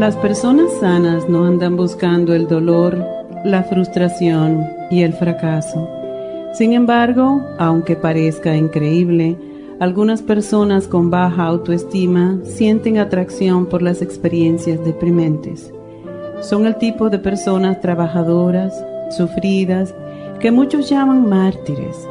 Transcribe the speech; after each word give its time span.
Las 0.00 0.16
personas 0.16 0.72
sanas 0.80 1.28
no 1.28 1.44
andan 1.44 1.76
buscando 1.76 2.32
el 2.32 2.48
dolor, 2.48 3.04
la 3.44 3.64
frustración 3.64 4.66
y 4.90 5.02
el 5.02 5.12
fracaso. 5.12 5.90
Sin 6.54 6.72
embargo, 6.72 7.42
aunque 7.58 7.96
parezca 7.96 8.56
increíble, 8.56 9.36
algunas 9.78 10.22
personas 10.22 10.88
con 10.88 11.10
baja 11.10 11.44
autoestima 11.44 12.38
sienten 12.44 12.96
atracción 12.96 13.66
por 13.66 13.82
las 13.82 14.00
experiencias 14.00 14.82
deprimentes. 14.82 15.70
Son 16.40 16.64
el 16.64 16.76
tipo 16.76 17.10
de 17.10 17.18
personas 17.18 17.82
trabajadoras, 17.82 18.72
sufridas, 19.10 19.94
que 20.40 20.50
muchos 20.50 20.88
llaman 20.88 21.28
mártires. 21.28 22.08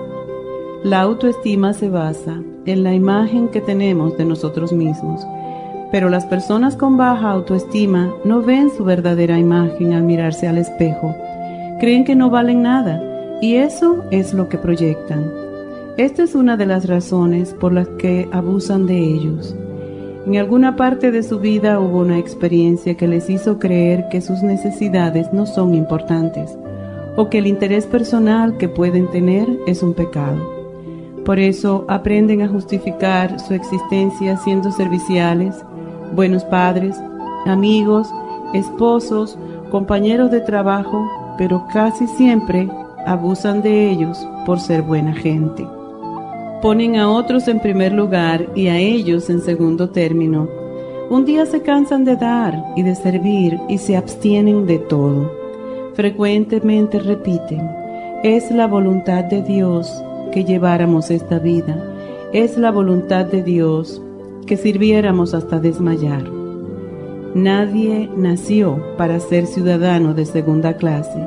La 0.84 1.02
autoestima 1.02 1.74
se 1.74 1.90
basa 1.90 2.40
en 2.68 2.84
la 2.84 2.94
imagen 2.94 3.48
que 3.48 3.62
tenemos 3.62 4.16
de 4.16 4.26
nosotros 4.26 4.72
mismos 4.72 5.26
pero 5.92 6.10
las 6.10 6.26
personas 6.26 6.76
con 6.76 6.98
baja 6.98 7.32
autoestima 7.32 8.14
no 8.24 8.42
ven 8.42 8.70
su 8.70 8.84
verdadera 8.84 9.38
imagen 9.38 9.94
al 9.94 10.04
mirarse 10.04 10.48
al 10.48 10.58
espejo. 10.58 11.16
Creen 11.80 12.04
que 12.04 12.16
no 12.16 12.30
valen 12.30 12.62
nada 12.62 13.02
y 13.42 13.56
eso 13.56 14.04
es 14.12 14.34
lo 14.34 14.50
que 14.50 14.58
proyectan. 14.58 15.32
Esta 15.98 16.24
es 16.24 16.36
una 16.36 16.58
de 16.58 16.66
las 16.66 16.88
razones 16.88 17.54
por 17.54 17.74
las 17.74 17.88
que 17.88 18.30
abusan 18.32 18.86
de 18.86 18.98
ellos. 19.00 19.56
En 20.26 20.38
alguna 20.38 20.76
parte 20.76 21.12
de 21.12 21.24
su 21.24 21.40
vida 21.40 21.80
hubo 21.80 22.00
una 22.00 22.20
experiencia 22.20 22.96
que 22.96 23.08
les 23.08 23.30
hizo 23.30 23.58
creer 23.58 24.10
que 24.10 24.22
sus 24.22 24.44
necesidades 24.44 25.34
no 25.34 25.46
son 25.46 25.74
importantes 25.74 26.56
o 27.16 27.30
que 27.30 27.40
el 27.40 27.48
interés 27.48 27.86
personal 27.86 28.58
que 28.58 28.70
pueden 28.70 29.08
tener 29.08 29.48
es 29.66 29.82
un 29.82 29.94
pecado. 29.94 30.60
Por 31.26 31.40
eso 31.40 31.86
aprenden 31.88 32.42
a 32.42 32.48
justificar 32.48 33.40
su 33.40 33.54
existencia 33.54 34.38
siendo 34.38 34.72
serviciales, 34.72 35.64
buenos 36.14 36.44
padres, 36.46 36.96
amigos, 37.46 38.08
esposos, 38.54 39.38
compañeros 39.72 40.32
de 40.32 40.42
trabajo, 40.42 41.08
pero 41.38 41.66
casi 41.72 42.08
siempre 42.08 42.70
abusan 43.06 43.62
de 43.62 43.90
ellos 43.90 44.28
por 44.46 44.60
ser 44.60 44.82
buena 44.82 45.14
gente. 45.14 45.66
Ponen 46.62 46.98
a 46.98 47.10
otros 47.10 47.48
en 47.48 47.60
primer 47.60 47.94
lugar 47.94 48.48
y 48.56 48.68
a 48.68 48.78
ellos 48.78 49.30
en 49.30 49.42
segundo 49.42 49.90
término. 49.90 50.48
Un 51.10 51.26
día 51.26 51.46
se 51.46 51.62
cansan 51.62 52.04
de 52.04 52.16
dar 52.16 52.64
y 52.76 52.84
de 52.84 52.96
servir 52.96 53.60
y 53.70 53.78
se 53.78 53.96
abstienen 53.96 54.68
de 54.68 54.78
todo. 54.80 55.32
Frecuentemente 55.94 57.00
repiten, 57.00 57.70
es 58.24 58.52
la 58.52 58.68
voluntad 58.68 59.24
de 59.24 59.42
Dios 59.42 60.04
que 60.32 60.44
lleváramos 60.44 61.10
esta 61.10 61.40
vida. 61.40 61.82
Es 62.34 62.58
la 62.58 62.72
voluntad 62.72 63.26
de 63.26 63.42
Dios 63.42 64.02
que 64.50 64.58
sirviéramos 64.58 65.36
hasta 65.36 65.60
desmayar. 65.60 66.24
Nadie 67.36 68.10
nació 68.18 68.84
para 68.98 69.20
ser 69.20 69.46
ciudadano 69.46 70.16
de 70.16 70.26
segunda 70.26 70.74
clase. 70.74 71.24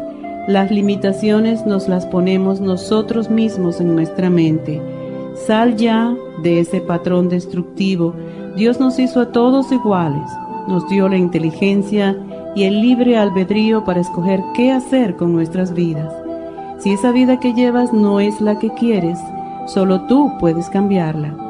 Las 0.49 0.73
limitaciones 0.73 1.65
nos 1.65 1.89
las 1.89 2.05
ponemos 2.05 2.61
nosotros 2.61 3.31
mismos 3.31 3.81
en 3.81 3.95
nuestra 3.95 4.29
mente. 4.29 4.83
Sal 5.47 5.77
ya 5.77 6.17
de 6.43 6.59
ese 6.59 6.81
patrón 6.81 7.29
destructivo. 7.29 8.13
Dios 8.57 8.81
nos 8.81 8.99
hizo 8.99 9.21
a 9.21 9.31
todos 9.31 9.71
iguales. 9.71 10.29
Nos 10.67 10.89
dio 10.89 11.09
la 11.09 11.17
inteligencia 11.17 12.19
y 12.57 12.65
el 12.65 12.81
libre 12.83 13.17
albedrío 13.17 13.85
para 13.85 14.01
escoger 14.01 14.41
qué 14.57 14.73
hacer 14.73 15.15
con 15.15 15.33
nuestras 15.33 15.73
vidas. 15.75 16.13
Si 16.81 16.91
esa 16.91 17.13
vida 17.13 17.39
que 17.39 17.55
llevas 17.55 17.93
no 17.93 18.19
es 18.19 18.41
la 18.41 18.59
que 18.59 18.71
quieres, 18.71 19.21
solo 19.69 20.09
tú 20.09 20.33
puedes 20.41 20.69
cambiarla. 20.71 21.42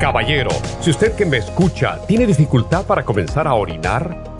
Caballero, 0.00 0.50
si 0.80 0.90
usted 0.90 1.14
que 1.14 1.24
me 1.24 1.36
escucha 1.36 2.00
tiene 2.08 2.26
dificultad 2.26 2.84
para 2.84 3.04
comenzar 3.04 3.46
a 3.46 3.54
orinar, 3.54 4.31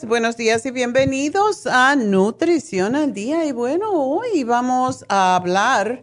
Buenos 0.00 0.38
días 0.38 0.64
y 0.64 0.70
bienvenidos 0.70 1.66
a 1.66 1.94
Nutrición 1.96 2.96
al 2.96 3.12
Día. 3.12 3.44
Y 3.44 3.52
bueno, 3.52 3.92
hoy 3.92 4.42
vamos 4.42 5.04
a 5.08 5.36
hablar 5.36 6.02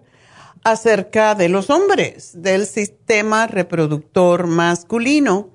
acerca 0.63 1.33
de 1.33 1.49
los 1.49 1.71
hombres, 1.71 2.33
del 2.35 2.67
sistema 2.67 3.47
reproductor 3.47 4.45
masculino. 4.45 5.49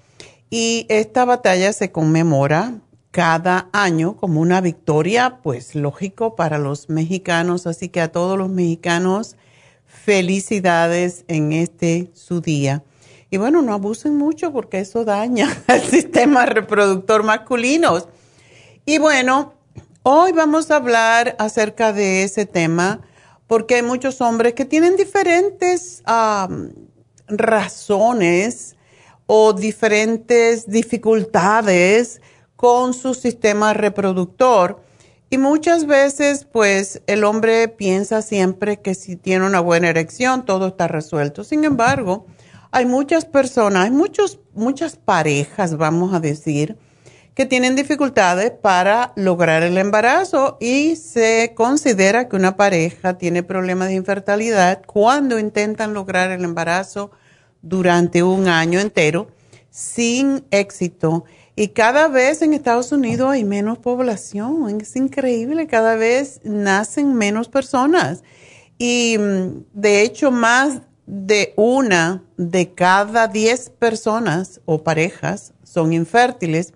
Y 0.49 0.85
esta 0.89 1.23
batalla 1.23 1.71
se 1.71 1.93
conmemora 1.93 2.81
cada 3.11 3.69
año 3.71 4.17
como 4.17 4.41
una 4.41 4.59
victoria, 4.59 5.39
pues 5.43 5.75
lógico 5.75 6.35
para 6.35 6.57
los 6.57 6.89
mexicanos. 6.89 7.67
Así 7.67 7.87
que 7.87 8.01
a 8.01 8.11
todos 8.11 8.37
los 8.37 8.49
mexicanos, 8.49 9.37
felicidades 9.85 11.23
en 11.27 11.53
este 11.53 12.11
su 12.13 12.41
día. 12.41 12.83
Y 13.29 13.37
bueno, 13.37 13.61
no 13.61 13.73
abusen 13.73 14.17
mucho 14.17 14.51
porque 14.51 14.79
eso 14.79 15.05
daña 15.05 15.55
el 15.67 15.81
sistema 15.81 16.45
reproductor 16.45 17.23
masculino. 17.23 18.05
Y 18.85 18.97
bueno, 18.97 19.53
hoy 20.03 20.31
vamos 20.31 20.71
a 20.71 20.77
hablar 20.77 21.35
acerca 21.37 21.93
de 21.93 22.23
ese 22.23 22.47
tema 22.47 23.01
porque 23.51 23.75
hay 23.75 23.81
muchos 23.81 24.21
hombres 24.21 24.53
que 24.53 24.63
tienen 24.63 24.95
diferentes 24.95 26.01
razones 27.27 28.77
o 29.25 29.51
diferentes 29.51 30.69
dificultades 30.69 32.21
con 32.55 32.93
su 32.93 33.13
sistema 33.13 33.73
reproductor. 33.73 34.81
Y 35.29 35.37
muchas 35.37 35.85
veces, 35.85 36.45
pues, 36.45 37.01
el 37.07 37.25
hombre 37.25 37.67
piensa 37.67 38.21
siempre 38.21 38.79
que 38.79 38.95
si 38.95 39.17
tiene 39.17 39.45
una 39.45 39.59
buena 39.59 39.89
erección, 39.89 40.45
todo 40.45 40.67
está 40.67 40.87
resuelto. 40.87 41.43
Sin 41.43 41.65
embargo, 41.65 42.27
hay 42.71 42.85
muchas 42.85 43.25
personas, 43.25 43.83
hay 43.83 43.91
muchos, 43.91 44.39
muchas 44.53 44.95
parejas, 44.95 45.75
vamos 45.75 46.13
a 46.13 46.21
decir, 46.21 46.77
que 47.41 47.47
tienen 47.47 47.75
dificultades 47.75 48.51
para 48.51 49.13
lograr 49.15 49.63
el 49.63 49.79
embarazo 49.79 50.59
y 50.61 50.95
se 50.95 51.53
considera 51.55 52.29
que 52.29 52.35
una 52.35 52.55
pareja 52.55 53.17
tiene 53.17 53.41
problemas 53.41 53.87
de 53.87 53.95
infertilidad 53.95 54.83
cuando 54.85 55.39
intentan 55.39 55.95
lograr 55.95 56.29
el 56.29 56.43
embarazo 56.43 57.09
durante 57.63 58.21
un 58.21 58.47
año 58.47 58.79
entero 58.79 59.29
sin 59.71 60.45
éxito. 60.51 61.25
Y 61.55 61.69
cada 61.69 62.09
vez 62.09 62.43
en 62.43 62.53
Estados 62.53 62.91
Unidos 62.91 63.31
hay 63.31 63.43
menos 63.43 63.79
población, 63.79 64.79
es 64.79 64.95
increíble, 64.95 65.65
cada 65.65 65.95
vez 65.95 66.41
nacen 66.43 67.15
menos 67.15 67.49
personas. 67.49 68.21
Y 68.77 69.17
mm, 69.17 69.63
de 69.73 70.03
hecho, 70.03 70.29
más 70.29 70.81
de 71.07 71.55
una 71.57 72.23
de 72.37 72.75
cada 72.75 73.27
diez 73.27 73.71
personas 73.71 74.61
o 74.65 74.83
parejas 74.83 75.53
son 75.63 75.91
infértiles 75.91 76.75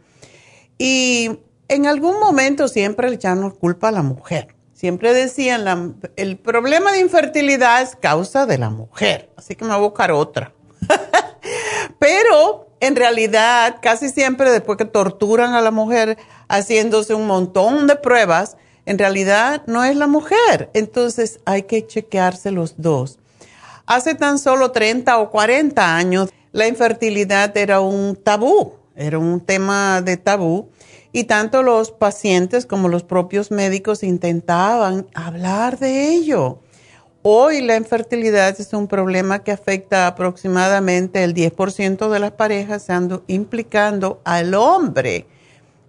y 0.78 1.40
en 1.68 1.86
algún 1.86 2.20
momento 2.20 2.68
siempre 2.68 3.10
le 3.10 3.16
echaron 3.16 3.52
culpa 3.52 3.90
a 3.90 3.92
la 3.92 4.04
mujer. 4.04 4.56
Siempre 4.74 5.14
decían, 5.14 5.98
el 6.18 6.38
problema 6.38 6.92
de 6.92 7.00
infertilidad 7.00 7.82
es 7.82 7.96
causa 7.96 8.46
de 8.46 8.58
la 8.58 8.70
mujer, 8.70 9.32
así 9.38 9.56
que 9.56 9.64
me 9.64 9.70
voy 9.70 9.78
a 9.78 9.88
buscar 9.88 10.12
otra. 10.12 10.54
Pero 12.00 12.70
en 12.82 12.96
realidad, 12.96 13.78
casi 13.82 14.10
siempre 14.10 14.52
después 14.52 14.78
que 14.78 14.86
torturan 14.86 15.54
a 15.54 15.62
la 15.62 15.72
mujer 15.72 16.18
haciéndose 16.50 17.14
un 17.14 17.26
montón 17.26 17.88
de 17.88 17.96
pruebas, 17.96 18.58
en 18.86 19.00
realidad 19.00 19.64
no 19.66 19.84
es 19.84 19.96
la 19.96 20.08
mujer. 20.08 20.70
Entonces 20.74 21.40
hay 21.46 21.64
que 21.64 21.88
chequearse 21.88 22.52
los 22.52 22.76
dos. 22.78 23.18
Hace 23.86 24.14
tan 24.14 24.40
solo 24.40 24.72
30 24.72 25.18
o 25.20 25.32
40 25.32 25.96
años, 25.96 26.30
la 26.52 26.68
infertilidad 26.68 27.56
era 27.56 27.80
un 27.80 28.16
tabú 28.16 28.74
era 28.96 29.20
un 29.20 29.42
tema 29.42 30.02
de 30.02 30.18
tabú 30.18 30.70
y 31.12 31.26
tanto 31.26 31.64
los 31.64 31.92
pacientes 31.92 32.66
como 32.66 32.90
los 32.90 33.04
propios 33.04 33.52
médicos 33.52 34.04
intentaban 34.04 35.08
hablar 35.14 35.80
de 35.80 36.10
ello. 36.10 36.60
Hoy 37.22 37.62
la 37.62 37.76
infertilidad 37.76 38.60
es 38.60 38.74
un 38.74 38.88
problema 38.88 39.44
que 39.44 39.52
afecta 39.52 40.08
aproximadamente 40.08 41.24
el 41.24 41.34
10% 41.34 42.10
de 42.10 42.20
las 42.20 42.32
parejas, 42.32 42.88
implicando 43.28 44.22
al 44.24 44.54
hombre 44.54 45.26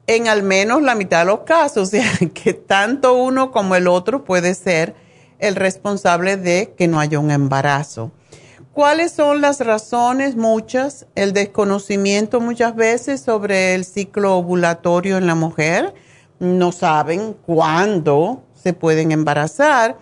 en 0.06 0.28
al 0.28 0.42
menos 0.42 0.82
la 0.82 0.94
mitad 0.94 1.20
de 1.20 1.26
los 1.26 1.40
casos, 1.40 1.88
o 1.88 1.90
sea, 1.90 2.10
que 2.32 2.54
tanto 2.54 3.14
uno 3.14 3.50
como 3.50 3.74
el 3.74 3.88
otro 3.88 4.24
puede 4.24 4.54
ser 4.54 4.94
el 5.38 5.56
responsable 5.56 6.36
de 6.36 6.74
que 6.76 6.88
no 6.88 7.00
haya 7.00 7.18
un 7.18 7.30
embarazo. 7.30 8.12
¿Cuáles 8.76 9.12
son 9.12 9.40
las 9.40 9.60
razones? 9.60 10.36
Muchas. 10.36 11.06
El 11.14 11.32
desconocimiento 11.32 12.42
muchas 12.42 12.76
veces 12.76 13.22
sobre 13.22 13.74
el 13.74 13.86
ciclo 13.86 14.36
ovulatorio 14.36 15.16
en 15.16 15.26
la 15.26 15.34
mujer. 15.34 15.94
No 16.40 16.72
saben 16.72 17.34
cuándo 17.46 18.42
se 18.52 18.74
pueden 18.74 19.12
embarazar. 19.12 19.96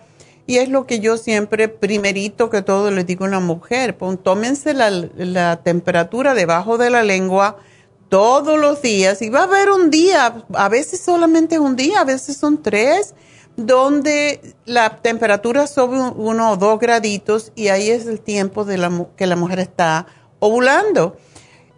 Y 0.45 0.57
es 0.57 0.67
lo 0.67 0.85
que 0.85 0.99
yo 0.99 1.15
siempre, 1.15 1.69
primerito 1.69 2.49
que 2.49 2.61
todo, 2.61 2.91
les 2.91 3.07
digo 3.07 3.23
a 3.23 3.29
la 3.29 3.39
mujer, 3.39 3.97
tómense 4.21 4.73
la, 4.73 4.89
la 4.89 5.63
temperatura 5.63 6.33
debajo 6.33 6.77
de 6.77 6.89
la 6.89 7.01
lengua 7.01 7.55
todos 8.09 8.59
los 8.59 8.81
días 8.81 9.21
y 9.21 9.29
va 9.29 9.39
a 9.39 9.43
haber 9.43 9.71
un 9.71 9.89
día, 9.89 10.43
a 10.53 10.67
veces 10.67 10.99
solamente 10.99 11.59
un 11.59 11.77
día, 11.77 12.01
a 12.01 12.03
veces 12.03 12.35
son 12.35 12.61
tres 12.61 13.13
donde 13.57 14.55
la 14.65 14.97
temperatura 15.01 15.67
sube 15.67 15.99
uno 16.15 16.51
o 16.51 16.57
dos 16.57 16.79
graditos 16.79 17.51
y 17.55 17.69
ahí 17.69 17.89
es 17.89 18.05
el 18.05 18.19
tiempo 18.19 18.65
de 18.65 18.77
la, 18.77 19.07
que 19.15 19.25
la 19.27 19.35
mujer 19.35 19.59
está 19.59 20.07
ovulando. 20.39 21.17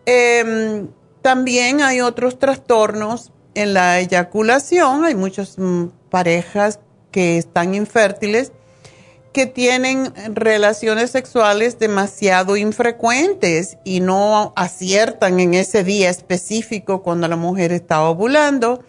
Em, 0.05 0.87
también 1.21 1.81
hay 1.81 2.01
otros 2.01 2.39
trastornos 2.39 3.31
en 3.53 3.73
la 3.73 3.99
eyaculación. 3.99 5.05
Hay 5.05 5.15
muchas 5.15 5.57
mm, 5.57 5.87
parejas 6.09 6.79
que 7.11 7.37
están 7.37 7.75
infértiles 7.75 8.51
que 9.37 9.45
tienen 9.45 10.11
relaciones 10.33 11.11
sexuales 11.11 11.77
demasiado 11.77 12.57
infrecuentes 12.57 13.77
y 13.83 13.99
no 13.99 14.51
aciertan 14.55 15.39
en 15.39 15.53
ese 15.53 15.83
día 15.83 16.09
específico 16.09 17.03
cuando 17.03 17.27
la 17.27 17.35
mujer 17.35 17.71
está 17.71 18.01
ovulando 18.01 18.83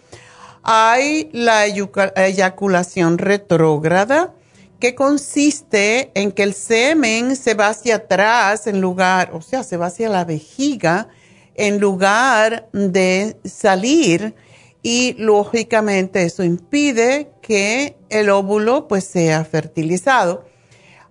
hay 0.71 1.31
la 1.33 1.65
eyaculación 1.65 3.17
retrógrada, 3.17 4.35
que 4.79 4.95
consiste 4.95 6.11
en 6.15 6.31
que 6.31 6.43
el 6.43 6.53
semen 6.53 7.37
se 7.37 7.55
va 7.55 7.69
hacia 7.69 7.97
atrás 7.97 8.67
en 8.67 8.83
lugar, 8.83 9.31
o 9.33 9.41
sea, 9.41 9.63
se 9.63 9.79
va 9.79 9.87
hacia 9.87 10.11
la 10.11 10.27
vejiga 10.27 11.09
en 11.55 11.81
lugar 11.81 12.69
de 12.75 13.39
salir 13.47 14.35
y 14.83 15.15
lógicamente 15.15 16.25
eso 16.25 16.45
impide 16.45 17.31
que 17.41 17.97
el 18.11 18.29
óvulo 18.29 18.89
pues 18.89 19.05
sea 19.05 19.47
fertilizado. 19.47 20.45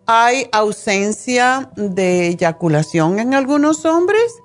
Hay 0.05 0.49
ausencia 0.51 1.71
de 1.75 2.27
eyaculación 2.27 3.17
en 3.17 3.33
algunos 3.33 3.85
hombres 3.85 4.35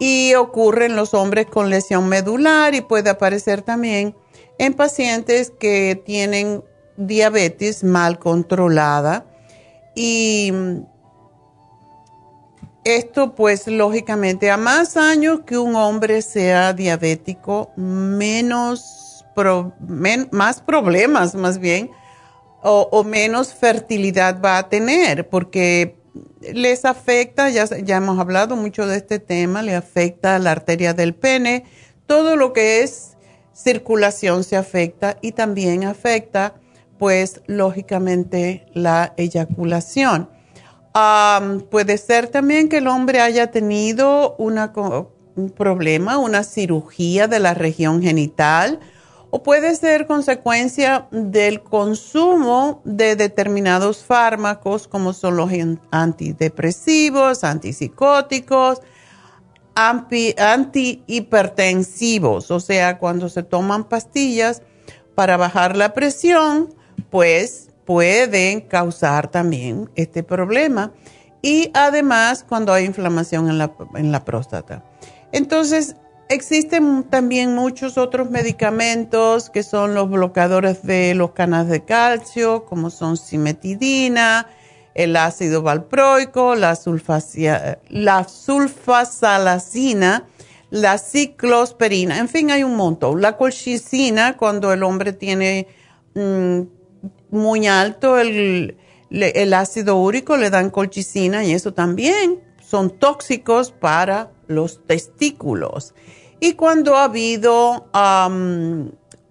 y 0.00 0.34
ocurre 0.34 0.86
en 0.86 0.96
los 0.96 1.14
hombres 1.14 1.46
con 1.46 1.70
lesión 1.70 2.08
medular 2.08 2.74
y 2.74 2.80
puede 2.80 3.10
aparecer 3.10 3.62
también 3.62 4.16
en 4.58 4.74
pacientes 4.74 5.50
que 5.50 6.00
tienen 6.04 6.62
diabetes 6.96 7.84
mal 7.84 8.18
controlada 8.18 9.24
y 9.94 10.52
esto 12.84 13.34
pues 13.34 13.66
lógicamente 13.66 14.50
a 14.50 14.56
más 14.56 14.96
años 14.96 15.40
que 15.46 15.58
un 15.58 15.76
hombre 15.76 16.22
sea 16.22 16.72
diabético, 16.72 17.70
menos 17.76 19.24
más 20.32 20.60
problemas 20.62 21.34
más 21.34 21.58
bien 21.58 21.90
o, 22.62 23.04
menos 23.04 23.54
fertilidad 23.54 24.40
va 24.42 24.58
a 24.58 24.68
tener 24.68 25.28
porque 25.28 25.96
les 26.40 26.84
afecta, 26.84 27.48
ya, 27.48 27.64
ya 27.66 27.98
hemos 27.98 28.18
hablado 28.18 28.56
mucho 28.56 28.86
de 28.86 28.96
este 28.96 29.20
tema, 29.20 29.62
le 29.62 29.76
afecta 29.76 30.38
la 30.40 30.50
arteria 30.50 30.92
del 30.92 31.14
pene, 31.14 31.64
todo 32.06 32.34
lo 32.34 32.52
que 32.52 32.82
es 32.82 33.17
circulación 33.58 34.44
se 34.44 34.56
afecta 34.56 35.18
y 35.20 35.32
también 35.32 35.84
afecta 35.84 36.54
pues 36.98 37.40
lógicamente 37.46 38.66
la 38.72 39.14
eyaculación. 39.16 40.28
puede 41.70 41.98
ser 41.98 42.28
también 42.28 42.68
que 42.68 42.78
el 42.78 42.88
hombre 42.88 43.20
haya 43.20 43.50
tenido 43.50 44.36
un 44.36 45.50
problema, 45.56 46.18
una 46.18 46.42
cirugía 46.42 47.28
de 47.28 47.40
la 47.40 47.54
región 47.54 48.02
genital 48.02 48.80
o 49.30 49.42
puede 49.42 49.74
ser 49.76 50.06
consecuencia 50.06 51.06
del 51.10 51.62
consumo 51.62 52.80
de 52.84 53.14
determinados 53.14 54.04
fármacos 54.04 54.88
como 54.88 55.12
son 55.12 55.36
los 55.36 55.50
antidepresivos, 55.90 57.44
antipsicóticos, 57.44 58.80
antihipertensivos, 59.78 62.50
o 62.50 62.58
sea, 62.58 62.98
cuando 62.98 63.28
se 63.28 63.44
toman 63.44 63.84
pastillas 63.84 64.62
para 65.14 65.36
bajar 65.36 65.76
la 65.76 65.94
presión, 65.94 66.74
pues 67.10 67.70
pueden 67.84 68.62
causar 68.62 69.30
también 69.30 69.90
este 69.94 70.22
problema. 70.22 70.92
Y 71.42 71.70
además 71.74 72.44
cuando 72.48 72.72
hay 72.72 72.84
inflamación 72.84 73.48
en 73.48 73.58
la, 73.58 73.72
en 73.94 74.10
la 74.10 74.24
próstata. 74.24 74.82
Entonces, 75.30 75.94
existen 76.28 77.04
también 77.04 77.54
muchos 77.54 77.96
otros 77.96 78.30
medicamentos 78.30 79.48
que 79.48 79.62
son 79.62 79.94
los 79.94 80.10
bloqueadores 80.10 80.82
de 80.82 81.14
los 81.14 81.30
canales 81.30 81.70
de 81.70 81.84
calcio, 81.84 82.64
como 82.64 82.90
son 82.90 83.16
simetidina, 83.16 84.48
el 84.98 85.16
ácido 85.16 85.62
valproico, 85.62 86.54
la, 86.56 86.76
la 87.88 88.28
sulfasalacina, 88.28 90.26
la 90.70 90.98
ciclosperina, 90.98 92.18
en 92.18 92.28
fin, 92.28 92.50
hay 92.50 92.64
un 92.64 92.74
montón. 92.74 93.22
La 93.22 93.36
colchicina, 93.36 94.36
cuando 94.36 94.72
el 94.72 94.82
hombre 94.82 95.12
tiene 95.12 95.68
mm, 96.16 96.62
muy 97.30 97.68
alto 97.68 98.18
el, 98.18 98.76
ácido 99.54 99.94
úrico, 99.98 100.36
le 100.36 100.50
dan 100.50 100.70
colchicina 100.70 101.44
y 101.44 101.52
eso 101.52 101.72
también 101.72 102.40
son 102.60 102.90
tóxicos 102.90 103.70
para 103.70 104.32
los 104.48 104.84
testículos. 104.84 105.94
Y 106.40 106.54
cuando 106.54 106.96
ha 106.96 107.04
habido, 107.04 107.86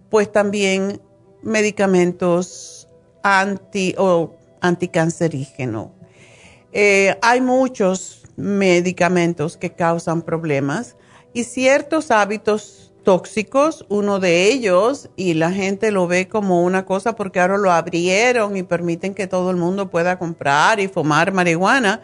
pues 0.09 0.31
también 0.31 1.01
medicamentos 1.43 2.87
anti 3.21 3.93
o 3.97 4.36
anticancerígenos. 4.67 5.89
Eh, 6.71 7.17
hay 7.21 7.41
muchos 7.41 8.23
medicamentos 8.35 9.57
que 9.57 9.71
causan 9.71 10.21
problemas 10.21 10.95
y 11.33 11.43
ciertos 11.43 12.11
hábitos 12.11 12.93
tóxicos, 13.03 13.85
uno 13.89 14.19
de 14.19 14.51
ellos, 14.51 15.09
y 15.15 15.33
la 15.33 15.51
gente 15.51 15.91
lo 15.91 16.07
ve 16.07 16.27
como 16.27 16.63
una 16.63 16.85
cosa 16.85 17.15
porque 17.15 17.39
ahora 17.39 17.57
lo 17.57 17.71
abrieron 17.71 18.57
y 18.57 18.63
permiten 18.63 19.13
que 19.13 19.27
todo 19.27 19.49
el 19.49 19.55
mundo 19.55 19.89
pueda 19.89 20.19
comprar 20.19 20.79
y 20.79 20.89
fumar 20.89 21.31
marihuana. 21.31 22.01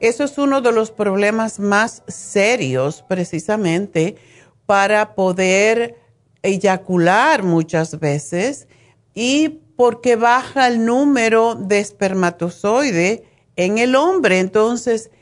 Eso 0.00 0.24
es 0.24 0.38
uno 0.38 0.60
de 0.60 0.72
los 0.72 0.90
problemas 0.90 1.58
más 1.58 2.02
serios 2.08 3.04
precisamente 3.06 4.16
para 4.64 5.14
poder 5.14 5.96
eyacular 6.42 7.42
muchas 7.42 7.98
veces 7.98 8.68
y 9.14 9.60
porque 9.78 10.16
baja 10.16 10.66
el 10.66 10.84
número 10.84 11.54
de 11.54 11.78
espermatozoide 11.78 13.22
en 13.54 13.78
el 13.78 13.94
hombre. 13.94 14.40
Entonces, 14.40 15.12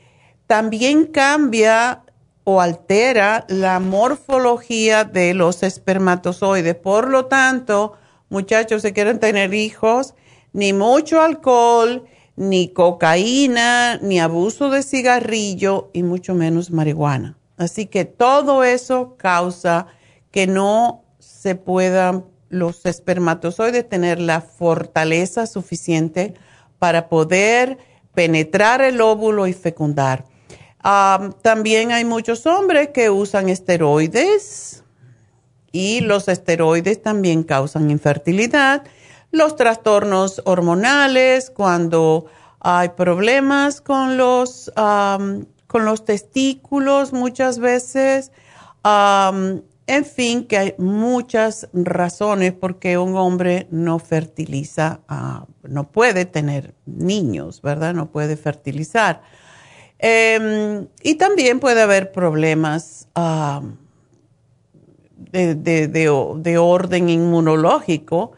también 0.47 1.05
cambia 1.05 2.01
o 2.43 2.59
altera 2.59 3.45
la 3.49 3.79
morfología 3.79 5.03
de 5.03 5.35
los 5.35 5.61
espermatozoides. 5.61 6.73
Por 6.73 7.07
lo 7.07 7.27
tanto, 7.27 7.93
muchachos, 8.29 8.81
si 8.81 8.93
quieren 8.93 9.19
tener 9.19 9.53
hijos, 9.53 10.15
ni 10.53 10.73
mucho 10.73 11.21
alcohol, 11.21 12.05
ni 12.35 12.69
cocaína, 12.69 13.99
ni 14.01 14.19
abuso 14.19 14.71
de 14.71 14.81
cigarrillo 14.81 15.91
y 15.93 16.01
mucho 16.01 16.33
menos 16.33 16.71
marihuana. 16.71 17.37
Así 17.57 17.85
que 17.85 18.05
todo 18.05 18.63
eso 18.63 19.17
causa 19.17 19.85
que 20.31 20.47
no 20.47 21.03
se 21.19 21.53
puedan 21.53 22.25
los 22.49 22.85
espermatozoides 22.85 23.87
tener 23.87 24.19
la 24.19 24.41
fortaleza 24.41 25.47
suficiente 25.47 26.33
para 26.79 27.09
poder 27.09 27.77
penetrar 28.13 28.81
el 28.81 29.01
óvulo 29.01 29.47
y 29.47 29.53
fecundar 29.53 30.25
también 31.41 31.91
hay 31.91 32.05
muchos 32.05 32.45
hombres 32.45 32.89
que 32.89 33.09
usan 33.09 33.49
esteroides 33.49 34.83
y 35.71 35.99
los 36.01 36.27
esteroides 36.27 37.01
también 37.01 37.43
causan 37.43 37.91
infertilidad. 37.91 38.83
Los 39.31 39.55
trastornos 39.57 40.41
hormonales, 40.45 41.49
cuando 41.49 42.27
hay 42.59 42.89
problemas 42.89 43.81
con 43.81 44.17
los, 44.17 44.71
con 44.75 45.85
los 45.85 46.05
testículos 46.05 47.11
muchas 47.11 47.59
veces. 47.59 48.31
En 49.87 50.03
fin, 50.03 50.45
que 50.45 50.57
hay 50.57 50.75
muchas 50.77 51.69
razones 51.71 52.51
por 52.51 52.77
qué 52.77 52.97
un 52.97 53.15
hombre 53.15 53.67
no 53.71 53.99
fertiliza, 53.99 54.99
ah, 55.07 55.45
no 55.63 55.89
puede 55.89 56.25
tener 56.25 56.75
niños, 56.85 57.61
¿verdad? 57.61 57.93
No 57.93 58.11
puede 58.11 58.35
fertilizar. 58.35 59.21
Em, 59.99 60.87
y 61.01 61.15
también 61.15 61.61
puede 61.61 61.81
haber 61.81 62.11
problemas 62.11 63.07
de, 65.31 66.57
orden 66.59 67.09
inmunológico 67.09 68.33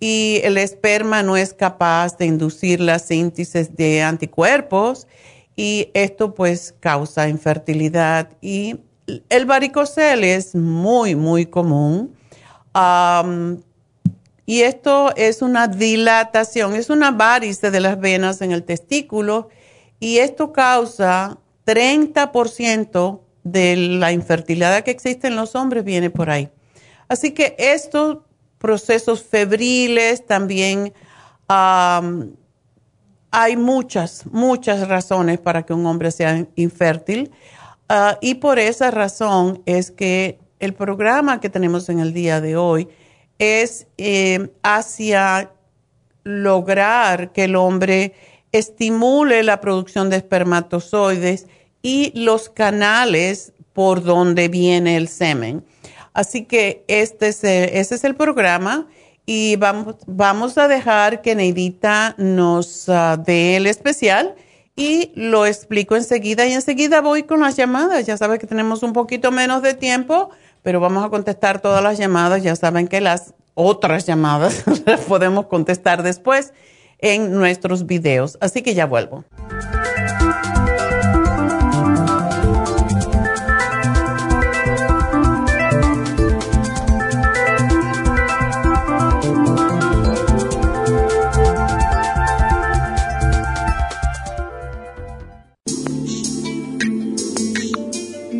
y 0.00 0.40
el 0.42 0.58
esperma 0.58 1.22
no 1.22 1.36
es 1.36 1.54
capaz 1.54 2.18
de 2.18 2.26
inducir 2.26 2.80
la 2.80 2.98
síntesis 2.98 3.74
de 3.74 4.02
anticuerpos 4.02 5.06
y 5.56 5.90
esto 5.94 6.34
pues 6.34 6.74
causa 6.80 7.28
infertilidad 7.28 8.30
y 8.40 8.80
el 9.28 9.46
varicocele 9.46 10.34
es 10.34 10.54
muy, 10.54 11.14
muy 11.14 11.46
común. 11.46 12.14
y 14.46 14.62
esto 14.62 15.14
es 15.16 15.42
una 15.42 15.68
dilatación, 15.68 16.74
es 16.74 16.90
una 16.90 17.10
varice 17.10 17.70
de 17.70 17.80
las 17.80 17.98
venas 17.98 18.40
en 18.40 18.52
el 18.52 18.62
testículo 18.64 19.48
y 20.00 20.18
esto 20.18 20.52
causa 20.52 21.38
30% 21.66 23.20
de 23.42 23.76
la 23.76 24.12
infertilidad 24.12 24.82
que 24.84 24.90
existe 24.90 25.26
en 25.26 25.36
los 25.36 25.54
hombres 25.54 25.84
viene 25.84 26.10
por 26.10 26.30
ahí. 26.30 26.50
Así 27.08 27.32
que 27.32 27.56
estos 27.58 28.18
procesos 28.58 29.22
febriles 29.22 30.26
también 30.26 30.92
hay 33.30 33.56
muchas, 33.56 34.26
muchas 34.26 34.86
razones 34.88 35.38
para 35.38 35.64
que 35.64 35.72
un 35.72 35.86
hombre 35.86 36.10
sea 36.10 36.46
infértil. 36.56 37.30
Ah, 37.88 38.18
y 38.20 38.34
por 38.34 38.58
esa 38.58 38.90
razón 38.90 39.62
es 39.64 39.90
que 39.90 40.38
el 40.60 40.74
programa 40.74 41.40
que 41.40 41.48
tenemos 41.48 41.88
en 41.88 42.00
el 42.00 42.12
día 42.12 42.40
de 42.40 42.56
hoy 42.56 42.88
es 43.38 43.86
eh, 43.96 44.50
hacia 44.62 45.52
lograr 46.24 47.32
que 47.32 47.44
el 47.44 47.56
hombre 47.56 48.12
estimule 48.52 49.42
la 49.42 49.60
producción 49.60 50.10
de 50.10 50.16
espermatozoides 50.16 51.46
y 51.80 52.12
los 52.14 52.50
canales 52.50 53.52
por 53.72 54.02
donde 54.02 54.48
viene 54.48 54.96
el 54.96 55.08
semen. 55.08 55.64
Así 56.12 56.44
que 56.44 56.84
este 56.88 57.28
es 57.28 57.44
el, 57.44 57.70
es 57.70 58.04
el 58.04 58.16
programa 58.16 58.86
y 59.24 59.56
vamos, 59.56 59.96
vamos 60.06 60.58
a 60.58 60.68
dejar 60.68 61.22
que 61.22 61.34
Neidita 61.34 62.14
nos 62.18 62.88
ah, 62.88 63.16
dé 63.16 63.56
el 63.56 63.66
especial 63.66 64.34
y 64.78 65.10
lo 65.16 65.44
explico 65.44 65.96
enseguida 65.96 66.46
y 66.46 66.52
enseguida 66.52 67.00
voy 67.00 67.24
con 67.24 67.40
las 67.40 67.56
llamadas. 67.56 68.06
Ya 68.06 68.16
saben 68.16 68.38
que 68.38 68.46
tenemos 68.46 68.84
un 68.84 68.92
poquito 68.92 69.32
menos 69.32 69.60
de 69.60 69.74
tiempo, 69.74 70.30
pero 70.62 70.78
vamos 70.78 71.04
a 71.04 71.08
contestar 71.08 71.60
todas 71.60 71.82
las 71.82 71.98
llamadas. 71.98 72.44
Ya 72.44 72.54
saben 72.54 72.86
que 72.86 73.00
las 73.00 73.34
otras 73.54 74.06
llamadas 74.06 74.62
las 74.86 75.00
podemos 75.00 75.46
contestar 75.46 76.04
después 76.04 76.52
en 77.00 77.32
nuestros 77.32 77.86
videos. 77.86 78.38
Así 78.40 78.62
que 78.62 78.74
ya 78.74 78.86
vuelvo. 78.86 79.24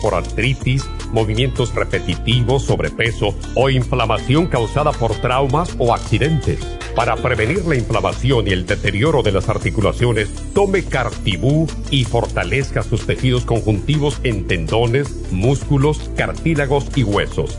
por 0.00 0.14
artritis, 0.14 0.88
movimientos 1.12 1.74
repetitivos, 1.74 2.64
sobrepeso 2.64 3.34
o 3.54 3.68
inflamación 3.68 4.46
causada 4.46 4.92
por 4.92 5.14
traumas 5.16 5.74
o 5.78 5.92
accidentes. 5.92 6.58
Para 6.94 7.14
prevenir 7.16 7.66
la 7.66 7.76
inflamación 7.76 8.48
y 8.48 8.52
el 8.52 8.64
deterioro 8.64 9.22
de 9.22 9.32
las 9.32 9.50
articulaciones, 9.50 10.30
tome 10.54 10.82
Cartibú 10.82 11.68
y 11.90 12.04
fortalezca 12.04 12.82
sus 12.82 13.04
tejidos 13.06 13.44
conjuntivos 13.44 14.18
en 14.22 14.46
tendones, 14.46 15.30
músculos, 15.30 16.10
cartílagos 16.16 16.86
y 16.96 17.02
huesos. 17.02 17.58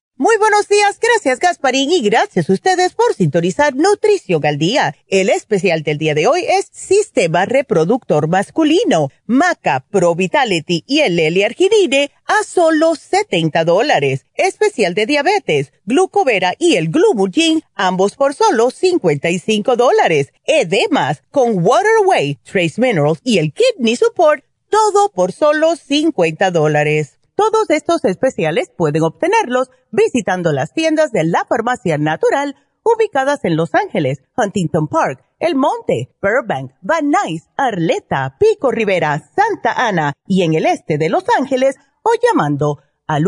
Muy 0.17 0.37
buenos 0.37 0.67
días, 0.67 0.99
gracias 0.99 1.39
Gasparín 1.39 1.89
y 1.89 2.01
gracias 2.01 2.47
a 2.47 2.53
ustedes 2.53 2.93
por 2.93 3.15
sintonizar 3.15 3.75
Nutrición 3.75 4.45
al 4.45 4.59
Día. 4.59 4.95
El 5.07 5.29
especial 5.29 5.81
del 5.81 5.97
día 5.97 6.13
de 6.13 6.27
hoy 6.27 6.45
es 6.47 6.67
Sistema 6.71 7.45
Reproductor 7.45 8.27
Masculino, 8.27 9.09
Maca, 9.25 9.83
Pro 9.89 10.13
Vitality 10.13 10.83
y 10.85 10.99
el 10.99 11.17
L-Arginine 11.17 12.11
a 12.25 12.43
solo 12.43 12.93
70 12.93 13.63
dólares. 13.65 14.27
Especial 14.35 14.93
de 14.93 15.07
diabetes, 15.07 15.73
glucovera 15.85 16.53
y 16.59 16.75
el 16.75 16.89
Glumulgin, 16.89 17.63
ambos 17.73 18.15
por 18.15 18.35
solo 18.35 18.69
55 18.69 19.75
dólares. 19.75 20.33
Edemas, 20.45 21.23
con 21.31 21.65
Waterway, 21.65 22.35
Trace 22.43 22.79
Minerals 22.79 23.21
y 23.23 23.39
el 23.39 23.53
Kidney 23.53 23.95
Support, 23.95 24.43
todo 24.69 25.09
por 25.09 25.31
solo 25.31 25.75
50 25.75 26.51
dólares. 26.51 27.20
Todos 27.35 27.69
estos 27.69 28.03
especiales 28.05 28.71
pueden 28.75 29.03
obtenerlos 29.03 29.69
visitando 29.91 30.51
las 30.51 30.73
tiendas 30.73 31.11
de 31.11 31.23
la 31.23 31.45
Farmacia 31.45 31.97
Natural 31.97 32.55
ubicadas 32.83 33.39
en 33.43 33.55
Los 33.55 33.73
Ángeles, 33.75 34.23
Huntington 34.35 34.87
Park, 34.87 35.23
El 35.39 35.55
Monte, 35.55 36.15
Burbank, 36.21 36.73
Van 36.81 37.09
Nuys, 37.09 37.47
Arleta, 37.57 38.35
Pico 38.39 38.71
Rivera, 38.71 39.19
Santa 39.35 39.73
Ana 39.73 40.13
y 40.25 40.43
en 40.43 40.53
el 40.53 40.65
este 40.65 40.97
de 40.97 41.09
Los 41.09 41.25
Ángeles 41.37 41.75
o 42.03 42.11
llamando 42.21 42.79
al 43.07 43.23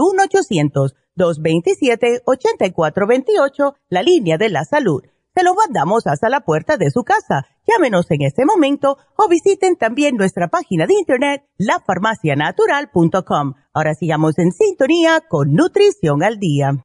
1-800-227-8428, 1.18 3.76
la 3.90 4.02
línea 4.02 4.38
de 4.38 4.50
la 4.50 4.66
salud 4.66 5.04
se 5.36 5.44
lo 5.44 5.56
mandamos 5.56 6.06
hasta 6.06 6.30
la 6.30 6.42
puerta 6.42 6.78
de 6.78 6.92
su 6.92 7.04
casa. 7.04 7.48
Llámenos 7.66 8.06
en 8.12 8.22
este 8.22 8.46
momento 8.46 9.00
o 9.18 9.28
visiten 9.28 9.78
también 9.78 10.16
nuestra 10.16 10.48
página 10.48 10.86
de 10.86 10.94
internet, 10.94 11.44
lafarmacianatural.com. 11.58 13.56
Ahora 13.76 13.96
sigamos 13.96 14.38
en 14.38 14.52
sintonía 14.52 15.22
con 15.28 15.54
Nutrición 15.54 16.22
al 16.22 16.38
Día. 16.38 16.78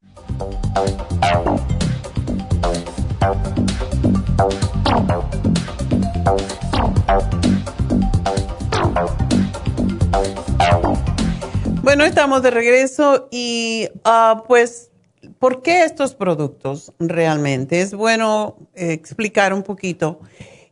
Bueno, 11.82 12.04
estamos 12.04 12.42
de 12.42 12.50
regreso 12.50 13.28
y 13.30 13.88
ah, 14.04 14.44
pues 14.48 14.90
¿Por 15.38 15.62
qué 15.62 15.84
estos 15.84 16.14
productos 16.14 16.92
realmente? 16.98 17.80
Es 17.80 17.94
bueno 17.94 18.56
eh, 18.74 18.92
explicar 18.92 19.52
un 19.52 19.62
poquito. 19.62 20.20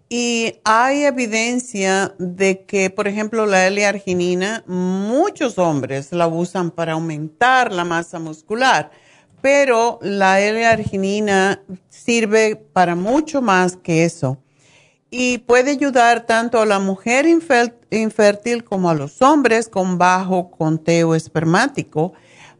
Y 0.08 0.60
hay 0.64 1.02
evidencia 1.04 2.14
de 2.18 2.64
que, 2.64 2.90
por 2.90 3.08
ejemplo, 3.08 3.44
la 3.44 3.66
L-arginina, 3.66 4.62
muchos 4.68 5.58
hombres 5.58 6.12
la 6.12 6.28
usan 6.28 6.70
para 6.70 6.92
aumentar 6.92 7.72
la 7.72 7.84
masa 7.84 8.20
muscular, 8.20 8.92
pero 9.42 9.98
la 10.02 10.40
L-arginina 10.40 11.60
sirve 11.88 12.54
para 12.54 12.94
mucho 12.94 13.42
más 13.42 13.76
que 13.76 14.04
eso. 14.04 14.38
Y 15.10 15.38
puede 15.38 15.72
ayudar 15.72 16.24
tanto 16.26 16.60
a 16.60 16.66
la 16.66 16.78
mujer 16.78 17.26
infértil 17.26 18.64
como 18.64 18.90
a 18.90 18.94
los 18.94 19.22
hombres 19.22 19.68
con 19.68 19.98
bajo 19.98 20.50
conteo 20.50 21.16
espermático 21.16 22.12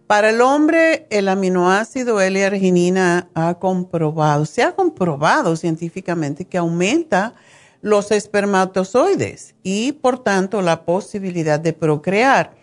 para 0.07 0.31
el 0.31 0.41
hombre, 0.41 1.07
el 1.11 1.29
aminoácido 1.29 2.21
L-arginina 2.21 3.29
ha 3.35 3.55
comprobado, 3.59 4.47
se 4.47 4.63
ha 4.63 4.75
comprobado 4.75 5.57
científicamente 5.57 6.45
que 6.45 6.59
aumenta 6.59 7.35
los 7.81 8.11
espermatozoides 8.11 9.55
y 9.63 9.93
por 9.93 10.23
tanto 10.23 10.63
la 10.63 10.85
posibilidad 10.85 11.59
de 11.59 11.73
procrear. 11.73 12.55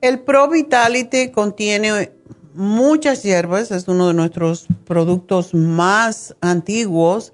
El 0.00 0.20
Pro 0.20 0.48
Vitality 0.48 1.30
contiene 1.30 2.12
muchas 2.54 3.22
hierbas, 3.22 3.70
es 3.70 3.88
uno 3.88 4.08
de 4.08 4.14
nuestros 4.14 4.66
productos 4.86 5.52
más 5.54 6.34
antiguos 6.40 7.32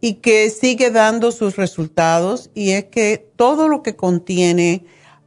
y 0.00 0.14
que 0.14 0.50
sigue 0.50 0.90
dando 0.90 1.32
sus 1.32 1.56
resultados 1.56 2.50
y 2.54 2.72
es 2.72 2.84
que 2.86 3.30
todo 3.36 3.68
lo 3.68 3.82
que 3.82 3.96
contiene 3.96 4.84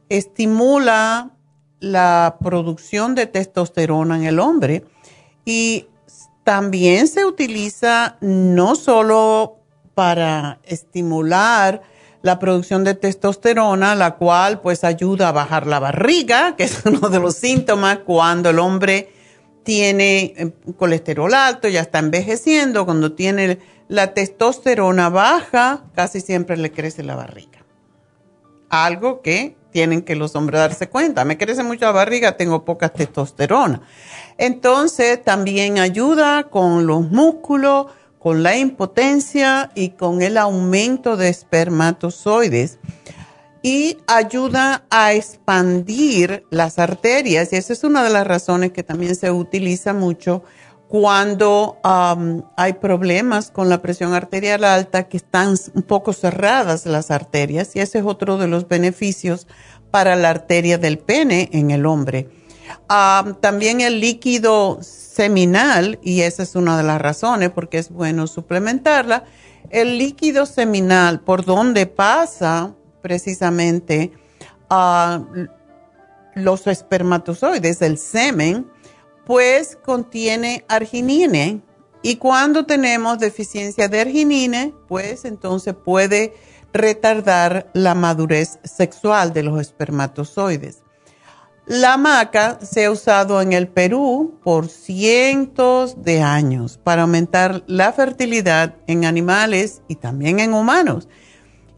estimula 0.08 1.34
la 1.80 2.36
producción 2.42 3.14
de 3.14 3.26
testosterona 3.26 4.16
en 4.16 4.24
el 4.24 4.38
hombre 4.38 4.84
y 5.44 5.86
también 6.44 7.08
se 7.08 7.24
utiliza 7.24 8.16
no 8.20 8.74
solo 8.74 9.58
para 9.94 10.60
estimular 10.64 11.82
la 12.22 12.38
producción 12.38 12.84
de 12.84 12.94
testosterona, 12.94 13.94
la 13.94 14.16
cual 14.16 14.60
pues 14.60 14.84
ayuda 14.84 15.28
a 15.28 15.32
bajar 15.32 15.66
la 15.66 15.78
barriga, 15.78 16.54
que 16.58 16.64
es 16.64 16.82
uno 16.84 17.08
de 17.08 17.20
los 17.20 17.36
síntomas 17.36 17.98
cuando 17.98 18.50
el 18.50 18.58
hombre 18.58 19.12
tiene 19.62 20.34
eh, 20.36 20.52
colesterol 20.76 21.32
alto, 21.34 21.68
ya 21.68 21.80
está 21.80 21.98
envejeciendo, 21.98 22.84
cuando 22.84 23.12
tiene 23.12 23.58
la 23.88 24.14
testosterona 24.14 25.08
baja, 25.08 25.84
casi 25.94 26.20
siempre 26.20 26.56
le 26.56 26.72
crece 26.72 27.02
la 27.02 27.16
barriga. 27.16 27.64
Algo 28.68 29.20
que 29.20 29.56
tienen 29.70 30.02
que 30.02 30.16
los 30.16 30.34
hombres 30.36 30.60
darse 30.60 30.88
cuenta. 30.88 31.24
Me 31.24 31.38
crece 31.38 31.62
mucho 31.62 31.86
la 31.86 31.92
barriga, 31.92 32.36
tengo 32.36 32.64
poca 32.64 32.88
testosterona. 32.88 33.82
Entonces 34.38 35.22
también 35.22 35.78
ayuda 35.78 36.44
con 36.44 36.86
los 36.86 37.10
músculos, 37.10 37.86
con 38.18 38.42
la 38.42 38.56
impotencia 38.56 39.70
y 39.74 39.90
con 39.90 40.22
el 40.22 40.36
aumento 40.36 41.16
de 41.16 41.28
espermatozoides. 41.28 42.78
Y 43.62 43.98
ayuda 44.06 44.84
a 44.88 45.12
expandir 45.12 46.44
las 46.50 46.78
arterias. 46.78 47.52
Y 47.52 47.56
esa 47.56 47.74
es 47.74 47.84
una 47.84 48.02
de 48.02 48.10
las 48.10 48.26
razones 48.26 48.72
que 48.72 48.82
también 48.82 49.14
se 49.14 49.30
utiliza 49.30 49.92
mucho 49.92 50.42
cuando 50.90 51.78
hay 52.56 52.72
problemas 52.72 53.52
con 53.52 53.68
la 53.68 53.80
presión 53.80 54.12
arterial 54.12 54.64
alta, 54.64 55.04
que 55.04 55.18
están 55.18 55.54
un 55.74 55.82
poco 55.82 56.12
cerradas 56.12 56.84
las 56.84 57.12
arterias, 57.12 57.76
y 57.76 57.78
ese 57.78 58.00
es 58.00 58.04
otro 58.04 58.38
de 58.38 58.48
los 58.48 58.66
beneficios 58.66 59.46
para 59.92 60.16
la 60.16 60.30
arteria 60.30 60.78
del 60.78 60.98
pene 60.98 61.48
en 61.52 61.70
el 61.70 61.86
hombre. 61.86 62.28
también 63.40 63.80
el 63.80 64.00
líquido 64.00 64.80
seminal, 64.82 66.00
y 66.02 66.22
esa 66.22 66.42
es 66.42 66.56
una 66.56 66.76
de 66.76 66.82
las 66.82 67.00
razones 67.00 67.50
porque 67.50 67.78
es 67.78 67.90
bueno 67.90 68.26
suplementarla, 68.26 69.22
el 69.70 69.96
líquido 69.96 70.44
seminal, 70.44 71.20
por 71.20 71.44
donde 71.44 71.86
pasa 71.86 72.74
precisamente 73.00 74.10
a 74.68 75.22
los 76.34 76.66
espermatozoides, 76.66 77.80
el 77.80 77.96
semen, 77.96 78.66
pues 79.26 79.76
contiene 79.84 80.64
arginine. 80.68 81.60
Y 82.02 82.16
cuando 82.16 82.64
tenemos 82.64 83.18
deficiencia 83.18 83.88
de 83.88 84.00
arginine, 84.00 84.74
pues 84.88 85.24
entonces 85.24 85.74
puede 85.74 86.34
retardar 86.72 87.70
la 87.74 87.94
madurez 87.94 88.58
sexual 88.64 89.32
de 89.32 89.42
los 89.42 89.60
espermatozoides. 89.60 90.82
La 91.66 91.96
maca 91.96 92.58
se 92.62 92.86
ha 92.86 92.90
usado 92.90 93.40
en 93.40 93.52
el 93.52 93.68
Perú 93.68 94.38
por 94.42 94.68
cientos 94.68 96.02
de 96.02 96.20
años 96.20 96.80
para 96.82 97.02
aumentar 97.02 97.62
la 97.66 97.92
fertilidad 97.92 98.74
en 98.88 99.04
animales 99.04 99.82
y 99.86 99.94
también 99.94 100.40
en 100.40 100.52
humanos. 100.52 101.06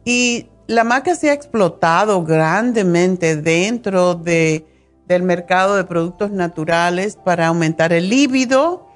Y 0.05 0.49
la 0.67 0.85
maca 0.85 1.15
se 1.15 1.29
ha 1.29 1.35
explotado 1.35 2.25
grandemente 2.25 3.37
dentro 3.37 4.15
de, 4.15 4.65
del 5.13 5.23
mercado 5.23 5.77
de 5.77 5.85
productos 5.85 6.31
naturales 6.31 7.17
para 7.17 7.49
aumentar 7.49 7.93
el 7.93 8.09
líbido 8.09 8.87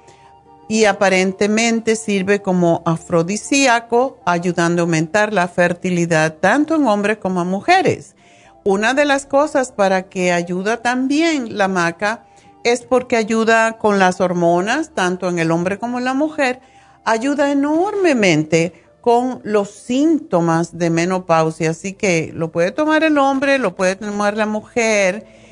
y 0.68 0.84
aparentemente 0.84 1.94
sirve 1.96 2.42
como 2.42 2.82
afrodisíaco, 2.84 4.18
ayudando 4.26 4.82
a 4.82 4.84
aumentar 4.84 5.32
la 5.32 5.48
fertilidad 5.48 6.34
tanto 6.34 6.74
en 6.74 6.86
hombres 6.86 7.18
como 7.18 7.42
en 7.42 7.48
mujeres. 7.48 8.16
Una 8.64 8.94
de 8.94 9.04
las 9.04 9.26
cosas 9.26 9.70
para 9.70 10.08
que 10.08 10.32
ayuda 10.32 10.82
también 10.82 11.56
la 11.56 11.68
maca 11.68 12.26
es 12.64 12.82
porque 12.82 13.16
ayuda 13.16 13.78
con 13.78 14.00
las 14.00 14.20
hormonas, 14.20 14.90
tanto 14.92 15.28
en 15.28 15.38
el 15.38 15.52
hombre 15.52 15.78
como 15.78 15.98
en 15.98 16.04
la 16.04 16.14
mujer, 16.14 16.60
ayuda 17.04 17.52
enormemente 17.52 18.82
con 19.00 19.40
los 19.44 19.70
síntomas 19.70 20.76
de 20.76 20.90
menopausia. 20.90 21.70
Así 21.70 21.92
que 21.92 22.32
lo 22.34 22.50
puede 22.50 22.72
tomar 22.72 23.04
el 23.04 23.18
hombre, 23.18 23.58
lo 23.58 23.76
puede 23.76 23.94
tomar 23.94 24.36
la 24.36 24.46
mujer 24.46 25.45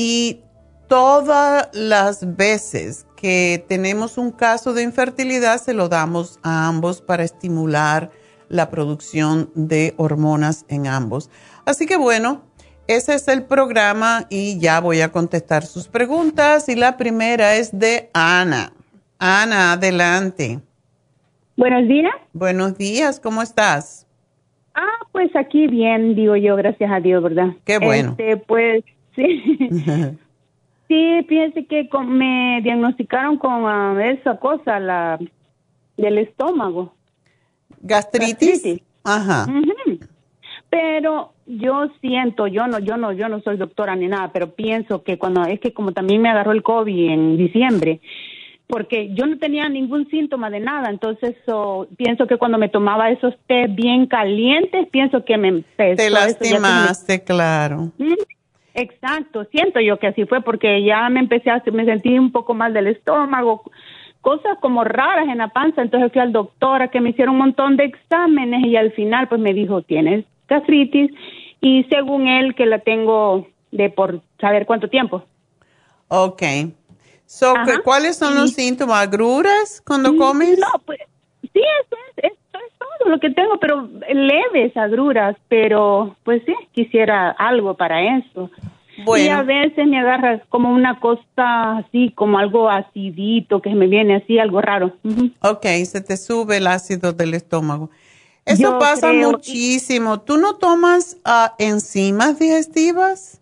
y 0.00 0.44
todas 0.86 1.70
las 1.72 2.36
veces 2.36 3.04
que 3.16 3.64
tenemos 3.68 4.16
un 4.16 4.30
caso 4.30 4.72
de 4.72 4.84
infertilidad, 4.84 5.58
se 5.58 5.74
lo 5.74 5.88
damos 5.88 6.38
a 6.44 6.68
ambos 6.68 7.02
para 7.02 7.24
estimular 7.24 8.12
la 8.48 8.70
producción 8.70 9.50
de 9.56 9.94
hormonas 9.96 10.66
en 10.68 10.86
ambos. 10.86 11.30
Así 11.66 11.86
que 11.86 11.96
bueno, 11.96 12.42
ese 12.86 13.16
es 13.16 13.26
el 13.26 13.42
programa 13.42 14.26
y 14.30 14.60
ya 14.60 14.80
voy 14.80 15.00
a 15.00 15.10
contestar 15.10 15.64
sus 15.64 15.88
preguntas. 15.88 16.68
Y 16.68 16.76
la 16.76 16.96
primera 16.96 17.56
es 17.56 17.76
de 17.76 18.08
Ana. 18.14 18.72
Ana, 19.18 19.72
adelante. 19.72 20.60
Buenos 21.56 21.88
días. 21.88 22.14
Buenos 22.32 22.78
días, 22.78 23.18
¿cómo 23.18 23.42
estás? 23.42 24.06
Ah, 24.76 25.06
pues 25.10 25.34
aquí 25.34 25.66
bien, 25.66 26.14
digo 26.14 26.36
yo, 26.36 26.54
gracias 26.54 26.88
a 26.88 27.00
Dios, 27.00 27.20
¿verdad? 27.20 27.48
Qué 27.64 27.78
bueno. 27.78 28.10
Este, 28.10 28.36
pues 28.36 28.84
sí. 29.18 30.18
Sí, 30.88 31.22
fíjense 31.28 31.66
que 31.66 31.86
me 32.06 32.60
diagnosticaron 32.62 33.36
con 33.36 33.66
ah, 33.66 33.94
esa 34.06 34.38
cosa, 34.38 34.80
la 34.80 35.18
del 35.98 36.16
estómago. 36.16 36.94
¿Gastritis? 37.82 38.80
Ajá. 39.04 39.46
Pero 40.70 41.34
yo 41.46 41.90
siento, 42.00 42.46
yo 42.46 42.66
no, 42.66 42.78
yo 42.78 42.96
no, 42.96 43.12
yo 43.12 43.28
no 43.28 43.40
soy 43.40 43.58
doctora 43.58 43.96
ni 43.96 44.08
nada, 44.08 44.30
pero 44.32 44.54
pienso 44.54 45.02
que 45.02 45.18
cuando 45.18 45.44
es 45.44 45.60
que 45.60 45.74
como 45.74 45.92
también 45.92 46.22
me 46.22 46.30
agarró 46.30 46.52
el 46.52 46.62
COVID 46.62 47.10
en 47.10 47.36
diciembre, 47.36 48.00
porque 48.66 49.14
yo 49.14 49.26
no 49.26 49.38
tenía 49.38 49.68
ningún 49.68 50.08
síntoma 50.10 50.50
de 50.50 50.60
nada, 50.60 50.90
entonces 50.90 51.36
pienso 51.96 52.26
que 52.26 52.36
cuando 52.36 52.58
me 52.58 52.68
tomaba 52.68 53.10
esos 53.10 53.34
té 53.46 53.66
bien 53.66 54.06
calientes, 54.06 54.88
pienso 54.90 55.24
que 55.24 55.36
me 55.36 55.48
empezó. 55.48 55.96
Te 55.96 56.10
lastimaste, 56.10 57.24
claro. 57.24 57.92
Exacto, 58.78 59.44
siento 59.50 59.80
yo 59.80 59.98
que 59.98 60.06
así 60.06 60.24
fue 60.24 60.40
porque 60.40 60.84
ya 60.84 61.08
me 61.08 61.18
empecé 61.18 61.50
a, 61.50 61.62
me 61.72 61.84
sentí 61.84 62.16
un 62.16 62.30
poco 62.30 62.54
mal 62.54 62.72
del 62.72 62.86
estómago, 62.86 63.62
cosas 64.20 64.56
como 64.60 64.84
raras 64.84 65.26
en 65.28 65.38
la 65.38 65.48
panza, 65.48 65.82
entonces 65.82 66.12
fui 66.12 66.20
al 66.20 66.32
doctor 66.32 66.82
a 66.82 66.88
que 66.88 67.00
me 67.00 67.10
hicieron 67.10 67.34
un 67.34 67.40
montón 67.40 67.76
de 67.76 67.84
exámenes 67.86 68.64
y 68.64 68.76
al 68.76 68.92
final 68.92 69.26
pues 69.28 69.40
me 69.40 69.52
dijo, 69.52 69.82
tienes 69.82 70.24
gastritis 70.48 71.10
y 71.60 71.84
según 71.90 72.28
él 72.28 72.54
que 72.54 72.66
la 72.66 72.78
tengo 72.78 73.48
de 73.72 73.90
por 73.90 74.22
saber 74.40 74.64
cuánto 74.64 74.88
tiempo. 74.88 75.24
Ok. 76.06 76.42
So, 77.26 77.54
¿Cuáles 77.84 78.16
son 78.16 78.36
los 78.36 78.52
síntomas? 78.52 79.02
¿Agruras 79.02 79.82
cuando 79.84 80.12
mm, 80.12 80.16
comes? 80.16 80.58
No, 80.58 80.78
pues 80.86 81.00
sí, 81.58 81.66
eso 81.84 81.96
es, 82.16 82.32
eso 82.32 82.58
es 82.66 82.78
todo 82.78 83.10
lo 83.10 83.20
que 83.20 83.30
tengo, 83.30 83.58
pero 83.58 83.88
leves 84.12 84.76
agruras, 84.76 85.36
pero 85.48 86.16
pues 86.24 86.42
sí, 86.46 86.54
quisiera 86.72 87.30
algo 87.30 87.74
para 87.74 88.18
eso. 88.18 88.50
Y 89.16 89.28
a 89.28 89.42
veces 89.42 89.86
me 89.86 90.00
agarra 90.00 90.40
como 90.48 90.72
una 90.72 90.98
cosa 90.98 91.78
así, 91.78 92.10
como 92.16 92.38
algo 92.38 92.68
acidito, 92.68 93.62
que 93.62 93.70
me 93.70 93.86
viene 93.86 94.16
así, 94.16 94.40
algo 94.40 94.60
raro. 94.60 94.92
Ok, 95.40 95.66
se 95.84 96.00
te 96.00 96.16
sube 96.16 96.56
el 96.56 96.66
ácido 96.66 97.12
del 97.12 97.34
estómago. 97.34 97.90
Eso 98.44 98.78
pasa 98.80 99.12
muchísimo. 99.12 100.20
¿Tú 100.20 100.36
no 100.38 100.56
tomas 100.56 101.16
uh, 101.24 101.52
enzimas 101.58 102.40
digestivas? 102.40 103.40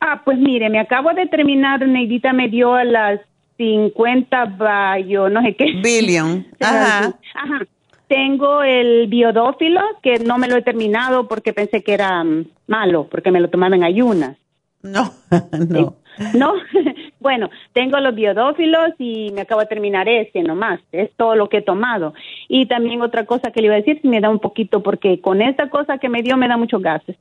Ah, 0.00 0.22
pues 0.24 0.38
mire, 0.38 0.70
me 0.70 0.80
acabo 0.80 1.12
de 1.12 1.26
terminar, 1.26 1.86
Neidita 1.86 2.32
me 2.32 2.48
dio 2.48 2.82
las 2.82 3.20
50 3.60 5.00
yo 5.06 5.28
no 5.28 5.42
sé 5.42 5.54
qué. 5.54 5.66
Billion. 5.82 6.46
Ajá. 6.60 7.14
Ajá. 7.34 7.66
Tengo 8.08 8.62
el 8.62 9.06
biodófilo, 9.08 9.82
que 10.02 10.18
no 10.18 10.38
me 10.38 10.48
lo 10.48 10.56
he 10.56 10.62
terminado 10.62 11.28
porque 11.28 11.52
pensé 11.52 11.82
que 11.82 11.92
era 11.92 12.24
mm, 12.24 12.46
malo, 12.66 13.06
porque 13.10 13.30
me 13.30 13.38
lo 13.38 13.50
tomaba 13.50 13.76
en 13.76 13.84
ayunas. 13.84 14.38
No, 14.82 15.12
no. 15.68 15.96
No, 16.34 16.54
bueno, 17.20 17.50
tengo 17.72 17.98
los 18.00 18.14
biodófilos 18.14 18.92
y 18.98 19.30
me 19.32 19.42
acabo 19.42 19.60
de 19.60 19.66
terminar 19.66 20.08
ese 20.08 20.42
nomás, 20.42 20.80
es 20.90 21.10
todo 21.16 21.36
lo 21.36 21.48
que 21.48 21.58
he 21.58 21.62
tomado. 21.62 22.14
Y 22.48 22.66
también 22.66 23.00
otra 23.02 23.26
cosa 23.26 23.52
que 23.52 23.60
le 23.60 23.66
iba 23.66 23.74
a 23.74 23.78
decir, 23.78 24.00
me 24.02 24.20
da 24.20 24.28
un 24.30 24.40
poquito, 24.40 24.82
porque 24.82 25.20
con 25.20 25.40
esta 25.40 25.70
cosa 25.70 25.98
que 25.98 26.08
me 26.08 26.22
dio 26.22 26.36
me 26.36 26.48
da 26.48 26.56
muchos 26.56 26.82
gases. 26.82 27.16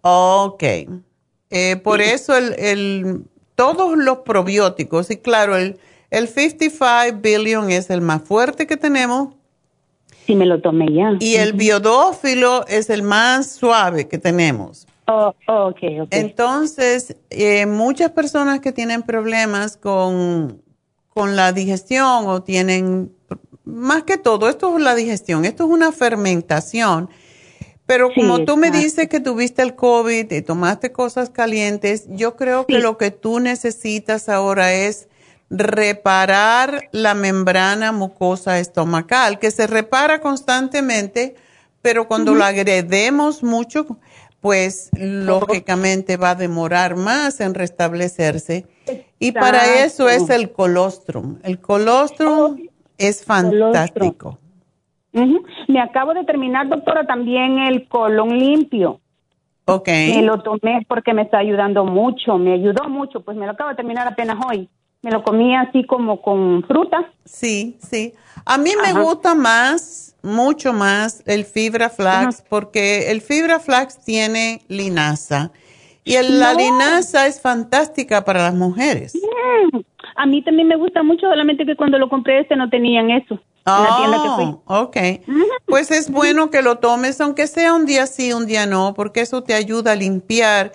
Ok, 0.00 0.62
eh, 1.50 1.76
por 1.84 2.00
eso 2.00 2.36
el, 2.36 2.54
el, 2.58 3.24
todos 3.54 3.96
los 3.96 4.18
probióticos, 4.18 5.10
y 5.10 5.16
claro, 5.16 5.56
el, 5.56 5.78
el 6.10 6.28
55 6.28 7.18
billion 7.20 7.70
es 7.70 7.90
el 7.90 8.00
más 8.00 8.22
fuerte 8.22 8.66
que 8.66 8.76
tenemos, 8.76 9.34
Sí, 10.26 10.36
me 10.36 10.46
lo 10.46 10.60
tomé 10.60 10.92
ya. 10.92 11.16
Y 11.18 11.34
el 11.34 11.52
biodófilo 11.52 12.64
es 12.66 12.90
el 12.90 13.02
más 13.02 13.50
suave 13.50 14.06
que 14.08 14.18
tenemos. 14.18 14.86
Oh, 15.06 15.34
okay, 15.46 16.00
okay. 16.00 16.20
Entonces, 16.20 17.16
eh, 17.30 17.66
muchas 17.66 18.12
personas 18.12 18.60
que 18.60 18.72
tienen 18.72 19.02
problemas 19.02 19.76
con, 19.76 20.62
con 21.08 21.34
la 21.34 21.52
digestión 21.52 22.26
o 22.26 22.42
tienen, 22.42 23.12
más 23.64 24.04
que 24.04 24.16
todo, 24.16 24.48
esto 24.48 24.76
es 24.76 24.82
la 24.82 24.94
digestión, 24.94 25.44
esto 25.44 25.64
es 25.64 25.70
una 25.70 25.90
fermentación. 25.90 27.10
Pero 27.92 28.08
como 28.14 28.46
tú 28.46 28.56
me 28.56 28.70
dices 28.70 29.06
que 29.06 29.20
tuviste 29.20 29.60
el 29.60 29.74
COVID 29.74 30.32
y 30.32 30.40
tomaste 30.40 30.92
cosas 30.92 31.28
calientes, 31.28 32.06
yo 32.08 32.36
creo 32.36 32.64
que 32.64 32.78
lo 32.78 32.96
que 32.96 33.10
tú 33.10 33.38
necesitas 33.38 34.30
ahora 34.30 34.72
es 34.72 35.08
reparar 35.50 36.88
la 36.92 37.12
membrana 37.12 37.92
mucosa 37.92 38.58
estomacal, 38.58 39.38
que 39.38 39.50
se 39.50 39.66
repara 39.66 40.22
constantemente, 40.22 41.34
pero 41.82 42.08
cuando 42.08 42.34
lo 42.34 42.44
agredemos 42.44 43.42
mucho, 43.42 43.98
pues 44.40 44.88
lógicamente 44.94 46.16
va 46.16 46.30
a 46.30 46.34
demorar 46.34 46.96
más 46.96 47.40
en 47.40 47.52
restablecerse. 47.52 48.64
Y 49.18 49.32
para 49.32 49.84
eso 49.84 50.08
es 50.08 50.30
el 50.30 50.50
colostrum. 50.50 51.40
El 51.42 51.60
colostrum 51.60 52.56
es 52.96 53.22
fantástico. 53.22 54.38
Me 55.12 55.80
acabo 55.80 56.14
de 56.14 56.24
terminar, 56.24 56.68
doctora, 56.68 57.04
también 57.04 57.58
el 57.58 57.86
colon 57.88 58.38
limpio. 58.38 59.00
Ok. 59.66 59.88
Me 59.88 60.22
lo 60.22 60.42
tomé 60.42 60.84
porque 60.88 61.14
me 61.14 61.22
está 61.22 61.38
ayudando 61.38 61.84
mucho, 61.84 62.38
me 62.38 62.54
ayudó 62.54 62.88
mucho, 62.88 63.20
pues 63.20 63.36
me 63.36 63.46
lo 63.46 63.52
acabo 63.52 63.70
de 63.70 63.76
terminar 63.76 64.08
apenas 64.08 64.38
hoy 64.48 64.68
me 65.02 65.10
lo 65.10 65.22
comía 65.22 65.62
así 65.62 65.84
como 65.84 66.22
con 66.22 66.62
fruta. 66.62 67.12
Sí, 67.24 67.76
sí. 67.86 68.14
A 68.46 68.56
mí 68.56 68.70
me 68.80 69.00
gusta 69.02 69.34
más, 69.34 70.14
mucho 70.22 70.72
más 70.72 71.22
el 71.26 71.44
fibra 71.44 71.90
flax, 71.90 72.42
porque 72.48 73.10
el 73.10 73.20
fibra 73.20 73.58
flax 73.58 73.98
tiene 74.04 74.62
linaza. 74.68 75.50
Y 76.04 76.14
el, 76.14 76.40
la 76.40 76.54
linaza 76.54 77.26
es 77.26 77.40
fantástica 77.40 78.24
para 78.24 78.42
las 78.42 78.54
mujeres. 78.54 79.12
A 80.16 80.26
mí 80.26 80.42
también 80.42 80.68
me 80.68 80.76
gusta 80.76 81.02
mucho, 81.02 81.28
solamente 81.28 81.64
que 81.64 81.76
cuando 81.76 81.98
lo 81.98 82.08
compré 82.08 82.40
este 82.40 82.56
no 82.56 82.68
tenían 82.68 83.10
eso. 83.10 83.40
Oh, 83.64 84.62
ok. 84.66 84.96
Pues 85.66 85.90
es 85.90 86.10
bueno 86.10 86.50
que 86.50 86.62
lo 86.62 86.78
tomes, 86.78 87.20
aunque 87.20 87.46
sea 87.46 87.74
un 87.74 87.86
día 87.86 88.06
sí, 88.06 88.32
un 88.32 88.46
día 88.46 88.66
no, 88.66 88.94
porque 88.94 89.20
eso 89.20 89.42
te 89.42 89.54
ayuda 89.54 89.92
a 89.92 89.96
limpiar. 89.96 90.72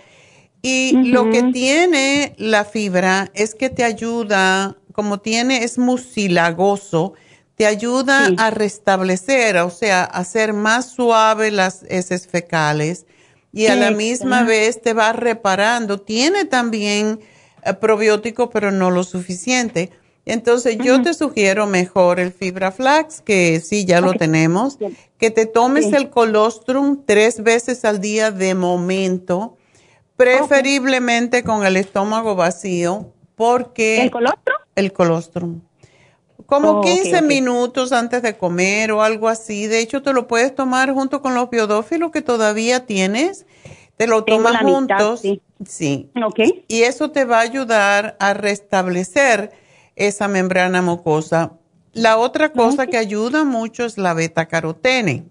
Y 0.61 0.93
lo 1.11 1.29
que 1.29 1.43
tiene 1.51 2.33
la 2.37 2.65
fibra 2.65 3.29
es 3.33 3.55
que 3.55 3.69
te 3.69 3.83
ayuda, 3.83 4.75
como 4.93 5.19
tiene, 5.19 5.63
es 5.63 5.77
mucilagoso, 5.77 7.13
te 7.55 7.65
ayuda 7.65 8.29
a 8.37 8.51
restablecer, 8.51 9.57
o 9.57 9.69
sea, 9.69 10.03
a 10.03 10.19
hacer 10.19 10.53
más 10.53 10.91
suave 10.91 11.51
las 11.51 11.83
heces 11.89 12.27
fecales. 12.27 13.05
Y 13.53 13.67
a 13.67 13.75
la 13.75 13.91
misma 13.91 14.43
vez 14.43 14.81
te 14.81 14.93
va 14.93 15.13
reparando. 15.13 15.99
Tiene 15.99 16.45
también 16.45 17.19
probiótico, 17.75 18.49
pero 18.49 18.71
no 18.71 18.91
lo 18.91 19.03
suficiente. 19.03 19.91
Entonces 20.25 20.77
yo 20.83 21.01
te 21.01 21.13
sugiero 21.13 21.67
mejor 21.67 22.19
el 22.19 22.33
fibra 22.33 22.71
flax, 22.71 23.21
que 23.21 23.61
sí, 23.61 23.85
ya 23.85 24.01
lo 24.01 24.13
tenemos, 24.13 24.77
que 25.17 25.31
te 25.31 25.45
tomes 25.45 25.93
el 25.93 26.09
colostrum 26.09 27.03
tres 27.05 27.41
veces 27.43 27.85
al 27.85 28.01
día 28.01 28.31
de 28.31 28.53
momento, 28.53 29.55
preferiblemente 30.17 31.43
con 31.43 31.65
el 31.65 31.77
estómago 31.77 32.35
vacío, 32.35 33.13
porque... 33.35 34.01
¿El 34.01 34.11
colostrum? 34.11 34.55
El 34.75 34.91
colostrum 34.91 35.61
como 36.47 36.81
15 36.81 37.21
minutos 37.23 37.91
antes 37.91 38.21
de 38.21 38.37
comer 38.37 38.91
o 38.93 39.03
algo 39.03 39.27
así. 39.27 39.67
De 39.67 39.79
hecho, 39.79 40.01
te 40.01 40.13
lo 40.13 40.27
puedes 40.27 40.55
tomar 40.55 40.91
junto 40.93 41.21
con 41.21 41.35
los 41.35 41.49
biodófilos 41.49 42.11
que 42.11 42.21
todavía 42.21 42.85
tienes. 42.85 43.45
Te 43.97 44.07
lo 44.07 44.23
tomas 44.23 44.61
juntos. 44.61 45.21
sí. 45.21 45.41
sí. 45.65 46.09
Y 46.67 46.83
eso 46.83 47.11
te 47.11 47.25
va 47.25 47.39
a 47.39 47.41
ayudar 47.41 48.15
a 48.19 48.33
restablecer 48.33 49.51
esa 49.95 50.27
membrana 50.27 50.81
mucosa. 50.81 51.53
La 51.93 52.17
otra 52.17 52.51
cosa 52.51 52.85
que 52.85 52.97
ayuda 52.97 53.43
mucho 53.43 53.85
es 53.85 53.97
la 53.97 54.13
beta 54.13 54.45
carotene, 54.45 55.25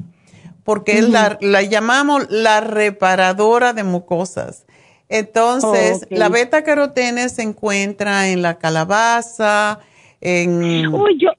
porque 0.65 1.01
la, 1.01 1.39
llamamos 1.63 2.27
la 2.29 2.61
reparadora 2.61 3.73
de 3.73 3.85
mucosas. 3.85 4.67
Entonces, 5.09 6.05
la 6.11 6.29
beta 6.29 6.65
carotene 6.65 7.29
se 7.29 7.43
encuentra 7.43 8.29
en 8.29 8.43
la 8.43 8.59
calabaza, 8.59 9.79
en... 10.21 10.93
Uy, 10.93 11.19
yo... 11.21 11.31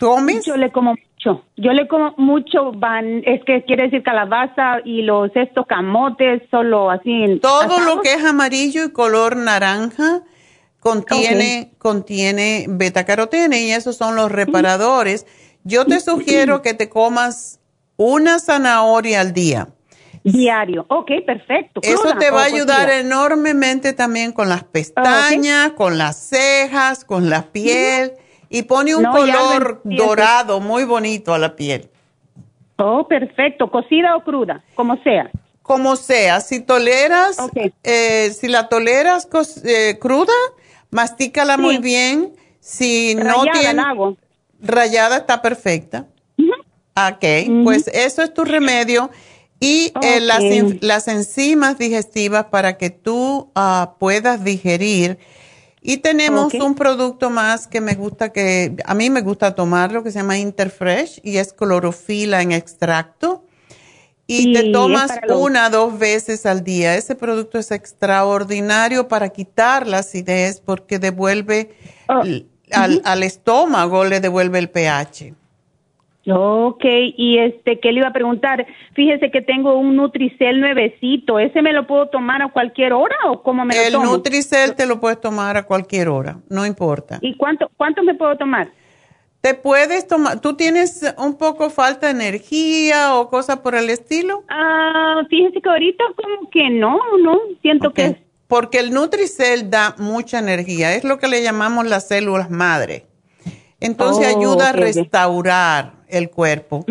Yo 0.00 0.56
le 0.56 0.70
como 0.70 0.94
mucho. 1.18 1.44
Yo 1.56 1.72
le 1.72 1.88
como 1.88 2.14
mucho, 2.16 2.72
van, 2.72 3.22
es 3.24 3.42
que 3.44 3.64
quiere 3.64 3.84
decir 3.84 4.02
calabaza 4.02 4.78
y 4.84 5.02
los 5.02 5.30
estos 5.34 5.66
camotes, 5.66 6.42
solo 6.50 6.90
así. 6.90 7.38
Todo 7.40 7.80
lo 7.80 8.00
que 8.00 8.14
es 8.14 8.24
amarillo 8.24 8.84
y 8.84 8.92
color 8.92 9.36
naranja 9.36 10.22
contiene, 10.80 11.72
contiene 11.78 12.66
beta 12.68 13.04
carotene 13.04 13.62
y 13.62 13.72
esos 13.72 13.96
son 13.96 14.16
los 14.16 14.30
reparadores. 14.30 15.26
Yo 15.64 15.84
te 15.84 16.00
sugiero 16.00 16.62
que 16.62 16.74
te 16.74 16.88
comas 16.88 17.60
una 17.96 18.38
zanahoria 18.38 19.20
al 19.20 19.32
día. 19.32 19.68
Diario. 20.24 20.84
Ok, 20.88 21.10
perfecto. 21.26 21.80
Eso 21.82 22.16
te 22.18 22.30
va 22.30 22.42
a 22.42 22.46
ayudar 22.46 22.90
enormemente 22.90 23.92
también 23.92 24.32
con 24.32 24.48
las 24.48 24.64
pestañas, 24.64 25.72
con 25.72 25.96
las 25.96 26.16
cejas, 26.16 27.04
con 27.04 27.30
la 27.30 27.50
piel 27.50 28.12
y 28.50 28.62
pone 28.62 28.94
un 28.94 29.04
color 29.04 29.80
dorado 29.84 30.60
muy 30.60 30.84
bonito 30.84 31.34
a 31.34 31.38
la 31.38 31.56
piel. 31.56 31.90
Oh, 32.76 33.06
perfecto. 33.06 33.70
¿Cocida 33.70 34.16
o 34.16 34.22
cruda? 34.22 34.62
Como 34.74 34.96
sea. 35.02 35.30
Como 35.62 35.96
sea. 35.96 36.40
Si 36.40 36.60
toleras, 36.60 37.38
eh, 37.82 38.30
si 38.30 38.48
la 38.48 38.68
toleras 38.68 39.28
eh, 39.64 39.98
cruda, 40.00 40.32
mastícala 40.90 41.56
muy 41.56 41.78
bien. 41.78 42.32
Si 42.60 43.14
no 43.14 43.44
tiene... 43.52 43.82
Rayada 44.60 45.18
está 45.18 45.40
perfecta. 45.40 46.06
Ok, 46.96 47.24
pues 47.62 47.86
eso 47.88 48.22
es 48.22 48.34
tu 48.34 48.44
remedio 48.44 49.08
y 49.60 49.92
eh, 50.02 50.20
las, 50.20 50.42
las, 50.80 51.06
enzimas 51.06 51.78
digestivas 51.78 52.46
para 52.46 52.76
que 52.76 52.90
tú 52.90 53.50
ah, 53.54 53.94
puedas 53.98 54.42
digerir. 54.42 55.18
Y 55.80 55.98
tenemos 55.98 56.54
un 56.54 56.74
producto 56.74 57.30
más 57.30 57.66
que 57.66 57.80
me 57.80 57.94
gusta, 57.94 58.32
que 58.32 58.76
a 58.84 58.94
mí 58.94 59.10
me 59.10 59.20
gusta 59.20 59.54
tomarlo, 59.54 60.02
que 60.02 60.10
se 60.10 60.18
llama 60.18 60.38
Interfresh 60.38 61.20
y 61.22 61.36
es 61.38 61.52
clorofila 61.52 62.42
en 62.42 62.52
extracto. 62.52 63.44
Y 64.26 64.52
te 64.52 64.72
tomas 64.72 65.10
una, 65.30 65.70
dos 65.70 65.98
veces 65.98 66.44
al 66.44 66.62
día. 66.62 66.96
Ese 66.96 67.14
producto 67.14 67.58
es 67.58 67.70
extraordinario 67.70 69.08
para 69.08 69.30
quitar 69.30 69.86
la 69.86 69.98
acidez 69.98 70.60
porque 70.60 70.98
devuelve 70.98 71.74
oh, 72.08 72.22
al, 72.72 73.02
al 73.04 73.22
estómago, 73.22 74.04
le 74.04 74.20
devuelve 74.20 74.58
el 74.58 74.68
pH. 74.68 75.34
Ok, 76.30 76.84
y 76.84 77.38
este, 77.38 77.80
¿qué 77.80 77.92
le 77.92 78.00
iba 78.00 78.08
a 78.08 78.12
preguntar? 78.12 78.66
Fíjese 78.94 79.30
que 79.30 79.40
tengo 79.40 79.78
un 79.78 79.96
Nutricel 79.96 80.60
nuevecito, 80.60 81.38
¿ese 81.38 81.62
me 81.62 81.72
lo 81.72 81.86
puedo 81.86 82.08
tomar 82.08 82.42
a 82.42 82.48
cualquier 82.48 82.92
hora 82.92 83.16
o 83.26 83.42
cómo 83.42 83.64
me 83.64 83.74
lo 83.74 83.92
tomo? 83.92 84.04
El 84.04 84.10
Nutricel 84.10 84.74
te 84.74 84.86
lo 84.86 85.00
puedes 85.00 85.20
tomar 85.20 85.56
a 85.56 85.62
cualquier 85.64 86.08
hora, 86.08 86.38
no 86.50 86.66
importa. 86.66 87.18
¿Y 87.22 87.36
cuánto, 87.36 87.70
cuánto 87.76 88.02
me 88.02 88.14
puedo 88.14 88.36
tomar? 88.36 88.70
Te 89.40 89.54
puedes 89.54 90.06
tomar, 90.06 90.40
¿tú 90.40 90.54
tienes 90.54 91.14
un 91.16 91.38
poco 91.38 91.70
falta 91.70 92.08
de 92.08 92.12
energía 92.12 93.14
o 93.14 93.28
cosa 93.30 93.62
por 93.62 93.74
el 93.74 93.88
estilo? 93.88 94.42
Ah, 94.48 95.22
fíjese 95.30 95.60
que 95.62 95.68
ahorita 95.68 96.04
como 96.16 96.50
que 96.50 96.68
no, 96.70 96.98
no, 97.22 97.38
siento 97.62 97.92
que... 97.92 98.16
Porque 98.48 98.80
el 98.80 98.92
Nutricel 98.92 99.70
da 99.70 99.94
mucha 99.98 100.38
energía, 100.38 100.94
es 100.94 101.04
lo 101.04 101.18
que 101.18 101.28
le 101.28 101.42
llamamos 101.42 101.86
las 101.86 102.08
células 102.08 102.50
madre. 102.50 103.06
Entonces 103.80 104.26
oh, 104.26 104.38
ayuda 104.38 104.70
a 104.70 104.72
restaurar 104.72 105.97
el 106.10 106.30
cuerpo. 106.30 106.84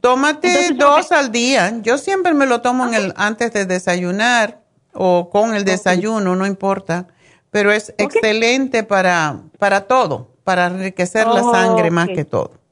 Tómate 0.00 0.72
dos 0.74 1.12
al 1.12 1.32
día. 1.32 1.80
Yo 1.82 1.98
siempre 1.98 2.34
me 2.34 2.46
lo 2.46 2.60
tomo 2.60 2.86
en 2.86 2.94
el, 2.94 3.12
antes 3.16 3.52
de 3.52 3.66
desayunar 3.66 4.60
o 4.92 5.30
con 5.30 5.54
el 5.54 5.64
desayuno, 5.64 6.36
no 6.36 6.46
importa. 6.46 7.08
Pero 7.50 7.70
es 7.70 7.94
excelente 7.98 8.82
para, 8.82 9.40
para 9.58 9.82
todo, 9.82 10.30
para 10.42 10.66
enriquecer 10.66 11.26
la 11.26 11.42
sangre 11.42 11.90
más 11.90 12.08
que 12.08 12.24
todo. 12.24 12.64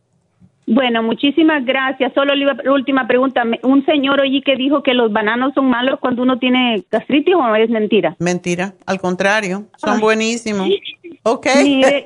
Bueno, 0.66 1.02
muchísimas 1.02 1.64
gracias. 1.64 2.12
Solo 2.14 2.34
la 2.34 2.56
última 2.72 3.06
pregunta. 3.06 3.42
Un 3.62 3.84
señor 3.84 4.20
oí 4.20 4.42
que 4.42 4.56
dijo 4.56 4.82
que 4.82 4.94
los 4.94 5.12
bananos 5.12 5.52
son 5.54 5.68
malos 5.68 5.98
cuando 6.00 6.22
uno 6.22 6.38
tiene 6.38 6.84
gastritis 6.90 7.34
o 7.34 7.54
es 7.56 7.68
mentira. 7.68 8.16
Mentira, 8.18 8.74
al 8.86 9.00
contrario, 9.00 9.66
son 9.76 10.00
buenísimos. 10.00 10.68
Ok. 11.24 11.46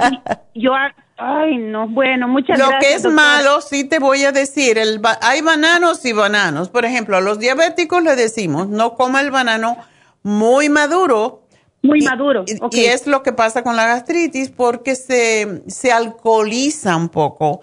yo 0.54 0.72
Ay, 1.18 1.56
no, 1.56 1.88
bueno, 1.88 2.28
muchas 2.28 2.58
Lo 2.58 2.68
gracias. 2.68 3.02
Lo 3.02 3.02
que 3.02 3.08
es 3.08 3.14
malo, 3.14 3.60
sí 3.62 3.84
te 3.84 3.98
voy 3.98 4.24
a 4.24 4.32
decir, 4.32 4.76
el 4.76 5.00
hay 5.22 5.40
bananos 5.40 6.04
y 6.04 6.12
bananos. 6.12 6.68
Por 6.68 6.84
ejemplo, 6.84 7.16
a 7.16 7.20
los 7.20 7.38
diabéticos 7.38 8.02
le 8.02 8.16
decimos, 8.16 8.68
no 8.68 8.94
coma 8.94 9.22
el 9.22 9.30
banano 9.30 9.76
muy 10.22 10.68
maduro. 10.68 11.42
Muy 11.82 12.02
maduro. 12.02 12.44
Y, 12.70 12.84
es 12.84 13.06
lo 13.06 13.22
que 13.22 13.32
pasa 13.32 13.62
con 13.62 13.76
la 13.76 13.86
gastritis 13.86 14.50
porque 14.50 14.94
se, 14.94 15.62
se 15.68 15.92
alcoholiza 15.92 16.96
un 16.96 17.08
poco. 17.08 17.62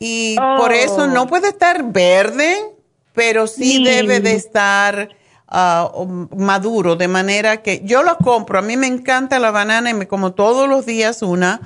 Y 0.00 0.36
por 0.56 0.72
eso 0.72 1.06
no 1.06 1.22
oh. 1.22 1.26
puede 1.26 1.48
estar 1.48 1.92
verde, 1.92 2.56
pero 3.14 3.46
sí, 3.46 3.84
debe 3.84 4.20
de 4.20 4.34
estar 4.34 5.10
ah, 5.48 5.90
maduro, 6.36 6.96
de 6.96 7.08
manera 7.08 7.62
que 7.62 7.82
yo 7.84 8.02
lo 8.02 8.16
compro. 8.16 8.58
A 8.58 8.62
mí 8.62 8.76
me 8.76 8.86
encanta 8.86 9.38
la 9.38 9.50
banana 9.50 9.90
y 9.90 9.94
me 9.94 10.08
como 10.08 10.32
todos 10.32 10.68
los 10.68 10.86
días 10.86 11.22
una 11.22 11.60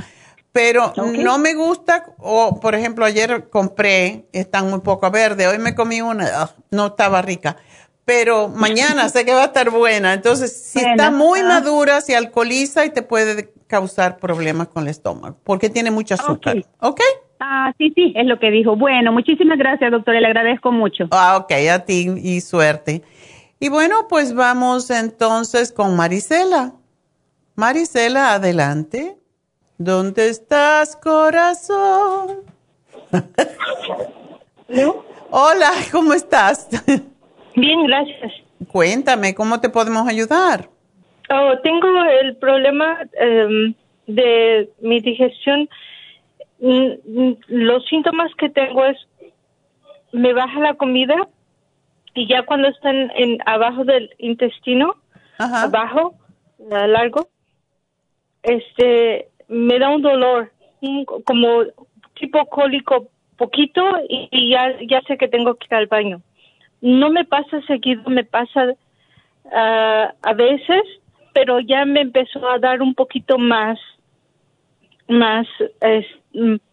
pero 0.52 0.92
no 0.96 1.38
me 1.38 1.54
gusta, 1.54 2.04
o 2.18 2.60
por 2.60 2.74
ejemplo, 2.74 3.04
ayer 3.04 3.48
compré, 3.48 4.26
están 4.32 4.70
muy 4.70 4.80
poco 4.80 5.10
verde, 5.10 5.46
hoy 5.46 5.58
me 5.58 5.74
comí 5.74 6.02
una, 6.02 6.28
ah, 6.34 6.50
no 6.70 6.88
estaba 6.88 7.22
rica, 7.22 7.56
pero 8.04 8.48
mañana 8.54 9.08
sé 9.08 9.24
que 9.24 9.32
va 9.32 9.42
a 9.42 9.46
estar 9.46 9.70
buena. 9.70 10.12
Entonces, 10.12 10.52
si 10.52 10.80
está 10.80 11.10
muy 11.10 11.40
ah. 11.40 11.44
madura, 11.44 12.00
se 12.02 12.16
alcoholiza 12.16 12.84
y 12.84 12.90
te 12.90 13.02
puede 13.02 13.52
causar 13.66 14.18
problemas 14.18 14.68
con 14.68 14.84
el 14.84 14.90
estómago, 14.90 15.38
porque 15.44 15.70
tiene 15.70 15.90
mucho 15.90 16.14
azúcar. 16.14 16.62
¿Ok? 16.80 17.00
Ah, 17.40 17.72
sí, 17.78 17.90
sí, 17.94 18.12
es 18.14 18.26
lo 18.26 18.38
que 18.38 18.50
dijo. 18.50 18.76
Bueno, 18.76 19.10
muchísimas 19.10 19.58
gracias, 19.58 19.90
doctora, 19.90 20.20
le 20.20 20.26
agradezco 20.26 20.70
mucho. 20.70 21.08
Ah, 21.10 21.38
ok, 21.38 21.52
a 21.72 21.78
ti 21.80 22.08
y 22.22 22.40
suerte. 22.40 23.02
Y 23.58 23.68
bueno, 23.68 24.06
pues 24.08 24.34
vamos 24.34 24.90
entonces 24.90 25.72
con 25.72 25.96
Marisela. 25.96 26.74
Marisela, 27.56 28.34
adelante. 28.34 29.16
¿Dónde 29.84 30.28
estás, 30.28 30.94
corazón? 30.94 32.44
Hola, 35.32 35.70
¿cómo 35.90 36.14
estás? 36.14 36.68
Bien, 37.56 37.84
gracias. 37.88 38.32
Cuéntame, 38.70 39.34
¿cómo 39.34 39.60
te 39.60 39.70
podemos 39.70 40.06
ayudar? 40.06 40.68
Oh, 41.30 41.58
tengo 41.64 41.88
el 42.20 42.36
problema 42.36 43.00
em, 43.14 43.74
de 44.06 44.70
mi 44.82 45.00
digestión. 45.00 45.68
Mm, 46.60 47.32
los 47.48 47.84
síntomas 47.86 48.30
que 48.38 48.50
tengo 48.50 48.84
es, 48.84 48.98
me 50.12 50.32
baja 50.32 50.60
la 50.60 50.74
comida 50.74 51.16
y 52.14 52.28
ya 52.28 52.46
cuando 52.46 52.68
están 52.68 53.10
en 53.16 53.38
abajo 53.46 53.84
del 53.84 54.14
intestino, 54.18 54.94
abajo, 55.38 56.14
largo, 56.60 57.26
este, 58.44 59.31
me 59.52 59.78
da 59.78 59.90
un 59.90 60.02
dolor, 60.02 60.50
como 61.24 61.64
tipo 62.14 62.44
cólico 62.46 63.08
poquito 63.36 63.82
y, 64.08 64.50
ya, 64.50 64.76
ya 64.88 65.02
sé 65.02 65.16
que 65.18 65.28
tengo 65.28 65.54
que 65.54 65.66
ir 65.70 65.74
al 65.74 65.86
baño. 65.86 66.22
No 66.80 67.10
me 67.10 67.24
pasa 67.24 67.60
seguido, 67.66 68.02
me 68.08 68.24
pasa 68.24 68.74
ah, 69.52 70.14
a 70.22 70.32
veces, 70.32 70.82
pero 71.34 71.60
ya 71.60 71.84
me 71.84 72.00
empezó 72.00 72.48
a 72.48 72.58
dar 72.58 72.82
un 72.82 72.94
poquito 72.94 73.38
más, 73.38 73.78
más, 75.08 75.46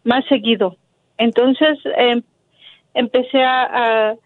más 0.04 0.24
seguido. 0.28 0.76
Entonces 1.18 1.78
em, 1.96 2.22
empecé 2.94 3.42
a, 3.44 4.16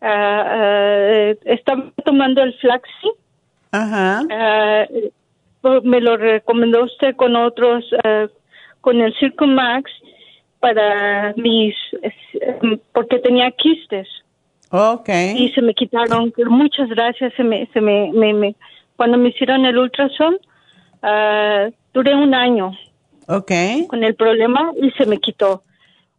a, 0.00 1.34
estaba 1.44 1.92
tomando 2.04 2.42
el 2.42 2.52
Flaxi. 2.54 3.10
Ajá. 3.72 4.22
Ah, 4.30 4.86
me 5.82 6.00
lo 6.00 6.16
recomendó 6.16 6.84
usted 6.84 7.16
con 7.16 7.36
otros, 7.36 7.84
ah, 8.04 8.26
con 8.80 9.00
el 9.00 9.14
Circo 9.18 9.46
Max 9.46 9.90
para 10.60 11.34
mis, 11.36 11.74
em, 12.40 12.78
porque 12.92 13.18
tenía 13.18 13.50
quistes. 13.50 14.08
Okay. 14.70 15.36
Y 15.36 15.52
se 15.52 15.60
me 15.60 15.74
quitaron, 15.74 16.32
muchas 16.48 16.88
gracias, 16.88 17.34
se 17.36 17.44
me, 17.44 17.66
se 17.74 17.80
me, 17.80 18.10
me, 18.12 18.54
cuando 18.96 19.18
me 19.18 19.28
hicieron 19.28 19.66
el 19.66 19.76
ultrason, 19.76 20.34
uh, 21.02 21.70
duré 21.92 22.14
un 22.14 22.34
año. 22.34 22.72
Okay. 23.28 23.86
Con 23.86 24.02
el 24.02 24.14
problema 24.14 24.72
y 24.80 24.90
se 24.92 25.04
me 25.04 25.18
quitó. 25.18 25.62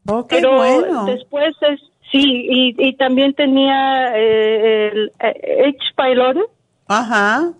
Okay, 0.06 0.41
Pero 0.41 0.58
bueno. 0.58 1.06
después, 1.06 1.56
es, 1.62 1.79
sí, 2.12 2.47
y, 2.49 2.75
y 2.77 2.95
también 2.95 3.34
tenía 3.34 4.15
eh, 4.15 4.91
el 4.91 5.12
eh, 5.19 5.69
H. 5.69 5.77
pylori. 5.95 6.43
Ajá. 6.88 7.53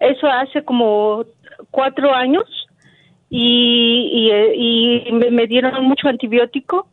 Eso 0.00 0.26
hace 0.26 0.62
como 0.64 1.24
cuatro 1.70 2.12
años 2.12 2.44
y, 3.30 4.30
y, 4.56 5.08
y 5.08 5.12
me, 5.12 5.46
dieron 5.46 5.84
mucho 5.84 6.08
antibiótico. 6.08 6.86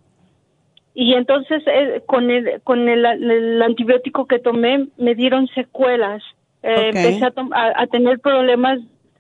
Y 0.96 1.14
entonces 1.16 1.64
eh, 1.66 2.04
con 2.06 2.30
el 2.30 2.62
con 2.64 2.88
el, 2.88 3.06
el, 3.06 3.62
antibiótico 3.62 4.26
que 4.28 4.40
tomé 4.40 4.88
me 4.98 5.16
dieron 5.16 5.48
secuelas. 5.48 6.24
Eh, 6.62 6.92
empecé 6.94 7.26
a, 7.26 7.82
a, 7.82 7.88
tener 7.88 8.20
problemas 8.20 8.80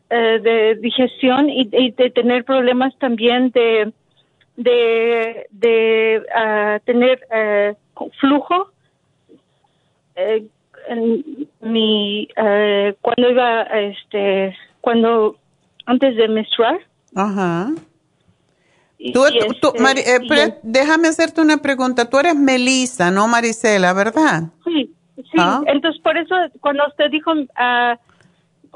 eh, 0.09 0.39
de 0.41 0.75
digestión 0.75 1.49
y, 1.49 1.67
y, 1.71 1.91
de 1.91 2.09
tener 2.11 2.45
problemas 2.45 2.97
también 2.99 3.49
de 3.49 3.91
de 4.55 5.47
de 5.51 6.21
uh, 6.21 6.79
tener 6.85 7.19
uh, 7.31 8.09
flujo 8.19 8.71
eh, 10.15 10.45
en 10.89 11.47
mi 11.61 12.27
cuando 13.01 13.29
iba 13.29 13.63
este 13.63 14.55
cuando 14.81 15.35
antes 15.85 16.15
de 16.15 16.27
menstruar 16.27 16.79
Ajá. 17.15 17.71
Tú, 19.11 19.25
tú, 19.59 19.73
este, 19.75 20.43
eh, 20.43 20.59
déjame 20.63 21.09
hacerte 21.09 21.41
una 21.41 21.57
pregunta. 21.57 22.09
Tú 22.09 22.19
eres 22.19 22.35
Melissa, 22.35 23.11
no 23.11 23.27
Marisela, 23.27 23.91
¿verdad? 23.91 24.43
Sí, 24.63 24.89
sí. 25.17 25.37
¿Ah? 25.37 25.61
Entonces, 25.65 26.01
por 26.01 26.17
eso, 26.17 26.33
cuando 26.61 26.87
usted 26.87 27.11
dijo, 27.11 27.33
uh, 27.33 27.97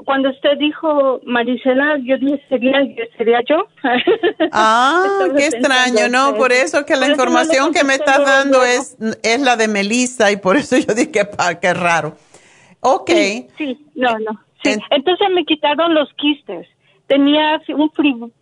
cuando 0.04 0.30
usted 0.30 0.56
dijo 0.58 1.20
Marisela, 1.24 1.98
yo 2.02 2.18
dije, 2.18 2.42
¿sería, 2.48 2.78
sería 3.16 3.40
yo? 3.48 3.66
Ah, 4.52 5.26
qué 5.36 5.46
extraño, 5.46 6.08
¿no? 6.08 6.36
Por 6.36 6.52
eso 6.52 6.86
que 6.86 6.96
la 6.96 7.08
información 7.08 7.72
que 7.72 7.84
me 7.84 7.94
estás 7.94 8.24
dando 8.24 8.64
es, 8.64 8.96
es 9.22 9.40
la 9.40 9.56
de 9.56 9.68
Melissa 9.68 10.30
y 10.30 10.36
por 10.36 10.56
eso 10.56 10.76
yo 10.86 10.94
dije, 10.94 11.26
qué 11.60 11.74
raro. 11.74 12.16
Ok. 12.80 13.10
Sí, 13.10 13.48
sí, 13.58 13.86
no, 13.94 14.18
no. 14.18 14.40
Sí. 14.62 14.76
Entonces 14.90 15.28
me 15.34 15.44
quitaron 15.44 15.94
los 15.94 16.12
quistes 16.14 16.66
tenía 17.08 17.60
un 17.74 17.90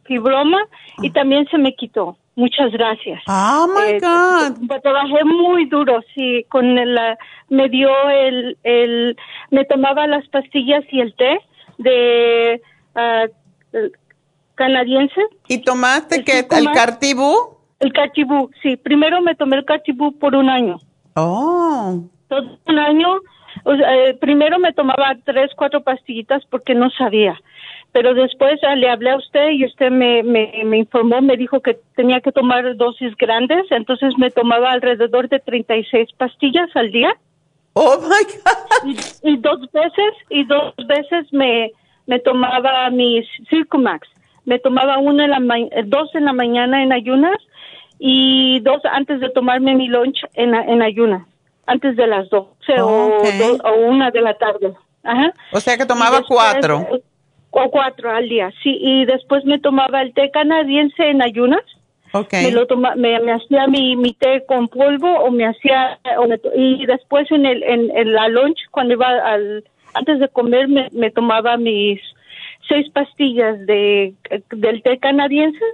fibroma 0.04 0.58
y 1.00 1.10
también 1.10 1.46
se 1.50 1.56
me 1.56 1.74
quitó. 1.74 2.18
Muchas 2.36 2.70
gracias. 2.70 3.22
Oh 3.26 3.66
my 3.66 3.92
eh, 3.92 3.98
God. 3.98 4.80
Trabajé 4.82 5.24
muy 5.24 5.64
duro, 5.66 6.02
sí, 6.14 6.44
con 6.50 6.76
el, 6.76 6.98
me 7.48 7.70
dio 7.70 7.88
el, 8.10 8.58
el, 8.62 9.16
me 9.50 9.64
tomaba 9.64 10.06
las 10.06 10.28
pastillas 10.28 10.84
y 10.92 11.00
el 11.00 11.14
té 11.14 11.40
de 11.78 12.60
uh, 12.94 13.78
canadiense. 14.54 15.20
¿Y 15.48 15.62
tomaste 15.62 16.24
que 16.24 16.40
el 16.40 16.70
cartibú? 16.72 17.56
El 17.80 17.94
cartibú, 17.94 18.50
sí. 18.62 18.76
Primero 18.76 19.22
me 19.22 19.34
tomé 19.34 19.56
el 19.56 19.64
cartibú 19.64 20.18
por 20.18 20.34
un 20.34 20.50
año. 20.50 20.76
Oh. 21.14 22.02
Todo 22.28 22.58
un 22.66 22.78
año. 22.78 23.16
eh, 23.64 24.14
primero 24.20 24.58
me 24.58 24.74
tomaba 24.74 25.16
tres, 25.24 25.52
cuatro 25.56 25.82
pastillitas 25.82 26.44
porque 26.50 26.74
no 26.74 26.90
sabía 26.90 27.40
pero 27.96 28.12
después 28.12 28.60
ah, 28.62 28.76
le 28.76 28.90
hablé 28.90 29.08
a 29.08 29.16
usted 29.16 29.52
y 29.52 29.64
usted 29.64 29.90
me, 29.90 30.22
me, 30.22 30.76
informó, 30.76 31.22
me 31.22 31.34
dijo 31.38 31.60
que 31.60 31.78
tenía 31.94 32.20
que 32.20 32.30
tomar 32.30 32.76
dosis 32.76 33.16
grandes, 33.16 33.64
entonces 33.70 34.12
me 34.18 34.30
tomaba 34.30 34.70
alrededor 34.70 35.30
de 35.30 35.38
36 35.38 36.10
pastillas 36.18 36.68
al 36.74 36.90
día. 36.90 37.16
Oh 37.72 37.96
my 38.02 38.34
God. 38.34 39.00
Y, 39.22 39.38
dos 39.38 39.60
veces, 39.72 40.12
y 40.28 40.44
dos 40.44 40.74
veces 40.86 41.32
me, 41.32 41.72
me 42.06 42.18
tomaba 42.18 42.90
mis 42.90 43.26
Circumax. 43.48 44.06
Me 44.44 44.58
tomaba 44.58 44.98
una 44.98 45.24
en 45.24 45.30
la 45.30 45.82
dos 45.86 46.14
en 46.14 46.26
la 46.26 46.34
mañana 46.34 46.82
en 46.82 46.92
ayunas 46.92 47.38
y 47.98 48.60
dos 48.60 48.82
antes 48.92 49.20
de 49.20 49.30
tomarme 49.30 49.74
mi 49.74 49.88
lunch 49.88 50.18
en, 50.34 50.54
en 50.54 50.82
ayunas, 50.82 51.26
antes 51.64 51.96
de 51.96 52.06
las 52.06 52.28
12 52.28 52.78
o, 52.82 53.22
una 53.88 54.10
de 54.10 54.20
la 54.20 54.34
tarde. 54.34 54.74
Ajá. 55.02 55.32
O 55.50 55.60
sea 55.60 55.78
que 55.78 55.86
tomaba 55.86 56.22
cuatro 56.28 56.86
o 57.58 57.70
cuatro 57.70 58.10
al 58.10 58.28
día, 58.28 58.52
sí, 58.62 58.76
y 58.80 59.06
después 59.06 59.44
me 59.46 59.58
tomaba 59.58 60.02
el 60.02 60.12
té 60.12 60.30
canadiense 60.30 61.08
en 61.08 61.22
ayunas. 61.22 61.62
Okay. 62.12 62.44
Me 62.44 62.52
lo 62.52 62.66
toma, 62.66 62.94
me, 62.96 63.16
hacía 63.32 63.66
mi, 63.66 63.96
mi, 63.96 64.12
té 64.12 64.44
con 64.46 64.68
polvo 64.68 65.10
o 65.20 65.30
me 65.30 65.46
hacía 65.46 65.98
y 66.54 66.86
después 66.86 67.30
en 67.30 67.44
el 67.44 67.62
en, 67.62 68.12
la 68.12 68.28
lunch 68.28 68.58
cuando 68.70 68.94
iba 68.94 69.08
al 69.08 69.64
antes 69.94 70.20
de 70.20 70.28
comer 70.28 70.68
me, 70.68 70.88
me 70.92 71.10
tomaba 71.10 71.56
mis 71.56 72.00
seis 72.68 72.88
pastillas 72.90 73.58
de 73.66 74.14
del 74.50 74.82
té 74.82 74.98
canadiense 74.98 75.64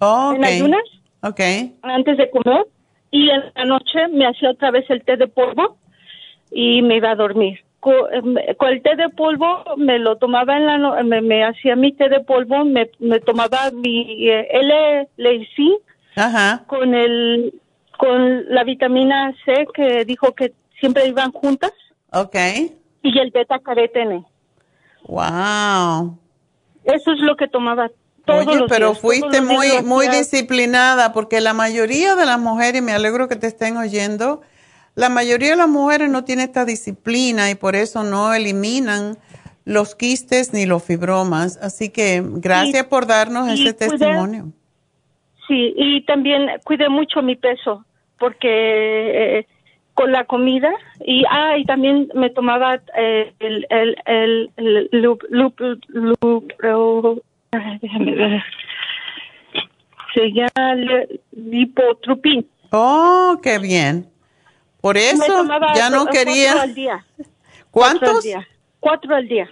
en 0.00 0.44
ayunas. 0.44 0.84
Okay. 1.22 1.74
Antes 1.82 2.16
de 2.16 2.30
comer 2.30 2.66
y 3.10 3.30
en 3.30 3.42
la 3.54 3.64
noche 3.64 4.08
me 4.08 4.26
hacía 4.26 4.50
otra 4.50 4.70
vez 4.70 4.88
el 4.88 5.04
té 5.04 5.16
de 5.16 5.28
polvo 5.28 5.76
y 6.50 6.82
me 6.82 6.96
iba 6.96 7.10
a 7.10 7.16
dormir. 7.16 7.63
Em, 8.12 8.34
con, 8.56 8.68
el 8.72 8.82
té 8.82 8.96
de 8.96 9.08
polvo 9.10 9.64
me 9.76 9.98
lo 9.98 10.16
tomaba 10.16 10.56
en 10.56 10.66
la 10.66 11.02
me, 11.02 11.20
me 11.20 11.44
hacía 11.44 11.76
mi 11.76 11.92
té 11.92 12.08
de 12.08 12.20
polvo 12.20 12.64
me, 12.64 12.90
me 12.98 13.20
tomaba 13.20 13.70
mi 13.72 14.28
eh, 14.28 14.48
L 14.50 15.08
Ajá. 16.16 16.64
con 16.66 16.94
el 16.94 17.60
con 17.98 18.52
la 18.52 18.64
vitamina 18.64 19.34
C 19.44 19.66
que 19.74 20.04
dijo 20.04 20.34
que 20.34 20.52
siempre 20.80 21.06
iban 21.06 21.32
juntas. 21.32 21.72
Okay 22.12 22.74
y 23.04 23.18
el 23.18 23.30
beta 23.30 23.58
carotene 23.60 24.24
wow 25.06 26.18
eso 26.84 27.12
es 27.12 27.20
lo 27.20 27.36
que 27.36 27.46
tomaba 27.46 27.90
todos 28.24 28.46
Oye, 28.46 28.64
pero 28.68 28.94
fuiste 28.94 29.42
muy 29.42 29.82
muy 29.84 30.08
disciplinada 30.08 31.12
porque 31.12 31.42
la 31.42 31.52
mayoría 31.52 32.16
de 32.16 32.24
las 32.24 32.40
mujeres 32.40 32.82
me 32.82 32.92
alegro 32.92 33.28
que 33.28 33.36
te 33.36 33.46
estén 33.46 33.76
oyendo 33.76 34.40
la 34.94 35.08
mayoría 35.08 35.50
de 35.50 35.56
las 35.56 35.68
mujeres 35.68 36.10
no 36.10 36.24
tiene 36.24 36.44
esta 36.44 36.64
disciplina 36.64 37.50
y 37.50 37.54
por 37.54 37.76
eso 37.76 38.02
no 38.04 38.32
eliminan 38.32 39.16
los 39.64 39.94
quistes 39.94 40.52
ni 40.52 40.66
los 40.66 40.84
fibromas. 40.84 41.56
Así 41.56 41.90
que 41.90 42.22
gracias 42.24 42.84
por 42.86 43.06
darnos 43.06 43.48
ese 43.48 43.72
testimonio. 43.72 44.52
Sí, 45.48 45.74
y 45.76 46.02
también 46.02 46.48
cuidé 46.64 46.88
mucho 46.88 47.22
mi 47.22 47.36
peso 47.36 47.84
porque 48.18 49.38
eh, 49.38 49.46
con 49.94 50.12
la 50.12 50.24
comida 50.24 50.72
y 51.04 51.24
ah 51.28 51.58
y 51.58 51.64
también 51.64 52.08
me 52.14 52.30
tomaba 52.30 52.80
eh, 52.96 53.32
el 53.40 53.66
el 53.68 53.96
el, 54.06 54.50
el 54.56 54.88
loop, 54.92 55.22
loop, 55.28 55.60
loop, 56.60 57.22
déjame 57.80 58.14
ver 58.14 58.42
se 60.14 60.32
llama 60.32 60.74
lipotropin. 61.32 62.46
Oh, 62.70 63.38
qué 63.42 63.58
bien. 63.58 64.06
Por 64.84 64.98
eso 64.98 65.46
ya 65.74 65.88
no 65.88 66.04
quería. 66.04 66.52
Cuatro 66.52 66.62
al 66.62 66.74
día. 66.74 67.06
¿Cuántos? 67.70 68.00
Cuatro 68.00 68.16
al 68.16 68.22
día. 68.22 68.48
Cuatro 68.80 69.16
al 69.16 69.28
día. 69.28 69.48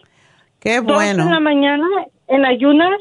Qué 0.61 0.81
bueno. 0.81 1.25
Dos 1.25 1.27
en 1.27 1.31
la 1.31 1.41
mañana 1.41 1.87
en 2.29 2.45
ayunas, 2.45 3.01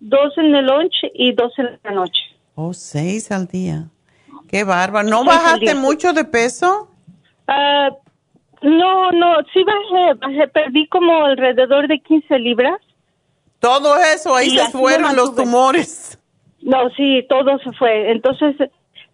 dos 0.00 0.32
en 0.38 0.54
el 0.54 0.64
lunch 0.64 0.94
y 1.12 1.32
dos 1.32 1.52
en 1.58 1.78
la 1.84 1.90
noche. 1.90 2.22
Oh, 2.54 2.72
seis 2.72 3.30
al 3.30 3.46
día. 3.46 3.90
Qué 4.48 4.64
bárbaro. 4.64 5.06
¿No 5.06 5.22
bajaste 5.22 5.74
mucho 5.74 6.14
de 6.14 6.24
peso? 6.24 6.88
Uh, 7.46 7.94
no, 8.66 9.12
no, 9.12 9.34
sí 9.52 9.62
bajé, 9.62 10.14
bajé, 10.14 10.48
perdí 10.48 10.88
como 10.88 11.26
alrededor 11.26 11.88
de 11.88 11.98
15 11.98 12.38
libras. 12.38 12.80
Todo 13.58 13.98
eso, 13.98 14.34
ahí 14.34 14.48
se 14.48 14.70
fueron 14.70 15.14
los 15.14 15.34
tumores. 15.34 16.18
No, 16.62 16.88
sí, 16.96 17.22
todo 17.28 17.58
se 17.58 17.70
fue. 17.72 18.12
Entonces, 18.12 18.56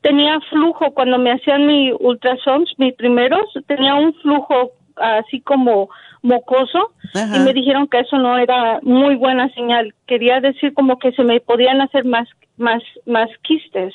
tenía 0.03 0.39
flujo 0.51 0.93
cuando 0.93 1.19
me 1.19 1.33
hacían 1.33 1.67
mi 1.67 1.93
ultrasons, 1.93 2.75
mis 2.77 2.95
primeros, 2.95 3.43
tenía 3.67 3.95
un 3.95 4.13
flujo 4.15 4.73
así 4.97 5.41
como 5.41 5.89
mocoso 6.23 6.93
y 7.15 7.39
me 7.41 7.53
dijeron 7.53 7.89
que 7.89 8.01
eso 8.01 8.19
no 8.19 8.39
era 8.39 8.79
muy 8.83 9.17
buena 9.17 9.49
señal. 9.55 9.95
Quería 10.07 10.41
decir 10.41 10.75
como 10.75 10.99
que 10.99 11.13
se 11.13 11.25
me 11.25 11.41
podían 11.41 11.81
hacer 11.81 12.05
más 12.05 12.29
más 12.57 12.83
más 13.07 13.29
quistes. 13.43 13.95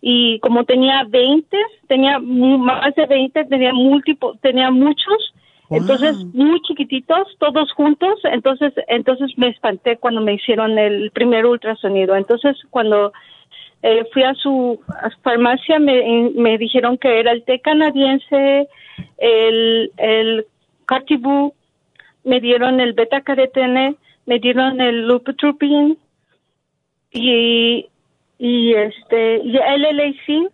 Y 0.00 0.38
como 0.40 0.64
tenía 0.64 1.04
20, 1.08 1.56
tenía 1.88 2.20
más 2.20 2.94
de 2.94 3.06
20, 3.06 3.44
tenía 3.46 3.72
múltiples, 3.72 4.40
tenía 4.40 4.70
muchos, 4.70 5.34
entonces 5.70 6.16
muy 6.32 6.60
chiquititos, 6.62 7.26
todos 7.38 7.72
juntos, 7.72 8.20
entonces 8.24 8.72
entonces 8.86 9.36
me 9.36 9.48
espanté 9.48 9.96
cuando 9.96 10.20
me 10.20 10.34
hicieron 10.34 10.78
el 10.78 11.10
primer 11.10 11.46
ultrasonido. 11.46 12.14
Entonces 12.14 12.56
cuando 12.70 13.12
eh, 13.82 14.04
fui 14.12 14.22
a 14.22 14.34
su 14.34 14.80
farmacia, 15.22 15.78
me, 15.78 16.30
me 16.34 16.58
dijeron 16.58 16.98
que 16.98 17.20
era 17.20 17.32
el 17.32 17.44
té 17.44 17.60
canadiense, 17.60 18.68
el, 19.18 19.92
el 19.96 20.46
Cartibú, 20.86 21.54
me 22.24 22.40
dieron 22.40 22.80
el 22.80 22.92
beta 22.92 23.20
carotene, 23.20 23.96
me 24.26 24.38
dieron 24.38 24.80
el 24.80 25.06
lupotropin 25.06 25.98
y, 27.12 27.88
y 28.38 28.74
este, 28.74 29.38
y 29.44 29.56
el 29.56 29.82
LAC, 29.82 30.52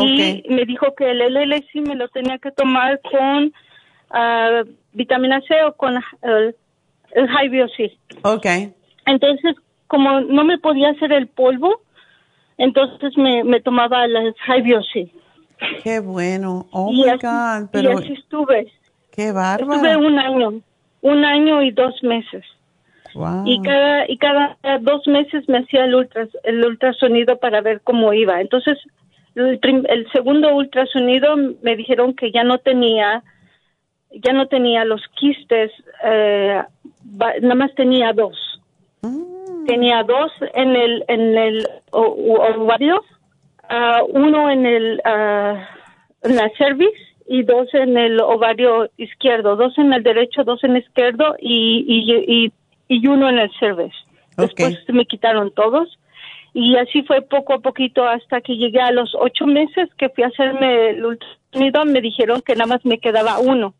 y 0.00 0.44
me 0.48 0.64
dijo 0.64 0.94
que 0.94 1.10
el 1.10 1.18
LLC 1.18 1.86
me 1.86 1.94
lo 1.94 2.08
tenía 2.08 2.38
que 2.38 2.50
tomar 2.50 3.00
con 3.02 3.52
ah, 4.10 4.62
vitamina 4.92 5.40
C 5.42 5.62
o 5.64 5.74
con 5.74 5.96
el, 6.22 6.56
el 7.12 7.28
High 7.28 7.48
Biosil. 7.50 7.98
Ok. 8.22 8.46
Entonces, 9.06 9.56
como 9.86 10.20
no 10.20 10.44
me 10.44 10.58
podía 10.58 10.90
hacer 10.90 11.12
el 11.12 11.26
polvo, 11.26 11.82
entonces 12.58 13.16
me, 13.16 13.44
me 13.44 13.60
tomaba 13.60 14.04
el 14.04 14.34
High. 14.46 15.10
Qué 15.82 16.00
bueno. 16.00 16.66
Oh 16.72 16.92
my 16.92 17.12
God. 17.20 17.70
Pero... 17.72 17.92
Y 17.92 17.94
así 17.94 18.12
estuve. 18.14 18.72
Qué 19.14 19.32
bárbaro. 19.32 19.74
Estuve 19.74 19.96
un 19.96 20.18
año, 20.18 20.60
un 21.02 21.24
año 21.24 21.62
y 21.62 21.70
dos 21.70 22.02
meses. 22.02 22.44
Wow. 23.14 23.44
Y 23.44 23.60
cada 23.60 24.10
y 24.10 24.16
cada 24.16 24.56
dos 24.80 25.06
meses 25.06 25.46
me 25.46 25.58
hacía 25.58 25.84
el 25.84 25.94
ultras, 25.94 26.30
el 26.44 26.64
ultrasonido 26.64 27.36
para 27.38 27.60
ver 27.60 27.82
cómo 27.82 28.14
iba. 28.14 28.40
Entonces 28.40 28.78
el, 29.34 30.06
segundo 30.12 30.54
ultrasonido 30.54 31.36
me 31.62 31.76
dijeron 31.76 32.14
que 32.14 32.30
ya 32.32 32.44
no 32.44 32.58
tenía 32.58 33.22
ya 34.14 34.32
no 34.32 34.46
tenía 34.46 34.84
los 34.84 35.02
quistes 35.14 35.72
eh, 36.04 36.62
nada 37.40 37.54
más 37.54 37.74
tenía 37.74 38.12
dos 38.12 38.36
mm. 39.00 39.31
Tenía 39.66 40.02
dos 40.02 40.32
en 40.54 40.76
el 40.76 41.04
en 41.08 41.36
el 41.36 41.68
ovario 41.90 43.02
uh, 43.70 44.04
uno 44.08 44.50
en 44.50 44.66
el 44.66 45.00
uh, 45.04 45.58
en 46.26 46.36
la 46.36 46.50
cervix 46.56 46.92
y 47.26 47.42
dos 47.42 47.72
en 47.74 47.96
el 47.96 48.20
ovario 48.20 48.90
izquierdo 48.96 49.56
dos 49.56 49.76
en 49.78 49.92
el 49.92 50.02
derecho 50.02 50.44
dos 50.44 50.62
en 50.64 50.72
el 50.72 50.82
izquierdo 50.82 51.36
y 51.38 51.84
y, 51.86 52.12
y, 52.26 52.52
y 52.88 53.06
uno 53.06 53.28
en 53.28 53.38
el 53.38 53.50
cervix 53.58 53.94
después 54.36 54.78
me 54.88 55.04
quitaron 55.04 55.52
todos 55.52 55.98
y 56.54 56.76
así 56.76 57.02
fue 57.02 57.22
poco 57.22 57.54
a 57.54 57.60
poquito 57.60 58.04
hasta 58.04 58.40
que 58.42 58.56
llegué 58.56 58.80
a 58.80 58.92
los 58.92 59.14
ocho 59.18 59.46
meses 59.46 59.88
que 59.96 60.10
fui 60.10 60.22
a 60.22 60.26
hacerme 60.26 60.90
el 60.90 61.04
ultrasonido, 61.04 61.84
me 61.86 62.02
dijeron 62.02 62.42
que 62.42 62.54
nada 62.54 62.66
más 62.66 62.84
me 62.84 62.98
quedaba 62.98 63.38
uno 63.38 63.74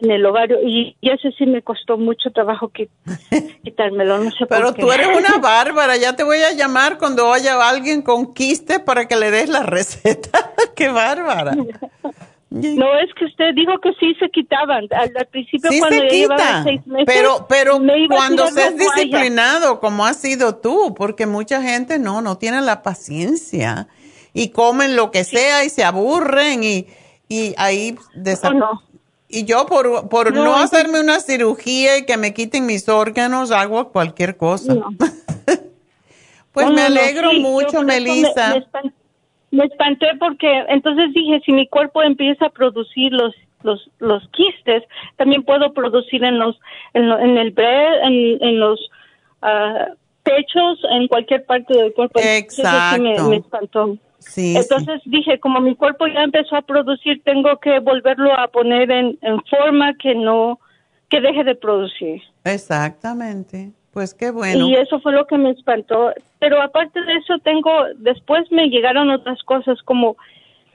en 0.00 0.10
el 0.10 0.24
ovario 0.26 0.58
y, 0.62 0.96
ese 1.02 1.32
sí 1.32 1.46
me 1.46 1.62
costó 1.62 1.98
mucho 1.98 2.30
trabajo 2.30 2.68
que, 2.68 2.88
quitármelo, 3.64 4.18
no 4.18 4.30
sé 4.30 4.46
Pero 4.46 4.66
por 4.66 4.74
qué. 4.74 4.82
tú 4.82 4.92
eres 4.92 5.08
una 5.08 5.38
bárbara, 5.42 5.96
ya 5.96 6.14
te 6.16 6.24
voy 6.24 6.38
a 6.38 6.52
llamar 6.52 6.98
cuando 6.98 7.32
haya 7.32 7.68
alguien 7.68 8.02
con 8.02 8.32
quiste 8.34 8.80
para 8.80 9.06
que 9.06 9.16
le 9.16 9.30
des 9.30 9.48
la 9.48 9.62
receta. 9.62 10.52
¡Qué 10.76 10.88
bárbara! 10.88 11.54
No, 12.50 12.98
es 12.98 13.14
que 13.14 13.26
usted 13.26 13.54
dijo 13.54 13.78
que 13.80 13.92
sí 14.00 14.12
se 14.18 14.28
quitaban. 14.28 14.88
Al, 14.90 15.26
principio 15.30 15.70
sí 15.70 15.78
cuando 15.78 16.00
se 16.00 16.08
quita, 16.08 16.62
seis 16.64 16.84
meses, 16.84 17.06
pero, 17.06 17.46
pero 17.48 17.78
cuando 18.08 18.48
seas 18.48 18.76
disciplinado, 18.76 19.78
como 19.78 20.04
has 20.04 20.16
sido 20.16 20.56
tú, 20.56 20.94
porque 20.96 21.26
mucha 21.26 21.62
gente 21.62 22.00
no, 22.00 22.22
no 22.22 22.38
tiene 22.38 22.60
la 22.60 22.82
paciencia 22.82 23.86
y 24.32 24.50
comen 24.50 24.96
lo 24.96 25.12
que 25.12 25.22
sea 25.22 25.64
y 25.64 25.70
se 25.70 25.84
aburren 25.84 26.64
y, 26.64 26.88
y 27.28 27.54
ahí 27.56 27.96
Oh, 28.42 28.52
no. 28.52 28.82
Y 29.32 29.44
yo 29.44 29.66
por, 29.66 30.08
por 30.08 30.34
no, 30.34 30.44
No, 30.44 30.56
hacerme 30.56 31.00
una 31.00 31.20
cirugía 31.20 31.98
y 31.98 32.04
que 32.04 32.16
me 32.16 32.34
quiten 32.34 32.66
mis 32.66 32.88
órganos, 32.88 33.52
hago 33.52 33.90
cualquier 33.92 34.36
cosa. 34.36 34.74
No. 34.74 34.88
pues 36.52 36.66
No, 36.66 36.72
me 36.72 36.82
alegro 36.82 37.30
sí, 37.30 37.38
mucho, 37.40 37.82
Melissa. 37.82 38.48
Me, 38.48 38.54
me 38.54 38.66
espan- 38.66 38.92
me 39.52 39.64
espanté 39.64 40.06
porque 40.18 40.48
entonces 40.68 41.12
dije, 41.14 41.40
si 41.44 41.52
mi 41.52 41.68
cuerpo 41.68 42.02
empieza 42.02 42.46
a 42.46 42.50
producir 42.50 43.12
los 43.12 43.34
los 43.62 43.90
los 43.98 44.26
quistes, 44.30 44.82
también 45.16 45.42
puedo 45.42 45.72
producir 45.74 46.24
en 46.24 46.38
los 46.38 46.58
en, 46.94 47.08
lo- 47.08 47.18
en 47.18 47.36
el 47.36 47.50
bre, 47.52 48.02
en, 48.04 48.42
en 48.42 48.58
los 48.58 48.80
ah, 49.42 49.88
pechos, 50.22 50.78
en 50.90 51.06
cualquier 51.08 51.44
parte 51.44 51.76
del 51.76 51.92
cuerpo. 51.92 52.18
Entonces, 52.20 52.58
eso 52.58 52.68
sí 52.94 53.00
me, 53.00 53.10
Exacto. 53.12 53.28
me 53.30 53.36
espantó. 53.36 53.96
Sí, 54.20 54.54
Entonces 54.56 55.00
dije, 55.06 55.40
como 55.40 55.60
mi 55.60 55.74
cuerpo 55.74 56.06
ya 56.06 56.22
empezó 56.22 56.54
a 56.56 56.62
producir, 56.62 57.22
tengo 57.24 57.56
que 57.58 57.78
volverlo 57.80 58.32
a 58.38 58.48
poner 58.48 58.90
en, 58.90 59.18
en 59.22 59.42
forma 59.44 59.94
que 59.94 60.14
no, 60.14 60.60
que 61.08 61.20
deje 61.20 61.42
de 61.44 61.54
producir. 61.56 62.22
exactamente. 62.44 63.70
Pues 63.92 64.14
qué 64.14 64.30
bueno. 64.30 64.68
Y 64.68 64.76
eso 64.76 65.00
fue 65.00 65.12
lo 65.12 65.26
que 65.26 65.36
me 65.36 65.50
espantó. 65.50 66.12
Pero 66.38 66.62
aparte 66.62 67.02
de 67.02 67.14
eso, 67.16 67.38
tengo, 67.40 67.72
después 67.96 68.50
me 68.52 68.68
llegaron 68.68 69.10
otras 69.10 69.42
cosas 69.42 69.82
como, 69.82 70.16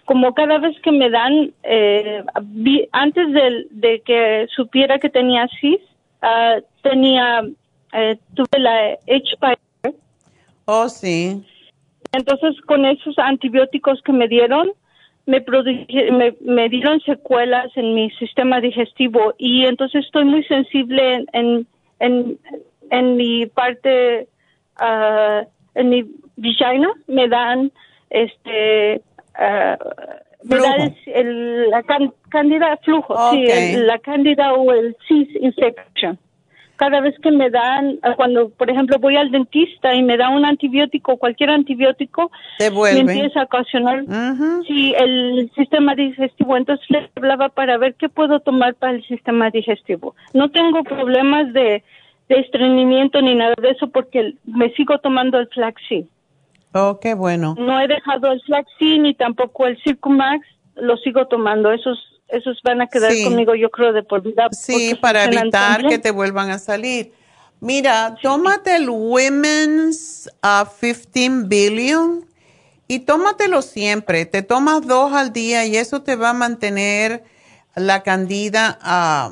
como 0.03 0.33
cada 0.33 0.57
vez 0.57 0.75
que 0.81 0.91
me 0.91 1.09
dan, 1.09 1.53
eh, 1.63 2.23
vi- 2.41 2.89
antes 2.91 3.31
de, 3.31 3.67
de 3.71 4.01
que 4.01 4.47
supiera 4.53 4.99
que 4.99 5.09
tenía 5.09 5.47
CIS, 5.61 5.79
ah, 6.21 6.57
tenía, 6.83 7.43
eh, 7.93 8.17
tuve 8.33 8.59
la 8.59 8.97
H. 9.07 9.37
pylori. 9.39 9.97
Oh, 10.65 10.89
sí. 10.89 11.41
Entonces, 12.15 12.59
con 12.61 12.85
esos 12.85 13.17
antibióticos 13.19 14.01
que 14.01 14.11
me 14.13 14.27
dieron, 14.27 14.71
me, 15.25 15.43
me, 16.11 16.35
me 16.41 16.69
dieron 16.69 16.99
secuelas 17.01 17.75
en 17.75 17.93
mi 17.95 18.09
sistema 18.11 18.61
digestivo 18.61 19.33
y 19.37 19.65
entonces 19.65 20.05
estoy 20.05 20.23
muy 20.25 20.43
sensible 20.43 21.15
en, 21.15 21.25
en, 21.33 21.67
en, 21.99 22.39
en 22.91 23.15
mi 23.17 23.45
parte, 23.47 24.27
ah, 24.77 25.43
en 25.73 25.89
mi 25.89 26.05
vagina, 26.37 26.89
me 27.07 27.27
dan 27.27 27.71
este, 28.09 29.01
ah, 29.35 29.77
me 30.43 30.57
da 30.57 30.75
el, 31.07 31.69
la 31.71 31.81
can- 31.83 32.13
cándida 32.29 32.77
flujo, 32.83 33.15
sí, 33.31 33.43
el- 33.73 33.87
la 33.87 33.97
cándida 33.99 34.53
o 34.53 34.71
el 34.71 34.95
cis 35.07 35.27
infection 35.41 36.19
cada 36.75 36.99
vez 36.99 37.15
que 37.19 37.31
me 37.31 37.49
dan, 37.49 37.99
ah, 38.01 38.13
cuando 38.15 38.49
por 38.49 38.69
ejemplo 38.69 38.97
voy 38.99 39.15
al 39.15 39.31
dentista 39.31 39.93
y 39.93 40.03
me 40.03 40.17
da 40.17 40.29
un 40.29 40.45
antibiótico, 40.45 41.17
cualquier 41.17 41.49
antibiótico, 41.49 42.31
Te 42.57 42.71
me 42.71 42.99
empieza 42.99 43.41
a 43.41 43.43
ocasionar 43.43 44.03
Ujú. 44.03 44.63
sí, 44.65 44.93
el 44.97 45.51
sistema 45.55 45.95
digestivo. 45.95 46.57
Entonces 46.57 46.85
le 46.89 47.09
hablaba 47.15 47.49
para 47.49 47.77
ver 47.77 47.95
qué 47.95 48.09
puedo 48.09 48.39
tomar 48.39 48.75
para 48.75 48.93
el 48.93 49.05
sistema 49.07 49.49
digestivo. 49.49 50.15
No 50.33 50.49
tengo 50.49 50.83
problemas 50.83 51.53
de, 51.53 51.83
de 52.29 52.35
estreñimiento 52.39 53.21
ni 53.21 53.35
nada 53.35 53.53
de 53.61 53.69
eso 53.69 53.87
porque 53.87 54.33
me 54.45 54.71
sigo 54.71 54.97
tomando 54.99 55.39
el 55.39 55.47
flaxseed. 55.47 56.05
Oh, 56.73 56.99
qué 56.99 57.13
bueno. 57.13 57.55
No 57.57 57.79
he 57.79 57.87
dejado 57.87 58.33
el 58.33 58.41
flaxseed 58.41 58.99
ni 58.99 59.13
tampoco 59.13 59.65
el 59.65 59.81
Circumax, 59.81 60.45
lo 60.75 60.97
sigo 60.97 61.25
tomando. 61.27 61.71
Esos 61.71 61.97
esos 62.27 62.61
van 62.63 62.81
a 62.81 62.87
quedar 62.87 63.11
Sí. 63.11 63.23
conmigo 63.23 63.55
yo 63.55 63.69
creo 63.69 63.93
de 63.93 64.03
por 64.03 64.21
vida. 64.21 64.47
Sí, 64.51 64.95
para 64.99 65.25
evitar 65.25 65.87
que 65.87 65.99
te 65.99 66.11
vuelvan 66.11 66.49
a 66.49 66.59
salir. 66.59 67.13
Mira, 67.61 68.15
tómate 68.21 68.75
el 68.75 68.89
Women's 68.89 70.29
uh, 70.43 70.65
15 70.79 71.47
Billion 71.47 72.25
y 72.87 72.99
tómatelo 72.99 73.61
siempre. 73.61 74.25
Te 74.25 74.41
tomas 74.41 74.85
dos 74.85 75.13
al 75.13 75.33
día 75.33 75.65
y 75.65 75.77
eso 75.77 76.01
te 76.03 76.15
va 76.15 76.31
a 76.31 76.33
mantener 76.33 77.23
la 77.75 78.03
candida 78.03 78.77
ah, 78.81 79.31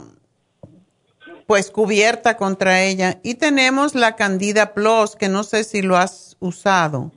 pues 1.48 1.70
cubierta 1.70 2.38
contra 2.38 2.84
ella. 2.84 3.20
Y 3.24 3.36
tenemos 3.36 3.96
la 3.96 4.16
candida 4.16 4.74
plus, 4.74 5.16
que 5.16 5.30
no 5.30 5.44
sé 5.44 5.64
si 5.64 5.82
lo 5.82 5.98
has 5.98 6.38
usado. 6.40 7.12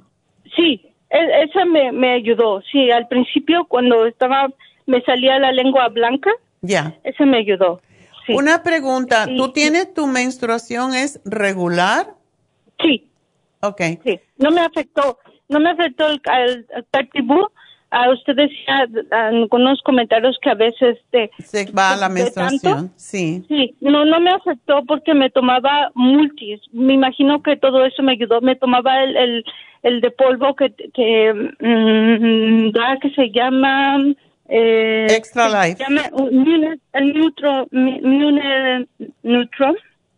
Sí, 0.57 0.83
e- 1.11 1.45
esa 1.45 1.64
me, 1.64 1.93
me 1.93 2.14
ayudó. 2.14 2.61
Sí, 2.72 2.91
al 2.91 3.07
principio 3.09 3.64
cuando 3.66 4.07
estaba, 4.07 4.49
me 4.87 5.03
salía 5.03 5.39
la 5.39 5.53
lengua 5.53 5.89
blanca, 5.89 6.30
Ya. 6.62 6.95
esa 7.05 7.24
me 7.26 7.39
ayudó. 7.39 7.80
Sí. 8.26 8.32
Una 8.34 8.62
pregunta, 8.62 9.26
¿tú 9.37 9.53
tienes 9.53 9.95
tu 9.95 10.07
menstruación 10.07 10.95
es 10.95 11.20
regular? 11.24 12.14
Sí, 12.80 13.09
Ok. 13.61 13.80
sí. 14.05 14.20
No 14.39 14.51
me 14.51 14.61
afectó, 14.61 15.18
no 15.49 15.61
me 15.61 15.70
afectó 15.70 16.07
el, 16.09 16.20
el, 16.43 16.66
el. 16.93 17.49
A 17.89 18.11
ustedes 18.11 18.51
ya 18.66 18.84
ah, 19.12 19.30
con 19.49 19.62
unos 19.62 19.80
comentarios 19.82 20.37
que 20.43 20.51
a 20.51 20.55
veces 20.55 20.99
Se 21.39 21.70
va 21.70 21.93
a 21.93 21.97
la 21.97 22.09
menstruación, 22.09 22.61
tanto, 22.61 22.93
sí. 22.97 23.45
Sí, 23.49 23.76
no, 23.80 24.05
no 24.05 24.18
me 24.20 24.32
afectó 24.32 24.84
porque 24.87 25.14
me 25.14 25.30
tomaba 25.30 25.93
multis. 25.95 26.61
Me 26.72 26.95
imagino 26.95 27.43
que 27.45 27.57
todo 27.57 27.87
eso 27.87 28.03
me 28.03 28.12
ayudó. 28.12 28.41
Me 28.41 28.57
tomaba 28.57 29.05
el, 29.05 29.16
el, 29.16 29.45
el 29.84 30.01
de 30.01 30.11
polvo 30.11 30.57
que, 30.57 30.74
que, 30.93 31.32
mm, 31.61 32.70
da, 32.72 32.99
que 33.01 33.11
se 33.11 33.30
llama... 33.30 33.99
Eh, 34.49 35.07
Extra 35.11 35.51
se 35.51 35.68
Life. 35.68 35.82
llama 35.84 36.03
Mune- 36.30 36.78
el 36.92 37.12
Neutro, 37.12 37.66
Neutron. 37.70 39.76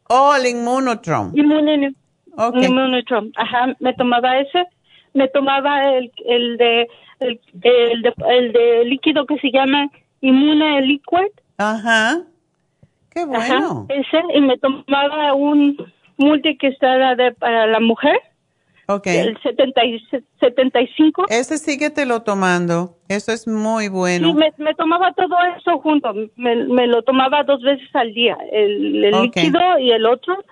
Oh, 0.08 0.34
el 0.34 0.46
inmunotron. 0.46 1.32
Inmune, 1.36 1.94
Ok. 2.36 2.56
Inmunotron. 2.62 3.32
Ajá, 3.36 3.74
me 3.80 3.92
tomaba 3.94 4.38
ese. 4.38 4.64
Me 5.14 5.28
tomaba 5.28 5.94
el, 5.96 6.12
el 6.26 6.56
de 6.56 6.88
el, 7.20 7.40
el 7.62 8.02
de 8.02 8.14
el 8.28 8.52
de 8.52 8.84
líquido 8.84 9.26
que 9.26 9.38
se 9.38 9.50
llama 9.50 9.88
Immune 10.20 10.82
Liquid. 10.82 11.32
Ajá. 11.58 12.22
Qué 13.10 13.20
Ajá, 13.20 13.28
bueno. 13.58 13.86
ese, 13.88 14.20
y 14.34 14.40
me 14.40 14.56
tomaba 14.58 15.34
un 15.34 15.76
multi 16.18 16.56
que 16.56 16.68
está 16.68 17.14
de, 17.16 17.32
para 17.32 17.66
la 17.66 17.80
mujer, 17.80 18.20
Ok. 18.91 19.07
El 19.07 19.36
70 19.43 19.84
y- 19.84 20.01
75. 20.41 21.26
Ese 21.28 21.59
síguetelo 21.59 22.22
tomando. 22.22 22.97
Eso 23.09 23.32
es 23.32 23.47
muy 23.47 23.89
bueno. 23.89 24.28
Sí, 24.28 24.34
me, 24.34 24.53
me 24.57 24.74
tomaba 24.74 25.12
todo 25.12 25.36
eso 25.59 25.78
junto. 25.80 26.14
Me, 26.36 26.57
me 26.57 26.86
lo 26.86 27.03
tomaba 27.03 27.43
dos 27.45 27.61
veces 27.62 27.89
al 27.95 28.14
día, 28.14 28.39
el, 28.51 29.05
el 29.05 29.14
Ok. 29.14 29.36
líquido 29.36 29.78
y 29.78 29.91
el 29.93 30.07
otro, 30.07 30.43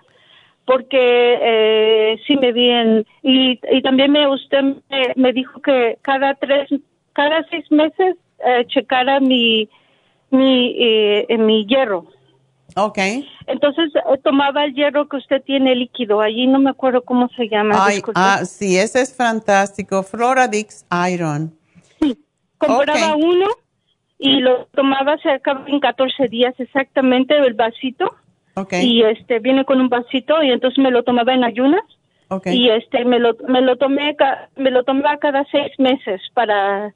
porque 0.67 1.39
eh, 1.41 2.19
sí 2.27 2.37
me 2.37 2.53
vi 2.53 2.69
en... 2.71 3.07
Y, 3.23 3.59
y 3.73 3.83
también 3.83 4.13
me 4.13 4.29
usted 4.29 4.63
me, 4.63 5.13
me 5.17 5.33
dijo 5.33 5.61
que 5.63 5.97
cada 6.03 6.35
tres, 6.35 6.69
cada 7.15 7.43
seis 7.49 7.65
meses 7.71 8.17
eh, 8.45 8.67
checara 8.67 9.19
mi, 9.21 9.67
mi, 10.31 10.77
eh, 10.79 11.39
mi 11.39 11.65
hierro. 11.67 12.07
Ok. 12.75 12.99
Entonces 13.47 13.91
eh, 13.95 14.19
tomaba 14.23 14.65
el 14.65 14.75
hierro 14.75 15.09
que 15.09 15.17
usted 15.17 15.43
tiene 15.43 15.75
líquido. 15.75 16.21
Allí 16.21 16.47
no 16.47 16.59
me 16.59 16.71
acuerdo 16.71 17.03
cómo 17.03 17.29
se 17.37 17.49
llama. 17.49 17.85
Ay, 17.87 18.03
ah, 18.15 18.45
sí, 18.45 18.77
ese 18.77 19.01
es 19.01 19.15
fantástico. 19.15 20.03
Floradix 20.03 20.85
Iron. 21.11 21.57
compraba 22.59 23.15
Ok. 23.15 23.23
uno 23.23 23.47
y 24.19 24.41
lo 24.41 24.67
tomaba 24.75 25.17
acaba 25.35 25.65
en 25.69 25.79
14 25.81 26.29
días 26.29 26.55
exactamente 26.59 27.37
el 27.37 27.53
vasito 27.55 28.15
Ok. 28.55 28.73
y 28.81 29.03
este 29.03 29.39
viene 29.41 29.65
con 29.67 29.79
un 29.81 29.89
vasito 29.91 30.43
y 30.43 30.51
entonces 30.51 30.79
me 30.83 30.91
lo 30.91 31.03
tomaba 31.03 31.35
en 31.35 31.45
ayunas 31.45 31.83
Ok. 32.29 32.47
y 32.47 32.71
este 32.71 33.05
me 33.05 33.19
lo 33.19 33.37
me 33.47 33.61
lo 33.61 33.77
tomé 33.77 34.17
ca- 34.17 34.49
me 34.57 34.71
lo 34.71 34.85
tomaba 34.85 35.19
cada 35.19 35.45
seis 35.53 35.71
meses 35.79 36.23
para 36.33 36.95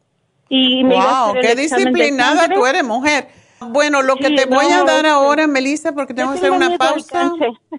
y 0.48 0.82
me 0.82 0.96
iba 0.96 1.04
a 1.04 1.24
Wow, 1.24 1.30
hacer 1.38 1.42
qué 1.42 1.54
disciplinada 1.60 2.48
tú 2.48 2.64
eres, 2.66 2.82
mujer. 2.84 3.28
Bueno, 3.60 4.02
lo 4.02 4.16
que 4.16 4.28
Sí, 4.28 4.36
te 4.36 4.46
voy 4.46 4.66
a 4.66 4.84
dar 4.84 5.04
sí. 5.04 5.10
ahora, 5.10 5.46
Melissa, 5.46 5.92
porque 5.92 6.14
tengo 6.14 6.32
que 6.32 6.38
hacer 6.38 6.50
una 6.50 6.76
pausa, 6.78 7.32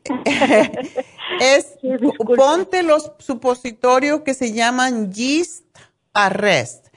es 1.39 1.75
Sí, 1.81 1.89
ponte 2.35 2.83
los 2.83 3.11
supositorios 3.19 4.21
que 4.21 4.33
se 4.33 4.53
llaman 4.53 5.11
Yeast 5.11 5.65
Arrest. 6.13 6.87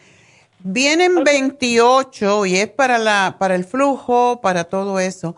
Vienen 0.58 1.24
28 1.24 2.46
y 2.46 2.56
es 2.56 2.68
para 2.68 2.98
la 2.98 3.36
para 3.38 3.54
el 3.54 3.64
flujo, 3.64 4.40
para 4.40 4.64
todo 4.64 4.98
eso. 4.98 5.34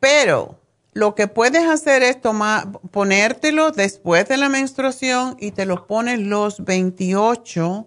Pero 0.00 0.58
lo 0.92 1.14
que 1.14 1.26
puedes 1.28 1.64
hacer 1.64 2.02
es 2.02 2.20
tomar 2.20 2.70
ponértelo 2.90 3.70
después 3.72 4.28
de 4.28 4.36
la 4.36 4.48
menstruación 4.48 5.36
y 5.40 5.50
te 5.52 5.66
los 5.66 5.82
pones 5.82 6.20
los 6.20 6.64
28 6.64 7.86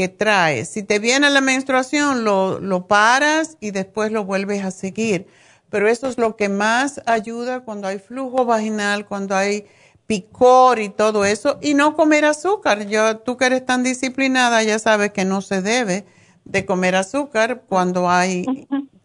que 0.00 0.08
traes. 0.08 0.70
Si 0.70 0.82
te 0.82 0.98
viene 0.98 1.28
la 1.28 1.42
menstruación, 1.42 2.24
lo, 2.24 2.58
lo 2.58 2.86
paras 2.86 3.58
y 3.60 3.70
después 3.70 4.10
lo 4.10 4.24
vuelves 4.24 4.64
a 4.64 4.70
seguir. 4.70 5.26
Pero 5.68 5.88
eso 5.88 6.08
es 6.08 6.16
lo 6.16 6.36
que 6.36 6.48
más 6.48 7.02
ayuda 7.04 7.60
cuando 7.60 7.86
hay 7.86 7.98
flujo 7.98 8.46
vaginal, 8.46 9.04
cuando 9.04 9.36
hay 9.36 9.66
picor 10.06 10.78
y 10.78 10.88
todo 10.88 11.26
eso. 11.26 11.58
Y 11.60 11.74
no 11.74 11.96
comer 11.96 12.24
azúcar. 12.24 12.86
Yo, 12.86 13.18
tú 13.18 13.36
que 13.36 13.44
eres 13.44 13.66
tan 13.66 13.82
disciplinada, 13.82 14.62
ya 14.62 14.78
sabes 14.78 15.12
que 15.12 15.26
no 15.26 15.42
se 15.42 15.60
debe 15.60 16.06
de 16.46 16.64
comer 16.64 16.96
azúcar 16.96 17.64
cuando 17.68 18.08
hay, 18.08 18.46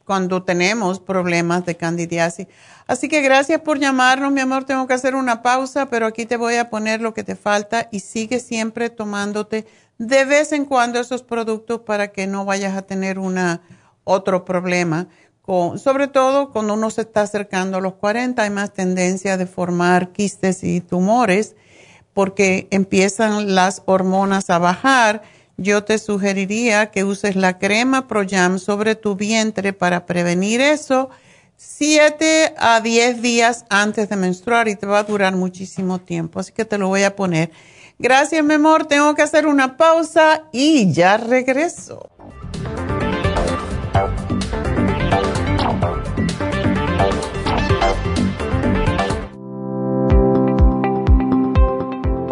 cuando 0.05 0.43
tenemos 0.43 1.01
problemas 1.01 1.65
de 1.65 1.75
candidiasis. 1.75 2.47
Así 2.87 3.09
que 3.09 3.19
gracias 3.19 3.59
por 3.59 3.79
llamarnos, 3.79 4.31
mi 4.31 4.39
amor. 4.39 4.63
Tengo 4.63 4.87
que 4.87 4.93
hacer 4.93 5.13
una 5.13 5.41
pausa, 5.41 5.89
pero 5.89 6.05
aquí 6.05 6.25
te 6.25 6.37
voy 6.37 6.55
a 6.55 6.69
poner 6.69 7.01
lo 7.01 7.13
que 7.13 7.25
te 7.25 7.35
falta 7.35 7.89
y 7.91 7.99
sigue 7.99 8.39
siempre 8.39 8.89
tomándote 8.89 9.65
de 9.97 10.25
vez 10.25 10.51
en 10.51 10.65
cuando 10.65 10.99
esos 10.99 11.23
productos 11.23 11.81
para 11.81 12.09
que 12.09 12.27
no 12.27 12.45
vayas 12.45 12.75
a 12.75 12.83
tener 12.83 13.19
una, 13.19 13.61
otro 14.03 14.45
problema. 14.45 15.07
Con, 15.41 15.77
sobre 15.77 16.07
todo 16.07 16.51
cuando 16.51 16.73
uno 16.73 16.89
se 16.89 17.01
está 17.01 17.21
acercando 17.21 17.77
a 17.77 17.81
los 17.81 17.95
40, 17.95 18.41
hay 18.41 18.49
más 18.49 18.73
tendencia 18.73 19.37
de 19.37 19.45
formar 19.45 20.11
quistes 20.11 20.63
y 20.63 20.81
tumores 20.81 21.55
porque 22.13 22.67
empiezan 22.71 23.53
las 23.53 23.83
hormonas 23.85 24.49
a 24.49 24.57
bajar. 24.57 25.21
Yo 25.57 25.83
te 25.83 25.97
sugeriría 25.99 26.91
que 26.91 27.03
uses 27.03 27.35
la 27.35 27.59
crema 27.59 28.07
Proyam 28.07 28.59
sobre 28.59 28.95
tu 28.95 29.15
vientre 29.15 29.73
para 29.73 30.05
prevenir 30.05 30.61
eso 30.61 31.09
7 31.57 32.55
a 32.57 32.81
10 32.81 33.21
días 33.21 33.65
antes 33.69 34.09
de 34.09 34.15
menstruar 34.15 34.67
y 34.67 34.75
te 34.75 34.85
va 34.85 34.99
a 34.99 35.03
durar 35.03 35.35
muchísimo 35.35 35.99
tiempo. 35.99 36.39
Así 36.39 36.51
que 36.51 36.65
te 36.65 36.77
lo 36.77 36.87
voy 36.89 37.03
a 37.03 37.15
poner. 37.15 37.51
Gracias, 37.97 38.43
mi 38.43 38.55
amor. 38.55 38.85
Tengo 38.85 39.15
que 39.15 39.21
hacer 39.21 39.47
una 39.47 39.77
pausa 39.77 40.43
y 40.51 40.91
ya 40.91 41.17
regreso. 41.17 42.14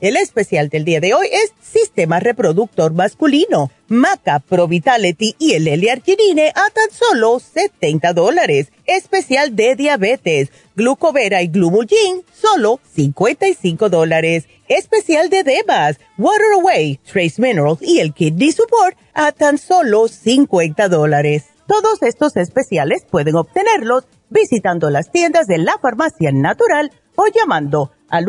El 0.00 0.16
especial 0.16 0.68
del 0.68 0.84
día 0.84 1.00
de 1.00 1.12
hoy 1.12 1.26
es 1.26 1.52
Sistema 1.60 2.20
Reproductor 2.20 2.92
Masculino, 2.92 3.72
Maca 3.88 4.38
Pro 4.38 4.68
Vitality 4.68 5.34
y 5.40 5.54
el 5.54 5.66
L-Arginine 5.66 6.50
a 6.50 6.70
tan 6.70 6.88
solo 6.92 7.40
70 7.40 8.12
dólares. 8.12 8.70
Especial 8.86 9.56
de 9.56 9.74
diabetes, 9.74 10.50
Glucovera 10.76 11.42
y 11.42 11.48
Glumulgin, 11.48 12.22
solo 12.32 12.78
55 12.94 13.88
dólares. 13.88 14.46
Especial 14.68 15.30
de 15.30 15.42
Devas, 15.42 15.98
Water 16.16 16.52
Away, 16.60 17.00
Trace 17.04 17.42
Minerals 17.42 17.82
y 17.82 17.98
el 17.98 18.14
Kidney 18.14 18.52
Support 18.52 18.96
a 19.14 19.32
tan 19.32 19.58
solo 19.58 20.06
50 20.06 20.88
dólares. 20.88 21.46
Todos 21.66 22.02
estos 22.02 22.36
especiales 22.36 23.04
pueden 23.10 23.34
obtenerlos 23.34 24.04
visitando 24.30 24.90
las 24.90 25.10
tiendas 25.10 25.48
de 25.48 25.58
la 25.58 25.76
Farmacia 25.82 26.30
Natural 26.30 26.92
o 27.16 27.24
llamando 27.34 27.90
al 28.10 28.28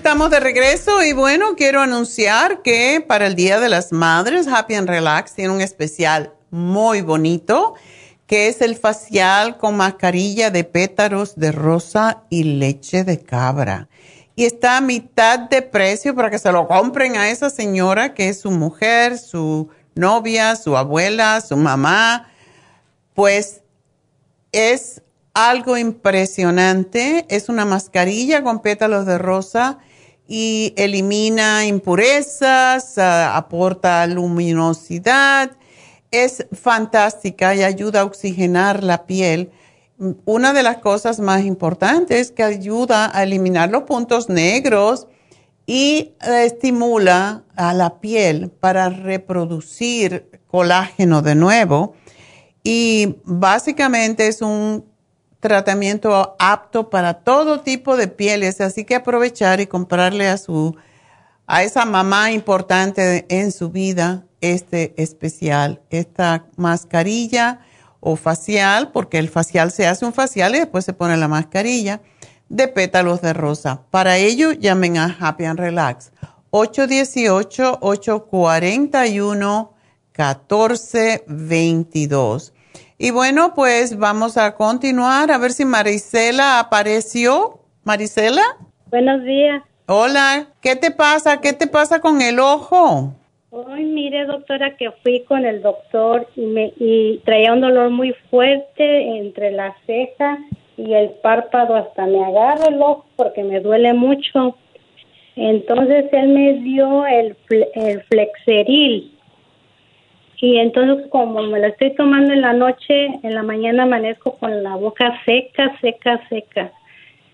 Estamos 0.00 0.30
de 0.30 0.40
regreso 0.40 1.04
y 1.04 1.12
bueno, 1.12 1.56
quiero 1.56 1.82
anunciar 1.82 2.62
que 2.62 3.04
para 3.06 3.26
el 3.26 3.34
Día 3.34 3.60
de 3.60 3.68
las 3.68 3.92
Madres, 3.92 4.48
Happy 4.48 4.74
and 4.74 4.88
Relax 4.88 5.34
tiene 5.34 5.52
un 5.52 5.60
especial 5.60 6.32
muy 6.50 7.02
bonito 7.02 7.74
que 8.26 8.48
es 8.48 8.62
el 8.62 8.76
facial 8.76 9.58
con 9.58 9.76
mascarilla 9.76 10.50
de 10.50 10.64
pétalos 10.64 11.36
de 11.36 11.52
rosa 11.52 12.22
y 12.30 12.44
leche 12.44 13.04
de 13.04 13.20
cabra. 13.20 13.90
Y 14.34 14.46
está 14.46 14.78
a 14.78 14.80
mitad 14.80 15.38
de 15.38 15.60
precio 15.60 16.14
para 16.14 16.30
que 16.30 16.38
se 16.38 16.50
lo 16.50 16.66
compren 16.66 17.16
a 17.18 17.28
esa 17.28 17.50
señora 17.50 18.14
que 18.14 18.30
es 18.30 18.40
su 18.40 18.50
mujer, 18.50 19.18
su 19.18 19.68
novia, 19.94 20.56
su 20.56 20.78
abuela, 20.78 21.42
su 21.42 21.58
mamá. 21.58 22.30
Pues 23.12 23.60
es 24.50 25.02
algo 25.34 25.76
impresionante. 25.76 27.26
Es 27.28 27.50
una 27.50 27.66
mascarilla 27.66 28.42
con 28.42 28.60
pétalos 28.62 29.04
de 29.04 29.18
rosa 29.18 29.78
y 30.32 30.74
elimina 30.76 31.66
impurezas, 31.66 32.96
ah, 32.98 33.36
aporta 33.36 34.06
luminosidad. 34.06 35.50
Es 36.12 36.46
fantástica 36.52 37.56
y 37.56 37.64
ayuda 37.64 38.02
a 38.02 38.04
oxigenar 38.04 38.84
la 38.84 39.06
piel. 39.06 39.50
Una 40.26 40.52
de 40.52 40.62
las 40.62 40.78
cosas 40.78 41.18
más 41.18 41.44
importantes 41.44 42.20
es 42.20 42.30
que 42.30 42.44
ayuda 42.44 43.10
a 43.12 43.24
eliminar 43.24 43.70
los 43.70 43.82
puntos 43.82 44.28
negros 44.28 45.08
y 45.66 46.12
estimula 46.20 47.42
a 47.56 47.74
la 47.74 47.98
piel 47.98 48.50
para 48.50 48.88
reproducir 48.88 50.30
colágeno 50.46 51.22
de 51.22 51.34
nuevo. 51.34 51.94
Y 52.62 53.16
básicamente 53.24 54.28
es 54.28 54.42
un 54.42 54.89
tratamiento 55.40 56.36
apto 56.38 56.90
para 56.90 57.14
todo 57.14 57.60
tipo 57.60 57.96
de 57.96 58.08
pieles, 58.08 58.60
así 58.60 58.84
que 58.84 58.94
aprovechar 58.94 59.60
y 59.60 59.66
comprarle 59.66 60.28
a 60.28 60.36
su 60.36 60.76
a 61.46 61.64
esa 61.64 61.84
mamá 61.84 62.30
importante 62.30 63.26
en 63.28 63.50
su 63.50 63.70
vida 63.70 64.24
este 64.40 64.94
especial, 65.02 65.82
esta 65.90 66.44
mascarilla 66.56 67.58
o 67.98 68.14
facial, 68.14 68.92
porque 68.92 69.18
el 69.18 69.28
facial 69.28 69.72
se 69.72 69.88
hace 69.88 70.04
un 70.04 70.12
facial 70.12 70.54
y 70.54 70.60
después 70.60 70.84
se 70.84 70.92
pone 70.92 71.16
la 71.16 71.26
mascarilla 71.26 72.00
de 72.48 72.68
pétalos 72.68 73.20
de 73.20 73.32
rosa. 73.32 73.82
Para 73.90 74.18
ello 74.18 74.52
llamen 74.52 74.98
a 74.98 75.16
Happy 75.18 75.44
and 75.44 75.58
Relax 75.58 76.12
818 76.50 77.78
841 77.80 79.74
1422. 80.16 82.52
Y 83.02 83.12
bueno, 83.12 83.54
pues 83.54 83.98
vamos 83.98 84.36
a 84.36 84.56
continuar 84.56 85.30
a 85.30 85.38
ver 85.38 85.52
si 85.52 85.64
Marisela 85.64 86.60
apareció. 86.60 87.60
Marisela. 87.82 88.42
Buenos 88.90 89.24
días. 89.24 89.62
Hola, 89.86 90.48
¿qué 90.60 90.76
te 90.76 90.90
pasa? 90.90 91.40
¿Qué 91.40 91.54
te 91.54 91.66
pasa 91.66 92.02
con 92.02 92.20
el 92.20 92.38
ojo? 92.38 93.14
Ay, 93.70 93.84
mire, 93.86 94.26
doctora, 94.26 94.76
que 94.76 94.90
fui 95.02 95.24
con 95.24 95.46
el 95.46 95.62
doctor 95.62 96.28
y, 96.36 96.42
me, 96.42 96.74
y 96.76 97.22
traía 97.24 97.54
un 97.54 97.62
dolor 97.62 97.88
muy 97.88 98.14
fuerte 98.30 99.16
entre 99.16 99.52
la 99.52 99.74
ceja 99.86 100.36
y 100.76 100.92
el 100.92 101.08
párpado. 101.22 101.76
Hasta 101.76 102.04
me 102.04 102.22
agarro 102.22 102.68
el 102.68 102.82
ojo 102.82 103.06
porque 103.16 103.42
me 103.42 103.60
duele 103.60 103.94
mucho. 103.94 104.58
Entonces 105.36 106.04
él 106.12 106.28
me 106.28 106.52
dio 106.60 107.06
el, 107.06 107.34
el 107.76 108.02
flexeril 108.02 109.18
y 110.40 110.58
entonces 110.58 111.06
como 111.10 111.42
me 111.42 111.58
la 111.58 111.68
estoy 111.68 111.94
tomando 111.94 112.32
en 112.32 112.40
la 112.40 112.54
noche, 112.54 113.06
en 113.22 113.34
la 113.34 113.42
mañana 113.42 113.82
amanezco 113.82 114.36
con 114.38 114.62
la 114.62 114.74
boca 114.76 115.20
seca, 115.26 115.76
seca, 115.80 116.20
seca. 116.28 116.72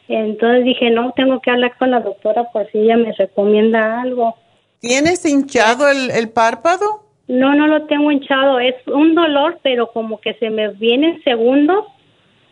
Entonces 0.08 0.64
dije, 0.64 0.90
no, 0.90 1.12
tengo 1.12 1.40
que 1.40 1.50
hablar 1.50 1.76
con 1.78 1.92
la 1.92 2.00
doctora 2.00 2.44
por 2.52 2.70
si 2.70 2.78
ella 2.78 2.96
me 2.96 3.12
recomienda 3.12 4.00
algo. 4.00 4.34
¿Tienes 4.80 5.24
hinchado 5.24 5.88
el, 5.88 6.10
el 6.10 6.30
párpado? 6.30 7.02
No, 7.28 7.54
no 7.54 7.66
lo 7.66 7.86
tengo 7.86 8.10
hinchado. 8.10 8.58
Es 8.58 8.74
un 8.86 9.14
dolor, 9.14 9.58
pero 9.62 9.90
como 9.92 10.20
que 10.20 10.34
se 10.34 10.50
me 10.50 10.68
viene 10.68 11.10
en 11.10 11.22
segundos 11.22 11.84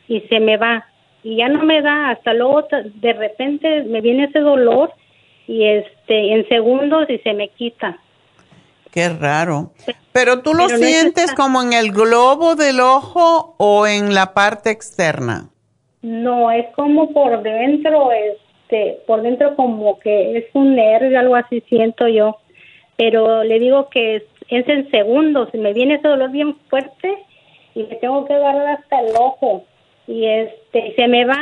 y 0.09 0.21
se 0.23 0.41
me 0.41 0.57
va. 0.57 0.87
Y 1.23 1.37
ya 1.37 1.49
no 1.49 1.65
me 1.65 1.81
da, 1.81 2.11
hasta 2.11 2.35
luego 2.35 2.67
de 2.71 3.13
repente 3.13 3.83
me 3.85 4.01
viene 4.01 4.25
ese 4.25 4.41
dolor 4.41 4.93
y 5.47 5.65
este 5.65 6.35
en 6.35 6.47
segundos 6.49 7.09
y 7.09 7.19
se 7.19 7.33
me 7.33 7.49
quita. 7.49 7.99
Qué 8.95 9.09
raro. 9.09 9.73
Pero 10.13 10.43
tú 10.43 10.55
lo 10.55 10.69
sientes 10.69 11.35
como 11.35 11.61
en 11.61 11.73
el 11.73 11.91
globo 11.91 12.55
del 12.55 12.79
ojo 12.79 13.57
o 13.59 13.89
en 13.89 14.15
la 14.15 14.35
parte 14.35 14.71
externa. 14.71 15.51
No, 16.03 16.53
es 16.53 16.67
como 16.77 17.13
por 17.13 17.43
dentro, 17.43 18.13
este, 18.13 19.01
por 19.05 19.23
dentro 19.23 19.57
como 19.57 19.99
que 19.99 20.39
es 20.39 20.45
un 20.53 20.77
nervio, 20.77 21.19
algo 21.19 21.35
así 21.35 21.61
siento 21.69 22.07
yo. 22.07 22.37
Pero 22.97 23.43
le 23.43 23.59
digo 23.59 23.89
que 23.89 24.15
es, 24.15 24.23
en 24.49 24.89
segundos, 24.93 25.49
me 25.55 25.73
viene 25.73 25.95
ese 25.95 26.07
dolor 26.07 26.31
bien 26.31 26.55
fuerte 26.71 27.19
y 27.75 27.83
me 27.83 27.97
tengo 27.97 28.25
que 28.27 28.35
agarrar 28.35 28.79
hasta 28.79 29.01
el 29.01 29.17
ojo 29.19 29.65
y 30.07 30.25
este 30.25 30.95
se 30.95 31.09
me 31.09 31.25
va, 31.25 31.41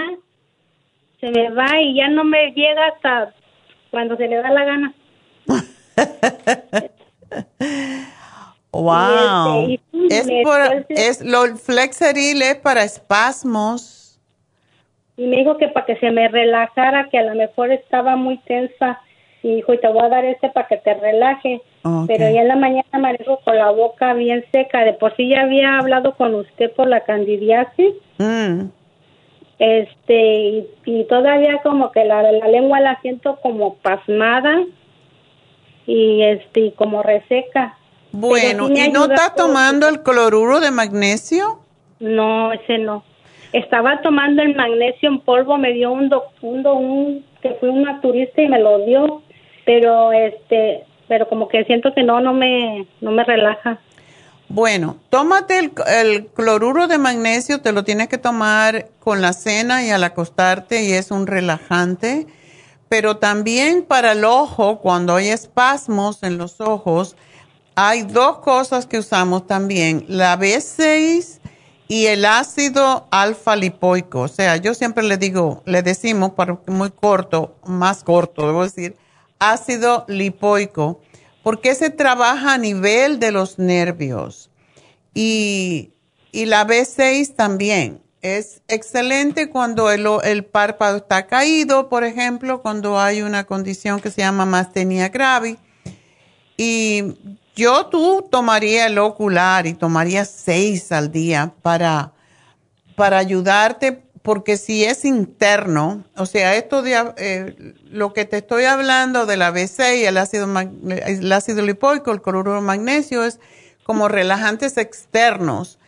se 1.20 1.30
me 1.30 1.50
va 1.50 1.82
y 1.82 1.96
ya 1.96 2.08
no 2.08 2.24
me 2.24 2.52
llega 2.52 2.86
hasta 2.86 3.34
cuando 3.90 4.16
se 4.16 4.26
le 4.26 4.36
da 4.36 4.48
la 4.48 4.64
gana. 4.64 4.94
Wow. 8.72 9.68
es 10.08 10.30
por, 10.42 10.86
es, 10.88 11.22
lo 11.22 11.56
flexeril 11.56 12.40
es 12.40 12.56
para 12.56 12.82
espasmos. 12.84 14.18
Y 15.18 15.26
me 15.26 15.36
dijo 15.36 15.58
que 15.58 15.68
para 15.68 15.84
que 15.84 15.96
se 15.96 16.10
me 16.10 16.26
relajara, 16.28 17.08
que 17.10 17.18
a 17.18 17.22
lo 17.22 17.34
mejor 17.34 17.70
estaba 17.70 18.16
muy 18.16 18.38
tensa. 18.38 18.98
Y 19.42 19.56
dijo, 19.56 19.74
y 19.74 19.78
te 19.78 19.88
voy 19.88 20.02
a 20.02 20.08
dar 20.08 20.24
este 20.24 20.48
para 20.50 20.68
que 20.68 20.78
te 20.78 20.94
relaje. 20.94 21.60
Pero 22.06 22.30
ya 22.30 22.42
en 22.42 22.48
la 22.48 22.56
mañana 22.56 22.98
me 22.98 23.12
dijo 23.18 23.40
con 23.44 23.58
la 23.58 23.70
boca 23.70 24.14
bien 24.14 24.44
seca. 24.52 24.84
De 24.84 24.94
por 24.94 25.14
sí 25.16 25.28
ya 25.28 25.42
había 25.42 25.78
hablado 25.78 26.14
con 26.14 26.34
usted 26.34 26.72
por 26.72 26.86
la 26.86 27.00
candidiasis. 27.00 27.92
Mm. 28.18 28.68
Este, 29.58 30.66
y, 30.86 31.04
todavía 31.08 31.60
como 31.62 31.92
que 31.92 32.04
la, 32.04 32.22
la 32.22 32.48
lengua 32.48 32.80
la 32.80 33.00
siento 33.00 33.36
como 33.42 33.74
pasmada 33.74 34.64
y 35.86 36.22
este 36.22 36.72
como 36.74 37.02
reseca. 37.02 37.76
Bueno, 38.12 38.68
¿y 38.68 38.90
no 38.90 39.06
está 39.06 39.34
tomando 39.34 39.88
el 39.88 40.02
cloruro 40.02 40.60
de 40.60 40.70
magnesio? 40.70 41.60
No, 41.98 42.52
ese 42.52 42.78
no. 42.78 43.04
Estaba 43.52 44.00
tomando 44.02 44.42
el 44.42 44.54
magnesio 44.54 45.08
en 45.08 45.20
polvo, 45.20 45.56
me 45.58 45.72
dio 45.72 45.92
un 45.92 46.08
doctor, 46.08 46.76
un, 46.76 47.24
que 47.40 47.50
fue 47.54 47.70
una 47.70 48.00
turista 48.00 48.42
y 48.42 48.48
me 48.48 48.58
lo 48.58 48.84
dio, 48.84 49.22
pero 49.64 50.12
este, 50.12 50.84
pero 51.08 51.28
como 51.28 51.48
que 51.48 51.64
siento 51.64 51.92
que 51.94 52.02
no, 52.02 52.20
no 52.20 52.32
me, 52.32 52.86
no 53.00 53.12
me 53.12 53.24
relaja. 53.24 53.78
Bueno, 54.48 54.96
tómate 55.08 55.58
el, 55.58 55.72
el, 55.86 56.26
cloruro 56.26 56.86
de 56.86 56.98
magnesio, 56.98 57.62
te 57.62 57.72
lo 57.72 57.84
tienes 57.84 58.08
que 58.08 58.18
tomar 58.18 58.88
con 58.98 59.22
la 59.22 59.32
cena 59.32 59.84
y 59.84 59.90
al 59.90 60.04
acostarte 60.04 60.82
y 60.82 60.92
es 60.92 61.10
un 61.10 61.26
relajante 61.26 62.26
pero 62.92 63.16
también 63.16 63.84
para 63.84 64.12
el 64.12 64.22
ojo, 64.22 64.78
cuando 64.80 65.14
hay 65.14 65.30
espasmos 65.30 66.22
en 66.22 66.36
los 66.36 66.60
ojos, 66.60 67.16
hay 67.74 68.02
dos 68.02 68.40
cosas 68.40 68.84
que 68.84 68.98
usamos 68.98 69.46
también, 69.46 70.04
la 70.08 70.38
B6 70.38 71.38
y 71.88 72.04
el 72.04 72.26
ácido 72.26 73.08
alfa 73.10 73.56
lipoico. 73.56 74.20
O 74.20 74.28
sea, 74.28 74.58
yo 74.58 74.74
siempre 74.74 75.04
le 75.04 75.16
digo, 75.16 75.62
le 75.64 75.80
decimos, 75.80 76.32
para 76.32 76.60
muy 76.66 76.90
corto, 76.90 77.56
más 77.64 78.04
corto, 78.04 78.46
debo 78.46 78.62
decir, 78.62 78.94
ácido 79.38 80.04
lipoico, 80.06 81.00
porque 81.42 81.74
se 81.74 81.88
trabaja 81.88 82.52
a 82.52 82.58
nivel 82.58 83.18
de 83.18 83.32
los 83.32 83.58
nervios. 83.58 84.50
Y, 85.14 85.92
y 86.30 86.44
la 86.44 86.66
B6 86.66 87.36
también. 87.36 88.02
Es 88.22 88.62
excelente 88.68 89.50
cuando 89.50 89.90
el, 89.90 90.44
párpado 90.44 90.98
está 90.98 91.26
caído, 91.26 91.88
por 91.88 92.04
ejemplo, 92.04 92.62
cuando 92.62 93.00
hay 93.00 93.20
una 93.20 93.42
condición 93.44 94.00
que 94.00 94.12
se 94.12 94.20
llama 94.20 94.46
mastenia 94.46 95.08
gravis. 95.08 95.56
Y 96.56 97.16
yo 97.56 97.86
tú 97.86 98.28
tomaría 98.30 98.86
el 98.86 98.96
ocular 98.98 99.66
y 99.66 99.74
tomaría 99.74 100.24
seis 100.24 100.92
al 100.92 101.10
día 101.10 101.52
para, 101.62 102.12
para 102.94 103.18
ayudarte, 103.18 104.04
porque 104.22 104.56
si 104.56 104.84
es 104.84 105.04
interno, 105.04 106.04
o 106.16 106.24
sea, 106.24 106.54
esto 106.54 106.82
de 106.82 107.14
eh, 107.16 107.74
lo 107.90 108.12
que 108.12 108.24
te 108.24 108.36
estoy 108.36 108.66
hablando 108.66 109.26
de 109.26 109.36
la 109.36 109.52
B6, 109.52 110.06
el 110.06 110.16
ácido, 110.16 110.46
el 110.60 111.32
ácido 111.32 111.62
lipoico, 111.62 112.12
el 112.12 112.22
cloruro 112.22 112.54
de 112.54 112.60
magnesio, 112.60 113.24
es 113.24 113.40
como 113.82 114.06
relajantes 114.06 114.76
externos 114.76 115.80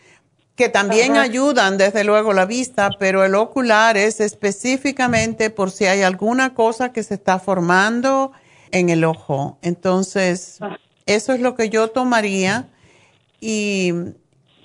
que 0.55 0.69
también 0.69 1.17
ayudan 1.17 1.77
desde 1.77 2.05
luego 2.05 2.31
la 2.31 2.45
vista, 2.45 2.89
pero 2.97 3.25
el 3.25 3.35
ocular 3.35 3.97
es 3.97 4.21
específicamente 4.21 5.49
por 5.49 5.69
si 5.69 5.85
hay 5.85 6.01
alguna 6.01 6.53
cosa 6.53 6.93
que 6.93 7.03
se 7.03 7.15
está 7.15 7.39
formando 7.39 8.31
en 8.71 8.89
el 8.89 9.03
ojo. 9.03 9.57
Entonces, 9.61 10.57
ah. 10.61 10.77
eso 11.05 11.33
es 11.33 11.41
lo 11.41 11.55
que 11.55 11.69
yo 11.69 11.89
tomaría. 11.89 12.69
Y 13.41 13.91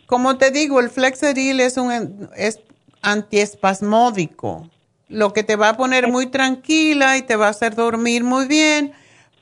como 0.06 0.38
te 0.38 0.52
digo, 0.52 0.78
el 0.78 0.90
Flexeril 0.90 1.58
es 1.58 1.76
un 1.76 2.30
es 2.36 2.60
antiespasmódico, 3.02 4.70
lo 5.08 5.32
que 5.32 5.42
te 5.42 5.56
va 5.56 5.70
a 5.70 5.76
poner 5.76 6.08
muy 6.08 6.26
tranquila 6.26 7.16
y 7.16 7.22
te 7.22 7.34
va 7.34 7.48
a 7.48 7.50
hacer 7.50 7.74
dormir 7.74 8.22
muy 8.22 8.46
bien, 8.46 8.92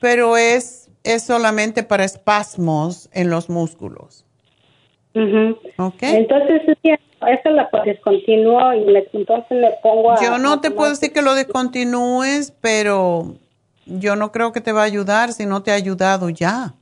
pero 0.00 0.38
es, 0.38 0.88
es 1.04 1.24
solamente 1.24 1.82
para 1.82 2.04
espasmos 2.04 3.10
en 3.12 3.28
los 3.28 3.50
músculos. 3.50 4.24
Okay. 5.76 6.16
Entonces, 6.16 6.62
eso 6.82 7.50
la 7.50 7.68
descontinuó 7.84 8.72
y 8.74 8.84
me, 8.84 9.04
entonces 9.12 9.50
me 9.50 9.70
pongo 9.82 10.12
a... 10.12 10.22
Yo 10.22 10.38
no 10.38 10.60
te 10.60 10.70
puedo 10.70 10.90
decir 10.90 11.12
que 11.12 11.22
lo 11.22 11.34
descontinúes, 11.34 12.52
pero 12.60 13.34
yo 13.86 14.16
no 14.16 14.32
creo 14.32 14.52
que 14.52 14.60
te 14.60 14.72
va 14.72 14.82
a 14.82 14.86
ayudar 14.86 15.32
si 15.32 15.46
no 15.46 15.62
te 15.62 15.70
ha 15.70 15.74
ayudado 15.74 16.28
ya. 16.30 16.74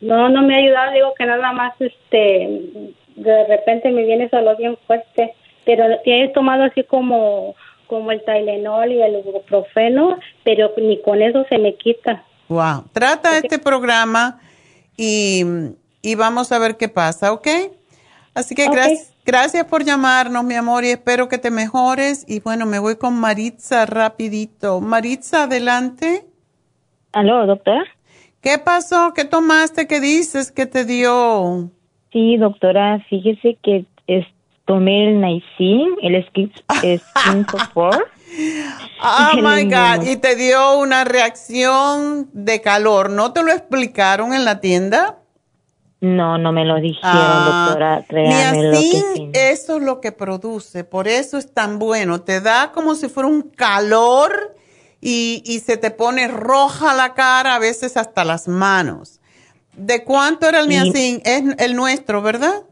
No, 0.00 0.28
no 0.28 0.42
me 0.42 0.54
ha 0.54 0.58
ayudado, 0.58 0.92
digo 0.92 1.14
que 1.16 1.26
nada 1.26 1.52
más, 1.52 1.74
este, 1.80 2.94
de 3.16 3.46
repente 3.48 3.90
me 3.90 4.04
viene 4.04 4.28
solo 4.30 4.56
bien 4.56 4.76
fuerte, 4.86 5.34
pero 5.64 5.84
he 6.04 6.28
tomado 6.32 6.64
así 6.64 6.84
como, 6.84 7.54
como 7.86 8.12
el 8.12 8.22
Tylenol 8.24 8.92
y 8.92 9.02
el 9.02 9.18
ibuprofeno, 9.18 10.18
pero 10.44 10.72
ni 10.78 11.00
con 11.02 11.20
eso 11.20 11.44
se 11.50 11.58
me 11.58 11.74
quita. 11.74 12.24
Wow, 12.48 12.84
trata 12.92 13.36
este 13.36 13.58
programa 13.58 14.40
y, 14.96 15.44
y 16.02 16.14
vamos 16.14 16.52
a 16.52 16.58
ver 16.58 16.76
qué 16.76 16.88
pasa, 16.88 17.32
¿ok? 17.32 17.48
Así 18.34 18.54
que 18.54 18.68
gracias, 18.68 19.12
gracias 19.24 19.64
por 19.64 19.84
llamarnos, 19.84 20.44
mi 20.44 20.54
amor, 20.54 20.84
y 20.84 20.90
espero 20.90 21.28
que 21.28 21.38
te 21.38 21.50
mejores. 21.50 22.24
Y 22.28 22.40
bueno, 22.40 22.64
me 22.66 22.78
voy 22.78 22.96
con 22.96 23.14
Maritza 23.18 23.86
rapidito. 23.86 24.80
Maritza, 24.80 25.44
adelante. 25.44 26.26
Aló, 27.12 27.46
doctora. 27.46 27.84
¿Qué 28.40 28.58
pasó? 28.58 29.12
¿Qué 29.14 29.24
tomaste? 29.24 29.86
¿Qué 29.86 30.00
dices 30.00 30.52
que 30.52 30.66
te 30.66 30.84
dio? 30.84 31.70
Sí, 32.12 32.36
doctora, 32.36 33.04
fíjese 33.10 33.58
que 33.62 33.84
es, 34.06 34.26
tomé 34.64 35.08
el 35.08 35.20
Niacin, 35.20 35.96
el 36.02 36.26
Skip 36.26 36.52
Support. 37.50 38.00
Oh 39.02 39.36
my 39.42 39.64
God, 39.64 40.06
y 40.06 40.16
te 40.16 40.36
dio 40.36 40.78
una 40.78 41.04
reacción 41.04 42.30
de 42.32 42.60
calor. 42.60 43.10
¿No 43.10 43.32
te 43.32 43.42
lo 43.42 43.50
explicaron 43.52 44.32
en 44.32 44.44
la 44.44 44.60
tienda? 44.60 45.19
No, 46.00 46.38
no 46.38 46.52
me 46.52 46.64
lo 46.64 46.76
dijeron, 46.80 47.10
ah, 47.12 47.66
doctora. 47.66 48.04
Créame 48.08 49.30
eso 49.34 49.76
es 49.76 49.82
lo 49.82 50.00
que 50.00 50.12
produce, 50.12 50.82
por 50.84 51.08
eso 51.08 51.36
es 51.36 51.52
tan 51.52 51.78
bueno. 51.78 52.22
Te 52.22 52.40
da 52.40 52.72
como 52.72 52.94
si 52.94 53.08
fuera 53.08 53.28
un 53.28 53.42
calor 53.42 54.56
y, 55.00 55.42
y 55.44 55.60
se 55.60 55.76
te 55.76 55.90
pone 55.90 56.26
roja 56.28 56.94
la 56.94 57.12
cara, 57.12 57.54
a 57.54 57.58
veces 57.58 57.98
hasta 57.98 58.24
las 58.24 58.48
manos. 58.48 59.20
¿De 59.74 60.04
cuánto 60.04 60.48
era 60.48 60.60
el 60.60 60.68
niacin? 60.68 61.20
Es 61.24 61.42
el 61.58 61.76
nuestro, 61.76 62.22
¿verdad? 62.22 62.62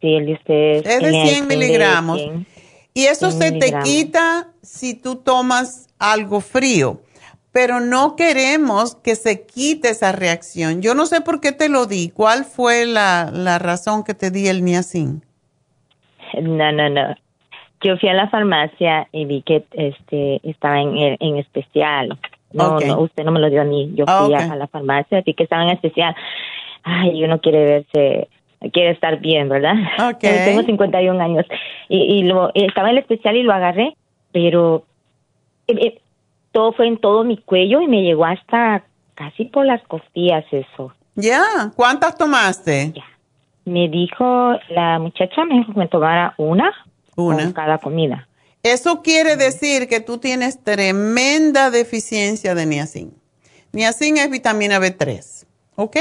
Sí, 0.00 0.14
el 0.14 0.26
de 0.26 0.32
usted. 0.34 0.86
Es 0.86 1.00
de 1.00 1.28
100 1.28 1.46
miligramos. 1.46 2.20
y 2.94 3.06
eso 3.06 3.30
se 3.30 3.52
te 3.52 3.74
quita 3.82 4.48
si 4.62 4.94
tú 4.94 5.16
tomas 5.16 5.88
algo 5.98 6.40
frío, 6.40 7.00
pero 7.56 7.80
no 7.80 8.16
queremos 8.16 8.96
que 8.96 9.14
se 9.14 9.46
quite 9.46 9.88
esa 9.88 10.12
reacción. 10.12 10.82
Yo 10.82 10.94
no 10.94 11.06
sé 11.06 11.22
por 11.22 11.40
qué 11.40 11.52
te 11.52 11.70
lo 11.70 11.86
di. 11.86 12.10
¿Cuál 12.10 12.44
fue 12.44 12.84
la, 12.84 13.30
la 13.32 13.58
razón 13.58 14.04
que 14.04 14.12
te 14.12 14.30
di 14.30 14.46
el 14.48 14.62
niacin? 14.62 15.22
No, 16.38 16.70
no, 16.70 16.90
no 16.90 17.14
yo 17.82 17.96
fui 17.96 18.10
a 18.10 18.14
la 18.14 18.28
farmacia 18.28 19.08
y 19.10 19.24
vi 19.24 19.40
que 19.40 19.64
este 19.72 20.40
estaba 20.42 20.82
en, 20.82 21.16
en 21.18 21.36
especial. 21.38 22.18
No, 22.52 22.78
no, 22.78 23.00
usted 23.00 23.24
no 23.24 23.32
me 23.32 23.40
lo 23.40 23.48
dio 23.48 23.62
a 23.62 23.64
mí. 23.64 23.90
Yo 23.94 24.04
fui 24.04 24.34
a, 24.34 24.54
la 24.54 24.66
farmacia, 24.66 25.22
vi 25.22 25.32
que 25.32 25.44
estaba 25.44 25.62
en 25.62 25.70
especial. 25.70 26.14
Ay, 26.82 27.24
uno 27.24 27.40
quiere 27.40 27.64
verse, 27.64 28.28
quiere 28.70 28.90
estar 28.90 29.18
bien, 29.20 29.48
¿verdad? 29.48 29.76
Okay. 30.14 30.44
Tengo 30.44 30.62
51 30.62 31.24
años. 31.24 31.46
Y, 31.88 32.00
y 32.00 32.22
lo, 32.24 32.50
estaba 32.52 32.90
en 32.90 32.96
el 32.96 33.02
especial 33.02 33.34
y 33.34 33.44
lo 33.44 33.54
agarré, 33.54 33.96
pero 34.32 34.84
eh, 35.68 35.74
eh, 35.80 36.00
todo 36.56 36.72
fue 36.72 36.88
en 36.88 36.96
todo 36.96 37.22
mi 37.22 37.36
cuello 37.36 37.82
y 37.82 37.86
me 37.86 38.00
llegó 38.00 38.24
hasta 38.24 38.82
casi 39.14 39.44
por 39.44 39.66
las 39.66 39.82
costillas 39.82 40.42
eso. 40.50 40.90
Ya, 41.14 41.70
¿cuántas 41.76 42.16
tomaste? 42.16 42.94
Me 43.66 43.90
dijo 43.90 44.52
la 44.70 44.98
muchacha, 44.98 45.44
me 45.44 45.58
dijo 45.58 45.74
que 45.74 45.80
me 45.80 45.86
tomara 45.86 46.32
una 46.38 46.72
una. 47.14 47.52
cada 47.52 47.76
comida. 47.76 48.26
Eso 48.62 49.02
quiere 49.02 49.36
decir 49.36 49.86
que 49.86 50.00
tú 50.00 50.16
tienes 50.16 50.64
tremenda 50.64 51.70
deficiencia 51.70 52.54
de 52.54 52.64
niacin. 52.64 53.12
Niacin 53.72 54.16
es 54.16 54.30
vitamina 54.30 54.78
B3, 54.78 55.46
¿ok? 55.74 55.96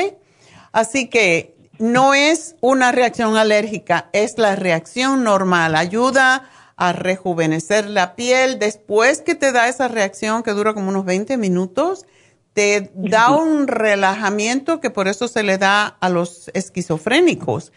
Así 0.71 1.09
que 1.09 1.53
no 1.79 2.13
es 2.13 2.55
una 2.61 2.93
reacción 2.93 3.35
alérgica, 3.35 4.09
es 4.13 4.37
la 4.37 4.55
reacción 4.55 5.25
normal. 5.25 5.75
Ayuda 5.75 6.49
a 6.77 6.93
rejuvenecer 6.93 7.89
la 7.89 8.15
piel. 8.15 8.59
Después 8.59 9.21
que 9.21 9.35
te 9.35 9.51
da 9.51 9.67
esa 9.67 9.87
reacción 9.87 10.43
que 10.43 10.51
dura 10.51 10.73
como 10.73 10.89
unos 10.89 11.05
20 11.05 11.37
minutos, 11.37 12.05
te 12.53 12.91
da 12.93 13.31
un 13.31 13.67
relajamiento 13.67 14.79
que 14.79 14.89
por 14.89 15.07
eso 15.07 15.27
se 15.27 15.43
le 15.43 15.57
da 15.57 15.97
a 15.99 16.09
los 16.09 16.49
esquizofrénicos 16.53 17.73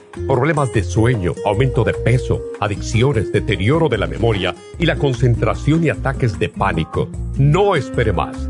problemas 0.27 0.73
de 0.73 0.83
sueño, 0.83 1.33
aumento 1.45 1.83
de 1.83 1.93
peso, 1.93 2.41
adicciones, 2.59 3.31
deterioro 3.31 3.89
de 3.89 3.97
la 3.97 4.07
memoria 4.07 4.55
y 4.79 4.85
la 4.85 4.97
concentración 4.97 5.83
y 5.83 5.89
ataques 5.89 6.39
de 6.39 6.49
pánico. 6.49 7.09
No 7.37 7.75
espere 7.75 8.13
más. 8.13 8.49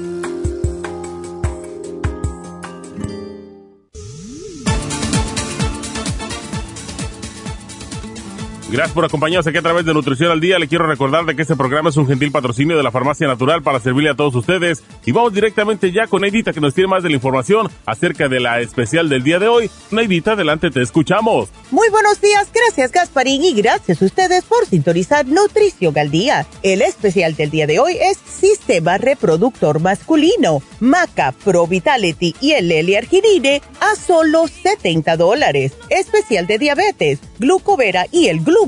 Gracias 8.71 8.93
por 8.93 9.03
acompañarnos 9.03 9.45
aquí 9.45 9.57
a 9.57 9.61
través 9.61 9.83
de 9.83 9.93
Nutrición 9.93 10.31
al 10.31 10.39
Día. 10.39 10.57
Le 10.57 10.69
quiero 10.69 10.87
recordar 10.87 11.25
de 11.25 11.35
que 11.35 11.41
este 11.41 11.57
programa 11.57 11.89
es 11.89 11.97
un 11.97 12.07
gentil 12.07 12.31
patrocinio 12.31 12.77
de 12.77 12.83
la 12.83 12.89
Farmacia 12.89 13.27
Natural 13.27 13.61
para 13.61 13.81
servirle 13.81 14.11
a 14.11 14.15
todos 14.15 14.33
ustedes. 14.33 14.81
Y 15.05 15.11
vamos 15.11 15.33
directamente 15.33 15.91
ya 15.91 16.07
con 16.07 16.21
Neidita 16.21 16.53
que 16.53 16.61
nos 16.61 16.73
tiene 16.73 16.87
más 16.87 17.03
de 17.03 17.09
la 17.09 17.15
información 17.15 17.69
acerca 17.85 18.29
de 18.29 18.39
la 18.39 18.61
especial 18.61 19.09
del 19.09 19.23
día 19.23 19.39
de 19.39 19.49
hoy. 19.49 19.69
Neidita, 19.91 20.33
adelante, 20.33 20.71
te 20.71 20.81
escuchamos. 20.81 21.49
Muy 21.69 21.89
buenos 21.89 22.21
días, 22.21 22.47
gracias 22.53 22.93
Gasparín 22.93 23.43
y 23.43 23.51
gracias 23.53 24.01
a 24.01 24.05
ustedes 24.05 24.45
por 24.45 24.65
sintonizar 24.65 25.25
Nutrición 25.25 25.97
al 25.97 26.09
Día. 26.09 26.45
El 26.63 26.81
especial 26.81 27.35
del 27.35 27.49
día 27.49 27.67
de 27.67 27.79
hoy 27.79 27.97
es 28.01 28.19
Sistema 28.19 28.97
Reproductor 28.97 29.81
Masculino, 29.81 30.61
Maca, 30.79 31.33
Pro 31.43 31.67
Vitality 31.67 32.35
y 32.39 32.53
el 32.53 32.71
L-Arginine 32.71 33.61
a 33.81 33.97
solo 33.97 34.47
70 34.47 35.17
dólares. 35.17 35.73
Especial 35.89 36.47
de 36.47 36.57
diabetes, 36.57 37.19
glucovera 37.37 38.05
y 38.13 38.27
el 38.27 38.39
glucovera 38.39 38.60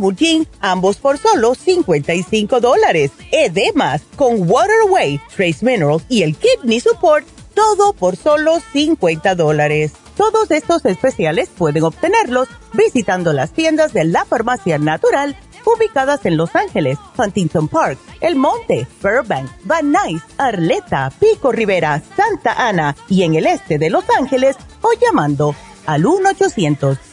ambos 0.59 0.97
por 0.97 1.17
solo 1.17 1.55
55 1.55 2.59
dólares. 2.59 3.11
Edemas 3.31 4.01
con 4.15 4.49
Waterway, 4.49 5.19
Trace 5.35 5.65
Minerals 5.65 6.03
y 6.09 6.23
el 6.23 6.35
Kidney 6.35 6.79
Support, 6.79 7.25
todo 7.53 7.93
por 7.93 8.15
solo 8.15 8.59
50 8.71 9.35
dólares. 9.35 9.93
Todos 10.17 10.51
estos 10.51 10.85
especiales 10.85 11.49
pueden 11.49 11.83
obtenerlos 11.83 12.47
visitando 12.73 13.33
las 13.33 13.51
tiendas 13.51 13.93
de 13.93 14.05
la 14.05 14.25
Farmacia 14.25 14.77
Natural 14.77 15.35
ubicadas 15.65 16.25
en 16.25 16.37
Los 16.37 16.55
Ángeles, 16.55 16.97
Huntington 17.17 17.67
Park, 17.67 17.97
El 18.19 18.35
Monte, 18.35 18.87
Burbank, 19.01 19.49
Van 19.63 19.91
Nuys, 19.91 20.21
Arleta, 20.37 21.11
Pico 21.19 21.51
Rivera, 21.51 22.01
Santa 22.17 22.67
Ana 22.67 22.95
y 23.07 23.23
en 23.23 23.35
el 23.35 23.47
este 23.47 23.77
de 23.77 23.89
Los 23.89 24.03
Ángeles 24.19 24.57
o 24.81 24.89
llamando 25.01 25.55
al 25.85 26.05
1 26.05 26.29
800 26.29 27.12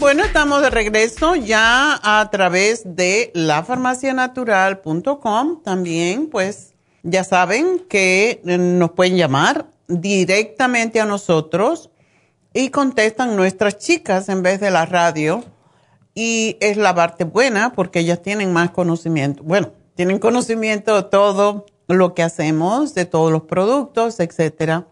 Bueno, 0.00 0.24
estamos 0.24 0.62
de 0.62 0.70
regreso 0.70 1.36
ya 1.36 2.00
a 2.02 2.28
través 2.30 2.96
de 2.96 3.30
lafarmacianatural.com. 3.34 5.62
También, 5.62 6.30
pues, 6.30 6.72
ya 7.02 7.22
saben 7.22 7.84
que 7.86 8.40
nos 8.42 8.92
pueden 8.92 9.18
llamar 9.18 9.66
directamente 9.88 11.02
a 11.02 11.04
nosotros 11.04 11.90
y 12.54 12.70
contestan 12.70 13.36
nuestras 13.36 13.76
chicas 13.76 14.30
en 14.30 14.42
vez 14.42 14.58
de 14.58 14.70
la 14.70 14.86
radio. 14.86 15.44
Y 16.14 16.56
es 16.60 16.78
la 16.78 16.94
parte 16.94 17.24
buena 17.24 17.74
porque 17.74 17.98
ellas 17.98 18.22
tienen 18.22 18.54
más 18.54 18.70
conocimiento. 18.70 19.42
Bueno, 19.42 19.72
tienen 19.96 20.18
conocimiento 20.18 20.96
de 20.96 21.02
todo 21.10 21.66
lo 21.88 22.14
que 22.14 22.22
hacemos, 22.22 22.94
de 22.94 23.04
todos 23.04 23.30
los 23.30 23.42
productos, 23.42 24.18
etcétera. 24.18 24.86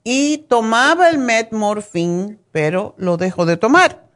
y 0.05 0.39
tomaba 0.49 1.09
el 1.09 1.19
metmorfin, 1.19 2.39
pero 2.53 2.95
lo 2.99 3.17
dejó 3.17 3.47
de 3.47 3.57
tomar. 3.57 4.07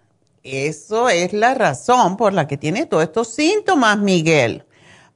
Eso 0.43 1.09
es 1.09 1.33
la 1.33 1.55
razón 1.55 2.17
por 2.17 2.33
la 2.35 2.47
que 2.47 2.59
tiene 2.59 2.87
todos 2.87 3.05
estos 3.05 3.29
síntomas, 3.35 3.99
Miguel. 3.99 4.65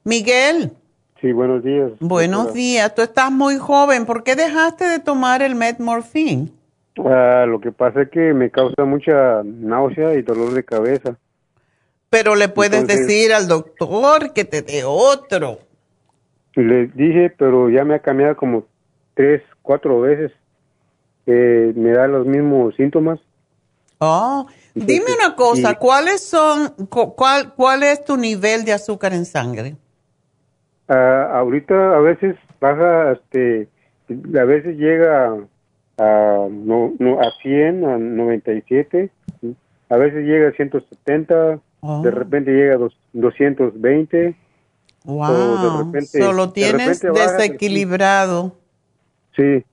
Miguel. 0.05 0.71
Sí, 1.19 1.31
buenos 1.31 1.63
días. 1.63 1.91
Buenos 1.99 2.53
días. 2.53 2.93
Tú 2.93 3.01
estás 3.01 3.31
muy 3.31 3.57
joven. 3.57 4.05
¿Por 4.05 4.23
qué 4.23 4.35
dejaste 4.35 4.85
de 4.85 4.99
tomar 4.99 5.41
el 5.41 5.55
Metmorphin? 5.55 6.53
Ah, 7.03 7.45
lo 7.47 7.59
que 7.59 7.71
pasa 7.71 8.03
es 8.03 8.09
que 8.11 8.31
me 8.33 8.51
causa 8.51 8.85
mucha 8.85 9.41
náusea 9.43 10.13
y 10.13 10.21
dolor 10.21 10.53
de 10.53 10.63
cabeza. 10.63 11.17
Pero 12.11 12.35
le 12.35 12.49
puedes 12.49 12.85
decir 12.85 13.33
al 13.33 13.47
doctor 13.47 14.31
que 14.33 14.45
te 14.45 14.61
dé 14.61 14.83
otro. 14.85 15.57
Le 16.53 16.85
dije, 16.87 17.33
pero 17.35 17.71
ya 17.71 17.83
me 17.83 17.95
ha 17.95 17.99
cambiado 17.99 18.37
como 18.37 18.63
tres, 19.15 19.41
cuatro 19.63 20.01
veces. 20.01 20.31
me 21.25 21.91
da 21.93 22.07
los 22.07 22.27
mismos 22.27 22.75
síntomas. 22.75 23.19
Oh, 23.97 24.45
dime 24.75 25.05
una 25.17 25.35
cosa, 25.35 25.73
¿cuáles 25.75 26.21
son, 26.21 26.75
cuál, 26.89 27.55
cuál 27.55 27.81
es 27.81 28.03
tu 28.03 28.17
nivel 28.17 28.65
de 28.65 28.73
azúcar 28.73 29.13
en 29.13 29.25
sangre? 29.25 29.77
Uh, 30.87 30.93
ahorita 30.93 31.95
a 31.95 31.99
veces 31.99 32.35
baja, 32.61 33.13
este, 33.13 33.67
a 34.09 34.43
veces 34.43 34.77
llega 34.77 35.35
a, 35.97 36.47
no, 36.49 36.93
no, 36.99 37.19
a 37.19 37.31
100, 37.41 37.85
a 37.85 37.97
97, 37.97 39.09
a 39.89 39.97
veces 39.97 40.25
llega 40.25 40.49
a 40.49 40.51
170, 40.51 41.35
de 41.35 41.59
oh. 41.81 42.03
repente 42.03 42.51
llega 42.51 42.75
a 42.75 42.89
220. 43.13 44.35
Wow, 45.05 45.93
solo 46.03 46.51
tienes 46.51 47.01
desequilibrado. 47.01 48.55
Sí. 49.35 49.63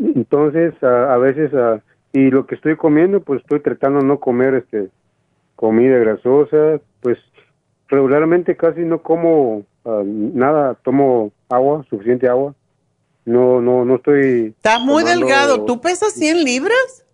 Entonces, 0.00 0.74
a, 0.82 1.16
veces, 1.18 1.50
y 2.12 2.30
lo 2.30 2.46
que 2.46 2.54
estoy 2.54 2.76
comiendo, 2.76 3.20
pues 3.20 3.42
estoy 3.42 3.60
tratando 3.60 4.00
de 4.00 4.06
no 4.06 4.20
comer 4.20 4.54
este 4.54 4.88
comida 5.56 5.98
grasosa, 5.98 6.80
pues 7.00 7.18
regularmente 7.88 8.56
casi 8.56 8.80
no 8.80 9.02
como 9.02 9.64
ah, 9.84 10.02
nada, 10.04 10.74
tomo 10.84 11.32
agua, 11.48 11.84
suficiente 11.88 12.28
agua. 12.28 12.54
No, 13.24 13.60
no, 13.60 13.84
no 13.84 13.96
estoy. 13.96 14.54
Estás 14.56 14.80
muy 14.80 15.04
delgado. 15.04 15.64
¿Tú 15.64 15.80
pesas 15.80 16.14
100 16.14 16.44
libras? 16.44 17.04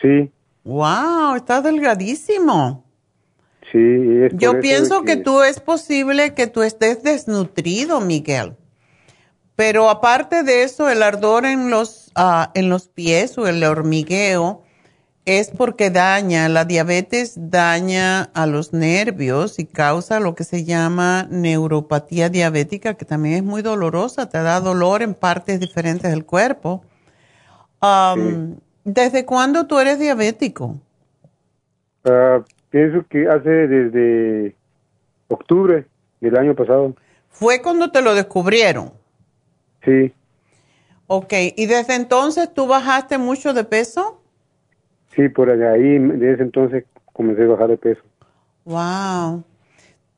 Sí. 0.00 0.30
Wow, 0.64 1.34
estás 1.34 1.64
delgadísimo. 1.64 2.84
Sí. 3.72 4.28
Yo 4.34 4.60
pienso 4.60 5.02
que... 5.02 5.16
tú 5.16 5.42
es 5.42 5.58
posible 5.58 6.34
que 6.34 6.46
tú 6.46 6.62
estés 6.62 7.02
desnutrido, 7.02 8.00
Miguel. 8.00 8.54
Pero 9.56 9.90
aparte 9.90 10.42
de 10.44 10.62
eso, 10.62 10.88
el 10.88 11.02
ardor 11.02 11.44
en 11.44 11.70
los, 11.70 12.12
uh, 12.16 12.50
en 12.54 12.68
los 12.68 12.88
pies 12.88 13.36
o 13.38 13.48
el 13.48 13.64
hormigueo 13.64 14.62
es 15.24 15.50
porque 15.50 15.90
daña, 15.90 16.48
la 16.48 16.64
diabetes 16.64 17.34
daña 17.36 18.22
a 18.34 18.46
los 18.46 18.72
nervios 18.72 19.58
y 19.58 19.66
causa 19.66 20.18
lo 20.18 20.34
que 20.34 20.42
se 20.42 20.64
llama 20.64 21.28
neuropatía 21.30 22.28
diabética, 22.28 22.94
que 22.94 23.04
también 23.04 23.34
es 23.36 23.42
muy 23.44 23.62
dolorosa, 23.62 24.28
te 24.28 24.38
da 24.42 24.60
dolor 24.60 25.02
en 25.02 25.14
partes 25.14 25.60
diferentes 25.60 26.10
del 26.10 26.24
cuerpo. 26.24 26.82
Um, 27.80 28.56
¿Desde 28.84 29.24
cuándo 29.24 29.66
tú 29.66 29.78
eres 29.78 30.00
diabético? 30.00 30.76
Uh, 32.04 32.42
pienso 32.70 33.06
que 33.08 33.28
hace 33.28 33.48
desde 33.48 34.56
octubre 35.28 35.86
del 36.20 36.36
año 36.36 36.56
pasado. 36.56 36.94
¿Fue 37.28 37.62
cuando 37.62 37.92
te 37.92 38.02
lo 38.02 38.14
descubrieron? 38.14 38.92
Sí. 39.84 40.12
Ok, 41.06 41.32
¿y 41.56 41.66
desde 41.66 41.94
entonces 41.94 42.52
tú 42.52 42.66
bajaste 42.66 43.18
mucho 43.18 43.54
de 43.54 43.64
peso? 43.64 44.21
Sí, 45.14 45.28
por 45.28 45.50
ahí, 45.50 45.98
desde 45.98 46.42
entonces 46.42 46.84
comencé 47.12 47.42
a 47.44 47.48
bajar 47.48 47.68
de 47.68 47.76
peso. 47.76 48.02
Wow. 48.64 49.44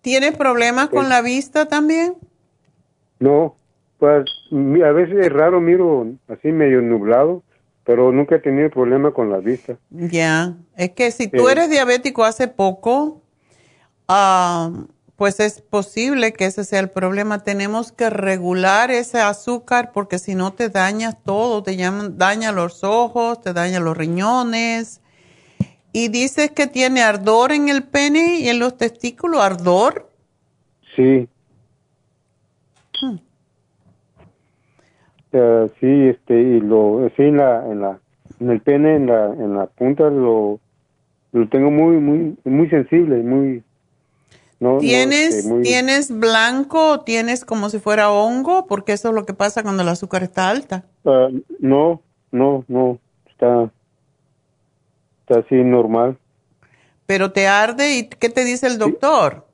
¿Tienes 0.00 0.36
problemas 0.36 0.90
con 0.90 1.08
la 1.08 1.22
vista 1.22 1.66
también? 1.66 2.14
No, 3.18 3.56
pues 3.98 4.26
a 4.52 4.92
veces 4.92 5.26
es 5.26 5.32
raro, 5.32 5.60
miro 5.60 6.06
así 6.28 6.52
medio 6.52 6.82
nublado, 6.82 7.42
pero 7.84 8.12
nunca 8.12 8.36
he 8.36 8.40
tenido 8.40 8.68
problema 8.70 9.12
con 9.12 9.30
la 9.30 9.38
vista. 9.38 9.78
Ya, 9.90 10.54
es 10.76 10.90
que 10.90 11.10
si 11.10 11.28
tú 11.28 11.48
eres 11.48 11.70
diabético 11.70 12.24
hace 12.24 12.48
poco, 12.48 13.22
ah, 14.08 14.70
pues 15.16 15.38
es 15.38 15.60
posible 15.60 16.32
que 16.32 16.46
ese 16.46 16.64
sea 16.64 16.80
el 16.80 16.90
problema. 16.90 17.44
Tenemos 17.44 17.92
que 17.92 18.10
regular 18.10 18.90
ese 18.90 19.20
azúcar 19.20 19.92
porque 19.92 20.18
si 20.18 20.34
no 20.34 20.52
te 20.52 20.68
dañas 20.68 21.22
todo, 21.22 21.62
te 21.62 21.76
daña 21.76 22.52
los 22.52 22.82
ojos, 22.82 23.40
te 23.40 23.52
daña 23.52 23.80
los 23.80 23.96
riñones. 23.96 25.00
Y 25.92 26.08
dices 26.08 26.50
que 26.50 26.66
tiene 26.66 27.02
ardor 27.02 27.52
en 27.52 27.68
el 27.68 27.84
pene 27.84 28.40
y 28.40 28.48
en 28.48 28.58
los 28.58 28.76
testículos, 28.76 29.40
ardor. 29.40 30.10
Sí. 30.96 31.28
Hmm. 33.00 33.16
Eh, 35.32 35.70
sí, 35.80 36.08
este, 36.08 36.34
y 36.34 36.60
lo, 36.60 37.08
sí, 37.16 37.22
en 37.22 37.36
la, 37.36 37.64
en 37.70 37.80
la, 37.80 38.00
en 38.40 38.50
el 38.50 38.60
pene, 38.60 38.96
en 38.96 39.06
la, 39.06 39.26
en 39.26 39.54
la 39.56 39.66
punta, 39.66 40.10
lo, 40.10 40.58
lo 41.32 41.48
tengo 41.48 41.70
muy, 41.70 41.96
muy, 41.96 42.36
muy 42.44 42.68
sensible, 42.68 43.22
muy, 43.22 43.62
¿Tienes, 44.80 45.34
este, 45.34 45.60
¿Tienes 45.62 46.10
blanco 46.18 46.92
o 46.92 47.00
tienes 47.00 47.44
como 47.44 47.68
si 47.68 47.78
fuera 47.78 48.10
hongo? 48.10 48.66
Porque 48.66 48.92
eso 48.92 49.08
es 49.08 49.14
lo 49.14 49.26
que 49.26 49.34
pasa 49.34 49.62
cuando 49.62 49.82
el 49.82 49.88
azúcar 49.88 50.22
está 50.22 50.48
alta. 50.48 50.84
Ah, 51.04 51.28
no, 51.58 52.02
no, 52.30 52.64
no, 52.68 52.98
está, 53.30 53.70
está 55.20 55.40
así 55.40 55.56
normal. 55.56 56.16
¿Pero 57.06 57.32
te 57.32 57.46
arde 57.46 57.96
y 57.96 58.08
qué 58.08 58.28
te 58.28 58.44
dice 58.44 58.66
el 58.66 58.78
doctor? 58.78 59.44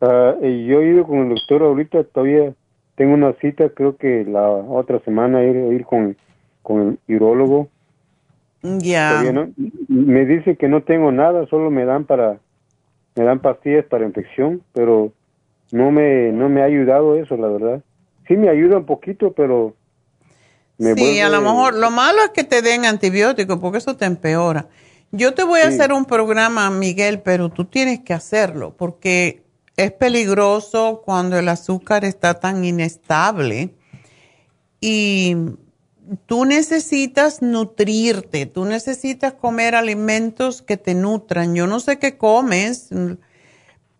Ah, 0.00 0.34
yo 0.40 0.80
he 0.80 0.88
ido 0.88 1.06
con 1.06 1.18
el 1.18 1.28
doctor 1.30 1.62
ahorita, 1.62 2.04
todavía 2.04 2.52
tengo 2.96 3.14
una 3.14 3.32
cita, 3.34 3.68
creo 3.68 3.96
que 3.96 4.24
la 4.24 4.48
otra 4.48 5.00
semana 5.00 5.44
ir, 5.44 5.56
ir 5.72 5.84
con, 5.84 6.16
con 6.62 6.98
el 7.06 7.16
urólogo. 7.16 7.68
Ya. 8.62 9.22
Me 9.88 10.24
dice 10.24 10.56
que 10.56 10.68
no 10.68 10.82
tengo 10.82 11.12
nada, 11.12 11.46
solo 11.46 11.70
me 11.70 11.84
dan 11.84 12.04
para 12.04 12.38
me 13.16 13.24
dan 13.24 13.40
pastillas 13.40 13.84
para 13.86 14.06
infección, 14.06 14.62
pero 14.72 15.12
no 15.72 15.90
me, 15.90 16.30
no 16.32 16.48
me 16.48 16.62
ha 16.62 16.66
ayudado 16.66 17.16
eso, 17.16 17.36
la 17.36 17.48
verdad. 17.48 17.82
Sí 18.28 18.36
me 18.36 18.48
ayuda 18.48 18.76
un 18.76 18.86
poquito, 18.86 19.32
pero... 19.32 19.74
Me 20.78 20.94
sí, 20.94 21.20
a 21.20 21.30
lo 21.30 21.40
mejor 21.40 21.74
lo 21.74 21.90
malo 21.90 22.18
es 22.22 22.30
que 22.30 22.44
te 22.44 22.60
den 22.60 22.84
antibióticos, 22.84 23.58
porque 23.58 23.78
eso 23.78 23.96
te 23.96 24.04
empeora. 24.04 24.68
Yo 25.10 25.32
te 25.32 25.42
voy 25.42 25.60
a 25.60 25.68
hacer 25.68 25.92
un 25.92 26.04
programa, 26.04 26.68
Miguel, 26.70 27.20
pero 27.22 27.48
tú 27.48 27.64
tienes 27.64 28.00
que 28.00 28.12
hacerlo, 28.12 28.74
porque 28.76 29.42
es 29.76 29.92
peligroso 29.92 31.00
cuando 31.02 31.38
el 31.38 31.48
azúcar 31.48 32.04
está 32.04 32.34
tan 32.34 32.64
inestable. 32.64 33.70
Y 34.80 35.36
tú 36.26 36.44
necesitas 36.44 37.42
nutrirte, 37.42 38.46
tú 38.46 38.64
necesitas 38.64 39.32
comer 39.34 39.74
alimentos 39.74 40.62
que 40.62 40.76
te 40.76 40.94
nutran. 40.94 41.54
Yo 41.54 41.66
no 41.66 41.80
sé 41.80 41.98
qué 41.98 42.16
comes. 42.16 42.90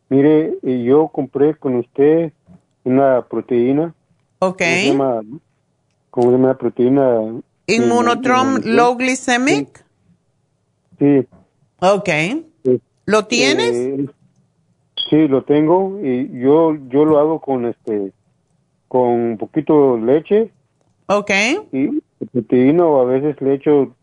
Mire, 0.09 0.55
yo 0.63 1.09
compré 1.09 1.55
con 1.55 1.77
usted 1.77 2.33
una 2.85 3.23
proteína. 3.23 3.95
Ok. 4.39 4.59
¿Cómo 4.59 4.77
se 4.77 4.87
llama, 4.87 5.21
cómo 6.11 6.27
se 6.27 6.33
llama 6.33 6.59
proteína? 6.59 7.41
Inmunotrom 7.67 8.61
low 8.65 8.97
glycemic. 8.97 9.85
Sí. 10.99 11.27
Ok. 11.81 12.09
¿Lo 13.07 13.27
tienes? 13.27 13.73
Eh, 13.73 14.07
sí, 15.11 15.29
lo 15.29 15.45
tengo 15.45 16.01
y 16.03 16.41
yo 16.41 16.77
yo 16.89 17.05
lo 17.05 17.19
hago 17.19 17.41
con 17.41 17.67
este 17.67 18.13
con 18.89 19.09
un 19.09 19.39
poquito 19.39 19.97
de 19.97 20.03
leche 20.03 20.51
Ok. 21.07 21.31
Y 21.73 22.03
proteína 22.33 22.85
a 22.85 23.05
veces 23.05 23.41
le 23.41 23.55
echo 23.55 23.95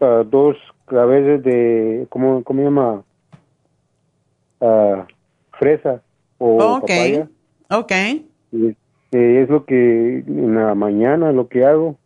uh, 0.00 0.24
dos 0.24 0.56
a 0.98 1.04
veces 1.04 1.42
de, 1.44 2.06
¿cómo, 2.08 2.42
cómo 2.42 2.60
se 2.60 2.64
llama? 2.64 3.04
Uh, 4.60 5.04
fresa 5.58 6.02
o 6.38 6.76
okay. 6.76 7.18
papaya. 7.18 7.28
Ok. 7.70 7.92
Y, 8.52 8.76
es 9.12 9.48
lo 9.48 9.64
que 9.64 10.18
en 10.26 10.54
la 10.54 10.74
mañana 10.74 11.32
lo 11.32 11.48
que 11.48 11.64
hago. 11.64 11.96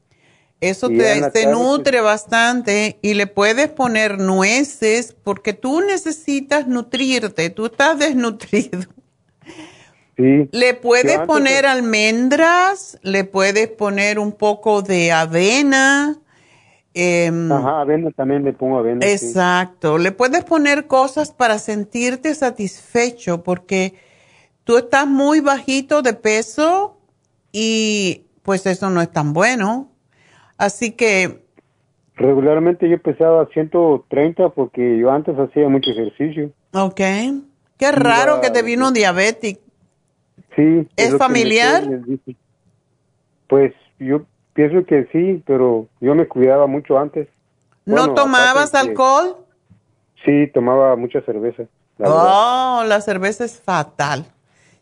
Eso 0.61 0.89
te, 0.89 1.20
te 1.32 1.47
nutre 1.47 2.01
bastante 2.01 2.99
y 3.03 3.12
le 3.12 3.26
puedes 3.26 3.68
poner 3.68 4.18
nueces 4.18 5.14
porque 5.22 5.53
tú 5.53 5.82
necesitas 5.82 6.66
nutrirte, 6.66 7.51
tú 7.51 7.66
estás 7.66 7.99
desnutrido. 8.05 8.80
Le 10.17 10.75
puedes 10.75 11.19
poner 11.21 11.67
almendras, 11.67 12.99
le 13.03 13.25
puedes 13.25 13.69
poner 13.69 14.19
un 14.19 14.33
poco 14.33 14.83
de 14.83 15.11
avena. 15.12 16.17
Em, 16.95 17.51
Ajá, 17.51 17.81
avena 17.81 18.11
también 18.12 18.45
le 18.45 18.53
pongo 18.53 18.79
avena. 18.79 19.05
Exacto, 19.05 19.99
le 19.99 20.12
puedes 20.12 20.45
poner 20.45 20.87
cosas 20.87 21.33
para 21.33 21.59
sentirte 21.59 22.35
satisfecho 22.35 23.43
porque 23.43 23.95
tú 24.62 24.79
estás 24.79 25.07
muy 25.07 25.41
bajito 25.41 26.03
de 26.03 26.15
peso 26.15 26.97
y 27.51 28.27
pues 28.43 28.67
eso 28.67 28.91
no 28.91 29.01
es 29.01 29.11
tan 29.11 29.33
bueno. 29.33 29.91
Así 30.57 30.93
que... 30.93 31.43
Regularmente 32.15 32.89
yo 32.89 33.03
pesaba 33.03 33.49
130 33.53 34.51
porque 34.51 34.97
yo 34.99 35.11
antes 35.11 35.37
hacía 35.37 35.69
mucho 35.69 35.91
ejercicio. 35.91 36.53
Ok. 36.73 37.01
Qué 37.77 37.91
raro 37.91 38.41
que 38.41 38.51
te 38.51 38.62
vino 38.62 38.93
diabético. 38.93 39.64
Sí. 40.57 40.89
¿Es, 40.97 41.17
familiar? 41.17 41.85
pues 43.49 43.75
yo 43.99 44.23
pienso 44.53 44.85
que 44.87 45.09
sí, 45.13 45.43
pero 45.47 45.89
yo 46.01 46.15
me 46.15 46.27
cuidaba 46.27 46.67
mucho 46.67 46.99
antes. 46.99 47.29
¿No 47.85 48.15
tomabas 48.15 48.75
alcohol? 48.75 49.37
Sí, 50.25 50.51
tomaba 50.53 50.97
mucha 50.97 51.21
cerveza. 51.23 51.65
oh, 51.99 52.83
la 52.87 53.01
cerveza 53.01 53.45
es 53.45 53.61
fatal. 53.61 54.27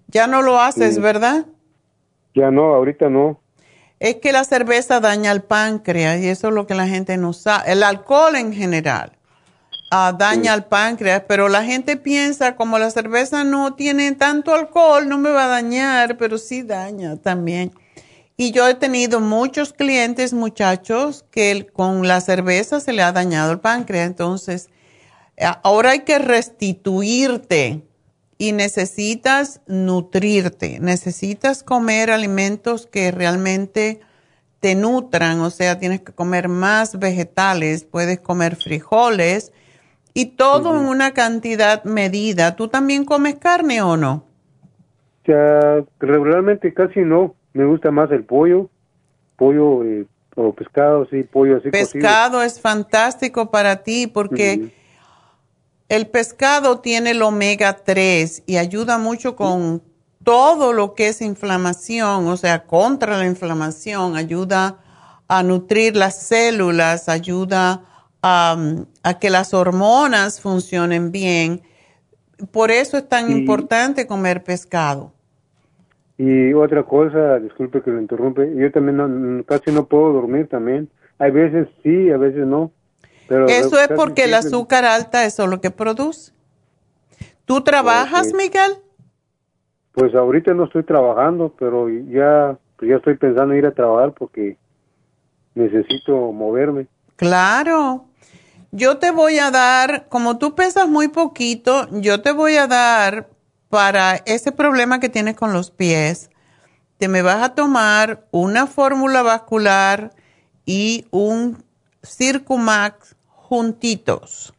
Ya 0.09 0.27
no 0.27 0.43
lo 0.43 0.61
haces, 0.61 1.01
¿verdad? 1.01 1.47
Ya 2.35 2.51
no, 2.51 2.75
ahorita 2.75 3.09
no. 3.09 3.41
Es 3.99 4.17
que 4.17 4.33
la 4.33 4.45
cerveza 4.45 5.01
daña 5.01 5.33
el 5.33 5.43
páncreas 5.43 6.21
y 6.21 6.29
eso 6.29 6.49
es 6.49 6.55
lo 6.55 6.67
que 6.67 6.75
la 6.75 6.87
gente 6.87 7.17
no 7.17 7.33
sabe. 7.33 7.73
El 7.73 7.83
alcohol 7.83 8.37
en 8.37 8.53
general 8.53 9.13
daña 9.93 10.55
al 10.55 10.65
páncreas, 10.65 11.25
pero 11.29 11.51
la 11.51 11.65
gente 11.65 11.99
piensa 11.99 12.57
como 12.57 12.79
la 12.79 12.91
cerveza 12.91 13.45
no 13.45 13.75
tiene 13.75 14.13
tanto 14.13 14.55
alcohol, 14.55 15.07
no 15.07 15.19
me 15.19 15.31
va 15.31 15.45
a 15.45 15.49
dañar, 15.49 16.17
pero 16.17 16.39
sí 16.39 16.63
daña 16.63 17.17
también. 17.17 17.73
Y 18.39 18.53
yo 18.53 18.67
he 18.67 18.75
tenido 18.75 19.21
muchos 19.21 19.75
clientes, 19.75 20.33
muchachos, 20.33 21.27
que 21.31 21.67
con 21.67 22.09
la 22.09 22.23
cerveza 22.23 22.81
se 22.81 22.95
le 22.95 23.03
ha 23.03 23.13
dañado 23.13 23.53
el 23.53 23.61
páncreas. 23.61 24.07
Entonces, 24.07 24.71
ahora 25.63 25.91
hay 25.91 26.01
que 26.01 26.19
restituirte 26.19 27.83
y 28.39 28.53
necesitas 28.53 29.61
nutrirte, 29.67 30.81
necesitas 30.81 31.63
comer 31.63 32.11
alimentos 32.11 32.87
que 32.87 33.11
realmente 33.11 34.01
te 34.61 34.75
nutran, 34.75 35.41
o 35.41 35.51
sea, 35.51 35.79
tienes 35.79 36.01
que 36.01 36.13
comer 36.13 36.49
más 36.49 36.99
vegetales, 36.99 37.85
puedes 37.85 38.21
comer 38.21 38.57
frijoles 38.57 39.53
y 40.15 40.27
todo 40.27 40.79
en 40.79 40.87
una 40.87 41.13
cantidad 41.13 41.85
medida. 41.85 42.57
¿Tú 42.57 42.69
también 42.69 43.05
comes 43.05 43.37
carne 43.37 43.83
o 43.83 43.97
no? 43.97 44.25
Ya, 45.27 45.85
regularmente 46.01 46.75
casi 46.75 47.01
no, 47.01 47.35
me 47.53 47.65
gusta 47.65 47.91
más 47.91 48.11
el 48.11 48.25
pollo, 48.25 48.69
pollo 49.37 49.85
eh, 49.85 50.07
o 50.35 50.53
pescado, 50.53 51.07
sí, 51.11 51.23
pollo 51.23 51.59
así. 51.59 51.71
Pescado 51.71 52.43
es 52.43 52.61
fantástico 52.61 53.51
para 53.51 53.83
ti 53.83 54.07
porque... 54.07 54.73
El 55.93 56.07
pescado 56.07 56.81
tiene 56.81 57.11
el 57.11 57.21
omega 57.21 57.77
3 57.85 58.45
y 58.47 58.57
ayuda 58.57 58.97
mucho 58.97 59.37
con 59.37 59.83
todo 60.25 60.73
lo 60.73 60.95
que 60.95 61.09
es 61.09 61.21
inflamación, 61.21 62.29
o 62.29 62.37
sea, 62.39 62.65
contra 62.65 63.19
la 63.19 63.27
inflamación, 63.27 64.17
ayuda 64.17 64.79
a 65.29 65.43
nutrir 65.43 65.95
las 65.95 66.23
células, 66.23 67.11
ayuda 67.11 67.83
a, 68.23 68.57
que 69.21 69.31
las 69.31 69.53
hormonas 69.53 70.41
funcionen 70.41 71.13
bien. 71.13 71.63
Por 72.51 72.71
eso 72.71 72.97
es 72.97 73.09
tan 73.09 73.31
importante 73.31 74.07
comer 74.07 74.43
pescado. 74.43 75.13
Y 76.19 76.53
otra 76.53 76.85
cosa, 76.85 77.39
disculpe 77.39 77.83
que 77.83 77.91
lo 77.91 78.01
interrumpe, 78.01 78.55
yo 78.55 78.71
también 78.71 79.45
casi 79.47 79.73
no 79.73 79.87
puedo 79.87 80.13
dormir 80.13 80.49
también. 80.49 80.89
Hay 81.19 81.31
veces 81.31 81.69
sí, 81.83 82.11
a 82.11 82.17
veces 82.17 82.47
no. 82.47 82.71
Eso 83.49 83.81
es 83.81 83.89
porque 83.89 84.25
el 84.25 84.35
azúcar 84.35 84.85
alta 84.85 85.25
es 85.25 85.39
lo 85.39 85.61
que 85.61 85.71
produce. 85.71 86.33
¿Tú 87.45 87.63
trabajas, 87.63 88.33
Miguel? 88.35 88.79
Pues 89.93 90.15
ahorita 90.15 90.55
no 90.55 90.65
estoy 90.65 90.85
trabajando, 90.85 91.55
pero 91.59 91.89
ya, 91.89 92.57
pues 92.77 92.91
ya 92.91 92.97
estoy 92.97 93.17
pensando 93.17 93.53
en 93.53 93.59
ir 93.59 93.67
a 93.67 93.75
trabajar 93.75 94.13
porque 94.13 94.57
necesito 95.55 96.33
moverme. 96.33 96.87
Claro. 97.17 98.07
Yo 98.75 98.97
te 98.97 99.11
voy 99.11 99.39
a 99.39 99.51
dar, 99.51 100.09
como 100.09 100.39
tú 100.39 100.55
pesas 100.55 100.89
muy 100.89 101.09
poquito, 101.09 101.87
yo 101.91 102.23
te 102.23 102.33
voy 102.33 102.57
a 102.57 102.67
dar 102.67 103.29
para 103.69 104.17
ese 104.25 104.51
problema 104.51 104.99
que 104.99 105.11
tienes 105.11 105.37
con 105.37 105.53
los 105.53 105.71
pies, 105.71 106.31
te 106.97 107.07
me 107.07 107.21
vas 107.21 107.43
a 107.43 107.55
tomar 107.55 108.27
una 108.31 108.67
fórmula 108.67 109.21
vascular 109.21 110.15
y 110.65 111.05
un 111.11 111.63
Circumax 112.03 113.15
juntitos. 113.29 114.55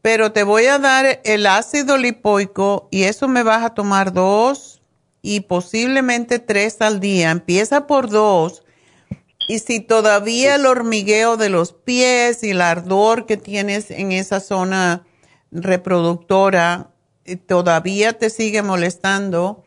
Pero 0.00 0.32
te 0.32 0.42
voy 0.42 0.64
a 0.64 0.78
dar 0.78 1.20
el 1.22 1.46
ácido 1.46 1.98
lipoico 1.98 2.88
y 2.90 3.02
eso 3.02 3.28
me 3.28 3.42
vas 3.42 3.62
a 3.62 3.74
tomar 3.74 4.14
dos 4.14 4.80
y 5.20 5.40
posiblemente 5.40 6.38
tres 6.38 6.80
al 6.80 7.00
día. 7.00 7.32
Empieza 7.32 7.86
por 7.86 8.08
dos. 8.08 8.62
Y 9.48 9.60
si 9.60 9.80
todavía 9.80 10.56
el 10.56 10.66
hormigueo 10.66 11.36
de 11.36 11.48
los 11.48 11.72
pies 11.72 12.42
y 12.42 12.50
el 12.50 12.60
ardor 12.60 13.26
que 13.26 13.36
tienes 13.36 13.90
en 13.90 14.12
esa 14.12 14.40
zona 14.40 15.06
reproductora 15.52 16.90
eh, 17.24 17.36
todavía 17.36 18.12
te 18.12 18.30
sigue 18.30 18.62
molestando, 18.62 19.64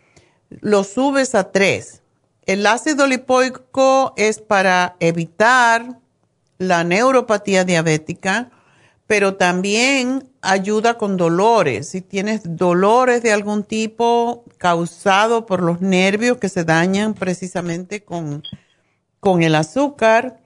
lo 0.49 0.83
subes 0.83 1.35
a 1.35 1.51
tres. 1.51 2.01
El 2.45 2.65
ácido 2.65 3.07
lipoico 3.07 4.13
es 4.17 4.39
para 4.39 4.95
evitar 4.99 5.99
la 6.57 6.83
neuropatía 6.83 7.63
diabética, 7.63 8.49
pero 9.07 9.35
también 9.35 10.29
ayuda 10.41 10.97
con 10.97 11.15
dolores. 11.15 11.89
Si 11.89 12.01
tienes 12.01 12.41
dolores 12.43 13.23
de 13.23 13.31
algún 13.31 13.63
tipo 13.63 14.43
causado 14.57 15.45
por 15.45 15.61
los 15.61 15.79
nervios 15.79 16.37
que 16.37 16.49
se 16.49 16.63
dañan 16.63 17.13
precisamente 17.13 18.03
con, 18.03 18.43
con 19.19 19.43
el 19.43 19.55
azúcar, 19.55 20.39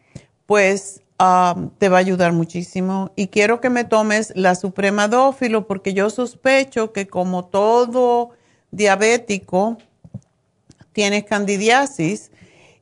pues 0.46 1.02
um, 1.20 1.70
te 1.78 1.90
va 1.90 1.98
a 1.98 2.00
ayudar 2.00 2.34
muchísimo. 2.34 3.12
Y 3.16 3.28
quiero 3.28 3.62
que 3.62 3.70
me 3.70 3.84
tomes 3.84 4.34
la 4.36 4.56
Suprema 4.56 5.08
Dófilo 5.08 5.68
porque 5.68 5.94
yo 5.94 6.10
sospecho 6.10 6.92
que 6.92 7.08
como 7.08 7.46
todo 7.46 8.32
diabético, 8.72 9.78
tienes 10.94 11.24
candidiasis 11.26 12.32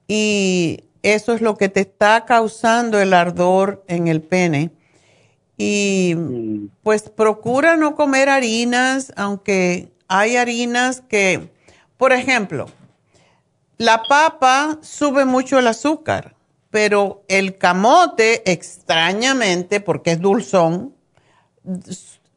y 0.07 0.83
eso 1.03 1.33
es 1.33 1.41
lo 1.41 1.57
que 1.57 1.69
te 1.69 1.81
está 1.81 2.25
causando 2.25 2.99
el 2.99 3.13
ardor 3.13 3.83
en 3.87 4.07
el 4.07 4.21
pene. 4.21 4.71
Y 5.57 6.13
mm. 6.15 6.67
pues 6.83 7.03
procura 7.03 7.75
no 7.77 7.95
comer 7.95 8.29
harinas, 8.29 9.13
aunque 9.15 9.91
hay 10.07 10.35
harinas 10.35 11.01
que, 11.01 11.49
por 11.97 12.13
ejemplo, 12.13 12.67
la 13.81 14.03
papa 14.03 14.77
sube 14.83 15.25
mucho 15.25 15.57
el 15.57 15.65
azúcar, 15.65 16.35
pero 16.69 17.23
el 17.27 17.57
camote, 17.57 18.51
extrañamente, 18.51 19.79
porque 19.79 20.11
es 20.11 20.21
dulzón, 20.21 20.93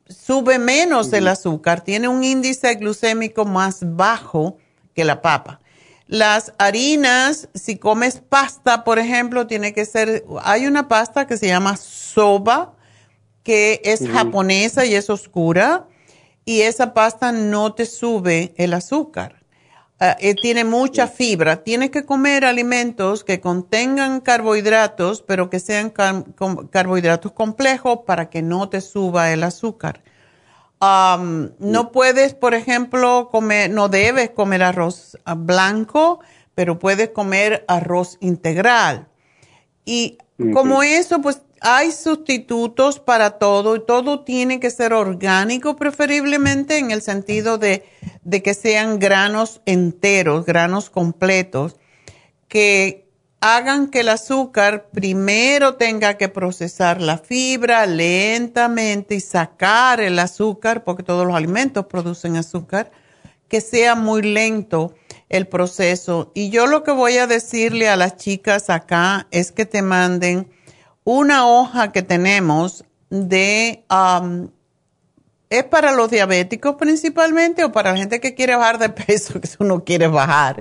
sube 0.09 0.59
menos 0.59 1.13
el 1.13 1.29
azúcar, 1.29 1.83
tiene 1.83 2.09
un 2.09 2.25
índice 2.25 2.75
glucémico 2.77 3.45
más 3.45 3.81
bajo 3.83 4.57
que 4.95 5.05
la 5.05 5.21
papa. 5.21 5.61
Las 6.07 6.55
harinas, 6.57 7.51
si 7.53 7.77
comes 7.77 8.23
pasta, 8.27 8.83
por 8.83 8.99
ejemplo, 8.99 9.47
tiene 9.47 9.75
que 9.75 9.85
ser, 9.85 10.25
hay 10.43 10.67
una 10.67 10.89
pasta 10.89 11.27
que 11.27 11.37
se 11.37 11.49
llama 11.49 11.77
soba, 11.77 12.73
que 13.43 13.83
es 13.85 14.09
japonesa 14.09 14.87
y 14.87 14.95
es 14.95 15.11
oscura, 15.11 15.89
y 16.47 16.63
esa 16.63 16.95
pasta 16.95 17.33
no 17.33 17.75
te 17.75 17.85
sube 17.85 18.55
el 18.57 18.73
azúcar. 18.73 19.44
Ah, 20.01 20.17
eh, 20.21 20.35
tiene 20.35 20.65
mucha 20.65 21.07
fibra. 21.07 21.63
Tienes 21.63 21.91
que 21.91 22.05
comer 22.05 22.45
alimentos 22.45 23.25
que 23.25 23.41
contengan 23.41 24.21
carbohidratos, 24.21 25.23
pero 25.23 25.51
que 25.51 25.61
sean 25.61 25.91
carbohidratos 25.91 27.33
complejos 27.33 28.01
para 28.07 28.29
que 28.29 28.43
no 28.43 28.69
te 28.69 28.81
suba 28.81 29.33
el 29.33 29.45
azúcar 29.45 30.03
no 31.59 31.93
puedes, 31.93 32.35
por 32.35 32.55
ejemplo, 32.55 33.29
comer, 33.31 33.71
no 33.71 33.89
debes 33.89 34.31
comer 34.31 34.63
arroz 34.63 35.19
blanco, 35.37 36.21
pero 36.55 36.79
puedes 36.79 37.11
comer 37.11 37.65
arroz 37.69 38.19
integral. 38.21 39.09
Y 39.85 40.19
como 40.53 40.83
eso, 40.83 41.21
pues 41.21 41.43
hay 41.67 41.93
sustitutos 41.93 43.01
para 43.01 43.39
todo 43.39 43.75
y 43.75 43.87
todo 43.87 44.23
tiene 44.23 44.61
que 44.61 44.71
ser 44.71 44.93
orgánico 44.93 45.77
preferiblemente 45.77 46.77
en 46.77 46.91
el 46.91 47.01
sentido 47.01 47.57
de, 47.57 47.83
que 48.31 48.53
sean 48.53 48.99
granos 48.99 49.63
enteros, 49.65 50.45
granos 50.45 50.91
completos, 50.91 51.77
que 52.49 53.09
hagan 53.41 53.89
que 53.89 54.01
el 54.01 54.11
azúcar 54.11 54.91
primero 54.91 55.77
tenga 55.77 56.19
que 56.19 56.29
procesar 56.29 57.01
la 57.01 57.17
fibra 57.17 57.87
lentamente 57.87 59.15
y 59.15 59.21
sacar 59.21 60.03
el 60.03 60.19
azúcar, 60.19 60.85
porque 60.85 61.03
todos 61.03 61.27
los 61.27 61.35
alimentos 61.35 61.87
producen 61.87 62.37
azúcar, 62.37 62.93
que 63.49 63.63
sea 63.63 63.95
muy 63.95 64.21
lento 64.21 64.95
el 65.31 65.47
proceso. 65.47 66.31
Y 66.35 66.51
yo 66.51 66.67
lo 66.67 66.85
que 66.85 66.93
voy 66.93 67.17
a 67.17 67.27
decirle 67.27 67.89
a 67.89 67.97
las 67.97 68.19
chicas 68.19 68.69
acá 68.69 69.29
es 69.31 69.51
que 69.51 69.65
te 69.65 69.81
manden 69.81 70.54
una 71.05 71.47
hoja 71.47 71.93
que 71.93 72.03
tenemos 72.03 72.85
de... 73.11 73.85
Um, 73.91 74.49
¿Es 75.51 75.65
para 75.65 75.93
los 75.93 76.11
diabéticos 76.11 76.75
principalmente 76.77 77.63
o 77.63 77.71
para 77.71 77.93
la 77.93 77.99
gente 77.99 78.19
que 78.19 78.35
quiere 78.35 78.57
bajar 78.57 78.79
de 78.79 78.89
peso, 78.89 79.41
que 79.41 79.49
uno 79.61 79.85
quiere 79.85 80.09
bajar? 80.09 80.61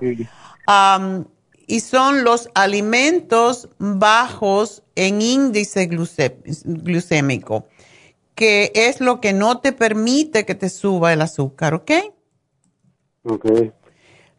Um, 0.68 1.26
y 1.66 1.80
son 1.80 2.24
los 2.24 2.50
alimentos 2.54 3.70
bajos 3.80 4.84
en 4.96 5.22
índice 5.22 5.88
glucémico, 5.88 7.68
que 8.36 8.72
es 8.76 9.00
lo 9.00 9.22
que 9.22 9.34
no 9.34 9.60
te 9.60 9.72
permite 9.72 10.46
que 10.46 10.54
te 10.54 10.70
suba 10.70 11.14
el 11.14 11.22
azúcar, 11.22 11.74
¿ok? 11.74 11.92
Ok. 13.24 13.46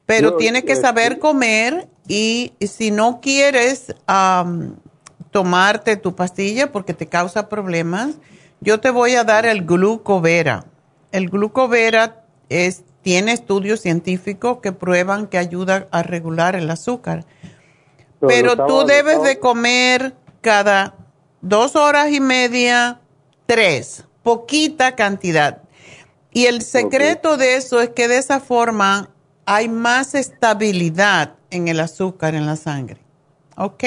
Pero 0.06 0.36
tienes 0.36 0.64
que 0.64 0.76
saber 0.76 1.12
este 1.12 1.20
comer 1.20 1.88
y 2.06 2.52
si 2.60 2.90
no 2.90 3.20
quieres 3.20 3.94
tomarte 5.34 5.96
tu 5.96 6.14
pastilla 6.14 6.70
porque 6.70 6.94
te 6.94 7.08
causa 7.08 7.48
problemas, 7.48 8.18
yo 8.60 8.78
te 8.78 8.90
voy 8.90 9.16
a 9.16 9.24
dar 9.24 9.46
el 9.46 9.66
glucovera. 9.66 10.64
El 11.10 11.28
glucovera 11.28 12.22
es 12.48 12.84
tiene 13.02 13.32
estudios 13.32 13.80
científicos 13.80 14.58
que 14.62 14.70
prueban 14.70 15.26
que 15.26 15.38
ayuda 15.38 15.88
a 15.90 16.04
regular 16.04 16.54
el 16.54 16.70
azúcar. 16.70 17.24
Pero, 18.20 18.64
tú 18.64 18.84
debes 18.86 19.24
de 19.24 19.40
comer 19.40 20.14
cada 20.40 20.94
dos 21.40 21.74
horas 21.74 22.12
y 22.12 22.20
media, 22.20 23.00
tres, 23.46 24.04
poquita 24.22 24.94
cantidad. 24.94 25.62
Y 26.32 26.46
el 26.46 26.62
secreto 26.62 27.36
de 27.36 27.56
eso 27.56 27.80
es 27.80 27.88
que 27.88 28.06
de 28.06 28.18
esa 28.18 28.38
forma 28.38 29.10
hay 29.46 29.68
más 29.68 30.14
estabilidad 30.14 31.34
en 31.50 31.66
el 31.66 31.80
azúcar 31.80 32.36
en 32.36 32.46
la 32.46 32.54
sangre. 32.54 33.00
¿Ok? 33.56 33.82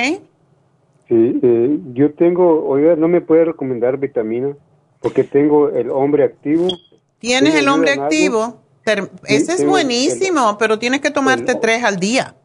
Sí, 1.08 1.40
eh, 1.42 1.80
yo 1.94 2.14
tengo, 2.14 2.68
oiga, 2.68 2.96
¿no 2.96 3.08
me 3.08 3.22
puede 3.22 3.46
recomendar 3.46 3.98
vitamina? 3.98 4.56
Porque 5.02 5.24
tengo 5.24 5.70
el 5.70 5.90
hombre 5.90 6.26
activo. 6.26 6.68
¿Tienes 7.20 7.56
el 7.56 7.68
hombre 7.70 7.92
activo? 7.92 8.62
Ese 9.26 9.54
es 9.54 9.66
buenísimo, 9.66 10.58
pero 10.58 10.80
tienes 10.80 11.02
que 11.02 11.12
tomarte 11.12 11.56
tres 11.56 11.84
al 11.84 11.98
día. 11.98 12.36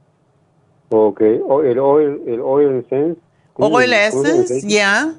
Ok, 0.90 1.20
el 1.20 1.78
oil, 1.78 2.22
el 2.26 2.40
oil 2.40 2.78
essence. 2.78 3.20
Oil 3.55 3.93
essence, 3.93 4.66
ya. 4.66 5.14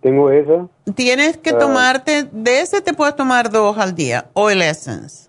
Tengo 0.00 0.30
esa. 0.30 0.68
Tienes 0.94 1.36
que 1.36 1.50
ah. 1.50 1.58
tomarte, 1.58 2.28
de 2.32 2.60
ese 2.60 2.80
te 2.80 2.92
puedes 2.92 3.14
tomar 3.14 3.50
dos 3.50 3.78
al 3.78 3.94
día, 3.94 4.26
oil 4.34 4.62
essence. 4.62 5.28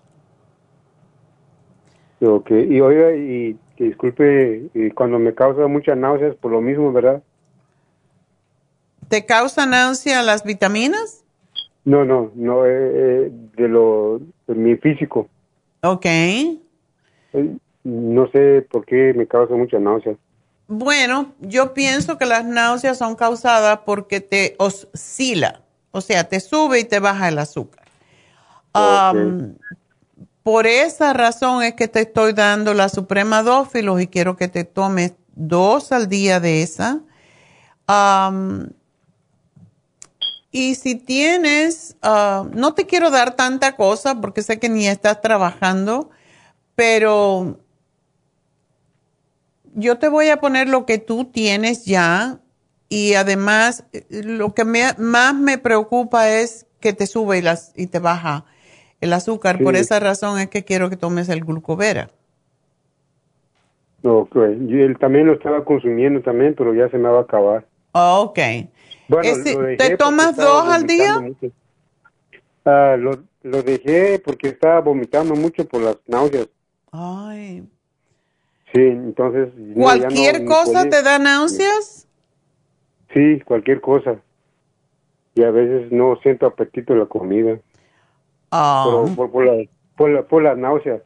Ok, 2.20 2.50
y 2.50 2.80
oiga, 2.80 3.14
y 3.14 3.56
disculpe, 3.78 4.70
cuando 4.94 5.18
me 5.18 5.34
causa 5.34 5.66
muchas 5.66 5.96
náuseas, 5.96 6.36
por 6.36 6.52
lo 6.52 6.60
mismo, 6.60 6.92
¿verdad? 6.92 7.22
¿Te 9.08 9.26
causa 9.26 9.66
náusea 9.66 10.22
las 10.22 10.44
vitaminas? 10.44 11.24
No, 11.84 12.04
no, 12.04 12.32
no, 12.34 12.64
eh, 12.66 12.70
eh, 12.72 13.30
de 13.56 13.68
lo, 13.68 14.20
de 14.46 14.54
mi 14.54 14.76
físico. 14.76 15.28
Ok. 15.82 16.06
Eh, 16.06 16.58
no 17.84 18.30
sé 18.30 18.66
por 18.70 18.86
qué 18.86 19.12
me 19.14 19.26
causa 19.26 19.54
mucha 19.54 19.78
náusea. 19.78 20.16
Bueno, 20.66 21.32
yo 21.40 21.74
pienso 21.74 22.16
que 22.16 22.24
las 22.24 22.46
náuseas 22.46 22.96
son 22.96 23.16
causadas 23.16 23.80
porque 23.84 24.20
te 24.20 24.54
oscila, 24.58 25.60
o 25.90 26.00
sea, 26.00 26.24
te 26.24 26.40
sube 26.40 26.80
y 26.80 26.84
te 26.84 27.00
baja 27.00 27.28
el 27.28 27.38
azúcar. 27.38 27.84
Por 30.44 30.66
esa 30.66 31.14
razón 31.14 31.62
es 31.62 31.72
que 31.74 31.88
te 31.88 32.02
estoy 32.02 32.34
dando 32.34 32.74
la 32.74 32.90
Suprema 32.90 33.42
Dófilos 33.42 34.00
y 34.02 34.06
quiero 34.06 34.36
que 34.36 34.46
te 34.46 34.64
tomes 34.64 35.14
dos 35.34 35.90
al 35.90 36.08
día 36.08 36.38
de 36.38 36.62
esa. 36.62 37.00
y 40.52 40.74
si 40.76 40.94
tienes, 40.96 41.96
ah, 42.02 42.44
no 42.52 42.74
te 42.74 42.86
quiero 42.86 43.10
dar 43.10 43.34
tanta 43.36 43.74
cosa 43.74 44.20
porque 44.20 44.42
sé 44.42 44.60
que 44.60 44.68
ni 44.68 44.86
estás 44.86 45.22
trabajando, 45.22 46.10
pero 46.76 47.58
yo 49.74 49.98
te 49.98 50.08
voy 50.08 50.28
a 50.28 50.40
poner 50.40 50.68
lo 50.68 50.84
que 50.84 50.98
tú 50.98 51.24
tienes 51.24 51.86
ya 51.86 52.38
y 52.90 53.14
además 53.14 53.84
lo 54.10 54.54
que 54.54 54.64
más 54.66 55.34
me 55.34 55.56
preocupa 55.56 56.28
es 56.28 56.66
que 56.80 56.92
te 56.92 57.06
sube 57.06 57.38
y, 57.38 57.42
las, 57.42 57.72
y 57.74 57.86
te 57.86 57.98
baja 57.98 58.44
el 59.04 59.12
azúcar. 59.12 59.58
Por 59.62 59.76
esa 59.76 60.00
razón 60.00 60.38
es 60.38 60.48
que 60.48 60.64
quiero 60.64 60.90
que 60.90 60.96
tomes 60.96 61.28
el 61.28 61.44
glucovera. 61.44 62.10
Ok, 64.02 64.36
él 64.36 64.96
también 64.98 65.26
lo 65.26 65.34
estaba 65.34 65.64
consumiendo 65.64 66.20
también, 66.20 66.54
pero 66.54 66.74
ya 66.74 66.88
se 66.90 66.98
me 66.98 67.08
va 67.08 67.20
a 67.20 67.22
acabar. 67.22 67.66
Ok. 67.92 68.38
¿Te 69.78 69.96
tomas 69.98 70.36
dos 70.36 70.68
al 70.68 70.86
día? 70.86 71.22
Ah, 72.64 72.96
lo, 72.98 73.22
lo 73.42 73.62
dejé 73.62 74.18
porque 74.24 74.48
estaba 74.48 74.80
vomitando 74.80 75.34
mucho 75.34 75.66
por 75.66 75.82
las 75.82 75.96
náuseas. 76.06 76.48
Ay, 76.90 77.62
Sí, 78.72 78.80
entonces... 78.80 79.50
¿Cualquier 79.74 80.44
cosa 80.44 80.88
te 80.88 81.02
da 81.02 81.20
náuseas? 81.20 82.08
Sí, 83.12 83.40
cualquier 83.44 83.80
cosa. 83.80 84.16
Y 85.36 85.44
a 85.44 85.50
veces 85.52 85.92
no 85.92 86.16
siento 86.22 86.46
apetito 86.46 86.92
en 86.92 86.98
la 86.98 87.06
comida. 87.06 87.60
Por, 88.50 89.30
por, 89.30 89.46
la, 89.46 89.64
por, 89.96 90.10
la, 90.10 90.22
por 90.22 90.42
la 90.42 90.54
náusea. 90.54 91.00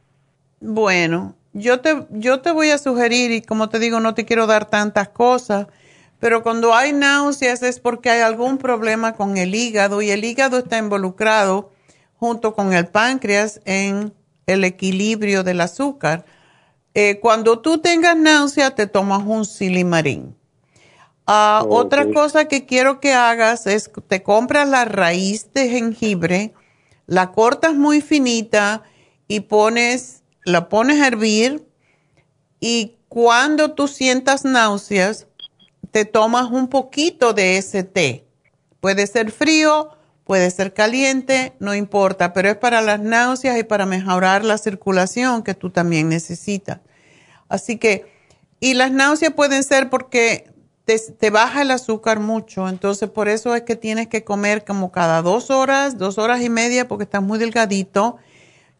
Bueno, 0.60 1.35
yo 1.52 1.81
te, 1.81 2.06
yo 2.10 2.40
te 2.40 2.52
voy 2.52 2.70
a 2.70 2.78
sugerir, 2.78 3.31
y 3.31 3.43
como 3.43 3.69
te 3.69 3.78
digo, 3.78 4.01
no 4.01 4.15
te 4.15 4.24
quiero 4.24 4.47
dar 4.47 4.66
tantas 4.66 5.09
cosas, 5.09 5.66
pero 6.20 6.43
cuando 6.43 6.74
hay 6.74 6.93
náuseas 6.93 7.62
es 7.62 7.78
porque 7.81 8.10
hay 8.10 8.20
algún 8.20 8.59
problema 8.59 9.15
con 9.15 9.36
el 9.36 9.55
hígado 9.55 10.02
y 10.02 10.10
el 10.10 10.24
hígado 10.24 10.59
está 10.59 10.78
involucrado 10.78 11.70
junto 12.19 12.55
con 12.55 12.73
el 12.73 12.89
páncreas 12.89 13.60
en 13.65 14.12
el 14.47 14.65
equilibrio 14.65 15.44
del 15.44 15.60
azúcar. 15.60 16.24
Eh, 16.94 17.20
cuando 17.20 17.60
tú 17.60 17.78
tengas 17.78 18.16
náusea, 18.16 18.74
te 18.74 18.89
tomas 18.89 19.23
un 19.24 19.44
silimarín. 19.44 20.35
Ah, 21.27 21.62
otra 21.69 22.10
cosa 22.10 22.47
que 22.47 22.65
quiero 22.65 23.01
que 23.01 23.12
hagas 23.12 23.66
es 23.66 23.90
te 24.09 24.23
compras 24.23 24.66
la 24.66 24.86
raíz 24.86 25.52
de 25.52 25.69
jengibre, 25.69 26.55
la 27.09 27.32
cortas 27.32 27.74
muy 27.74 28.02
finita 28.02 28.82
y 29.26 29.40
pones, 29.40 30.22
la 30.44 30.68
pones 30.68 31.01
a 31.01 31.06
hervir 31.06 31.66
y 32.60 32.98
cuando 33.09 33.72
tú 33.72 33.89
sientas 33.89 34.44
náuseas, 34.44 35.26
te 35.90 36.05
tomas 36.05 36.51
un 36.51 36.68
poquito 36.68 37.32
de 37.32 37.56
ese 37.56 37.82
té. 37.82 38.26
Puede 38.80 39.06
ser 39.06 39.32
frío, 39.32 39.90
puede 40.24 40.51
ser 40.51 40.74
caliente, 40.74 41.55
no 41.60 41.74
importa, 41.74 42.35
pero 42.35 42.51
es 42.51 42.56
para 42.56 42.82
las 42.82 43.01
náuseas 43.01 43.59
y 43.59 43.64
para 43.64 43.86
mejorar 43.86 44.44
la 44.44 44.59
circulación 44.59 45.43
que 45.43 45.55
tú 45.55 45.70
también 45.70 46.10
necesitas. 46.10 46.80
Así 47.48 47.78
que, 47.78 48.05
y 48.60 48.74
las 48.74 48.93
náuseas 48.93 49.32
pueden 49.32 49.64
ser 49.64 49.89
porque 49.89 50.52
te, 50.97 51.28
baja 51.31 51.60
el 51.60 51.70
azúcar 51.70 52.19
mucho, 52.19 52.66
entonces 52.66 53.10
por 53.10 53.28
eso 53.28 53.55
es 53.55 53.62
que 53.62 53.77
tienes 53.77 54.09
que 54.09 54.24
comer 54.24 54.65
como 54.65 54.90
cada 54.90 55.20
dos 55.20 55.51
horas, 55.51 55.98
dos 55.98 56.16
horas 56.16 56.40
y 56.40 56.48
media, 56.48 56.89
porque 56.89 57.05
estás 57.05 57.23
muy 57.23 57.39
delgadito 57.39 58.16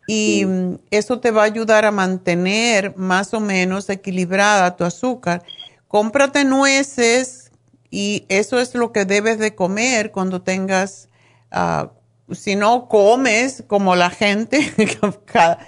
y 0.06 0.47
eso 0.90 1.20
te 1.20 1.32
va 1.32 1.43
a 1.43 1.44
ayudar 1.44 1.85
a 1.85 1.90
mantener 1.90 2.97
más 2.97 3.35
o 3.35 3.40
menos 3.40 3.90
equilibrada 3.90 4.74
tu 4.74 4.85
azúcar. 4.85 5.43
Cómprate 5.86 6.47
nueces 6.47 7.51
y 7.90 8.24
eso 8.30 8.59
es 8.59 8.74
lo 8.74 8.90
que 8.90 9.05
debes 9.05 9.39
de 9.39 9.55
comer 9.55 10.10
cuando 10.10 10.40
tengas, 10.40 11.10
uh, 11.52 11.89
si 12.35 12.56
no 12.56 12.89
comes 12.89 13.64
como 13.66 13.97
la 13.97 14.09
gente 14.09 14.72
cada, 15.26 15.59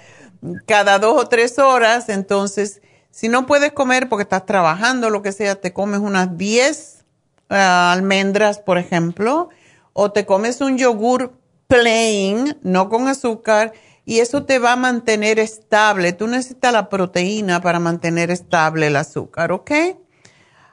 cada 0.65 0.97
dos 0.97 1.21
o 1.21 1.27
tres 1.27 1.59
horas, 1.59 2.09
entonces 2.09 2.80
si 3.11 3.27
no 3.27 3.45
puedes 3.45 3.73
comer 3.73 4.09
porque 4.09 4.23
estás 4.23 4.45
trabajando, 4.45 5.09
lo 5.09 5.21
que 5.21 5.33
sea, 5.33 5.55
te 5.55 5.73
comes 5.73 5.99
unas 5.99 6.37
10 6.37 7.03
ah, 7.49 7.91
almendras, 7.91 8.59
por 8.59 8.77
ejemplo, 8.77 9.49
o 9.93 10.11
te 10.11 10.25
comes 10.25 10.61
un 10.61 10.77
yogur 10.77 11.33
plain, 11.67 12.57
no 12.63 12.89
con 12.89 13.07
azúcar, 13.07 13.73
y 14.05 14.19
eso 14.19 14.43
te 14.43 14.59
va 14.59 14.73
a 14.73 14.75
mantener 14.77 15.39
estable. 15.39 16.13
Tú 16.13 16.27
necesitas 16.27 16.73
la 16.73 16.89
proteína 16.89 17.61
para 17.61 17.79
mantener 17.79 18.31
estable 18.31 18.87
el 18.87 18.95
azúcar, 18.95 19.51
¿ok? 19.51 19.71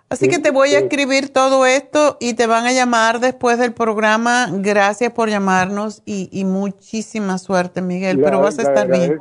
Así 0.08 0.28
que 0.28 0.38
te 0.38 0.50
voy 0.50 0.74
a 0.74 0.78
escribir 0.78 1.28
todo 1.28 1.66
esto 1.66 2.16
y 2.18 2.32
te 2.32 2.46
van 2.46 2.64
a 2.66 2.72
llamar 2.72 3.20
después 3.20 3.58
del 3.58 3.74
programa. 3.74 4.48
Gracias 4.50 5.12
por 5.12 5.28
llamarnos 5.28 6.02
y, 6.06 6.44
muchísima 6.46 7.36
suerte, 7.36 7.82
Miguel, 7.82 8.18
pero 8.22 8.40
vas 8.40 8.58
a 8.58 8.62
estar 8.62 8.88
bien. 8.88 9.20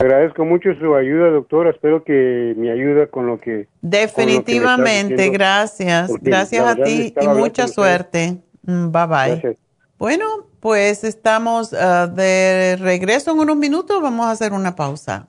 Le 0.00 0.06
agradezco 0.06 0.44
mucho 0.44 0.70
su 0.80 0.94
ayuda, 0.94 1.30
doctora. 1.30 1.70
Espero 1.70 2.02
que 2.02 2.54
me 2.56 2.70
ayude 2.70 3.08
con 3.08 3.26
lo 3.26 3.40
que... 3.40 3.68
Definitivamente, 3.80 5.30
gracias. 5.30 6.10
Gracias 6.20 6.66
a 6.66 6.74
ti 6.74 7.14
y 7.20 7.28
mucha 7.28 7.68
suerte. 7.68 8.38
Mm, 8.62 8.90
bye 8.90 9.06
bye. 9.06 9.58
Bueno, 9.96 10.26
pues 10.58 11.04
estamos 11.04 11.72
ah, 11.74 12.08
de 12.08 12.76
regreso 12.80 13.30
en 13.32 13.38
unos 13.38 13.56
minutos. 13.56 14.02
Vamos 14.02 14.26
a 14.26 14.32
hacer 14.32 14.52
una 14.52 14.74
pausa. 14.74 15.28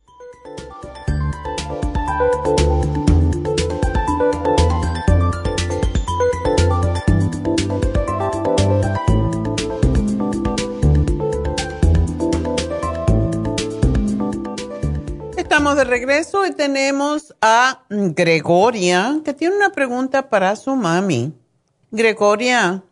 Estamos 15.37 15.77
de 15.77 15.85
regreso 15.85 16.45
y 16.45 16.51
tenemos 16.51 17.33
a 17.41 17.83
Gregoria, 17.89 19.21
que 19.23 19.33
tiene 19.33 19.55
una 19.55 19.71
pregunta 19.71 20.29
para 20.29 20.55
su 20.55 20.75
mami. 20.75 21.33
Gregoria. 21.91 22.83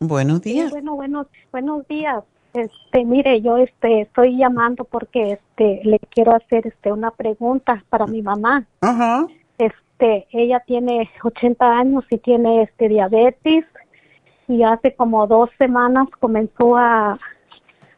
Buenos 0.00 0.40
días. 0.42 0.70
bueno, 0.70 0.94
bueno, 0.94 1.26
buenos 1.52 1.86
días. 1.86 2.24
Este, 2.58 3.04
mire, 3.04 3.40
yo 3.40 3.56
este 3.56 4.00
estoy 4.00 4.36
llamando 4.36 4.82
porque 4.82 5.32
este 5.32 5.80
le 5.84 6.00
quiero 6.10 6.34
hacer 6.34 6.66
este 6.66 6.90
una 6.90 7.12
pregunta 7.12 7.84
para 7.88 8.06
mi 8.06 8.20
mamá. 8.20 8.64
Ajá. 8.80 9.28
Este, 9.58 10.26
ella 10.32 10.60
tiene 10.66 11.08
80 11.22 11.78
años 11.78 12.04
y 12.10 12.18
tiene 12.18 12.62
este 12.62 12.88
diabetes 12.88 13.64
y 14.48 14.64
hace 14.64 14.94
como 14.96 15.28
dos 15.28 15.50
semanas 15.56 16.08
comenzó 16.18 16.76
a 16.76 17.20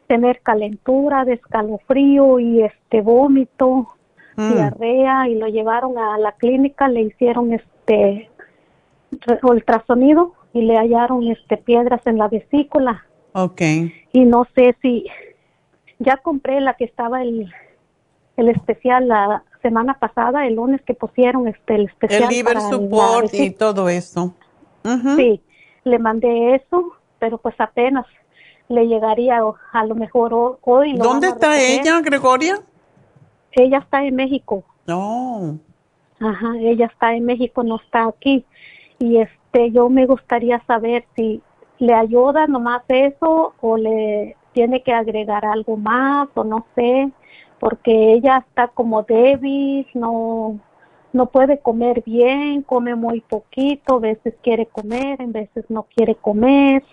tener 0.05 0.41
calentura, 0.41 1.25
descalofrío 1.25 2.39
y 2.39 2.61
este 2.61 3.01
vómito, 3.01 3.87
mm. 4.35 4.53
diarrea 4.53 5.27
y 5.27 5.35
lo 5.35 5.47
llevaron 5.47 5.97
a 5.97 6.19
la 6.19 6.33
clínica, 6.33 6.87
le 6.87 7.01
hicieron 7.01 7.51
este 7.53 8.29
ultrasonido 9.41 10.33
y 10.53 10.61
le 10.61 10.77
hallaron 10.77 11.23
este 11.27 11.57
piedras 11.57 12.05
en 12.05 12.19
la 12.19 12.27
vesícula 12.27 13.05
Ok. 13.33 13.61
Y 14.11 14.25
no 14.25 14.45
sé 14.55 14.75
si 14.81 15.05
ya 15.99 16.17
compré 16.17 16.61
la 16.61 16.73
que 16.75 16.85
estaba 16.85 17.21
el, 17.21 17.53
el 18.37 18.49
especial 18.49 19.07
la 19.07 19.43
semana 19.61 19.99
pasada, 19.99 20.47
el 20.47 20.55
lunes 20.55 20.81
que 20.81 20.93
pusieron 20.93 21.47
este 21.47 21.75
el 21.75 21.85
especial. 21.85 22.23
El 22.23 22.29
liver 22.29 22.59
support 22.61 23.33
y 23.33 23.51
todo 23.51 23.87
eso. 23.89 24.33
Sí, 25.15 25.41
le 25.83 25.99
mandé 25.99 26.55
eso, 26.55 26.93
pero 27.19 27.37
pues 27.37 27.55
apenas 27.59 28.05
le 28.67 28.87
llegaría 28.87 29.41
a 29.71 29.85
lo 29.85 29.95
mejor 29.95 30.57
hoy. 30.61 30.93
¿Dónde 30.97 31.27
está 31.27 31.61
ella, 31.61 32.01
Gregoria? 32.01 32.61
Ella 33.51 33.79
está 33.79 34.03
en 34.03 34.15
México. 34.15 34.63
No. 34.87 35.59
Ajá, 36.19 36.53
ella 36.59 36.85
está 36.85 37.13
en 37.13 37.25
México, 37.25 37.63
no 37.63 37.77
está 37.77 38.07
aquí. 38.07 38.45
Y 38.97 39.17
este, 39.17 39.71
yo 39.71 39.89
me 39.89 40.05
gustaría 40.05 40.63
saber 40.65 41.05
si 41.15 41.41
le 41.81 41.95
ayuda 41.95 42.45
nomás 42.45 42.83
eso 42.89 43.55
o 43.59 43.75
le 43.75 44.37
tiene 44.53 44.83
que 44.83 44.93
agregar 44.93 45.45
algo 45.45 45.77
más 45.77 46.29
o 46.35 46.43
no 46.43 46.63
sé, 46.75 47.09
porque 47.59 48.13
ella 48.13 48.45
está 48.47 48.67
como 48.67 49.03
débil, 49.03 49.87
no 49.95 50.59
no 51.11 51.25
puede 51.25 51.59
comer 51.59 52.03
bien, 52.05 52.61
come 52.61 52.95
muy 52.95 53.19
poquito, 53.19 53.95
a 53.95 53.99
veces 53.99 54.33
quiere 54.41 54.67
comer, 54.67 55.21
en 55.21 55.33
veces 55.33 55.65
no 55.69 55.87
quiere 55.93 56.15
comer, 56.15 56.83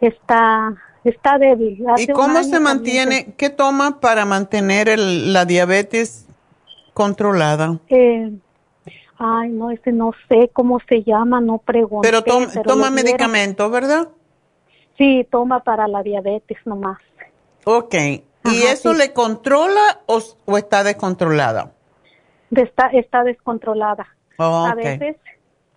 está 0.00 0.72
está 1.02 1.36
débil. 1.38 1.84
¿Y 1.98 2.06
cómo 2.06 2.44
se 2.44 2.60
mantiene? 2.60 3.34
¿Qué 3.36 3.50
toma 3.50 3.98
para 3.98 4.24
mantener 4.24 4.88
el, 4.88 5.32
la 5.32 5.46
diabetes 5.46 6.28
controlada? 6.94 7.80
Eh, 7.88 8.30
Ay, 9.24 9.50
no, 9.50 9.70
ese 9.70 9.92
no 9.92 10.10
sé 10.28 10.50
cómo 10.52 10.80
se 10.88 11.04
llama, 11.04 11.40
no 11.40 11.58
pregunté. 11.58 12.08
Pero, 12.08 12.24
toma 12.64 12.90
medicamento, 12.90 13.70
¿verdad? 13.70 14.08
Sí, 14.98 15.24
toma 15.30 15.60
para 15.60 15.86
la 15.86 16.02
diabetes 16.02 16.58
nomás. 16.64 16.98
Ok. 17.64 17.94
¿Y 18.44 18.62
eso 18.64 18.92
le 18.94 19.12
controla 19.12 20.00
o, 20.06 20.20
está 20.58 20.82
descontrolada? 20.82 21.70
está, 22.50 22.88
está 22.88 23.22
descontrolada. 23.22 24.08
Oh, 24.38 24.66
a 24.66 24.74
veces 24.74 25.16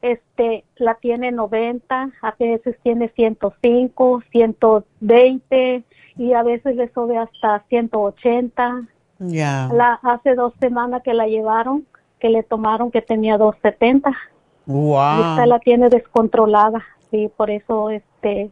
este, 0.02 0.64
la 0.78 0.96
tiene 0.96 1.32
90, 1.32 2.10
a 2.20 2.36
veces 2.40 2.76
tiene 2.82 3.10
105, 3.10 4.24
120 4.32 5.84
y 6.18 6.34
a 6.34 6.42
veces 6.42 6.76
le 6.76 6.92
sube 6.92 7.16
hasta 7.20 7.64
180. 7.70 8.88
Ya. 9.20 9.70
La, 9.72 10.00
hace 10.02 10.34
dos 10.34 10.54
semanas 10.60 11.04
que 11.04 11.14
la 11.14 11.28
llevaron 11.28 11.86
que 12.20 12.30
le 12.30 12.44
tomaron 12.44 12.92
que 12.92 13.02
tenía 13.02 13.38
270. 13.38 14.12
Wow. 14.66 15.18
Y 15.18 15.20
esta 15.20 15.46
la 15.46 15.60
tiene 15.60 15.90
descontrolada, 15.90 16.84
sí, 17.12 17.30
por 17.36 17.50
eso 17.52 17.90
este 17.90 18.52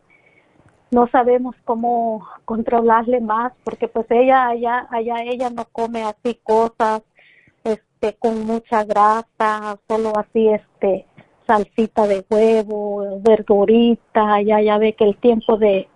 no 0.94 1.07
sabemos 1.07 1.56
cómo 1.65 2.27
controlarle 2.45 3.19
más 3.19 3.52
porque 3.64 3.88
pues 3.88 4.06
ella 4.11 4.48
allá 4.48 4.88
allá 4.91 5.23
ella 5.23 5.49
no 5.49 5.65
come 5.72 6.03
así 6.03 6.40
cosas 6.44 7.02
este 7.64 8.14
con 8.19 8.45
mucha 8.45 8.84
grasa, 8.84 9.80
solo 9.88 10.14
así 10.15 10.49
este 10.49 11.07
salsita 11.48 12.07
de 12.07 12.23
huevo, 12.30 13.19
verdurita, 13.22 14.35
allá 14.35 14.61
ya 14.61 14.77
ve 14.77 14.94
que 14.94 15.06
el 15.06 15.18
tiempo 15.18 15.57
de 15.57 15.88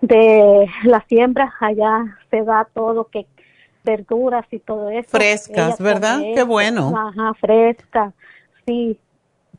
de 0.00 0.68
la 0.84 1.04
siembra 1.08 1.52
allá 1.60 2.18
se 2.30 2.44
da 2.44 2.68
todo 2.72 3.08
que 3.08 3.26
verduras 3.84 4.46
y 4.50 4.58
todo 4.58 4.88
eso. 4.88 5.08
Frescas, 5.10 5.78
¿verdad? 5.78 6.20
Qué 6.34 6.42
bueno. 6.42 6.92
Ajá, 6.96 7.34
fresca, 7.40 8.12
sí. 8.66 8.98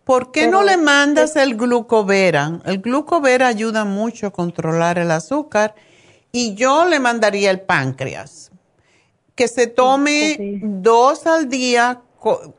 ¿Por 0.04 0.32
qué 0.32 0.48
no 0.48 0.64
le 0.64 0.78
mandas 0.78 1.36
el 1.36 1.56
glucovera? 1.56 2.60
El 2.66 2.80
glucovera 2.80 3.48
ayuda 3.48 3.86
mucho 3.86 4.28
a 4.28 4.32
controlar 4.32 5.00
el 5.00 5.10
azúcar 5.10 5.74
y 6.32 6.54
yo 6.54 6.86
le 6.86 7.00
mandaría 7.00 7.50
el 7.50 7.62
páncreas. 7.62 8.52
Que 9.34 9.48
se 9.48 9.68
tome 9.68 10.60
dos 10.62 11.26
al 11.26 11.50
día, 11.50 12.02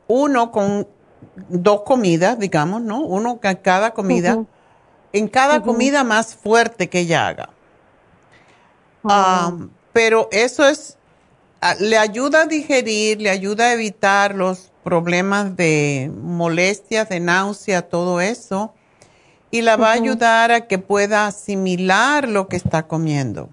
uno 0.07 0.51
con 0.51 0.87
dos 1.47 1.83
comidas, 1.83 2.37
digamos, 2.37 2.81
¿no? 2.81 2.99
Uno 2.99 3.39
en 3.41 3.55
cada 3.55 3.93
comida, 3.93 4.43
en 5.13 5.27
cada 5.27 5.61
comida 5.61 6.03
más 6.03 6.35
fuerte 6.35 6.89
que 6.89 6.99
ella 6.99 7.27
haga. 7.27 7.49
Ah, 9.03 9.53
pero 9.93 10.27
eso 10.31 10.67
es, 10.67 10.97
le 11.79 11.97
ayuda 11.97 12.43
a 12.43 12.45
digerir, 12.45 13.21
le 13.21 13.29
ayuda 13.29 13.65
a 13.65 13.73
evitar 13.73 14.35
los 14.35 14.71
problemas 14.83 15.57
de 15.57 16.11
molestias, 16.15 17.09
de 17.09 17.19
náusea, 17.19 17.81
todo 17.81 18.21
eso, 18.21 18.73
y 19.51 19.61
la 19.61 19.75
va 19.75 19.89
a 19.89 19.93
ayudar 19.93 20.51
a 20.51 20.67
que 20.67 20.77
pueda 20.77 21.27
asimilar 21.27 22.27
lo 22.27 22.47
que 22.47 22.55
está 22.55 22.87
comiendo. 22.87 23.49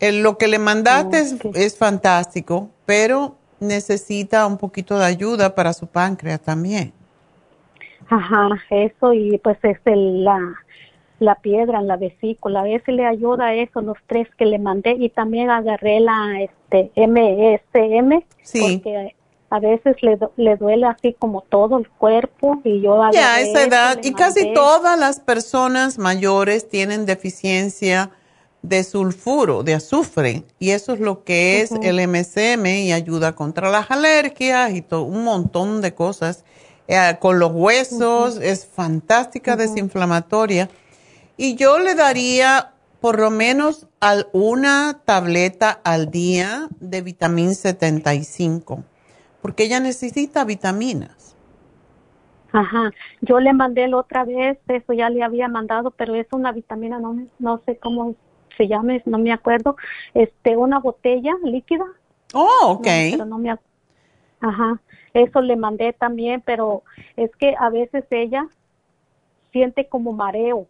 lo 0.00 0.38
que 0.38 0.46
le 0.46 0.58
mandaste 0.58 1.24
es, 1.54 1.76
fantástico, 1.76 2.70
pero 2.86 3.36
necesita 3.58 4.46
un 4.46 4.56
poquito 4.56 4.98
de 4.98 5.06
ayuda 5.06 5.54
para 5.54 5.72
su 5.72 5.86
páncreas 5.86 6.40
también. 6.40 6.92
Ajá, 8.08 8.48
eso 8.70 9.12
y 9.12 9.36
pues 9.38 9.58
es 9.62 9.78
la, 9.84 10.38
la 11.18 11.36
piedra 11.36 11.80
en 11.80 11.86
la 11.86 11.96
vesícula. 11.96 12.60
A 12.60 12.64
veces 12.64 12.94
le 12.94 13.04
ayuda 13.06 13.46
a 13.46 13.54
eso, 13.54 13.80
los 13.80 13.96
tres 14.06 14.28
que 14.36 14.46
le 14.46 14.58
mandé 14.58 14.92
y 14.92 15.08
también 15.08 15.50
agarré 15.50 16.00
la 16.00 16.40
este 16.40 16.90
MSM. 16.96 18.22
Sí. 18.42 18.80
Porque 18.82 19.14
a 19.50 19.60
veces 19.60 19.96
le, 20.02 20.18
le 20.36 20.56
duele 20.56 20.86
así 20.86 21.16
como 21.18 21.42
todo 21.42 21.78
el 21.78 21.88
cuerpo 21.88 22.60
y 22.64 22.80
yo 22.82 23.02
a 23.02 23.10
esa 23.10 23.64
edad 23.64 23.98
y 24.02 24.12
casi 24.12 24.52
todas 24.52 24.98
las 24.98 25.20
personas 25.20 25.98
mayores 25.98 26.68
tienen 26.68 27.06
deficiencia 27.06 28.10
de 28.60 28.84
sulfuro, 28.84 29.62
de 29.62 29.74
azufre 29.74 30.44
y 30.58 30.70
eso 30.70 30.92
es 30.92 31.00
lo 31.00 31.24
que 31.24 31.62
es 31.62 31.72
el 31.82 32.06
MSM 32.06 32.66
y 32.66 32.92
ayuda 32.92 33.34
contra 33.34 33.70
las 33.70 33.90
alergias 33.90 34.74
y 34.74 34.82
todo, 34.82 35.04
un 35.04 35.24
montón 35.24 35.80
de 35.80 35.94
cosas 35.94 36.44
eh, 36.86 37.16
con 37.18 37.38
los 37.38 37.52
huesos, 37.52 38.38
es 38.38 38.66
fantástica 38.66 39.56
desinflamatoria 39.56 40.68
y 41.38 41.56
yo 41.56 41.78
le 41.78 41.94
daría 41.94 42.74
por 43.00 43.18
lo 43.18 43.30
menos 43.30 43.88
al, 44.00 44.28
una 44.32 45.00
tableta 45.06 45.70
al 45.70 46.10
día 46.10 46.68
de 46.80 47.00
vitamina 47.00 47.54
75 47.54 48.84
porque 49.40 49.64
ella 49.64 49.80
necesita 49.80 50.44
vitaminas. 50.44 51.36
Ajá, 52.52 52.92
yo 53.20 53.40
le 53.40 53.52
mandé 53.52 53.86
la 53.88 53.98
otra 53.98 54.24
vez, 54.24 54.58
eso 54.68 54.92
ya 54.92 55.10
le 55.10 55.22
había 55.22 55.48
mandado, 55.48 55.90
pero 55.90 56.14
es 56.14 56.26
una 56.32 56.50
vitamina, 56.52 56.98
no, 56.98 57.26
no 57.38 57.62
sé 57.66 57.78
cómo 57.78 58.14
se 58.56 58.68
llama, 58.68 58.94
no 59.04 59.18
me 59.18 59.32
acuerdo, 59.32 59.76
este, 60.14 60.56
una 60.56 60.80
botella 60.80 61.34
líquida. 61.44 61.84
Oh, 62.34 62.76
ok. 62.78 62.86
pero 63.12 63.24
no 63.24 63.38
me 63.38 63.56
Ajá, 64.40 64.80
eso 65.14 65.40
le 65.40 65.56
mandé 65.56 65.92
también, 65.92 66.42
pero 66.44 66.82
es 67.16 67.30
que 67.36 67.54
a 67.58 67.70
veces 67.70 68.04
ella 68.10 68.46
siente 69.50 69.88
como 69.88 70.12
mareo. 70.12 70.66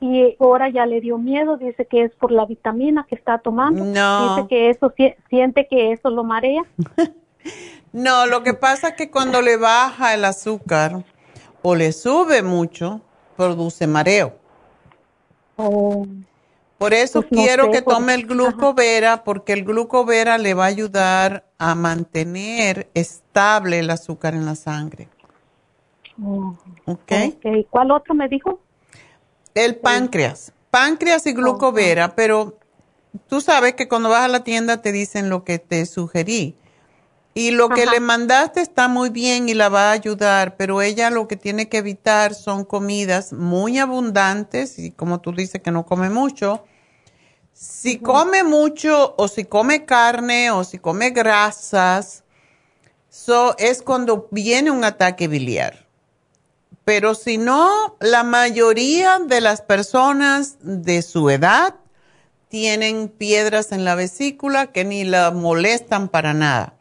Y 0.00 0.36
ahora 0.40 0.70
ya 0.70 0.86
le 0.86 1.00
dio 1.00 1.18
miedo, 1.18 1.58
dice 1.58 1.86
que 1.86 2.04
es 2.04 2.14
por 2.14 2.32
la 2.32 2.46
vitamina 2.46 3.06
que 3.08 3.14
está 3.14 3.38
tomando. 3.38 3.84
No. 3.84 4.36
Dice 4.36 4.48
que 4.48 4.70
eso 4.70 4.92
siente 5.28 5.68
que 5.68 5.92
eso 5.92 6.10
lo 6.10 6.24
marea. 6.24 6.62
No, 7.92 8.26
lo 8.26 8.42
que 8.42 8.54
pasa 8.54 8.88
es 8.88 8.94
que 8.94 9.10
cuando 9.10 9.42
le 9.42 9.56
baja 9.56 10.14
el 10.14 10.24
azúcar 10.24 11.04
o 11.62 11.74
le 11.74 11.90
sube 11.92 12.42
mucho, 12.42 13.00
produce 13.36 13.86
mareo. 13.86 14.34
Oh. 15.56 16.06
Por 16.78 16.94
eso 16.94 17.22
pues 17.22 17.32
quiero 17.32 17.70
que 17.70 17.82
tome 17.82 18.14
el 18.14 18.26
glucovera, 18.26 19.24
porque 19.24 19.52
el 19.52 19.64
glucovera 19.64 20.38
le 20.38 20.54
va 20.54 20.64
a 20.64 20.68
ayudar 20.68 21.44
a 21.58 21.74
mantener 21.74 22.88
estable 22.94 23.80
el 23.80 23.90
azúcar 23.90 24.34
en 24.34 24.46
la 24.46 24.54
sangre. 24.54 25.08
Oh. 26.22 26.56
¿Okay? 26.86 27.38
¿Ok? 27.44 27.66
¿Cuál 27.70 27.90
otro 27.90 28.14
me 28.14 28.28
dijo? 28.28 28.60
El 29.54 29.76
páncreas. 29.76 30.52
Páncreas 30.70 31.26
y 31.26 31.32
glucovera, 31.32 32.14
pero 32.14 32.58
tú 33.28 33.40
sabes 33.40 33.74
que 33.74 33.88
cuando 33.88 34.08
vas 34.08 34.24
a 34.24 34.28
la 34.28 34.44
tienda 34.44 34.82
te 34.82 34.92
dicen 34.92 35.28
lo 35.28 35.44
que 35.44 35.58
te 35.58 35.84
sugerí. 35.86 36.56
Y 37.32 37.52
lo 37.52 37.68
que 37.68 37.86
le 37.86 38.00
mandaste 38.00 38.60
está 38.60 38.88
muy 38.88 39.08
bien 39.08 39.48
y 39.48 39.54
la 39.54 39.68
va 39.68 39.90
a 39.90 39.92
ayudar, 39.92 40.56
pero 40.56 40.82
ella 40.82 41.10
lo 41.10 41.28
que 41.28 41.36
tiene 41.36 41.68
que 41.68 41.78
evitar 41.78 42.34
son 42.34 42.64
comidas 42.64 43.32
muy 43.32 43.78
abundantes 43.78 44.78
y 44.80 44.90
como 44.90 45.20
tú 45.20 45.32
dices 45.32 45.62
que 45.62 45.70
no 45.70 45.86
come 45.86 46.10
mucho. 46.10 46.64
Si 47.52 47.98
come 47.98 48.42
mucho 48.42 49.14
o 49.16 49.28
si 49.28 49.44
come 49.44 49.84
carne 49.84 50.50
o 50.50 50.64
si 50.64 50.78
come 50.78 51.10
grasas, 51.10 52.24
so 53.08 53.56
es 53.58 53.82
cuando 53.82 54.28
viene 54.32 54.70
un 54.72 54.82
ataque 54.82 55.28
biliar. 55.28 55.79
Pero 56.84 57.14
si 57.14 57.38
no, 57.38 57.96
la 58.00 58.24
mayoría 58.24 59.18
de 59.18 59.40
las 59.40 59.62
personas 59.62 60.58
de 60.62 61.02
su 61.02 61.30
edad 61.30 61.74
tienen 62.48 63.08
piedras 63.08 63.70
en 63.72 63.84
la 63.84 63.94
vesícula 63.94 64.68
que 64.68 64.84
ni 64.84 65.04
la 65.04 65.30
molestan 65.30 66.08
para 66.08 66.34
nada. 66.34 66.74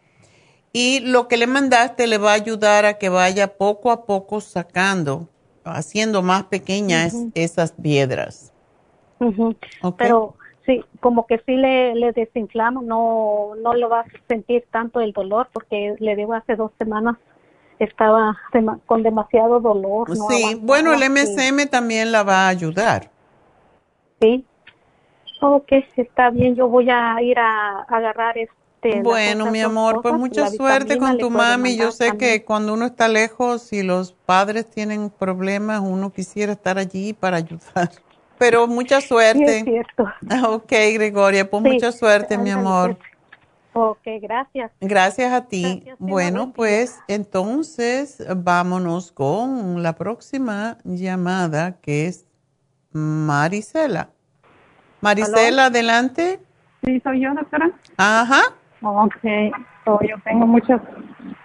Y 0.73 0.99
lo 1.01 1.27
que 1.27 1.37
le 1.37 1.47
mandaste 1.47 2.07
le 2.07 2.17
va 2.17 2.31
a 2.31 2.35
ayudar 2.35 2.85
a 2.85 2.97
que 2.97 3.09
vaya 3.09 3.57
poco 3.57 3.91
a 3.91 4.05
poco 4.05 4.41
sacando, 4.41 5.27
haciendo 5.63 6.21
más 6.21 6.43
pequeñas 6.43 7.15
esas 7.35 7.71
piedras. 7.71 8.53
Pero 9.97 10.35
sí, 10.65 10.83
como 10.99 11.27
que 11.27 11.37
sí 11.45 11.55
le, 11.55 11.95
le 11.95 12.11
desinflamo, 12.13 12.81
no, 12.81 13.53
no 13.61 13.73
lo 13.73 13.89
va 13.89 14.01
a 14.01 14.05
sentir 14.27 14.65
tanto 14.71 15.01
el 15.01 15.11
dolor, 15.11 15.49
porque 15.51 15.95
le 15.99 16.15
digo 16.15 16.33
hace 16.33 16.55
dos 16.55 16.71
semanas 16.77 17.17
estaba 17.79 18.37
con 18.85 19.03
demasiado 19.03 19.59
dolor. 19.59 20.07
sí, 20.29 20.59
bueno, 20.61 20.93
el 20.93 21.09
MSM 21.09 21.67
también 21.69 22.11
la 22.11 22.23
va 22.23 22.45
a 22.45 22.49
ayudar. 22.49 23.09
Sí. 24.21 24.45
Ok, 25.41 25.71
está 25.95 26.29
bien, 26.29 26.55
yo 26.55 26.67
voy 26.67 26.89
a 26.89 27.21
ir 27.21 27.39
a, 27.39 27.79
a 27.79 27.97
agarrar 27.97 28.37
esto 28.37 28.53
bueno, 29.03 29.51
mi 29.51 29.61
amor, 29.61 30.01
pues 30.01 30.13
mucha 30.13 30.49
suerte 30.49 30.97
con 30.97 31.17
tu 31.17 31.29
mami. 31.29 31.75
Yo 31.75 31.91
sé 31.91 32.17
que 32.17 32.43
cuando 32.43 32.73
uno 32.73 32.85
está 32.85 33.07
lejos 33.07 33.73
y 33.73 33.83
los 33.83 34.13
padres 34.13 34.69
tienen 34.69 35.09
problemas, 35.09 35.81
uno 35.81 36.11
quisiera 36.11 36.53
estar 36.53 36.77
allí 36.77 37.13
para 37.13 37.37
ayudar. 37.37 37.89
Pero 38.37 38.67
mucha 38.67 39.01
suerte. 39.01 39.59
es 39.59 39.63
cierto. 39.63 40.05
Ok, 40.47 40.71
Gregoria, 40.93 41.49
pues 41.49 41.61
mucha 41.61 41.91
suerte, 41.91 42.37
mi 42.37 42.51
amor. 42.51 42.97
Ok, 43.73 44.01
gracias. 44.21 44.71
Gracias 44.81 45.31
a 45.31 45.47
ti. 45.47 45.83
bueno, 45.99 46.53
pues 46.53 46.99
entonces 47.07 48.25
vámonos 48.35 49.11
con 49.11 49.83
la 49.83 49.93
próxima 49.93 50.77
llamada 50.83 51.79
que 51.79 52.07
es 52.07 52.27
Marisela. 52.91 54.09
Marisela, 55.01 55.65
adelante. 55.65 56.39
Sí, 56.83 56.99
soy 57.01 57.21
yo, 57.21 57.33
doctora. 57.33 57.71
Ajá. 57.97 58.41
Ok, 58.81 59.23
yo 59.85 60.15
tengo 60.23 60.47
muchos 60.47 60.81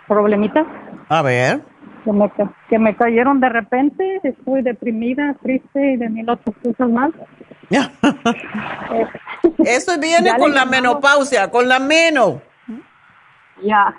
problemitas. 0.07 0.67
A 1.09 1.23
ver. 1.23 1.63
Que 2.05 2.13
me, 2.13 2.31
que 2.69 2.79
me 2.79 2.95
cayeron 2.97 3.41
de 3.41 3.49
repente, 3.49 4.21
estoy 4.23 4.63
deprimida, 4.63 5.35
triste 5.43 5.93
y 5.93 5.97
de 5.97 6.09
mil 6.09 6.29
otras 6.29 6.57
cosas 6.63 6.91
más. 6.91 7.13
Eso 9.66 9.99
viene 9.99 10.36
con 10.36 10.55
la 10.55 10.65
menopausia, 10.65 11.51
con 11.51 11.69
la 11.69 11.78
meno. 11.78 12.41
Ya. 13.62 13.95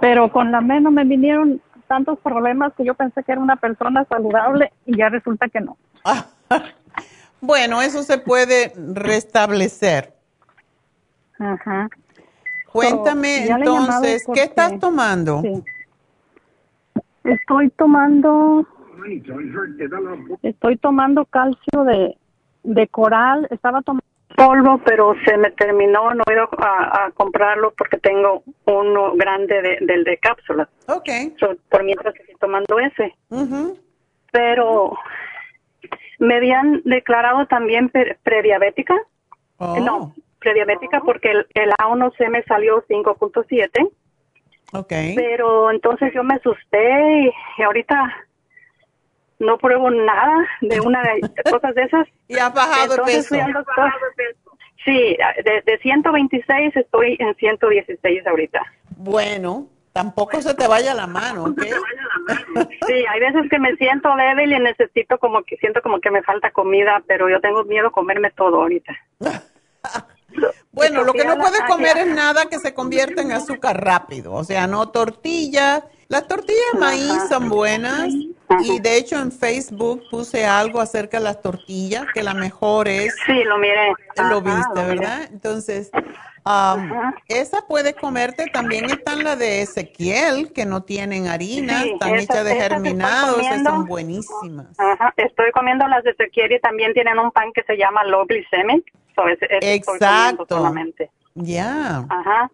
Pero 0.00 0.30
con 0.30 0.52
la 0.52 0.60
meno 0.60 0.90
me 0.90 1.04
vinieron 1.04 1.60
tantos 1.86 2.18
problemas 2.20 2.72
que 2.74 2.84
yo 2.84 2.94
pensé 2.94 3.22
que 3.22 3.32
era 3.32 3.40
una 3.40 3.56
persona 3.56 4.04
saludable 4.06 4.72
y 4.86 4.96
ya 4.96 5.08
resulta 5.08 5.48
que 5.48 5.60
no. 5.60 5.76
bueno, 7.40 7.82
eso 7.82 8.02
se 8.02 8.18
puede 8.18 8.72
restablecer. 8.94 10.14
Ajá. 11.38 11.88
Cuéntame 12.72 13.46
entonces, 13.46 14.24
¿qué 14.32 14.44
estás 14.44 14.78
tomando? 14.78 15.42
Estoy 17.24 17.68
tomando, 17.70 18.66
estoy 20.42 20.76
tomando 20.78 21.24
calcio 21.26 21.84
de, 21.84 22.16
de 22.62 22.88
coral. 22.88 23.46
Estaba 23.50 23.82
tomando 23.82 24.06
polvo, 24.36 24.80
pero 24.84 25.14
se 25.24 25.36
me 25.36 25.50
terminó, 25.52 26.14
no 26.14 26.22
he 26.28 26.32
ido 26.32 26.48
a, 26.58 27.10
comprarlo 27.14 27.72
porque 27.76 27.98
tengo 27.98 28.42
uno 28.64 29.12
grande 29.14 29.62
de, 29.62 29.78
del 29.80 30.04
de 30.04 30.18
cápsulas. 30.18 30.68
Ok. 30.88 31.08
por 31.68 31.84
mientras 31.84 32.14
estoy 32.16 32.34
tomando 32.36 32.78
ese. 32.78 33.14
Pero 34.30 34.96
me 36.18 36.36
habían 36.36 36.82
declarado 36.84 37.46
también 37.46 37.90
prediabética. 38.22 38.96
No, 39.58 39.96
oh 39.96 40.14
prediabética 40.42 41.00
porque 41.00 41.30
el, 41.30 41.70
A1C 41.70 42.28
me 42.28 42.42
salió 42.44 42.84
5.7 42.86 43.90
Okay. 44.74 45.14
Pero 45.14 45.70
entonces 45.70 46.14
yo 46.14 46.24
me 46.24 46.36
asusté 46.36 47.30
y, 47.58 47.62
ahorita 47.62 48.10
no 49.42 49.58
pruebo 49.58 49.90
nada 49.90 50.46
de 50.60 50.80
una 50.80 51.02
de 51.02 51.20
cosas 51.50 51.74
de 51.74 51.82
esas. 51.82 52.08
¿Y 52.28 52.36
has 52.36 52.54
bajado 52.54 52.94
entonces 52.94 53.16
peso? 53.16 53.28
Fui 53.28 53.40
al 53.40 53.52
doctor. 53.52 53.92
Sí, 54.84 55.16
de, 55.44 55.62
de 55.64 55.78
126 55.78 56.76
estoy 56.76 57.16
en 57.20 57.34
116 57.36 58.26
ahorita. 58.26 58.62
Bueno, 58.96 59.68
tampoco 59.92 60.40
se 60.40 60.54
te 60.54 60.66
vaya 60.66 60.94
la 60.94 61.06
mano, 61.06 61.44
¿ok? 61.44 61.62
Sí, 62.86 63.04
hay 63.08 63.20
veces 63.20 63.48
que 63.48 63.58
me 63.58 63.76
siento 63.76 64.08
débil 64.16 64.52
y 64.52 64.58
necesito 64.58 65.18
como 65.18 65.42
que 65.44 65.56
siento 65.58 65.82
como 65.82 66.00
que 66.00 66.10
me 66.10 66.22
falta 66.22 66.50
comida, 66.50 67.02
pero 67.06 67.28
yo 67.28 67.40
tengo 67.40 67.62
miedo 67.64 67.88
a 67.88 67.92
comerme 67.92 68.30
todo 68.30 68.62
ahorita. 68.62 68.92
Bueno, 70.72 71.04
lo 71.04 71.12
que 71.12 71.26
no 71.26 71.36
puedes 71.36 71.60
comer 71.68 71.98
es 71.98 72.06
nada 72.06 72.46
que 72.46 72.58
se 72.58 72.72
convierta 72.72 73.20
en 73.20 73.32
azúcar 73.32 73.84
rápido, 73.84 74.32
o 74.32 74.42
sea, 74.42 74.66
no 74.66 74.88
tortillas. 74.88 75.84
Las 76.12 76.28
tortillas 76.28 76.72
de 76.74 76.78
maíz 76.78 77.26
son 77.30 77.48
buenas 77.48 78.12
y 78.60 78.80
de 78.80 78.98
hecho 78.98 79.18
en 79.18 79.32
Facebook 79.32 80.02
puse 80.10 80.44
algo 80.44 80.78
acerca 80.78 81.16
de 81.16 81.24
las 81.24 81.40
tortillas, 81.40 82.04
que 82.12 82.22
la 82.22 82.34
mejor 82.34 82.86
es... 82.86 83.16
Sí, 83.24 83.42
lo 83.44 83.56
miré. 83.56 83.94
Lo 84.28 84.42
viste, 84.42 84.74
¿verdad? 84.74 85.22
Entonces, 85.32 85.90
um, 86.44 87.14
esa 87.28 87.66
puedes 87.66 87.94
comerte, 87.94 88.44
también 88.52 88.90
están 88.90 89.24
la 89.24 89.36
de 89.36 89.62
Ezequiel, 89.62 90.52
que 90.52 90.66
no 90.66 90.82
tienen 90.82 91.28
harina, 91.28 91.80
Sí, 91.80 91.92
están 91.94 92.16
hechas 92.16 92.44
de 92.44 92.56
germinados, 92.56 93.40
esas 93.40 93.62
son 93.62 93.86
buenísimas. 93.86 94.78
Ajá, 94.78 95.14
estoy 95.16 95.50
comiendo 95.52 95.88
las 95.88 96.04
de 96.04 96.12
Tequier 96.12 96.52
y 96.52 96.60
también 96.60 96.92
tienen 96.92 97.18
un 97.18 97.30
pan 97.30 97.54
que 97.54 97.62
se 97.62 97.78
llama 97.78 98.04
low 98.04 98.26
glycemic. 98.26 98.84
So, 99.14 99.22
comiendo 99.22 99.46
Exacto. 99.62 100.74
Ya. 101.36 102.04
Ajá. 102.10 102.50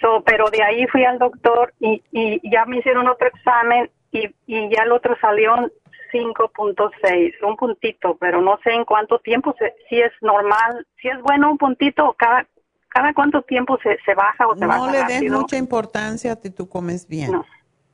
So, 0.00 0.22
pero 0.24 0.48
de 0.50 0.62
ahí 0.62 0.86
fui 0.86 1.04
al 1.04 1.18
doctor 1.18 1.74
y, 1.80 2.02
y 2.12 2.40
ya 2.50 2.64
me 2.66 2.78
hicieron 2.78 3.08
otro 3.08 3.26
examen 3.28 3.90
y, 4.12 4.28
y 4.46 4.68
ya 4.74 4.82
el 4.84 4.92
otro 4.92 5.16
salió 5.20 5.56
en 5.56 5.72
5.6, 6.12 7.32
un 7.46 7.56
puntito, 7.56 8.16
pero 8.18 8.40
no 8.40 8.58
sé 8.62 8.70
en 8.72 8.84
cuánto 8.84 9.18
tiempo, 9.18 9.54
se, 9.58 9.74
si 9.88 10.00
es 10.00 10.12
normal, 10.20 10.86
si 11.00 11.08
es 11.08 11.20
bueno 11.22 11.50
un 11.50 11.58
puntito 11.58 12.06
o 12.08 12.12
cada, 12.14 12.46
cada 12.88 13.12
cuánto 13.14 13.42
tiempo 13.42 13.78
se, 13.82 13.98
se 14.04 14.14
baja 14.14 14.46
o 14.46 14.56
se 14.56 14.66
baja 14.66 14.78
No 14.78 14.86
le 14.92 14.98
des 15.04 15.14
rápido. 15.14 15.40
mucha 15.40 15.56
importancia 15.56 16.36
si 16.40 16.50
tú 16.50 16.68
comes 16.68 17.08
bien. 17.08 17.32
No. 17.32 17.44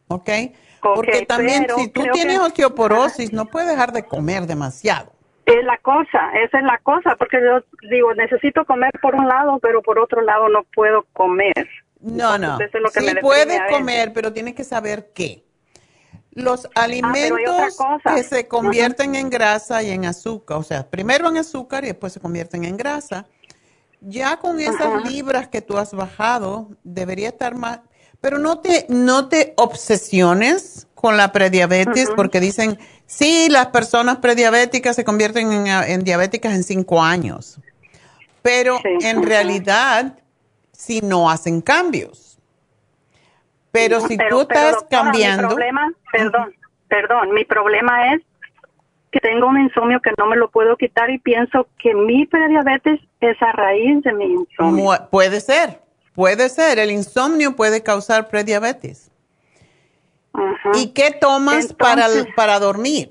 ¿Ok? 0.09 0.29
Porque 0.81 1.27
también 1.27 1.67
si 1.77 1.89
tú 1.89 2.03
tienes 2.13 2.39
que- 2.39 2.45
osteoporosis, 2.47 3.33
no 3.33 3.47
puedes 3.47 3.69
dejar 3.69 3.93
de 3.93 4.05
comer 4.05 4.47
demasiado. 4.47 5.13
Es 5.49 5.65
la 5.65 5.79
cosa, 5.79 6.31
esa 6.45 6.59
es 6.59 6.65
la 6.65 6.77
cosa, 6.79 7.17
porque 7.17 7.39
yo 7.41 7.65
digo, 7.89 8.13
necesito 8.13 8.67
comer 8.67 8.91
por 9.01 9.15
un 9.15 9.27
lado, 9.27 9.59
pero 9.61 9.81
por 9.81 9.99
otro 9.99 10.21
lado 10.21 10.51
no 10.51 10.65
puedo 10.75 11.07
comer. 11.15 11.67
No, 12.01 12.37
no. 12.37 12.61
Eso 12.61 12.77
es 12.77 12.83
lo 12.83 12.91
que 12.91 13.01
sí 13.01 13.15
me 13.15 13.21
puedes 13.23 13.59
comer, 13.71 14.13
pero 14.13 14.31
tienes 14.31 14.55
que 14.55 14.63
saber 14.63 15.11
qué. 15.15 15.43
Los 16.33 16.67
Ah, 16.75 16.83
alimentos 16.83 17.79
que 18.15 18.23
se 18.25 18.47
convierten 18.47 19.15
en 19.15 19.31
grasa 19.31 19.83
y 19.83 19.91
en 19.91 20.05
azúcar, 20.05 20.59
o 20.59 20.63
sea, 20.63 20.87
primero 20.87 21.31
en 21.31 21.39
azúcar 21.39 21.83
y 21.85 21.89
después 21.89 22.13
se 22.13 22.21
convierten 22.21 22.65
en 22.65 22.77
grasa. 22.77 23.25
Ya 24.03 24.37
con 24.37 24.61
esas 24.61 25.11
libras 25.11 25.49
que 25.49 25.63
tú 25.63 25.79
has 25.79 25.95
bajado, 25.95 26.69
debería 26.85 27.29
estar 27.29 27.55
más, 27.55 27.81
pero 28.21 28.39
no 28.39 28.61
te, 28.61 28.85
no 28.91 29.29
te 29.29 29.55
obsesiones 29.57 30.88
con 31.01 31.17
la 31.17 31.31
prediabetes 31.31 32.11
porque 32.17 32.41
dicen, 32.41 32.77
sí, 33.07 33.47
las 33.49 33.69
personas 33.69 34.17
prediabéticas 34.17 34.97
se 34.97 35.05
convierten 35.05 35.53
en, 35.53 35.67
en 35.69 36.03
diabéticas 36.03 36.53
en 36.55 36.65
cinco 36.65 37.01
años, 37.01 37.61
pero 38.43 38.81
en 38.85 39.23
realidad, 39.23 40.19
si 40.73 41.01
no 41.01 41.31
hacen 41.31 41.61
cambios. 41.61 42.37
Pero 43.71 44.01
si 44.01 44.19
tú 44.29 44.41
estás 44.41 44.73
doctora, 44.73 45.05
cambiando, 45.05 45.43
Mi 45.43 45.55
problema, 45.55 45.93
perdón, 46.11 46.55
perdón, 46.89 47.33
mi 47.33 47.45
problema 47.45 48.15
es 48.15 48.23
que 49.13 49.21
tengo 49.21 49.47
un 49.47 49.61
insomnio 49.61 50.01
que 50.01 50.11
no 50.19 50.27
me 50.27 50.35
lo 50.35 50.51
puedo 50.51 50.77
quitar 50.77 51.11
y 51.11 51.21
pienso 51.21 51.69
que 51.79 51.95
mi 51.95 52.27
prediabetes 52.27 52.99
es 53.21 53.41
a 53.41 53.53
raíz 53.53 54.03
de 54.03 54.13
mi 54.15 54.25
insomnio. 54.25 55.09
puede 55.13 55.41
ser, 55.41 55.81
puede 56.13 56.49
ser, 56.49 56.81
el 56.81 56.91
insomnio 56.91 57.55
puede 57.55 57.85
causar 57.85 58.27
prediabetes. 58.27 59.08
¿Y 60.75 60.93
qué 60.93 61.11
tomas 61.21 61.73
para, 61.73 62.07
para 62.37 62.59
dormir? 62.59 63.11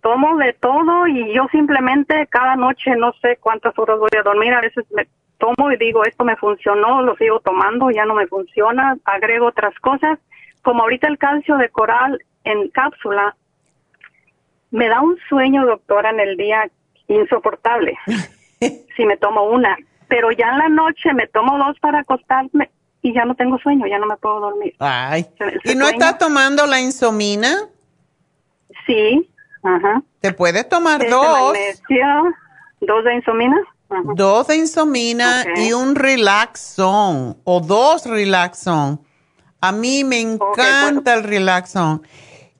Tomo 0.00 0.36
de 0.36 0.52
todo 0.54 1.06
y 1.06 1.34
yo 1.34 1.46
simplemente 1.50 2.26
cada 2.28 2.56
noche 2.56 2.94
no 2.96 3.12
sé 3.20 3.36
cuántas 3.40 3.78
horas 3.78 3.98
voy 3.98 4.10
a 4.18 4.22
dormir. 4.22 4.54
A 4.54 4.60
veces 4.60 4.84
me 4.90 5.08
tomo 5.38 5.70
y 5.72 5.76
digo, 5.76 6.04
esto 6.04 6.24
me 6.24 6.36
funcionó, 6.36 7.02
lo 7.02 7.16
sigo 7.16 7.40
tomando, 7.40 7.90
ya 7.90 8.04
no 8.04 8.14
me 8.14 8.26
funciona, 8.26 8.96
agrego 9.04 9.46
otras 9.46 9.74
cosas. 9.80 10.18
Como 10.62 10.82
ahorita 10.82 11.08
el 11.08 11.18
calcio 11.18 11.56
de 11.56 11.68
coral 11.68 12.18
en 12.44 12.68
cápsula, 12.68 13.36
me 14.70 14.88
da 14.88 15.00
un 15.00 15.16
sueño, 15.28 15.66
doctora, 15.66 16.10
en 16.10 16.20
el 16.20 16.36
día 16.36 16.68
insoportable 17.08 17.96
si 18.96 19.06
me 19.06 19.16
tomo 19.16 19.44
una. 19.44 19.76
Pero 20.08 20.30
ya 20.30 20.50
en 20.50 20.58
la 20.58 20.68
noche 20.68 21.12
me 21.12 21.26
tomo 21.26 21.58
dos 21.58 21.78
para 21.80 22.00
acostarme 22.00 22.70
y 23.02 23.14
ya 23.14 23.24
no 23.24 23.34
tengo 23.34 23.58
sueño, 23.58 23.86
ya 23.86 23.98
no 23.98 24.06
me 24.06 24.16
puedo 24.16 24.40
dormir. 24.40 24.74
Ay. 24.78 25.26
¿Se 25.62 25.72
¿Y 25.72 25.74
no 25.74 25.88
estás 25.88 26.18
tomando 26.18 26.66
la 26.66 26.80
insomina? 26.80 27.68
Sí, 28.86 29.30
ajá. 29.62 30.02
Te 30.20 30.32
puedes 30.32 30.68
tomar 30.68 31.02
Es 31.02 31.08
de 31.08 31.14
dos. 31.14 31.56
dos 32.80 33.04
de 33.04 33.14
insomina. 33.14 33.56
Ajá. 33.90 34.02
Dos 34.14 34.46
de 34.48 34.56
insomina 34.56 35.44
y 35.56 35.72
un 35.72 35.94
relaxón 35.94 37.38
o 37.44 37.60
dos 37.60 38.06
relaxón. 38.06 39.00
A 39.60 39.72
mí 39.72 40.04
me 40.04 40.20
encanta 40.20 41.14
el 41.14 41.24
relaxón. 41.24 42.02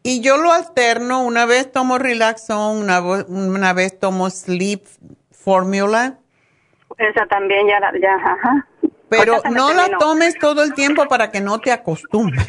Y 0.02 0.20
yo 0.20 0.36
lo 0.38 0.52
alterno, 0.52 1.22
una 1.22 1.44
vez 1.44 1.70
tomo 1.70 1.98
relaxón, 1.98 2.78
una, 2.78 3.00
una 3.00 3.72
vez 3.72 3.98
tomo 3.98 4.30
sleep 4.30 4.82
formula, 5.30 6.18
Esa 6.98 7.26
también 7.26 7.66
ya, 7.68 7.78
ya, 8.00 8.14
ajá. 8.14 8.66
Pero 9.08 9.40
no 9.50 9.72
la 9.72 9.96
tomes 9.98 10.38
todo 10.38 10.62
el 10.62 10.74
tiempo 10.74 11.06
para 11.08 11.30
que 11.30 11.40
no 11.40 11.60
te 11.60 11.72
acostumbres. 11.72 12.46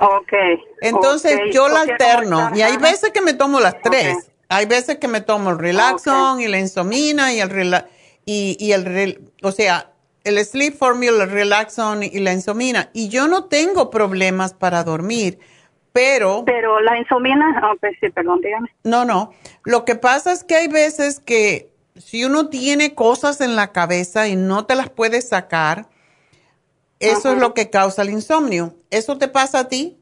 Ok. 0.00 0.32
Entonces 0.80 1.40
yo 1.52 1.68
la 1.68 1.80
alterno 1.82 2.50
y 2.54 2.62
hay 2.62 2.76
veces 2.76 3.10
que 3.10 3.20
me 3.20 3.34
tomo 3.34 3.60
las 3.60 3.80
tres. 3.82 4.30
Hay 4.48 4.66
veces 4.66 4.96
que 4.98 5.08
me 5.08 5.20
tomo 5.20 5.50
el 5.50 5.58
relaxón 5.58 6.40
y 6.40 6.48
la 6.48 6.58
insomina 6.58 7.32
y 7.34 7.40
el 7.40 7.50
rela 7.50 7.86
y, 8.24 8.56
y 8.58 8.72
el 8.72 8.84
rel- 8.86 9.20
o 9.42 9.52
sea, 9.52 9.90
el 10.24 10.42
sleep 10.44 10.74
formula, 10.76 11.24
el 11.24 11.30
relaxón 11.30 12.02
y 12.02 12.18
la 12.20 12.32
insomina 12.32 12.88
y 12.92 13.08
yo 13.08 13.28
no 13.28 13.44
tengo 13.44 13.90
problemas 13.90 14.54
para 14.54 14.84
dormir, 14.84 15.38
pero 15.92 16.44
Pero 16.46 16.80
la 16.80 16.98
insomina, 16.98 17.72
ok, 17.74 17.86
sí, 18.00 18.08
perdón, 18.10 18.40
dígame. 18.40 18.70
no, 18.84 19.04
no. 19.04 19.32
Lo 19.64 19.84
que 19.84 19.96
pasa 19.96 20.32
es 20.32 20.44
que 20.44 20.54
hay 20.56 20.68
veces 20.68 21.20
que 21.20 21.70
si 21.98 22.24
uno 22.24 22.48
tiene 22.48 22.94
cosas 22.94 23.40
en 23.40 23.56
la 23.56 23.72
cabeza 23.72 24.28
y 24.28 24.36
no 24.36 24.66
te 24.66 24.74
las 24.74 24.90
puedes 24.90 25.28
sacar, 25.28 25.86
eso 27.00 27.32
es 27.32 27.38
lo 27.38 27.54
que 27.54 27.70
causa 27.70 28.02
el 28.02 28.10
insomnio. 28.10 28.74
¿Eso 28.90 29.18
te 29.18 29.28
pasa 29.28 29.60
a 29.60 29.68
ti? 29.68 29.98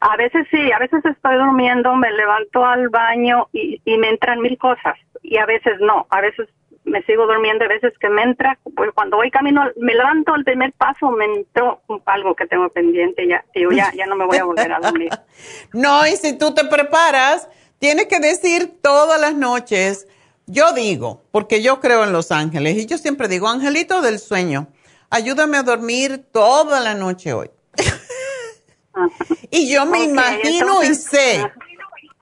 A 0.00 0.16
veces 0.16 0.46
sí, 0.50 0.70
a 0.72 0.78
veces 0.78 1.04
estoy 1.04 1.36
durmiendo, 1.36 1.94
me 1.96 2.10
levanto 2.12 2.64
al 2.64 2.88
baño 2.88 3.48
y, 3.52 3.80
y 3.84 3.98
me 3.98 4.10
entran 4.10 4.40
mil 4.40 4.56
cosas 4.56 4.96
y 5.22 5.38
a 5.38 5.46
veces 5.46 5.74
no, 5.80 6.06
a 6.10 6.20
veces 6.20 6.48
me 6.88 7.02
sigo 7.02 7.26
durmiendo, 7.26 7.64
a 7.64 7.68
veces 7.68 7.92
que 7.98 8.08
me 8.08 8.22
entra, 8.22 8.58
pues 8.74 8.90
cuando 8.94 9.16
voy 9.16 9.30
camino, 9.30 9.64
me 9.76 9.94
levanto 9.94 10.34
al 10.34 10.44
primer 10.44 10.72
paso, 10.72 11.10
me 11.10 11.26
entró 11.26 11.82
algo 12.06 12.34
que 12.34 12.46
tengo 12.46 12.68
pendiente, 12.70 13.26
ya, 13.26 13.44
digo, 13.54 13.70
ya, 13.72 13.92
ya 13.94 14.06
no 14.06 14.16
me 14.16 14.26
voy 14.26 14.38
a 14.38 14.44
volver 14.44 14.72
a 14.72 14.80
dormir. 14.80 15.10
No, 15.72 16.06
y 16.06 16.16
si 16.16 16.36
tú 16.36 16.54
te 16.54 16.64
preparas, 16.64 17.48
tienes 17.78 18.06
que 18.06 18.18
decir 18.18 18.80
todas 18.82 19.20
las 19.20 19.34
noches, 19.34 20.08
yo 20.48 20.72
digo, 20.72 21.22
porque 21.30 21.62
yo 21.62 21.80
creo 21.80 22.04
en 22.04 22.12
los 22.12 22.32
ángeles, 22.32 22.76
y 22.76 22.86
yo 22.86 22.98
siempre 22.98 23.28
digo, 23.28 23.48
angelito 23.48 24.00
del 24.02 24.18
sueño, 24.18 24.68
ayúdame 25.10 25.56
a 25.58 25.62
dormir 25.62 26.24
toda 26.32 26.80
la 26.80 26.94
noche 26.94 27.32
hoy. 27.32 27.50
y 29.50 29.68
yo 29.70 29.86
me 29.86 30.04
imagino 30.04 30.82
entonces, 30.82 30.98
y 31.04 31.08
sé, 31.08 31.52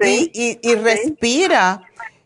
y, 0.01 0.31
y- 0.35 0.59
y 0.63 0.75
respira. 0.75 1.83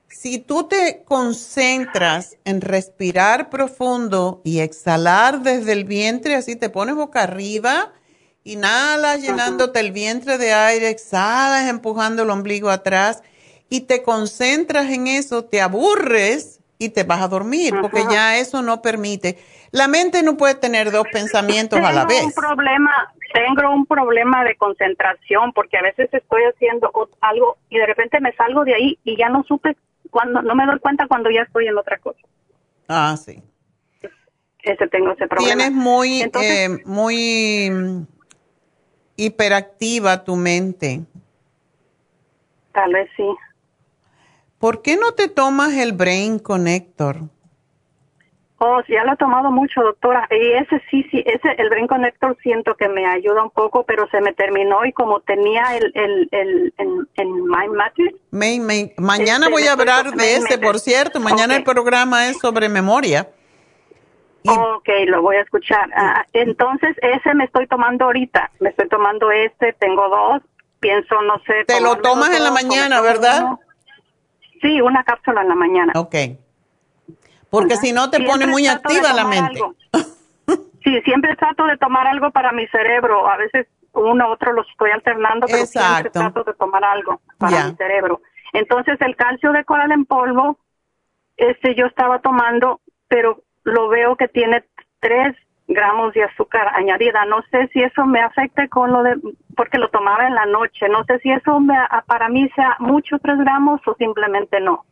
Si 0.08 0.38
tú 0.38 0.64
te 0.64 1.02
concentras 1.06 2.36
en 2.44 2.60
respirar 2.60 3.48
profundo 3.48 4.42
y 4.44 4.60
exhalar 4.60 5.40
desde 5.40 5.72
el 5.72 5.84
vientre, 5.84 6.34
así 6.34 6.56
te 6.56 6.68
pones 6.68 6.94
boca 6.94 7.22
arriba, 7.22 7.92
inhalas 8.44 9.22
llenándote 9.22 9.80
el 9.80 9.92
vientre 9.92 10.36
de 10.36 10.52
aire, 10.52 10.90
exhalas 10.90 11.68
empujando 11.70 12.24
el 12.24 12.30
ombligo 12.30 12.68
atrás 12.68 13.22
y 13.70 13.82
te 13.82 14.02
concentras 14.02 14.90
en 14.90 15.06
eso, 15.06 15.44
te 15.44 15.62
aburres 15.62 16.60
y 16.76 16.90
te 16.90 17.04
vas 17.04 17.22
a 17.22 17.28
dormir, 17.28 17.74
porque 17.80 18.02
ya 18.10 18.36
eso 18.38 18.62
no 18.62 18.82
permite. 18.82 19.38
La 19.70 19.86
mente 19.86 20.22
no 20.24 20.36
puede 20.36 20.56
tener 20.56 20.90
dos 20.90 21.06
pensamientos 21.12 21.78
a 21.78 21.92
la 21.92 22.06
Tengo 22.06 22.20
un 22.22 22.26
vez. 22.26 22.34
problema, 22.34 23.14
tengo 23.32 23.72
un 23.72 23.86
problema 23.86 24.42
de 24.44 24.56
concentración 24.56 25.52
porque 25.52 25.78
a 25.78 25.82
veces 25.82 26.12
estoy 26.12 26.42
haciendo 26.42 26.90
algo 27.20 27.58
y 27.68 27.78
de 27.78 27.86
repente 27.86 28.20
me 28.20 28.32
salgo 28.32 28.64
de 28.64 28.74
ahí 28.74 28.98
y 29.04 29.16
ya 29.16 29.28
no 29.28 29.44
supe 29.44 29.76
cuando, 30.10 30.42
no 30.42 30.56
me 30.56 30.66
doy 30.66 30.80
cuenta 30.80 31.06
cuando 31.06 31.30
ya 31.30 31.42
estoy 31.42 31.68
en 31.68 31.78
otra 31.78 31.98
cosa. 31.98 32.20
Ah, 32.88 33.16
sí. 33.16 33.40
ese 34.64 34.88
tengo 34.88 35.12
ese 35.12 35.28
problema. 35.28 35.54
Tienes 35.54 35.72
muy, 35.72 36.22
eh, 36.22 36.68
muy 36.84 37.70
mm, 37.70 38.06
hiperactiva 39.16 40.24
tu 40.24 40.34
mente. 40.34 41.02
Tal 42.72 42.92
vez 42.92 43.08
sí. 43.16 43.24
¿Por 44.60 44.82
qué 44.82 44.98
no 44.98 45.12
te 45.12 45.28
tomas 45.28 45.72
el 45.72 45.94
Brain 45.94 46.38
Connector? 46.38 47.16
Oh, 48.58 48.82
ya 48.88 49.04
lo 49.04 49.14
he 49.14 49.16
tomado 49.16 49.50
mucho, 49.50 49.80
doctora. 49.80 50.28
Y 50.30 50.52
ese 50.52 50.82
sí, 50.90 51.02
sí, 51.10 51.24
ese, 51.24 51.48
el 51.56 51.70
Brain 51.70 51.86
Connector 51.86 52.36
siento 52.42 52.74
que 52.74 52.90
me 52.90 53.06
ayuda 53.06 53.42
un 53.42 53.48
poco, 53.48 53.84
pero 53.84 54.06
se 54.10 54.20
me 54.20 54.34
terminó 54.34 54.84
y 54.84 54.92
como 54.92 55.20
tenía 55.20 55.78
el, 55.78 55.90
el, 55.94 56.28
el, 56.30 56.74
el, 57.14 57.26
Mind 57.26 57.74
Matrix. 57.74 58.14
mañana 58.98 59.46
este, 59.46 59.50
voy 59.50 59.62
a 59.66 59.72
hablar 59.72 60.12
de 60.12 60.36
ese, 60.36 60.58
por 60.58 60.78
cierto. 60.78 61.20
Mañana 61.20 61.56
el 61.56 61.64
programa 61.64 62.28
es 62.28 62.38
sobre 62.38 62.68
memoria. 62.68 63.30
Ok, 64.46 64.88
lo 65.06 65.22
voy 65.22 65.36
a 65.36 65.40
escuchar. 65.40 65.88
Ah, 65.96 66.26
entonces, 66.34 66.94
ese 67.00 67.34
me 67.34 67.44
estoy 67.44 67.66
tomando 67.66 68.04
ahorita. 68.04 68.50
Me 68.60 68.68
estoy 68.68 68.90
tomando 68.90 69.30
este, 69.30 69.72
tengo 69.72 70.06
dos. 70.10 70.42
Pienso, 70.80 71.22
no 71.22 71.38
sé. 71.46 71.64
Te 71.66 71.80
lo 71.80 71.96
tomas 71.96 72.36
en 72.36 72.44
la 72.44 72.50
mañana, 72.50 73.00
¿verdad? 73.00 73.58
Sí, 74.60 74.80
una 74.80 75.04
cápsula 75.04 75.42
en 75.42 75.48
la 75.48 75.54
mañana. 75.54 75.92
Ok. 75.96 76.14
Porque 77.50 77.76
si 77.76 77.92
no 77.92 78.10
te 78.10 78.22
pone 78.22 78.46
muy 78.46 78.66
activa 78.66 79.12
la 79.12 79.24
mente. 79.24 79.60
sí, 80.84 81.00
siempre 81.04 81.34
trato 81.36 81.66
de 81.66 81.76
tomar 81.78 82.06
algo 82.06 82.30
para 82.30 82.52
mi 82.52 82.66
cerebro. 82.68 83.28
A 83.28 83.36
veces 83.36 83.66
uno 83.92 84.28
u 84.28 84.32
otro 84.32 84.52
los 84.52 84.68
estoy 84.70 84.90
alternando, 84.90 85.46
pero 85.46 85.66
siempre 85.66 86.10
trato 86.10 86.44
de 86.44 86.54
tomar 86.54 86.84
algo 86.84 87.20
para 87.38 87.68
mi 87.68 87.74
cerebro. 87.76 88.20
Entonces, 88.52 89.00
el 89.00 89.16
calcio 89.16 89.52
de 89.52 89.64
coral 89.64 89.92
en 89.92 90.04
polvo, 90.04 90.58
este 91.36 91.74
yo 91.74 91.86
estaba 91.86 92.20
tomando, 92.20 92.80
pero 93.08 93.42
lo 93.64 93.88
veo 93.88 94.16
que 94.16 94.28
tiene 94.28 94.64
3 95.00 95.36
gramos 95.70 96.12
de 96.14 96.24
azúcar 96.24 96.68
añadida. 96.74 97.24
No 97.26 97.42
sé 97.50 97.68
si 97.72 97.80
eso 97.82 98.04
me 98.04 98.20
afecte 98.20 98.68
con 98.68 98.92
lo 98.92 99.02
de, 99.02 99.16
porque 99.56 99.78
lo 99.78 99.88
tomaba 99.90 100.26
en 100.26 100.34
la 100.34 100.46
noche. 100.46 100.88
No 100.88 101.04
sé 101.04 101.18
si 101.20 101.30
eso 101.30 101.60
me, 101.60 101.74
para 102.06 102.28
mí 102.28 102.48
sea 102.54 102.76
mucho 102.78 103.18
3 103.18 103.38
gramos 103.38 103.80
o 103.86 103.94
simplemente 103.94 104.60
no. 104.60 104.84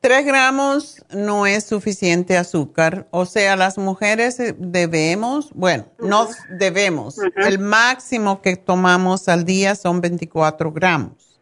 3 0.00 0.24
gramos 0.24 1.04
no 1.10 1.46
es 1.46 1.64
suficiente 1.64 2.36
azúcar. 2.36 3.06
O 3.10 3.26
sea, 3.26 3.56
las 3.56 3.76
mujeres 3.76 4.38
debemos, 4.58 5.52
bueno, 5.52 5.86
no 5.98 6.28
debemos. 6.50 7.18
El 7.36 7.58
máximo 7.58 8.40
que 8.40 8.56
tomamos 8.56 9.28
al 9.28 9.44
día 9.44 9.74
son 9.74 10.00
24 10.00 10.72
gramos. 10.72 11.40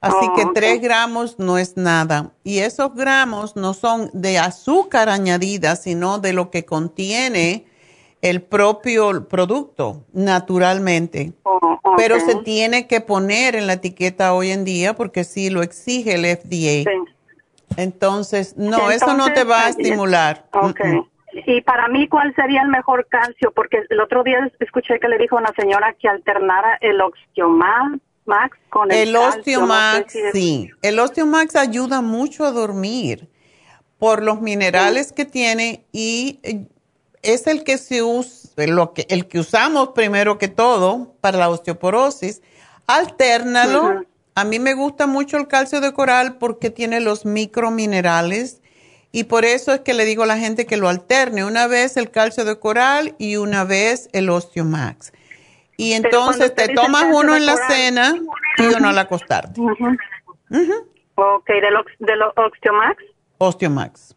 Así 0.00 0.28
que 0.36 0.46
3 0.54 0.80
gramos 0.80 1.38
no 1.38 1.58
es 1.58 1.76
nada. 1.76 2.32
Y 2.44 2.60
esos 2.60 2.94
gramos 2.94 3.56
no 3.56 3.74
son 3.74 4.10
de 4.12 4.38
azúcar 4.38 5.08
añadida, 5.08 5.74
sino 5.74 6.18
de 6.18 6.32
lo 6.32 6.50
que 6.50 6.64
contiene 6.64 7.66
el 8.22 8.42
propio 8.42 9.28
producto 9.28 10.04
naturalmente. 10.12 11.32
Oh, 11.44 11.78
Pero 11.96 12.20
se 12.20 12.36
tiene 12.36 12.86
que 12.86 13.00
poner 13.00 13.54
en 13.56 13.66
la 13.66 13.74
etiqueta 13.74 14.34
hoy 14.34 14.50
en 14.50 14.64
día 14.64 14.94
porque 14.94 15.24
sí 15.24 15.50
lo 15.50 15.62
exige 15.62 16.14
el 16.14 16.24
FDA. 16.24 16.90
Entonces, 17.76 18.56
no, 18.56 18.90
eso 18.90 19.14
no 19.14 19.32
te 19.32 19.44
va 19.44 19.66
a 19.66 19.68
estimular. 19.68 20.46
Y 21.46 21.60
para 21.60 21.88
mí, 21.88 22.08
¿cuál 22.08 22.34
sería 22.34 22.62
el 22.62 22.68
mejor 22.68 23.06
calcio? 23.08 23.52
Porque 23.52 23.82
el 23.88 24.00
otro 24.00 24.24
día 24.24 24.50
escuché 24.60 24.98
que 24.98 25.08
le 25.08 25.18
dijo 25.18 25.36
a 25.36 25.40
una 25.40 25.52
señora 25.56 25.94
que 26.00 26.08
alternara 26.08 26.78
el 26.80 27.00
Oxiomal 27.00 28.00
Max 28.24 28.58
con 28.70 28.90
el, 28.90 29.08
el 29.08 29.16
Osteomax, 29.16 30.14
sí. 30.32 30.70
El 30.82 30.98
Osteomax 30.98 31.56
ayuda 31.56 32.02
mucho 32.02 32.44
a 32.44 32.50
dormir 32.50 33.28
por 33.98 34.22
los 34.22 34.40
minerales 34.40 35.12
que 35.12 35.24
tiene 35.24 35.84
y 35.92 36.38
eh, 36.42 36.66
es 37.34 37.46
el 37.46 37.64
que 37.64 37.78
se 37.78 38.02
usa, 38.02 38.66
lo 38.66 38.92
que, 38.92 39.06
el 39.10 39.28
que 39.28 39.38
usamos 39.38 39.90
primero 39.90 40.38
que 40.38 40.48
todo 40.48 41.14
para 41.20 41.38
la 41.38 41.48
osteoporosis. 41.48 42.42
Alternalo. 42.86 44.02
A 44.34 44.44
mí 44.44 44.58
me 44.58 44.74
gusta 44.74 45.06
mucho 45.06 45.36
el 45.36 45.48
calcio 45.48 45.80
de 45.80 45.92
coral 45.92 46.38
porque 46.38 46.70
tiene 46.70 47.00
los 47.00 47.24
microminerales 47.24 48.60
y 49.10 49.24
por 49.24 49.44
eso 49.44 49.72
es 49.72 49.80
que 49.80 49.94
le 49.94 50.04
digo 50.04 50.22
a 50.22 50.26
la 50.26 50.38
gente 50.38 50.66
que 50.66 50.76
lo 50.76 50.88
alterne 50.88 51.44
una 51.44 51.66
vez 51.66 51.96
el 51.96 52.10
calcio 52.10 52.44
de 52.44 52.58
coral 52.58 53.14
y 53.18 53.36
una 53.36 53.64
vez 53.64 54.08
el 54.12 54.30
Osteomax. 54.30 55.12
Y 55.76 55.92
entonces 55.92 56.54
te, 56.54 56.68
tomas 56.74 57.06
uno 57.12 57.36
en 57.36 57.46
la 57.46 57.56
cena 57.56 58.14
y 58.58 58.62
uno 58.66 58.88
al 58.88 58.98
acostarte. 58.98 59.60
Ok, 59.60 61.48
¿de 61.48 61.70
los 62.16 62.32
Osteomax? 62.36 63.02
Osteomax. 63.38 64.14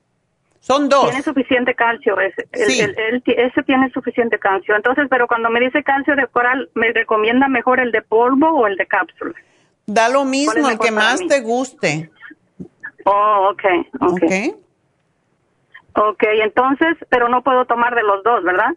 Son 0.62 0.90
dos. 0.90 1.10
Tiene 1.10 1.24
suficiente 1.24 1.74
calcio, 1.74 2.20
ese, 2.20 2.48
sí. 2.54 2.82
ese 3.26 3.64
tiene 3.64 3.90
suficiente 3.90 4.38
calcio. 4.38 4.76
Entonces, 4.76 5.08
pero 5.10 5.28
cuando 5.28 5.50
me 5.50 5.60
dice 5.60 5.84
calcio 5.84 6.16
de 6.16 6.28
coral, 6.28 6.70
¿me 6.76 6.94
recomienda 6.94 7.48
mejor 7.48 7.80
el 7.80 7.92
de 7.92 8.04
polvo 8.04 8.48
o 8.52 8.68
el 8.68 8.78
de 8.78 8.86
cápsula? 8.86 9.34
Da 9.88 10.08
lo 10.08 10.24
mismo, 10.24 10.70
el 10.70 10.78
que 10.78 10.92
más 10.92 11.20
te 11.28 11.42
guste. 11.42 12.12
Oh, 13.06 13.50
ok, 13.52 13.64
ok. 14.02 14.24
Ok, 15.94 16.14
okay 16.14 16.42
entonces, 16.42 16.96
pero 17.10 17.28
no 17.28 17.42
puedo 17.42 17.66
tomar 17.66 17.96
de 17.96 18.04
los 18.04 18.24
dos, 18.24 18.44
¿verdad? 18.44 18.70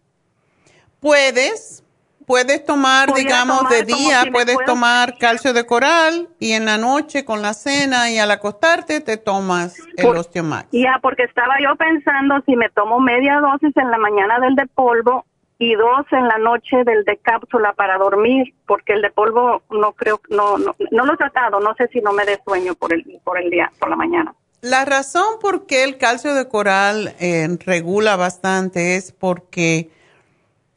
Puedes, 1.01 1.84
puedes 2.27 2.65
tomar, 2.65 3.13
digamos, 3.15 3.69
de 3.69 3.83
día, 3.83 4.25
puedes 4.33 4.57
tomar 4.65 5.17
calcio 5.19 5.53
de 5.53 5.67
coral 5.67 6.29
y 6.39 6.53
en 6.53 6.65
la 6.65 6.79
noche 6.79 7.25
con 7.25 7.43
la 7.43 7.55
cena 7.55 8.11
y 8.11 8.19
al 8.19 8.31
acostarte 8.31 9.01
te 9.01 9.17
tomas 9.17 9.77
el 9.97 10.07
Osteomax. 10.07 10.69
Ya, 10.73 10.99
porque 11.03 11.25
estaba 11.25 11.55
yo 11.63 11.77
pensando 11.77 12.43
si 12.47 12.57
me 12.57 12.69
tomo 12.71 13.01
media 13.01 13.41
dosis 13.41 13.77
en 13.77 13.91
la 13.91 13.99
mañana 13.99 14.39
del 14.41 14.55
de 14.55 14.67
polvo 14.67 15.25
y 15.59 15.75
dos 15.75 16.07
en 16.11 16.27
la 16.27 16.39
noche 16.39 16.85
del 16.85 17.05
de 17.05 17.17
cápsula 17.19 17.73
para 17.75 17.97
dormir, 17.99 18.55
porque 18.67 18.93
el 18.93 19.03
de 19.03 19.11
polvo 19.11 19.63
no 19.71 19.93
creo, 19.93 20.21
no, 20.29 20.59
no, 20.59 20.75
no 20.91 21.07
lo 21.07 21.15
he 21.15 21.17
tratado, 21.17 21.61
no 21.61 21.75
sé 21.75 21.89
si 21.93 22.01
no 22.01 22.13
me 22.13 22.25
dé 22.25 22.41
sueño 22.45 22.75
por 22.75 22.93
el, 22.93 23.05
por 23.23 23.41
el 23.41 23.51
día, 23.51 23.71
por 23.79 23.89
la 23.89 23.97
mañana. 23.97 24.35
La 24.61 24.85
razón 24.87 25.39
por 25.41 25.67
qué 25.67 25.85
el 25.85 25.99
calcio 25.99 26.35
de 26.35 26.49
coral 26.49 27.15
eh, 27.21 27.47
regula 27.67 28.17
bastante 28.17 28.97
es 28.97 29.13
porque 29.13 29.91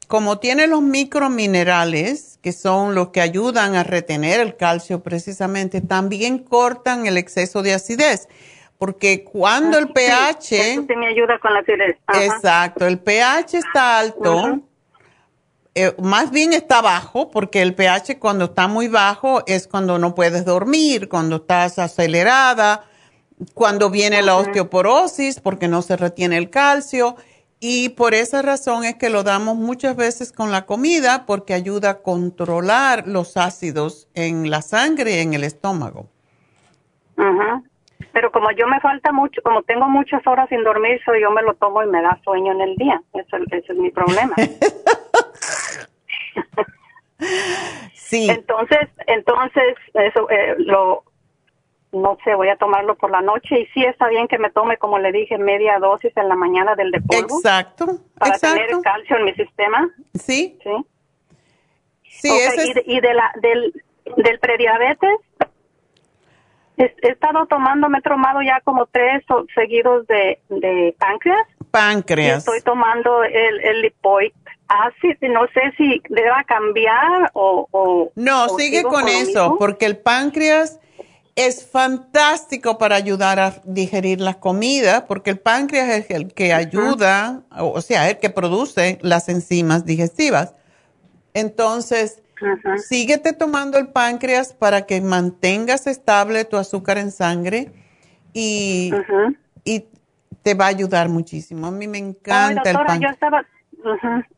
como 0.08 0.38
tiene 0.38 0.66
los 0.66 0.80
microminerales, 0.80 2.38
que 2.42 2.52
son 2.52 2.94
los 2.94 3.10
que 3.10 3.20
ayudan 3.20 3.76
a 3.76 3.84
retener 3.84 4.40
el 4.40 4.56
calcio 4.56 5.02
precisamente, 5.02 5.82
también 5.82 6.38
cortan 6.38 7.06
el 7.06 7.18
exceso 7.18 7.62
de 7.62 7.74
acidez. 7.74 8.26
Porque 8.78 9.22
cuando 9.22 9.76
el 9.76 9.88
pH... 9.88 10.40
Sí, 10.40 10.86
me 10.96 11.08
ayuda 11.08 11.38
con 11.38 11.52
la 11.52 11.60
acidez. 11.60 11.98
Exacto, 12.14 12.86
el 12.86 12.98
pH 12.98 13.58
está 13.58 13.98
alto, 13.98 14.60
eh, 15.74 15.94
más 16.02 16.30
bien 16.30 16.54
está 16.54 16.80
bajo, 16.80 17.30
porque 17.30 17.60
el 17.60 17.74
pH 17.74 18.18
cuando 18.18 18.46
está 18.46 18.66
muy 18.66 18.88
bajo 18.88 19.42
es 19.46 19.68
cuando 19.68 19.98
no 19.98 20.14
puedes 20.14 20.46
dormir, 20.46 21.10
cuando 21.10 21.36
estás 21.36 21.78
acelerada, 21.78 22.84
cuando 23.52 23.90
viene 23.90 24.22
la 24.22 24.36
osteoporosis, 24.36 25.38
porque 25.40 25.68
no 25.68 25.82
se 25.82 25.98
retiene 25.98 26.38
el 26.38 26.48
calcio 26.48 27.16
y 27.60 27.90
por 27.90 28.14
esa 28.14 28.42
razón 28.42 28.84
es 28.84 28.94
que 28.96 29.10
lo 29.10 29.24
damos 29.24 29.56
muchas 29.56 29.96
veces 29.96 30.32
con 30.32 30.52
la 30.52 30.64
comida 30.66 31.24
porque 31.26 31.54
ayuda 31.54 31.90
a 31.90 32.02
controlar 32.02 33.08
los 33.08 33.36
ácidos 33.36 34.08
en 34.14 34.50
la 34.50 34.62
sangre 34.62 35.16
y 35.16 35.18
en 35.20 35.34
el 35.34 35.44
estómago. 35.44 36.08
Ajá. 37.16 37.62
Pero 38.12 38.30
como 38.30 38.50
yo 38.52 38.66
me 38.68 38.80
falta 38.80 39.12
mucho, 39.12 39.42
como 39.42 39.62
tengo 39.62 39.88
muchas 39.88 40.24
horas 40.26 40.48
sin 40.48 40.62
dormir, 40.62 41.00
so 41.04 41.12
yo 41.16 41.30
me 41.30 41.42
lo 41.42 41.54
tomo 41.54 41.82
y 41.82 41.86
me 41.86 42.00
da 42.00 42.20
sueño 42.24 42.52
en 42.52 42.60
el 42.60 42.76
día. 42.76 43.02
Eso, 43.12 43.36
ese 43.50 43.72
es 43.72 43.78
mi 43.78 43.90
problema. 43.90 44.34
sí. 47.94 48.28
Entonces, 48.30 48.88
entonces 49.06 49.74
eso 49.94 50.30
eh, 50.30 50.54
lo 50.58 51.02
no 51.92 52.18
sé, 52.24 52.34
voy 52.34 52.48
a 52.48 52.56
tomarlo 52.56 52.96
por 52.96 53.10
la 53.10 53.20
noche 53.20 53.60
y 53.60 53.66
sí 53.66 53.84
está 53.84 54.08
bien 54.08 54.28
que 54.28 54.38
me 54.38 54.50
tome, 54.50 54.76
como 54.76 54.98
le 54.98 55.12
dije, 55.12 55.38
media 55.38 55.78
dosis 55.78 56.14
en 56.16 56.28
la 56.28 56.34
mañana 56.34 56.74
del 56.74 56.90
de 56.90 56.98
Exacto. 57.10 57.86
Para 58.18 58.38
tener 58.38 58.68
calcio 58.82 59.16
en 59.16 59.24
mi 59.24 59.34
sistema. 59.34 59.88
Sí. 60.14 60.58
Sí. 60.62 60.70
Sí, 62.20 62.30
y, 62.86 63.00
de, 63.00 63.14
la, 63.14 63.32
del, 63.40 63.72
del 64.16 64.38
prediabetes, 64.40 65.20
he, 66.76 66.92
estado 67.02 67.46
tomando, 67.46 67.88
me 67.88 67.98
he 67.98 68.02
tomado 68.02 68.42
ya 68.42 68.60
como 68.64 68.86
tres 68.86 69.22
seguidos 69.54 70.06
de, 70.08 70.40
de 70.48 70.96
páncreas. 70.98 71.46
Páncreas. 71.70 72.38
estoy 72.38 72.60
tomando 72.62 73.22
el, 73.22 73.60
el 73.60 73.82
lipoic 73.82 74.34
acid, 74.68 75.16
no 75.28 75.46
sé 75.48 75.72
si 75.76 76.02
deba 76.08 76.44
cambiar 76.44 77.30
o... 77.32 78.10
no, 78.14 78.48
sigue 78.50 78.82
con 78.82 79.08
eso, 79.08 79.56
porque 79.58 79.86
el 79.86 79.96
páncreas 79.96 80.78
es 81.38 81.64
fantástico 81.64 82.78
para 82.78 82.96
ayudar 82.96 83.38
a 83.38 83.62
digerir 83.64 84.20
las 84.20 84.36
comidas, 84.36 85.02
porque 85.02 85.30
el 85.30 85.38
páncreas 85.38 85.88
es 85.90 86.10
el 86.10 86.34
que 86.34 86.52
ayuda, 86.52 87.42
o 87.56 87.80
sea, 87.80 88.10
el 88.10 88.18
que 88.18 88.28
produce 88.28 88.98
las 89.02 89.28
enzimas 89.28 89.84
digestivas. 89.84 90.56
Entonces, 91.34 92.20
síguete 92.88 93.32
tomando 93.34 93.78
el 93.78 93.86
páncreas 93.86 94.52
para 94.52 94.84
que 94.84 95.00
mantengas 95.00 95.86
estable 95.86 96.44
tu 96.44 96.56
azúcar 96.56 96.98
en 96.98 97.12
sangre 97.12 97.70
y, 98.32 98.90
y 99.62 99.84
te 100.42 100.54
va 100.54 100.64
a 100.64 100.68
ayudar 100.68 101.08
muchísimo. 101.08 101.68
A 101.68 101.70
mí 101.70 101.86
me 101.86 101.98
encanta 101.98 102.68
el 102.68 102.76
páncreas. 102.76 103.00
Yo 103.00 103.08
estaba, 103.10 103.46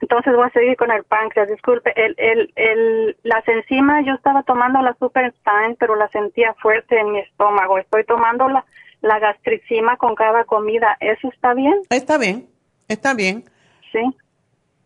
entonces 0.01 0.35
voy 0.35 0.47
a 0.47 0.53
seguir 0.53 0.77
con 0.77 0.91
el 0.91 1.05
páncreas. 1.05 1.49
Disculpe, 1.49 1.93
el, 1.97 2.15
el, 2.19 2.53
el, 2.57 3.17
las 3.23 3.47
enzimas, 3.49 4.05
yo 4.07 4.15
estaba 4.15 4.43
tomando 4.43 4.81
la 4.83 4.95
Superstein, 4.99 5.77
pero 5.79 5.97
la 5.97 6.09
sentía 6.09 6.55
fuerte 6.55 6.99
en 6.99 7.13
mi 7.13 7.21
estómago. 7.21 7.79
Estoy 7.79 8.05
tomando 8.05 8.49
la, 8.49 8.65
la 9.01 9.19
gastricima 9.19 9.97
con 9.97 10.15
cada 10.15 10.45
comida. 10.45 10.97
¿Eso 11.01 11.29
está 11.29 11.55
bien? 11.55 11.81
Está 11.91 12.19
bien, 12.19 12.49
está 12.89 13.15
bien. 13.15 13.45
Sí. 13.93 14.01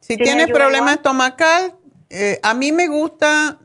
Si 0.00 0.16
tienes 0.16 0.50
problema 0.50 0.92
estomacal, 0.92 1.74
eh, 2.10 2.38
a 2.42 2.54
mí 2.54 2.72
me 2.72 2.88
gusta, 2.88 3.58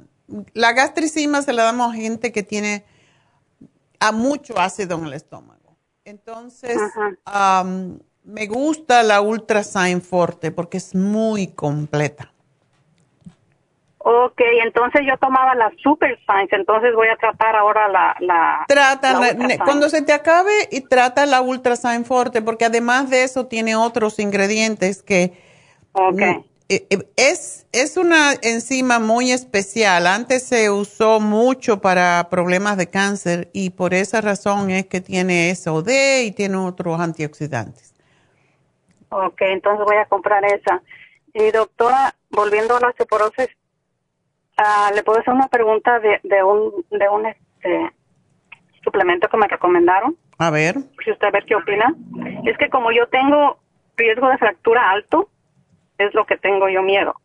la 0.54 0.74
gastricima 0.74 1.42
se 1.42 1.54
la 1.54 1.64
damos 1.64 1.92
a 1.92 1.96
gente 1.96 2.32
que 2.32 2.44
tiene 2.44 2.86
a 4.00 4.12
mucho 4.12 4.58
ácido 4.58 4.98
en 4.98 5.06
el 5.06 5.14
estómago. 5.14 5.78
Entonces, 6.06 6.80
me 8.24 8.48
gusta 8.48 9.04
la 9.04 9.22
Ultra 9.22 9.64
Sign 9.64 10.02
Forte 10.02 10.52
porque 10.52 10.78
es 10.78 10.96
muy 10.96 11.48
completa. 11.48 12.32
Ok, 14.02 14.42
entonces 14.64 15.02
yo 15.06 15.18
tomaba 15.18 15.54
la 15.56 15.72
Super 15.84 16.18
Science, 16.26 16.56
entonces 16.56 16.96
voy 16.96 17.10
a 17.10 17.18
tratar 17.18 17.56
ahora 17.56 17.90
la... 17.90 18.16
la 18.22 18.66
trata, 18.68 19.20
cuando 19.64 19.90
se 19.90 20.02
te 20.02 20.14
acabe, 20.14 20.54
y 20.72 20.82
trata 20.82 21.26
la 21.26 21.42
Ultra 21.42 21.76
Sign 21.76 22.06
Forte, 22.06 22.42
porque 22.42 22.66
además 22.66 23.10
de 23.10 23.24
eso 23.24 23.48
tiene 23.48 23.76
otros 23.76 24.18
ingredientes 24.20 25.04
que... 25.04 25.34
Ok. 25.92 26.22
Eh, 26.72 26.86
eh, 26.92 27.00
es, 27.18 27.66
es 27.72 27.98
una 27.98 28.34
enzima 28.42 29.00
muy 29.00 29.32
especial. 29.32 30.08
Antes 30.08 30.44
se 30.44 30.70
usó 30.70 31.20
mucho 31.20 31.82
para 31.82 32.28
problemas 32.30 32.78
de 32.78 32.88
cáncer 32.88 33.50
y 33.54 33.72
por 33.72 33.94
esa 33.96 34.22
razón 34.22 34.70
es 34.70 34.86
que 34.86 35.02
tiene 35.02 35.54
SOD 35.56 35.90
y 36.26 36.32
tiene 36.32 36.58
otros 36.58 37.00
antioxidantes. 37.00 37.89
Ok, 39.10 39.42
entonces 39.42 39.86
voy 39.86 39.98
a 39.98 40.06
comprar 40.06 40.44
esa. 40.46 40.82
Y 41.34 41.52
doctora, 41.52 42.14
volviendo 42.30 42.78
a 42.78 42.80
la 42.80 42.88
osteoporosis, 42.90 43.50
uh, 44.58 44.96
¿le 44.96 45.04
puedo 45.04 45.20
hacer 45.20 45.34
una 45.34 45.48
pregunta 45.48 46.00
de, 46.00 46.20
de 46.24 46.44
un, 46.44 46.86
de 46.90 47.10
un 47.10 47.26
este, 47.26 47.92
suplemento 48.84 49.28
que 49.28 49.38
me 49.38 49.48
recomendaron? 49.48 50.18
A 50.38 50.50
ver. 50.52 50.76
Si 51.04 51.12
usted 51.12 51.28
a 51.28 51.32
ver 51.32 51.46
qué 51.46 51.56
opina. 51.56 51.94
Es 52.46 52.58
que 52.58 52.70
como 52.70 52.92
yo 52.92 53.08
tengo 53.08 53.60
riesgo 53.98 54.30
de 54.30 54.38
fractura 54.38 54.90
alto, 54.90 55.30
es 55.98 56.14
lo 56.14 56.26
que 56.26 56.38
tengo 56.38 56.70
yo 56.70 56.82
miedo. 56.82 57.16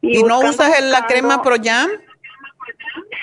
¿Y, 0.00 0.22
no 0.22 0.40
usas 0.40 0.80
la 0.82 1.06
crema 1.06 1.42
ProYam? 1.42 1.90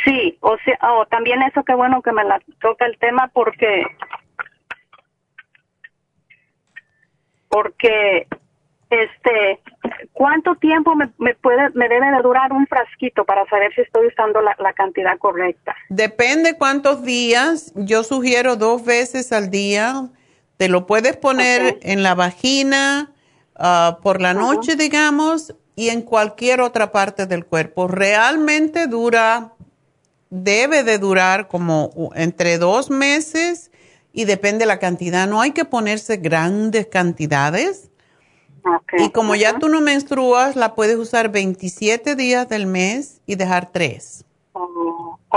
Sí, 0.04 0.38
o 0.42 0.58
sea, 0.64 0.78
oh, 0.82 1.06
también 1.08 1.42
eso 1.42 1.64
qué 1.64 1.74
bueno 1.74 2.02
que 2.02 2.12
me 2.12 2.24
la 2.24 2.40
toca 2.62 2.86
el 2.86 2.98
tema 3.00 3.30
porque 3.34 3.84
porque 7.56 8.28
este 8.90 9.60
cuánto 10.14 10.56
tiempo 10.56 10.96
me, 10.96 11.10
me, 11.18 11.34
puede 11.36 11.70
me 11.74 11.90
debe 11.90 12.12
de 12.12 12.22
durar 12.22 12.52
un 12.54 12.68
frasquito 12.68 13.26
para 13.26 13.46
saber 13.48 13.74
si 13.74 13.82
estoy 13.82 14.08
usando 14.08 14.42
la, 14.42 14.56
la 14.60 14.74
cantidad 14.74 15.18
correcta 15.18 15.76
depende 15.90 16.58
cuántos 16.58 17.04
días. 17.04 17.74
Yo 17.76 18.04
sugiero 18.04 18.56
dos 18.56 18.86
veces 18.86 19.32
al 19.32 19.50
día. 19.50 20.10
Te 20.58 20.70
lo 20.70 20.86
puedes 20.86 21.18
poner 21.18 21.80
en 21.82 22.04
la 22.04 22.16
vagina 22.16 23.12
Ah, 23.56 24.00
por 24.04 24.22
la 24.22 24.34
noche, 24.34 24.76
digamos, 24.76 25.56
y 25.76 25.90
en 25.90 26.02
cualquier 26.02 26.60
otra 26.60 26.92
parte 26.92 27.26
del 27.26 27.46
cuerpo. 27.46 27.88
Realmente 27.88 28.88
dura, 28.88 29.54
debe 30.30 30.84
de 30.84 30.98
durar 30.98 31.48
como 31.48 32.12
entre 32.16 32.58
dos 32.58 32.90
meses 32.90 33.72
y 34.16 34.24
depende 34.26 34.66
la 34.66 34.80
cantidad. 34.80 35.28
No 35.28 35.42
hay 35.42 35.52
que 35.52 35.66
ponerse 35.66 36.18
grandes 36.18 36.88
cantidades. 36.88 37.92
Y 38.98 39.12
como 39.12 39.36
ya 39.36 39.60
tú 39.60 39.70
no 39.70 39.82
menstruas, 39.82 40.56
la 40.56 40.74
puedes 40.74 40.96
usar 40.96 41.30
27 41.30 42.16
días 42.16 42.50
del 42.50 42.66
mes 42.66 43.22
y 43.28 43.36
dejar 43.36 43.72
3. 43.72 44.26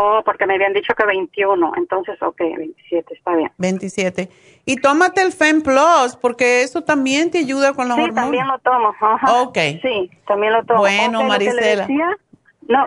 Oh, 0.01 0.23
porque 0.25 0.47
me 0.47 0.55
habían 0.55 0.73
dicho 0.73 0.95
que 0.95 1.05
21, 1.05 1.73
entonces, 1.77 2.23
ok, 2.23 2.39
27, 2.39 3.15
está 3.15 3.35
bien. 3.35 3.51
27. 3.59 4.29
Y 4.65 4.77
tómate 4.77 5.23
el 5.23 5.33
Fem 5.33 5.61
Plus, 5.61 6.17
porque 6.21 6.63
eso 6.63 6.85
también 6.85 7.33
te 7.33 7.39
ayuda 7.39 7.75
con 7.75 7.89
los 7.89 7.97
sí, 7.97 8.05
hormonas. 8.05 8.27
Sí, 8.27 8.31
también 8.31 8.47
lo 8.47 8.59
tomo. 8.61 8.95
Ajá. 9.01 9.43
Ok. 9.43 9.59
Sí, 9.83 10.11
también 10.27 10.53
lo 10.53 10.65
tomo. 10.65 10.81
Bueno, 10.81 11.25
Marisela. 11.25 11.89
no, 12.69 12.87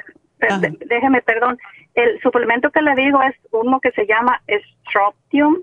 déjeme, 0.88 1.22
perdón. 1.22 1.58
El 1.96 2.22
suplemento 2.22 2.72
que 2.72 2.82
le 2.82 2.96
digo 2.96 3.22
es 3.22 3.36
uno 3.52 3.82
que 3.82 3.92
se 3.92 4.08
llama 4.08 4.42
Stroptium. 4.88 5.58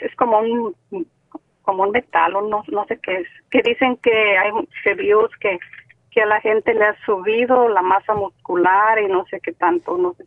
Es 0.00 0.14
como 0.16 0.40
un 0.40 0.74
como 1.62 1.84
un 1.84 1.90
metal, 1.92 2.32
no, 2.32 2.62
no 2.66 2.84
sé 2.86 2.98
qué 3.02 3.20
es. 3.20 3.28
Que 3.50 3.62
dicen 3.62 3.96
que 3.96 4.38
hay 4.38 4.50
reviews 4.84 5.30
que 5.40 5.58
que 6.14 6.22
a 6.22 6.26
la 6.26 6.40
gente 6.40 6.72
le 6.74 6.84
ha 6.84 6.96
subido 7.04 7.68
la 7.68 7.82
masa 7.82 8.14
muscular 8.14 9.00
y 9.00 9.08
no 9.08 9.26
sé 9.28 9.40
qué 9.40 9.52
tanto. 9.52 9.98
No 9.98 10.14
sé 10.14 10.24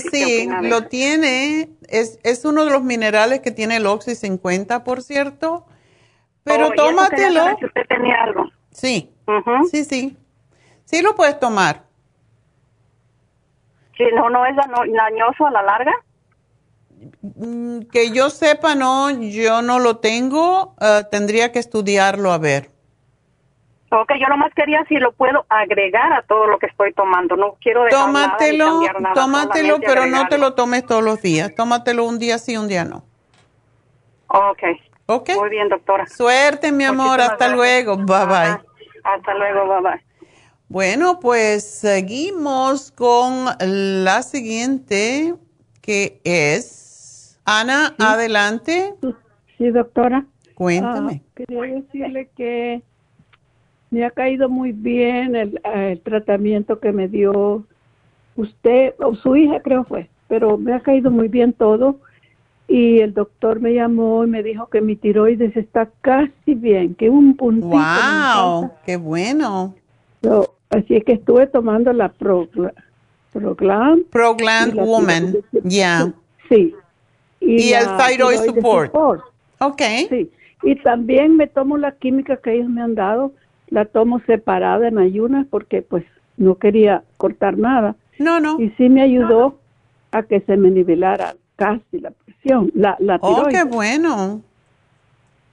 sí, 0.00 0.48
lo 0.62 0.86
tiene, 0.86 1.68
es, 1.88 2.18
es 2.22 2.46
uno 2.46 2.64
de 2.64 2.70
los 2.70 2.82
minerales 2.82 3.40
que 3.40 3.50
tiene 3.50 3.76
el 3.76 3.86
Oxy 3.86 4.14
50, 4.14 4.82
por 4.82 5.02
cierto, 5.02 5.66
pero 6.42 6.68
oh, 6.68 6.72
tómatelo. 6.72 7.54
Si 7.58 7.66
usted 7.66 7.86
tenía 7.86 8.22
algo. 8.22 8.46
Sí, 8.70 9.12
sí, 9.70 9.84
sí, 9.84 10.16
sí 10.84 11.02
lo 11.02 11.14
puedes 11.14 11.38
tomar. 11.38 11.82
Sí, 13.98 14.04
no, 14.14 14.30
no 14.30 14.46
es 14.46 14.56
dañoso 14.56 15.46
a 15.46 15.50
la 15.50 15.62
larga. 15.62 15.92
Que 17.92 18.10
yo 18.10 18.30
sepa, 18.30 18.74
no, 18.74 19.10
yo 19.10 19.62
no 19.62 19.78
lo 19.78 19.98
tengo, 19.98 20.74
eh, 20.80 21.02
tendría 21.10 21.50
que 21.52 21.58
estudiarlo 21.58 22.32
a 22.32 22.38
ver. 22.38 22.70
Ok, 23.92 24.12
yo 24.20 24.28
nomás 24.28 24.52
quería 24.54 24.84
si 24.88 24.96
lo 24.96 25.12
puedo 25.12 25.46
agregar 25.48 26.12
a 26.12 26.22
todo 26.22 26.46
lo 26.46 26.58
que 26.58 26.66
estoy 26.66 26.92
tomando. 26.92 27.36
No 27.36 27.56
quiero 27.60 27.84
dejar 27.84 28.06
tómatelo, 28.06 28.80
nada 28.82 29.00
nada, 29.00 29.14
Tómatelo, 29.14 29.80
pero 29.80 30.06
no 30.06 30.28
te 30.28 30.38
lo 30.38 30.54
tomes 30.54 30.86
todos 30.86 31.02
los 31.02 31.20
días. 31.20 31.52
Tómatelo 31.56 32.04
un 32.04 32.18
día 32.18 32.38
sí, 32.38 32.56
un 32.56 32.68
día 32.68 32.84
no. 32.84 33.04
Ok. 34.28 34.62
Ok. 35.06 35.30
Muy 35.34 35.50
bien, 35.50 35.68
doctora. 35.68 36.06
Suerte, 36.06 36.70
mi 36.70 36.84
amor. 36.84 37.20
Hasta 37.20 37.48
luego. 37.48 37.96
Bye, 37.96 38.26
bye. 38.26 38.58
Hasta 39.02 39.34
luego. 39.34 39.66
Bye, 39.66 39.90
bye. 39.90 40.04
Bueno, 40.68 41.18
pues 41.18 41.68
seguimos 41.68 42.92
con 42.92 43.46
la 43.58 44.22
siguiente, 44.22 45.34
que 45.82 46.20
es... 46.22 46.79
Ana, 47.50 47.94
adelante. 47.98 48.94
Sí, 49.58 49.70
doctora. 49.70 50.24
Cuéntame. 50.54 51.22
Ah, 51.24 51.32
quería 51.34 51.62
decirle 51.62 52.28
que 52.36 52.82
me 53.90 54.04
ha 54.04 54.10
caído 54.10 54.48
muy 54.48 54.72
bien 54.72 55.34
el, 55.34 55.60
el 55.64 56.00
tratamiento 56.00 56.78
que 56.78 56.92
me 56.92 57.08
dio 57.08 57.64
usted 58.36 58.94
o 59.00 59.14
su 59.16 59.34
hija 59.36 59.60
creo 59.62 59.84
fue, 59.84 60.08
pero 60.28 60.56
me 60.58 60.72
ha 60.74 60.80
caído 60.80 61.10
muy 61.10 61.28
bien 61.28 61.52
todo 61.52 61.98
y 62.68 63.00
el 63.00 63.14
doctor 63.14 63.58
me 63.60 63.74
llamó 63.74 64.22
y 64.24 64.28
me 64.28 64.44
dijo 64.44 64.68
que 64.68 64.80
mi 64.80 64.94
tiroides 64.94 65.56
está 65.56 65.90
casi 66.02 66.54
bien, 66.54 66.94
que 66.94 67.10
un 67.10 67.36
puntito. 67.36 67.66
¡Wow! 67.68 68.70
¡Qué 68.86 68.96
bueno! 68.96 69.74
así 70.70 70.94
es 70.94 71.04
que 71.04 71.14
estuve 71.14 71.48
tomando 71.48 71.92
la 71.92 72.10
Proglam. 72.10 72.72
Proglam 74.10 74.76
Woman, 74.76 75.36
ya. 75.64 76.12
Sí. 76.48 76.74
Y, 77.40 77.72
el 77.72 77.86
thyroid, 77.96 78.38
support. 78.38 78.92
support. 78.92 79.22
Ok. 79.58 79.82
Sí. 80.08 80.30
Y 80.62 80.76
también 80.76 81.36
me 81.36 81.46
tomo 81.46 81.78
la 81.78 81.92
química 81.92 82.36
que 82.36 82.54
ellos 82.54 82.68
me 82.68 82.82
han 82.82 82.94
dado 82.94 83.32
la 83.68 83.84
tomo 83.84 84.20
separada 84.26 84.88
en 84.88 84.98
ayunas 84.98 85.46
porque 85.48 85.80
pues 85.80 86.04
no 86.36 86.56
quería 86.56 87.04
cortar 87.16 87.56
nada. 87.56 87.96
No, 88.18 88.40
no. 88.40 88.60
Y 88.60 88.70
sí 88.70 88.88
me 88.88 89.02
ayudó 89.02 89.58
a 90.10 90.24
que 90.24 90.40
se 90.40 90.56
me 90.56 90.70
nivelara 90.70 91.36
casi 91.56 92.00
la 92.00 92.10
presión, 92.10 92.70
la, 92.74 92.96
la 92.98 93.18
Oh, 93.22 93.46
qué 93.48 93.64
bueno. 93.64 94.42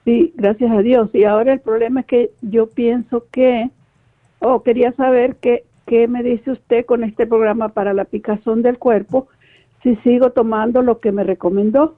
Sí, 0.04 0.32
gracias 0.36 0.70
a 0.70 0.80
Dios. 0.80 1.10
Y 1.12 1.24
ahora 1.24 1.52
el 1.52 1.60
problema 1.60 2.00
es 2.00 2.06
que 2.06 2.30
yo 2.42 2.66
pienso 2.66 3.26
que, 3.30 3.70
oh, 4.40 4.62
quería 4.62 4.92
saber 4.92 5.36
qué, 5.36 5.64
qué 5.86 6.08
me 6.08 6.22
dice 6.22 6.50
usted 6.50 6.86
con 6.86 7.04
este 7.04 7.26
programa 7.26 7.68
para 7.68 7.92
la 7.92 8.04
picazón 8.04 8.62
del 8.62 8.78
cuerpo, 8.78 9.28
si 9.82 9.96
sigo 9.96 10.30
tomando 10.30 10.82
lo 10.82 11.00
que 11.00 11.12
me 11.12 11.24
recomendó. 11.24 11.96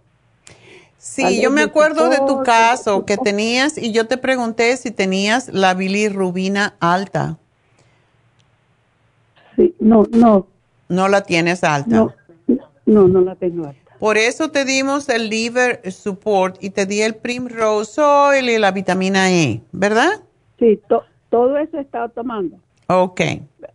Sí, 0.98 1.40
yo 1.40 1.50
me 1.50 1.62
acuerdo 1.62 2.10
de 2.10 2.18
tu 2.18 2.42
caso 2.42 3.06
que 3.06 3.16
tenías 3.16 3.78
y 3.78 3.92
yo 3.92 4.06
te 4.06 4.18
pregunté 4.18 4.76
si 4.76 4.90
tenías 4.90 5.48
la 5.48 5.72
bilirrubina 5.72 6.74
alta. 6.78 7.38
Sí, 9.56 9.74
no, 9.80 10.04
no. 10.10 10.46
No 10.88 11.08
la 11.08 11.22
tienes 11.22 11.64
alta. 11.64 11.96
No, 11.96 12.14
no, 12.84 13.08
no 13.08 13.20
la 13.22 13.34
tengo 13.36 13.66
alta. 13.66 13.80
Por 13.98 14.16
eso 14.16 14.50
te 14.50 14.64
dimos 14.64 15.08
el 15.10 15.28
liver 15.28 15.80
support 15.92 16.56
y 16.62 16.70
te 16.70 16.86
di 16.86 17.02
el 17.02 17.14
primrose 17.14 18.00
oil 18.00 18.48
y 18.48 18.58
la 18.58 18.70
vitamina 18.70 19.30
E, 19.30 19.60
¿verdad? 19.72 20.22
Sí, 20.58 20.80
todo 21.30 21.56
eso 21.58 21.76
he 21.76 21.82
estado 21.82 22.08
tomando. 22.08 22.56
Ok. 22.88 23.20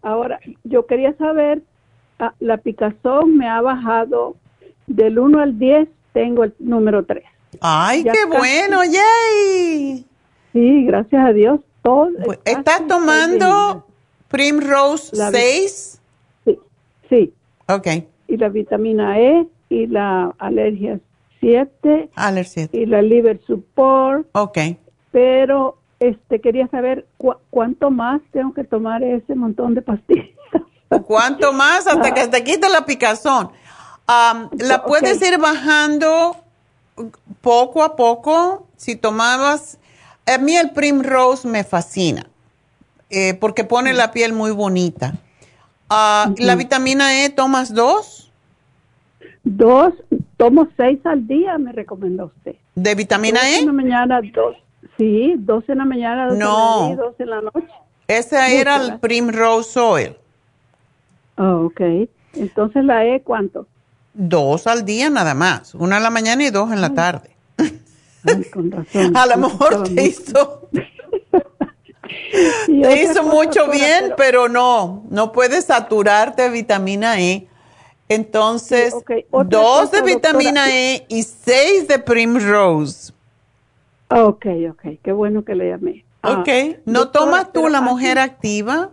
Ahora, 0.01 0.39
yo 0.63 0.85
quería 0.87 1.15
saber, 1.17 1.61
la 2.39 2.57
picazón 2.57 3.37
me 3.37 3.47
ha 3.47 3.61
bajado 3.61 4.35
del 4.87 5.19
1 5.19 5.39
al 5.39 5.59
10 5.59 5.89
tengo 6.13 6.45
el 6.45 6.53
número 6.59 7.05
3. 7.05 7.23
Ay, 7.61 8.03
qué 8.03 8.25
bueno, 8.25 8.83
yay. 8.83 10.05
Sí, 10.53 10.85
gracias 10.85 11.25
a 11.25 11.33
Dios. 11.33 11.59
Todo 11.81 12.09
pues, 12.23 12.39
¿Estás 12.45 12.87
tomando 12.87 13.85
Primrose 14.29 15.15
6? 15.15 16.01
Sí, 16.45 16.59
sí. 17.09 17.33
Ok. 17.67 17.87
Y 18.27 18.37
la 18.37 18.49
vitamina 18.49 19.19
E 19.19 19.45
y 19.69 19.87
la 19.87 20.33
alergia 20.39 20.99
7. 21.41 22.09
Alergia 22.15 22.67
7. 22.71 22.77
Y 22.77 22.85
la 22.85 23.01
liver 23.01 23.39
support. 23.45 24.27
Ok. 24.31 24.57
Pero 25.11 25.77
este 25.99 26.41
quería 26.41 26.67
saber 26.67 27.05
cuánto 27.49 27.91
más 27.91 28.21
tengo 28.31 28.53
que 28.53 28.63
tomar 28.63 29.03
ese 29.03 29.35
montón 29.35 29.75
de 29.75 29.81
pastillas. 29.81 30.34
¿Cuánto 31.05 31.51
más 31.51 31.87
hasta 31.87 32.13
que 32.13 32.27
te 32.27 32.43
quite 32.43 32.69
la 32.69 32.85
picazón? 32.85 33.51
la 34.07 34.83
puedes 34.85 35.21
ir 35.21 35.39
bajando 35.39 36.37
poco 37.41 37.83
a 37.83 37.95
poco. 37.95 38.67
Si 38.77 38.95
tomabas, 38.95 39.79
a 40.25 40.37
mí 40.37 40.55
el 40.55 40.71
Primrose 40.71 41.47
me 41.47 41.63
fascina 41.63 42.27
eh, 43.09 43.33
porque 43.35 43.63
pone 43.63 43.93
la 43.93 44.11
piel 44.11 44.33
muy 44.33 44.51
bonita. 44.51 45.13
Ah, 45.89 46.31
¿La 46.37 46.55
vitamina 46.55 47.23
E 47.23 47.29
tomas 47.29 47.73
dos? 47.73 48.31
Dos, 49.43 49.93
tomo 50.37 50.67
seis 50.75 50.99
al 51.05 51.27
día, 51.27 51.57
me 51.59 51.71
recomendó 51.71 52.25
usted. 52.25 52.55
¿De 52.73 52.95
vitamina 52.95 53.39
E? 53.47 53.59
En 53.59 53.67
la 53.67 53.73
mañana, 53.73 54.21
dos. 54.33 54.57
Sí, 54.97 55.35
dos 55.37 55.63
en 55.67 55.77
la 55.77 55.85
mañana, 55.85 56.27
dos, 56.29 56.37
no. 56.37 56.91
en, 56.91 56.97
la 56.97 57.03
dos 57.03 57.15
en 57.19 57.29
la 57.29 57.41
noche. 57.41 57.67
Ese 58.07 58.59
era 58.59 58.77
el 58.77 58.99
Primrose 58.99 59.79
Oil. 59.79 60.15
Oh, 61.37 61.65
ok. 61.65 61.81
Entonces 62.33 62.83
la 62.83 63.05
E, 63.05 63.21
¿cuánto? 63.21 63.67
Dos 64.13 64.67
al 64.67 64.85
día 64.85 65.09
nada 65.09 65.33
más. 65.33 65.75
Una 65.75 65.97
en 65.97 66.03
la 66.03 66.09
mañana 66.09 66.43
y 66.43 66.49
dos 66.49 66.71
en 66.71 66.81
la 66.81 66.93
tarde. 66.93 67.35
con 68.51 68.71
razón. 68.71 69.15
A 69.17 69.25
lo 69.25 69.37
mejor 69.37 69.83
te 69.83 70.03
hizo, 70.03 70.69
te 72.31 73.03
hizo 73.03 73.23
mucho 73.23 73.69
bien, 73.69 74.13
pero... 74.17 74.47
no, 74.47 75.03
no 75.09 75.31
puedes 75.31 75.65
saturarte 75.65 76.43
de 76.43 76.49
vitamina 76.49 77.19
E. 77.19 77.47
Entonces, 78.07 78.93
dos 79.47 79.91
de 79.91 80.01
vitamina 80.01 80.69
E 80.69 81.05
y 81.09 81.23
seis 81.23 81.87
de 81.87 81.97
Primrose. 81.97 83.13
Ok, 84.09 84.45
ok, 84.69 84.99
qué 85.03 85.11
bueno 85.11 85.43
que 85.43 85.55
le 85.55 85.69
llamé. 85.69 86.05
Ah, 86.21 86.39
ok, 86.39 86.79
¿no 86.85 87.09
tomas 87.09 87.51
tú 87.51 87.67
la 87.67 87.81
mujer 87.81 88.19
activa? 88.19 88.91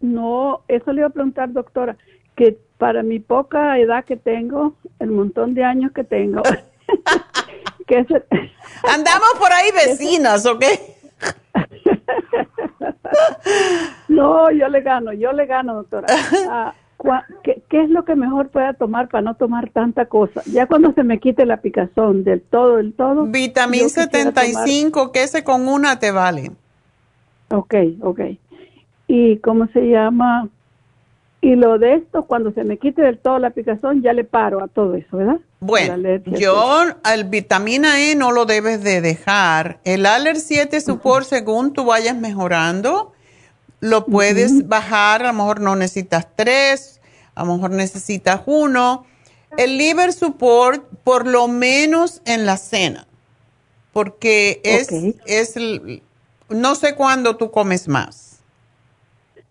No, 0.00 0.62
eso 0.68 0.92
le 0.92 1.00
iba 1.00 1.08
a 1.08 1.10
preguntar, 1.10 1.52
doctora, 1.52 1.96
que 2.36 2.56
para 2.78 3.02
mi 3.02 3.20
poca 3.20 3.78
edad 3.78 4.04
que 4.04 4.16
tengo, 4.16 4.74
el 4.98 5.10
montón 5.10 5.54
de 5.54 5.64
años 5.64 5.92
que 5.92 6.04
tengo, 6.04 6.42
que 7.86 7.98
andamos 8.88 9.30
por 9.38 9.52
ahí 9.52 9.70
vecinas, 9.72 10.46
¿ok? 10.46 10.64
no, 14.08 14.50
yo 14.50 14.68
le 14.68 14.80
gano, 14.80 15.12
yo 15.12 15.32
le 15.32 15.46
gano, 15.46 15.74
doctora. 15.74 16.06
Ah, 16.48 16.74
¿qué, 17.42 17.62
es 17.70 17.90
lo 17.90 18.04
que 18.04 18.14
mejor 18.14 18.48
pueda 18.48 18.74
tomar 18.74 19.08
para 19.08 19.22
no 19.22 19.34
tomar 19.34 19.70
tanta 19.70 20.06
cosa? 20.06 20.42
Ya 20.46 20.66
cuando 20.66 20.92
se 20.92 21.02
me 21.02 21.18
quite 21.18 21.46
la 21.46 21.58
picazón 21.58 22.24
del 22.24 22.40
todo, 22.40 22.76
del 22.76 22.94
todo. 22.94 23.26
Vitamin 23.26 23.88
75, 23.88 25.12
que 25.12 25.22
ese 25.22 25.44
con 25.44 25.68
una 25.68 25.98
te 25.98 26.10
vale. 26.10 26.52
Ok, 27.50 27.74
ok. 28.00 28.20
¿Y 29.12 29.38
cómo 29.38 29.66
se 29.72 29.80
llama? 29.88 30.48
Y 31.40 31.56
lo 31.56 31.80
de 31.80 31.94
esto, 31.94 32.26
cuando 32.26 32.52
se 32.52 32.62
me 32.62 32.78
quite 32.78 33.02
del 33.02 33.18
todo 33.18 33.40
la 33.40 33.50
picazón, 33.50 34.02
ya 34.02 34.12
le 34.12 34.22
paro 34.22 34.62
a 34.62 34.68
todo 34.68 34.94
eso, 34.94 35.16
¿verdad? 35.16 35.40
Bueno, 35.58 35.96
yo 36.26 36.84
al 37.02 37.24
vitamina 37.24 38.00
E 38.00 38.14
no 38.14 38.30
lo 38.30 38.44
debes 38.44 38.84
de 38.84 39.00
dejar. 39.00 39.80
El 39.82 40.06
Aller 40.06 40.36
7 40.36 40.80
Support, 40.80 41.26
según 41.26 41.72
tú 41.72 41.86
vayas 41.86 42.16
mejorando, 42.16 43.12
lo 43.80 44.06
puedes 44.06 44.68
bajar. 44.68 45.24
A 45.24 45.32
lo 45.32 45.38
mejor 45.38 45.60
no 45.60 45.74
necesitas 45.74 46.28
tres, 46.36 47.00
a 47.34 47.44
lo 47.44 47.54
mejor 47.54 47.72
necesitas 47.72 48.42
uno. 48.46 49.06
El 49.56 49.76
Liver 49.76 50.12
Support, 50.12 50.84
por 51.02 51.26
lo 51.26 51.48
menos 51.48 52.22
en 52.26 52.46
la 52.46 52.56
cena, 52.56 53.08
porque 53.92 54.60
es, 54.62 54.88
es 55.26 55.54
no 56.48 56.76
sé 56.76 56.94
cuándo 56.94 57.36
tú 57.36 57.50
comes 57.50 57.88
más. 57.88 58.29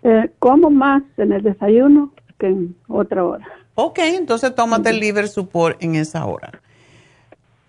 Eh, 0.03 0.31
como 0.39 0.69
más 0.69 1.03
en 1.17 1.33
el 1.33 1.43
desayuno 1.43 2.13
que 2.37 2.47
en 2.47 2.75
otra 2.87 3.25
hora. 3.25 3.45
Ok, 3.75 3.99
entonces 3.99 4.55
tómate 4.55 4.89
el 4.89 4.99
liver 4.99 5.27
support 5.27 5.81
en 5.83 5.95
esa 5.95 6.25
hora. 6.25 6.61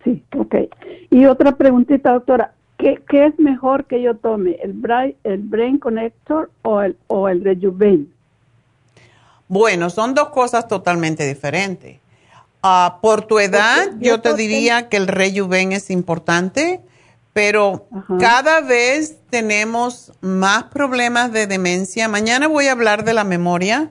Sí, 0.04 0.22
ok. 0.36 0.54
Y 1.10 1.26
otra 1.26 1.56
preguntita, 1.56 2.12
doctora. 2.12 2.52
¿Qué, 2.78 3.02
qué 3.08 3.26
es 3.26 3.38
mejor 3.38 3.84
que 3.84 4.00
yo 4.00 4.16
tome? 4.16 4.56
¿El 4.62 4.72
Brain, 4.72 5.14
el 5.24 5.38
brain 5.38 5.78
Connector 5.78 6.50
o 6.62 6.80
el, 6.80 6.96
o 7.08 7.28
el 7.28 7.44
Rejuven? 7.44 8.10
Bueno, 9.48 9.90
son 9.90 10.14
dos 10.14 10.28
cosas 10.28 10.66
totalmente 10.68 11.26
diferentes. 11.26 11.98
Ah, 12.62 12.98
por 13.02 13.22
tu 13.22 13.38
edad, 13.38 13.90
yo, 13.98 14.20
te 14.20 14.34
diría 14.34 14.88
que 14.88 14.96
el 14.96 15.08
Rejuven 15.08 15.72
es 15.72 15.90
importante 15.90 16.80
pero 17.32 17.86
cada 18.18 18.60
vez 18.60 19.18
tenemos 19.30 20.12
más 20.20 20.64
problemas 20.64 21.32
de 21.32 21.46
demencia. 21.46 22.08
Mañana 22.08 22.48
voy 22.48 22.66
a 22.66 22.72
hablar 22.72 23.04
de 23.04 23.14
la 23.14 23.24
memoria. 23.24 23.90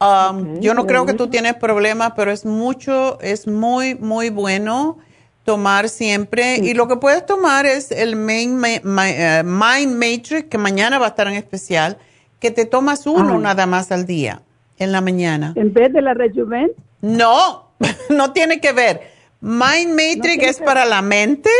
Um, 0.00 0.60
yo 0.60 0.74
no 0.74 0.86
creo 0.86 1.06
que 1.06 1.12
tú 1.12 1.28
tienes 1.28 1.54
problemas, 1.54 2.12
pero 2.16 2.30
es 2.30 2.44
mucho, 2.44 3.20
es 3.20 3.46
muy, 3.46 3.94
muy 3.94 4.30
bueno 4.30 4.98
tomar 5.44 5.88
siempre. 5.88 6.58
Y 6.58 6.74
lo 6.74 6.88
que 6.88 6.96
puedes 6.96 7.24
tomar 7.26 7.64
es 7.64 7.90
el 7.90 8.16
Main, 8.16 8.60
eh, 8.64 9.42
Mind 9.44 9.94
Matrix, 9.94 10.44
que 10.48 10.58
mañana 10.58 10.98
va 10.98 11.06
a 11.06 11.08
estar 11.10 11.26
en 11.28 11.34
especial, 11.34 11.98
que 12.40 12.50
te 12.50 12.64
tomas 12.64 13.06
uno 13.06 13.38
nada 13.38 13.66
más 13.66 13.90
al 13.90 14.04
día, 14.04 14.42
en 14.78 14.92
la 14.92 15.00
mañana. 15.00 15.52
¿En 15.56 15.72
vez 15.72 15.92
de 15.92 16.02
la 16.02 16.14
Rejuven? 16.14 16.72
No, 17.00 17.70
no 18.10 18.32
tiene 18.32 18.60
que 18.60 18.72
ver. 18.72 19.00
Mind 19.40 19.90
Matrix 19.90 20.44
es 20.44 20.58
para 20.58 20.84
la 20.84 21.02
mente 21.02 21.50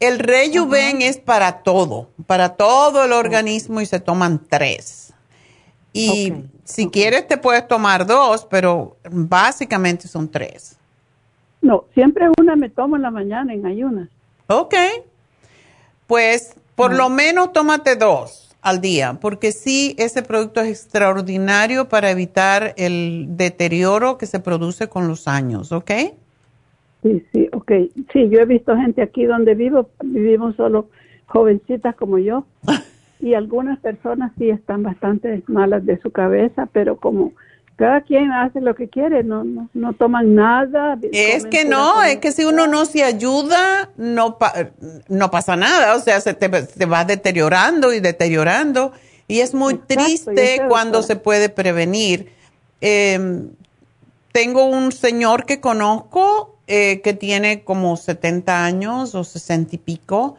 el 0.00 0.18
rejuven 0.18 1.02
es 1.02 1.18
para 1.18 1.62
todo, 1.62 2.08
para 2.26 2.50
todo 2.50 3.04
el 3.04 3.12
organismo 3.12 3.80
y 3.80 3.86
se 3.86 4.00
toman 4.00 4.40
tres. 4.48 5.12
Y 5.92 6.32
si 6.64 6.88
quieres 6.88 7.26
te 7.26 7.38
puedes 7.38 7.66
tomar 7.66 8.06
dos, 8.06 8.46
pero 8.48 8.96
básicamente 9.10 10.06
son 10.06 10.28
tres. 10.28 10.76
No, 11.60 11.84
siempre 11.94 12.28
una 12.38 12.54
me 12.54 12.68
tomo 12.68 12.96
en 12.96 13.02
la 13.02 13.10
mañana 13.10 13.52
en 13.52 13.66
ayunas. 13.66 14.08
Ok. 14.46 14.74
Pues 16.06 16.54
por 16.76 16.94
lo 16.94 17.08
menos 17.08 17.52
tómate 17.52 17.96
dos 17.96 18.54
al 18.60 18.80
día, 18.80 19.18
porque 19.20 19.50
sí, 19.52 19.94
ese 19.98 20.22
producto 20.22 20.60
es 20.60 20.68
extraordinario 20.68 21.88
para 21.88 22.10
evitar 22.10 22.74
el 22.76 23.26
deterioro 23.30 24.18
que 24.18 24.26
se 24.26 24.40
produce 24.40 24.88
con 24.88 25.08
los 25.08 25.26
años, 25.26 25.72
¿ok? 25.72 25.90
Sí, 27.02 27.24
sí, 27.32 27.48
ok. 27.52 27.72
Sí, 28.12 28.28
yo 28.28 28.40
he 28.40 28.44
visto 28.44 28.76
gente 28.76 29.02
aquí 29.02 29.24
donde 29.24 29.54
vivo, 29.54 29.90
vivimos 30.02 30.56
solo 30.56 30.88
jovencitas 31.26 31.94
como 31.94 32.18
yo, 32.18 32.46
y 33.20 33.34
algunas 33.34 33.78
personas 33.80 34.32
sí 34.38 34.50
están 34.50 34.82
bastante 34.82 35.42
malas 35.46 35.84
de 35.84 36.00
su 36.00 36.10
cabeza, 36.10 36.68
pero 36.72 36.96
como 36.96 37.32
cada 37.76 38.00
quien 38.00 38.32
hace 38.32 38.60
lo 38.60 38.74
que 38.74 38.88
quiere, 38.88 39.22
no, 39.22 39.44
no, 39.44 39.70
no 39.72 39.92
toman 39.92 40.34
nada. 40.34 40.98
Es 41.12 41.46
que 41.46 41.64
no, 41.64 42.02
es 42.02 42.16
que 42.16 42.32
si 42.32 42.44
uno 42.44 42.66
no 42.66 42.84
se 42.84 43.04
ayuda, 43.04 43.90
no, 43.96 44.36
no 45.08 45.30
pasa 45.30 45.54
nada, 45.54 45.94
o 45.94 46.00
sea, 46.00 46.20
se 46.20 46.34
te, 46.34 46.48
va 46.86 47.04
deteriorando 47.04 47.92
y 47.92 48.00
deteriorando, 48.00 48.92
y 49.28 49.40
es 49.40 49.54
muy 49.54 49.74
triste 49.74 50.62
cuando 50.68 51.04
se 51.04 51.14
puede 51.14 51.50
prevenir. 51.50 52.32
Em, 52.80 53.50
tengo 54.32 54.66
un 54.66 54.90
señor 54.90 55.46
que 55.46 55.60
conozco 55.60 56.57
eh, 56.68 57.00
que 57.02 57.14
tiene 57.14 57.64
como 57.64 57.96
70 57.96 58.64
años 58.64 59.14
o 59.14 59.24
60 59.24 59.74
y 59.74 59.78
pico, 59.78 60.36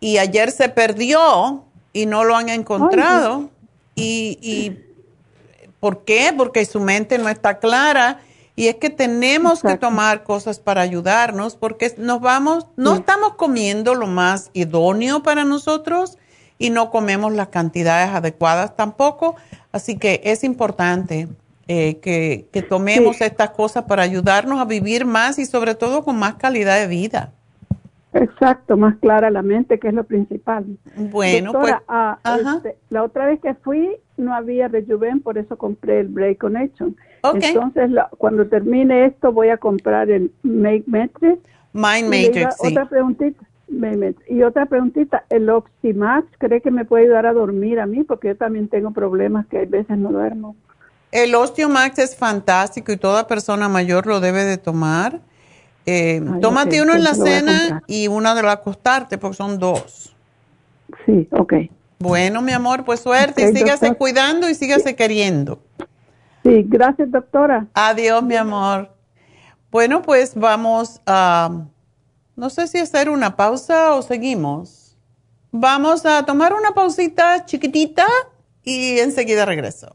y 0.00 0.18
ayer 0.18 0.50
se 0.50 0.68
perdió 0.68 1.64
y 1.92 2.06
no 2.06 2.24
lo 2.24 2.34
han 2.34 2.48
encontrado. 2.48 3.50
y, 3.94 4.38
y, 4.42 4.82
¿Por 5.80 6.04
qué? 6.04 6.32
Porque 6.36 6.64
su 6.64 6.80
mente 6.80 7.18
no 7.18 7.28
está 7.28 7.58
clara. 7.58 8.20
Y 8.56 8.68
es 8.68 8.76
que 8.76 8.88
tenemos 8.88 9.60
que 9.62 9.76
tomar 9.76 10.24
cosas 10.24 10.58
para 10.58 10.80
ayudarnos 10.80 11.56
porque 11.56 11.94
nos 11.98 12.22
vamos, 12.22 12.66
no 12.76 12.94
estamos 12.94 13.34
comiendo 13.34 13.94
lo 13.94 14.06
más 14.06 14.50
idóneo 14.54 15.22
para 15.22 15.44
nosotros 15.44 16.16
y 16.58 16.70
no 16.70 16.90
comemos 16.90 17.34
las 17.34 17.48
cantidades 17.48 18.08
adecuadas 18.14 18.74
tampoco. 18.74 19.36
Así 19.72 19.98
que 19.98 20.22
es 20.24 20.42
importante 20.42 21.28
eh, 21.68 21.98
que, 22.00 22.62
tomemos 22.62 23.20
estas 23.20 23.50
cosas 23.50 23.84
para 23.84 24.02
ayudarnos 24.02 24.60
a 24.60 24.64
vivir 24.64 25.04
más 25.04 25.38
y 25.38 25.46
sobre 25.46 25.74
todo 25.74 26.04
con 26.04 26.18
más 26.18 26.34
calidad 26.34 26.78
de 26.78 26.86
vida. 26.86 27.32
Exacto, 28.12 28.76
más 28.76 28.96
clara 28.96 29.30
la 29.30 29.42
mente, 29.42 29.78
que 29.78 29.88
es 29.88 29.94
lo 29.94 30.04
principal. 30.04 30.64
Bueno, 30.96 31.52
pues, 31.52 31.74
ah, 31.88 32.18
este, 32.56 32.76
la 32.88 33.02
otra 33.02 33.26
vez 33.26 33.40
que 33.40 33.54
fui 33.54 33.96
no 34.16 34.34
había 34.34 34.68
Rejuven, 34.68 35.20
por 35.20 35.38
eso 35.38 35.58
compré 35.58 36.00
el 36.00 36.08
Break 36.08 36.38
Connection. 36.38 36.96
Entonces, 37.34 37.90
cuando 38.16 38.46
termine 38.46 39.06
esto, 39.06 39.32
voy 39.32 39.48
a 39.48 39.56
comprar 39.56 40.08
el 40.10 40.30
Make 40.42 40.84
Metrics. 40.86 41.42
Mind 41.72 42.08
Matrix, 42.08 42.56
sí. 42.60 42.68
Otra 42.68 42.88
preguntita. 42.88 43.44
Y 44.28 44.42
otra 44.42 44.66
preguntita, 44.66 45.24
¿el 45.28 45.50
Oxymax 45.50 46.26
cree 46.38 46.60
que 46.60 46.70
me 46.70 46.84
puede 46.84 47.04
ayudar 47.04 47.26
a 47.26 47.32
dormir 47.32 47.80
a 47.80 47.86
mí? 47.86 48.04
Porque 48.04 48.28
yo 48.28 48.36
también 48.36 48.68
tengo 48.68 48.92
problemas 48.92 49.46
que 49.46 49.58
a 49.58 49.64
veces 49.64 49.98
no 49.98 50.10
duermo. 50.10 50.54
El 51.16 51.34
Osteomax 51.34 51.98
es 51.98 52.14
fantástico 52.14 52.92
y 52.92 52.98
toda 52.98 53.26
persona 53.26 53.70
mayor 53.70 54.06
lo 54.06 54.20
debe 54.20 54.44
de 54.44 54.58
tomar. 54.58 55.18
Eh, 55.86 56.22
tómate 56.42 56.82
uno 56.82 56.92
en 56.92 57.02
la 57.02 57.14
cena 57.14 57.82
y 57.86 58.06
uno 58.06 58.34
de 58.34 58.46
acostarte, 58.46 59.16
porque 59.16 59.38
son 59.38 59.58
dos. 59.58 60.14
Sí, 61.06 61.26
ok. 61.30 61.54
Bueno, 61.98 62.42
mi 62.42 62.52
amor, 62.52 62.84
pues 62.84 63.00
suerte 63.00 63.48
y 63.48 63.56
sígase 63.56 63.94
cuidando 63.94 64.46
y 64.50 64.54
sígase 64.54 64.94
queriendo. 64.94 65.58
Sí, 66.42 66.62
gracias, 66.66 67.10
doctora. 67.10 67.66
Adiós, 67.72 68.22
mi 68.22 68.36
amor. 68.36 68.90
Bueno, 69.70 70.02
pues 70.02 70.34
vamos 70.34 71.00
a, 71.06 71.64
no 72.36 72.50
sé 72.50 72.66
si 72.66 72.76
hacer 72.76 73.08
una 73.08 73.36
pausa 73.36 73.94
o 73.94 74.02
seguimos. 74.02 74.98
Vamos 75.50 76.04
a 76.04 76.26
tomar 76.26 76.52
una 76.52 76.72
pausita 76.72 77.46
chiquitita 77.46 78.04
y 78.62 78.98
enseguida 78.98 79.46
regreso. 79.46 79.94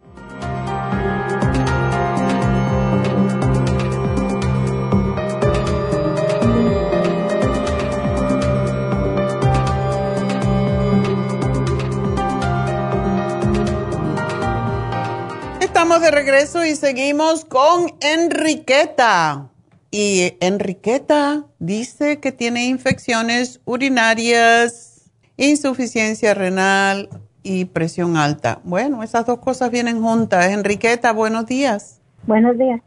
Estamos 15.91 16.09
de 16.09 16.17
regreso 16.17 16.63
y 16.63 16.73
seguimos 16.77 17.43
con 17.43 17.91
Enriqueta. 17.99 19.49
Y 19.91 20.37
Enriqueta 20.39 21.43
dice 21.59 22.21
que 22.21 22.31
tiene 22.31 22.63
infecciones 22.67 23.59
urinarias 23.65 25.11
insuficiencia 25.35 26.33
renal 26.33 27.09
y 27.43 27.65
presión 27.65 28.15
alta. 28.15 28.61
Bueno, 28.63 29.03
esas 29.03 29.25
dos 29.25 29.39
cosas 29.39 29.69
vienen 29.69 30.01
juntas. 30.01 30.45
Enriqueta, 30.45 31.11
buenos 31.11 31.45
días. 31.45 31.99
Buenos 32.25 32.57
días. 32.57 32.79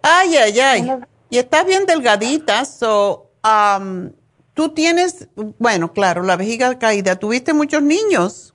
Ay, 0.00 0.36
ay, 0.36 0.60
ay. 0.60 1.00
Y 1.30 1.38
estás 1.38 1.66
bien 1.66 1.84
delgadita, 1.84 2.64
so, 2.64 3.28
um, 3.42 4.12
tú 4.54 4.68
tienes, 4.68 5.28
bueno, 5.58 5.92
claro, 5.92 6.22
la 6.22 6.36
vejiga 6.36 6.78
caída. 6.78 7.16
¿Tuviste 7.16 7.54
muchos 7.54 7.82
niños? 7.82 8.54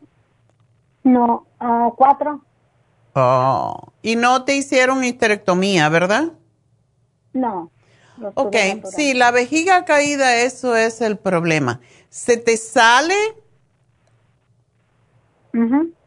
No, 1.04 1.46
uh, 1.60 1.94
cuatro. 1.98 2.47
Oh, 3.19 3.94
y 4.03 4.15
no 4.15 4.45
te 4.45 4.56
hicieron 4.56 5.03
histerectomía, 5.03 5.89
¿verdad? 5.89 6.34
No. 7.34 7.72
Ok, 8.35 8.56
sí, 8.84 9.15
la 9.15 9.31
vejiga 9.31 9.85
caída, 9.85 10.35
eso 10.35 10.76
es 10.76 11.02
el 11.02 11.18
problema. 11.18 11.80
¿Se 12.10 12.38
te 12.38 12.57
sale? 12.57 13.15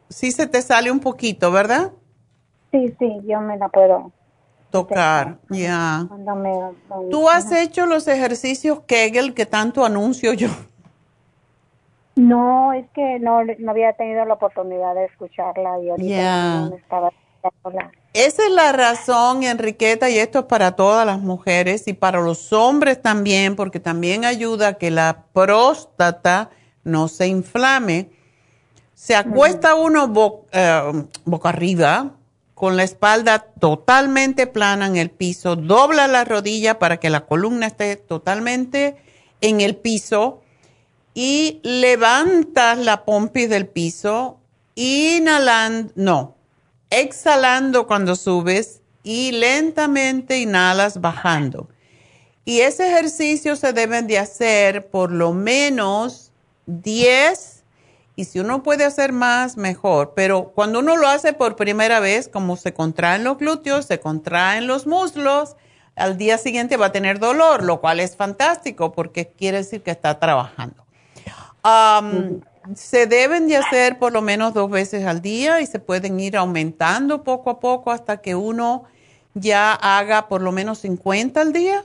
Sí, 0.09 0.31
se 0.31 0.47
te 0.47 0.63
sale 0.63 0.93
un 0.93 1.01
poquito, 1.01 1.51
¿verdad? 1.51 1.91
Sí, 2.71 2.95
sí, 3.01 3.21
yo 3.25 3.41
me 3.41 3.57
la 3.57 3.69
puedo 3.69 4.13
tocar, 4.71 5.41
ya. 5.51 6.09
¿Tú 7.11 7.29
has 7.29 7.51
hecho 7.51 7.87
los 7.87 8.07
ejercicios 8.07 8.83
Kegel 8.87 9.35
que 9.35 9.47
tanto 9.47 9.85
anuncio 9.85 10.33
yo? 10.33 10.49
No, 12.17 12.73
es 12.73 12.87
que 12.95 13.19
no, 13.21 13.43
no 13.45 13.71
había 13.71 13.93
tenido 13.95 14.25
la 14.25 14.35
oportunidad 14.35 14.95
de 14.95 15.07
escucharla 15.07 15.79
y 15.81 15.91
ahorita 15.91 16.69
no 16.71 16.77
estaba 16.77 17.11
esa 18.13 18.45
es 18.45 18.51
la 18.51 18.73
razón, 18.73 19.45
Enriqueta, 19.45 20.11
y 20.11 20.19
esto 20.19 20.41
es 20.41 20.45
para 20.47 20.73
todas 20.73 21.07
las 21.07 21.21
mujeres 21.21 21.87
y 21.87 21.93
para 21.93 22.21
los 22.21 22.53
hombres 22.53 23.01
también, 23.01 23.55
porque 23.55 23.79
también 23.79 24.25
ayuda 24.25 24.69
a 24.69 24.75
que 24.75 24.91
la 24.91 25.25
próstata 25.33 26.51
no 26.83 27.09
se 27.09 27.29
inflame. 27.29 28.11
Se 28.95 29.15
acuesta 29.15 29.75
uno 29.75 30.13
eh, 30.53 31.05
boca 31.25 31.49
arriba, 31.49 32.11
con 32.55 32.77
la 32.77 32.83
espalda 32.83 33.39
totalmente 33.39 34.47
plana 34.47 34.87
en 34.87 34.97
el 34.97 35.11
piso, 35.11 35.57
dobla 35.57 36.09
la 36.09 36.25
rodilla 36.25 36.79
para 36.79 36.99
que 36.99 37.09
la 37.09 37.21
columna 37.23 37.69
esté 37.69 37.97
totalmente 37.97 38.97
en 39.41 39.63
el 39.63 39.77
piso 39.77 40.43
y 41.15 41.61
levantas 41.63 42.79
la 42.79 43.05
pompis 43.05 43.49
del 43.49 43.67
piso, 43.67 44.39
inhalando, 44.75 45.93
no, 45.97 46.37
exhalando 46.91 47.87
cuando 47.87 48.17
subes 48.17 48.81
y 49.03 49.33
lentamente 49.33 50.39
inhalas 50.39 51.01
bajando. 51.01 51.69
Y 52.45 52.61
ese 52.61 52.89
ejercicio 52.89 53.57
se 53.57 53.73
deben 53.73 54.07
de 54.07 54.19
hacer 54.19 54.89
por 54.89 55.13
lo 55.13 55.33
menos 55.33 56.33
10 56.67 57.57
Y 58.17 58.25
si 58.25 58.39
uno 58.39 58.63
puede 58.63 58.85
hacer 58.85 59.13
más, 59.13 59.57
mejor. 59.57 60.13
Pero 60.15 60.53
cuando 60.55 60.81
uno 60.81 60.97
lo 60.97 61.09
hace 61.09 61.33
por 61.33 61.57
primera 61.57 62.01
vez, 62.01 62.29
como 62.29 62.57
se 62.57 62.75
contraen 62.75 63.25
los 63.25 63.39
glúteos, 63.39 63.87
se 63.87 64.01
contraen 64.01 64.67
los 64.67 64.87
muslos, 64.87 65.57
al 65.97 66.19
día 66.19 66.37
siguiente 66.37 66.77
va 66.77 66.87
a 66.87 66.93
tener 66.93 67.19
dolor, 67.19 67.63
lo 67.63 67.81
cual 67.81 68.01
es 68.01 68.17
fantástico 68.17 68.93
porque 68.93 69.29
quiere 69.29 69.59
decir 69.59 69.83
que 69.83 69.91
está 69.91 70.19
trabajando. 70.19 70.85
Se 72.75 73.07
deben 73.07 73.49
de 73.49 73.57
hacer 73.57 73.99
por 73.99 74.13
lo 74.13 74.23
menos 74.23 74.55
dos 74.55 74.71
veces 74.71 75.05
al 75.05 75.23
día 75.23 75.61
y 75.61 75.67
se 75.67 75.79
pueden 75.79 76.21
ir 76.21 76.37
aumentando 76.37 77.25
poco 77.25 77.51
a 77.51 77.61
poco 77.61 77.91
hasta 77.91 78.19
que 78.19 78.35
uno 78.35 78.85
ya 79.35 79.73
haga 79.73 80.29
por 80.29 80.43
lo 80.43 80.53
menos 80.53 80.79
50 80.81 81.41
al 81.41 81.53
día 81.53 81.85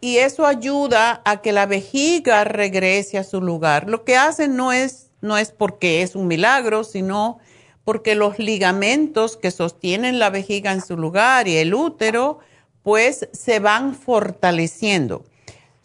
y 0.00 0.16
eso 0.18 0.46
ayuda 0.46 1.20
a 1.24 1.42
que 1.42 1.52
la 1.52 1.66
vejiga 1.66 2.44
regrese 2.44 3.18
a 3.18 3.24
su 3.24 3.40
lugar. 3.40 3.88
Lo 3.88 4.04
que 4.04 4.16
hacen 4.16 4.56
no 4.56 4.72
es, 4.72 5.10
no 5.20 5.36
es 5.36 5.52
porque 5.52 6.02
es 6.02 6.16
un 6.16 6.26
milagro, 6.26 6.84
sino 6.84 7.38
porque 7.84 8.14
los 8.14 8.38
ligamentos 8.38 9.36
que 9.36 9.50
sostienen 9.50 10.18
la 10.18 10.30
vejiga 10.30 10.72
en 10.72 10.80
su 10.80 10.96
lugar 10.96 11.48
y 11.48 11.56
el 11.56 11.74
útero, 11.74 12.38
pues 12.82 13.28
se 13.32 13.60
van 13.60 13.94
fortaleciendo. 13.94 15.24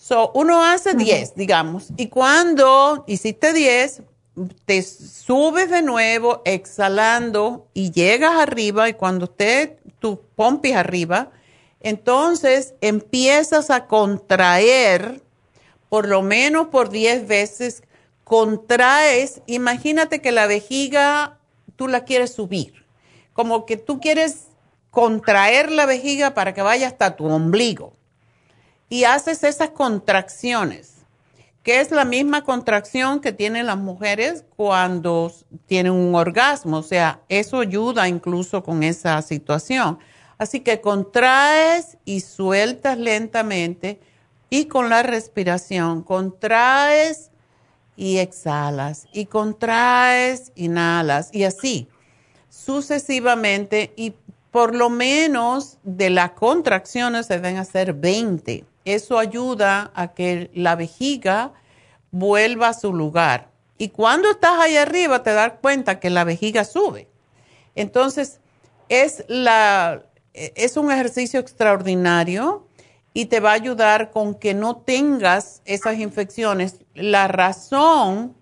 So, 0.07 0.30
uno 0.36 0.64
hace 0.64 0.94
10, 0.94 1.34
digamos, 1.34 1.88
y 1.98 2.10
cuando 2.10 3.06
hiciste 3.07 3.53
10, 3.53 4.03
te 4.65 4.84
subes 4.84 5.72
de 5.72 5.82
nuevo 5.82 6.44
exhalando 6.45 7.65
y 7.73 7.90
llegas 7.90 8.36
arriba 8.36 8.88
y 8.88 8.94
cuando 8.94 9.26
esté 9.26 9.80
tu 9.98 10.22
pompis 10.36 10.76
arriba, 10.76 11.32
entonces 11.80 12.76
empiezas 12.82 13.72
a 13.72 13.88
contraer 13.88 15.23
por 15.90 16.07
lo 16.07 16.22
menos 16.22 16.68
por 16.68 16.90
10 16.90 17.26
veces, 17.26 17.82
contraes, 18.23 19.41
imagínate 19.48 20.22
que 20.22 20.32
la 20.32 20.45
vejiga 20.45 21.40
tú 21.77 21.88
la 21.88 22.06
quieres 22.06 22.32
subir, 22.32 22.86
como 23.34 23.65
que 23.65 23.76
tú 23.76 23.99
quieres 23.99 24.49
contraer 24.91 25.72
la 25.72 25.88
vejiga 25.88 26.36
para 26.36 26.53
que 26.53 26.61
vaya 26.61 26.86
hasta 26.86 27.15
tu 27.15 27.26
ombligo 27.26 27.95
y 28.90 29.03
haces 29.03 29.44
esas 29.44 29.72
contracciones, 29.72 31.06
que 31.64 31.82
es 31.82 31.91
la 31.91 32.06
misma 32.06 32.44
contracción 32.44 33.20
que 33.20 33.32
tienen 33.32 33.66
las 33.66 33.78
mujeres 33.78 34.45
cuando 34.56 35.32
tienen 35.66 35.94
un 35.94 36.14
orgasmo, 36.14 36.78
o 36.78 36.84
sea, 36.84 37.22
eso 37.30 37.60
ayuda 37.60 38.07
incluso 38.07 38.64
con 38.64 38.84
esa 38.84 39.22
situación. 39.22 39.98
Así 40.38 40.60
que 40.60 40.82
contraes 40.82 41.98
y 42.03 42.20
sueltas 42.20 42.98
lentamente 42.98 43.99
y 44.49 44.66
con 44.66 44.90
la 44.90 45.02
respiración 45.02 46.03
contraes 46.03 47.32
y 47.95 48.18
exhalas 48.18 49.07
y 49.14 49.26
contraes, 49.26 50.52
inhalas 50.56 51.30
y 51.32 51.45
así 51.45 51.88
sucesivamente 52.56 53.94
y 53.95 54.14
por 54.52 54.74
lo 54.74 54.90
menos 54.90 55.78
de 55.84 56.10
las 56.10 56.32
contracciones 56.32 57.26
se 57.26 57.36
deben 57.36 57.57
hacer 57.57 57.94
20. 57.94 58.66
Eso 58.86 59.20
ayuda 59.20 59.91
a 59.95 60.14
que 60.14 60.52
la 60.53 60.76
vejiga 60.76 61.53
vuelva 62.12 62.70
a 62.70 62.74
su 62.74 62.94
lugar. 62.94 63.49
Y 63.78 63.90
cuando 63.90 64.32
estás 64.32 64.60
ahí 64.60 64.78
arriba 64.78 65.24
te 65.24 65.34
das 65.34 65.53
cuenta 65.62 65.99
que 65.99 66.10
la 66.10 66.24
vejiga 66.24 66.64
sube. 66.64 67.10
Entonces, 67.76 68.40
es 68.88 69.26
la, 69.28 70.06
es 70.34 70.78
un 70.78 70.91
ejercicio 70.91 71.40
extraordinario 71.40 72.68
y 73.14 73.26
te 73.26 73.40
va 73.40 73.52
a 73.52 73.56
ayudar 73.56 74.12
con 74.12 74.36
que 74.36 74.53
no 74.53 74.78
tengas 74.78 75.62
esas 75.66 75.98
infecciones. 75.99 76.80
La 76.94 77.28
razón 77.28 78.36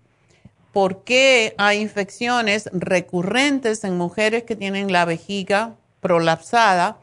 por 0.72 1.04
qué 1.04 1.54
hay 1.58 1.80
infecciones 1.80 2.70
recurrentes 2.74 3.84
en 3.84 3.98
mujeres 3.98 4.44
que 4.44 4.56
tienen 4.56 4.92
la 4.92 5.06
vejiga 5.06 5.76
prolapsada 6.02 6.98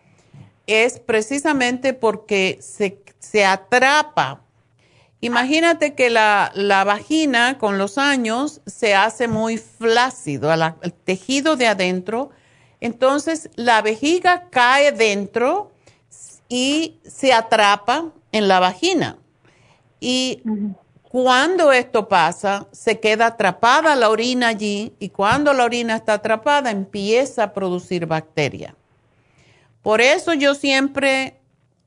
es 0.66 0.98
precisamente 0.98 1.94
porque 1.94 2.58
se, 2.60 3.00
atrapa. 3.44 4.42
Imagínate 5.20 5.94
que 5.94 6.10
la, 6.10 6.52
vagina 6.86 7.58
con 7.58 7.78
los 7.78 7.98
años 7.98 8.60
se 8.66 8.94
hace 8.94 9.28
muy 9.28 9.58
flácido, 9.58 10.52
el 10.52 10.92
tejido 10.92 11.56
de 11.56 11.66
adentro 11.66 12.30
entonces 12.80 13.50
la 13.56 13.82
vejiga 13.82 14.48
cae 14.50 14.92
dentro 14.92 15.70
y 16.48 16.96
se 17.04 17.32
atrapa 17.32 18.06
en 18.32 18.48
la 18.48 18.58
vagina. 18.58 19.18
Y 20.00 20.42
cuando 21.02 21.72
esto 21.72 22.08
pasa, 22.08 22.66
se 22.72 22.98
queda 22.98 23.26
atrapada 23.26 23.94
la 23.96 24.08
orina 24.08 24.48
allí 24.48 24.94
y 24.98 25.10
cuando 25.10 25.52
la 25.52 25.64
orina 25.64 25.96
está 25.96 26.14
atrapada 26.14 26.70
empieza 26.70 27.44
a 27.44 27.52
producir 27.52 28.06
bacteria. 28.06 28.74
Por 29.82 30.00
eso 30.00 30.32
yo 30.34 30.54
siempre 30.54 31.39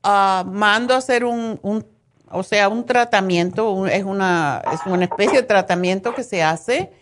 ah, 0.04 0.44
mando 0.46 0.94
a 0.94 0.98
hacer 0.98 1.24
un, 1.24 1.58
o 2.30 2.42
sea, 2.42 2.68
un 2.68 2.86
tratamiento, 2.86 3.86
es, 3.86 4.04
una, 4.04 4.62
es 4.72 4.80
una 4.86 5.04
especie 5.04 5.40
de 5.40 5.46
tratamiento 5.46 6.14
que 6.14 6.22
se 6.22 6.42
hace 6.42 6.92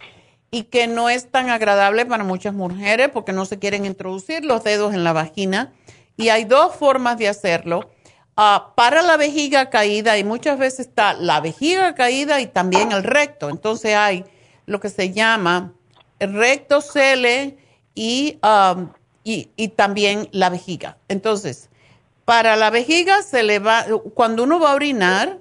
y 0.50 0.64
que 0.64 0.86
no 0.86 1.08
es 1.08 1.30
tan 1.30 1.50
agradable 1.50 2.06
para 2.06 2.24
muchas 2.24 2.54
mujeres 2.54 3.10
porque 3.12 3.32
no 3.32 3.44
se 3.44 3.58
quieren 3.58 3.84
introducir 3.84 4.44
los 4.44 4.64
dedos 4.64 4.94
en 4.94 5.04
la 5.04 5.12
vagina. 5.12 5.72
Y 6.16 6.28
hay 6.28 6.44
dos 6.44 6.74
formas 6.74 7.18
de 7.18 7.28
hacerlo. 7.28 7.90
Ah, 8.36 8.72
para 8.76 9.02
la 9.02 9.16
vejiga 9.16 9.70
caída, 9.70 10.16
y 10.18 10.24
muchas 10.24 10.58
veces 10.58 10.86
está 10.86 11.12
la 11.14 11.40
vejiga 11.40 11.94
caída 11.94 12.40
y 12.40 12.46
también 12.46 12.92
el 12.92 13.02
recto. 13.02 13.50
Entonces 13.50 13.94
hay 13.94 14.24
lo 14.66 14.80
que 14.80 14.88
se 14.88 15.12
llama 15.12 15.72
recto 16.18 16.80
cele 16.80 17.56
y, 17.94 18.38
um, 18.42 18.88
y, 19.24 19.50
y 19.56 19.68
también 19.68 20.28
la 20.32 20.50
vejiga. 20.50 20.98
Entonces, 21.08 21.68
para 22.24 22.56
la 22.56 22.70
vejiga 22.70 23.22
se 23.22 23.42
le 23.42 23.58
va, 23.58 23.84
cuando 24.14 24.44
uno 24.44 24.60
va 24.60 24.70
a 24.70 24.74
orinar, 24.74 25.40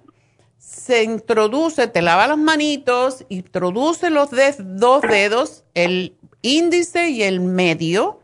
se 0.58 1.04
introduce, 1.04 1.88
te 1.88 2.02
lava 2.02 2.28
las 2.28 2.38
manitos, 2.38 3.26
introduce 3.30 4.10
los 4.10 4.30
dos 4.60 5.02
dedos, 5.02 5.64
el 5.74 6.16
índice 6.42 7.10
y 7.10 7.24
el 7.24 7.40
medio, 7.40 8.20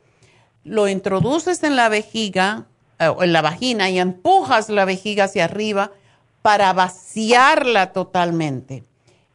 lo 0.64 0.88
introduces 0.88 1.64
en 1.64 1.76
la 1.76 1.90
vejiga, 1.90 2.68
eh, 3.00 3.14
en 3.20 3.34
la 3.34 3.42
vagina 3.42 3.90
y 3.90 4.00
empujas 4.00 4.70
la 4.70 4.86
vejiga 4.86 5.26
hacia 5.26 5.46
arriba 5.46 5.92
para 6.42 6.74
vaciarla 6.74 7.94
totalmente. 7.94 8.84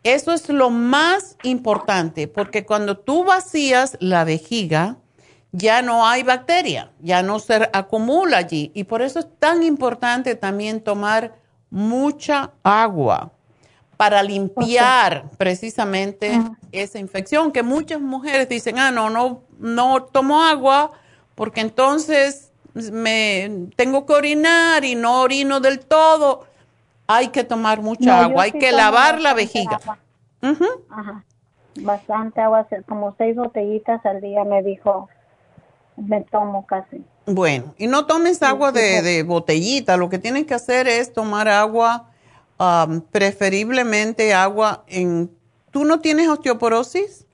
Eso 0.05 0.33
es 0.33 0.49
lo 0.49 0.71
más 0.71 1.37
importante, 1.45 2.27
porque 2.27 2.65
cuando 2.65 2.99
tú 2.99 3.25
vacías 3.25 3.97
la 4.01 4.25
vejiga, 4.25 4.97
ya 5.53 5.83
no 5.83 6.07
hay 6.07 6.23
bacteria, 6.23 6.91
ya 7.01 7.23
no 7.23 7.39
se 7.39 7.69
acumula 7.73 8.39
allí. 8.39 8.73
Y 8.75 8.85
por 8.85 9.03
eso 9.03 9.21
es 9.21 9.29
tan 9.39 9.63
importante 9.63 10.35
también 10.35 10.81
tomar 10.81 11.35
mucha 11.71 12.53
agua 12.63 13.31
para 13.97 14.23
limpiar 14.23 15.31
precisamente 15.37 16.41
esa 16.73 16.99
infección, 16.99 17.53
que 17.53 17.63
muchas 17.63 18.01
mujeres 18.01 18.49
dicen, 18.49 18.79
ah, 18.79 18.91
no, 18.91 19.11
no, 19.11 19.43
no 19.59 20.03
tomo 20.05 20.43
agua 20.43 20.91
porque 21.35 21.61
entonces 21.61 22.51
me 22.75 23.69
tengo 23.77 24.07
que 24.07 24.13
orinar 24.15 24.85
y 24.85 24.95
no 24.95 25.21
orino 25.21 25.61
del 25.61 25.81
todo. 25.81 26.47
Hay 27.07 27.29
que 27.29 27.45
tomar 27.45 27.83
mucha 27.83 28.25
agua, 28.25 28.45
hay 28.45 28.53
que 28.53 28.73
lavar 28.73 29.21
la 29.21 29.35
vejiga. 29.35 29.79
Bastante 31.77 32.41
agua, 32.41 32.67
como 32.89 33.15
seis 33.17 33.37
botellitas 33.37 34.05
al 34.05 34.21
día 34.21 34.45
me 34.45 34.63
dijo, 34.63 35.09
me 35.97 36.23
tomo 36.23 36.67
casi. 36.67 37.05
Bueno, 37.27 37.75
y 37.79 37.87
no 37.87 38.07
tomes 38.07 38.43
agua 38.43 38.73
de, 38.73 39.23
botellita, 39.23 39.97
lo 39.97 40.09
que 40.09 40.19
tienes 40.19 40.47
que 40.47 40.55
hacer 40.55 40.89
es 40.89 41.13
tomar 41.13 41.49
agua, 41.49 42.11
um, 42.59 43.01
preferiblemente 43.01 44.35
agua 44.35 44.85
en... 44.89 45.31
¿Tú 45.71 45.85
no 45.85 46.01
tienes 46.01 46.29
osteoporosis? 46.29 47.27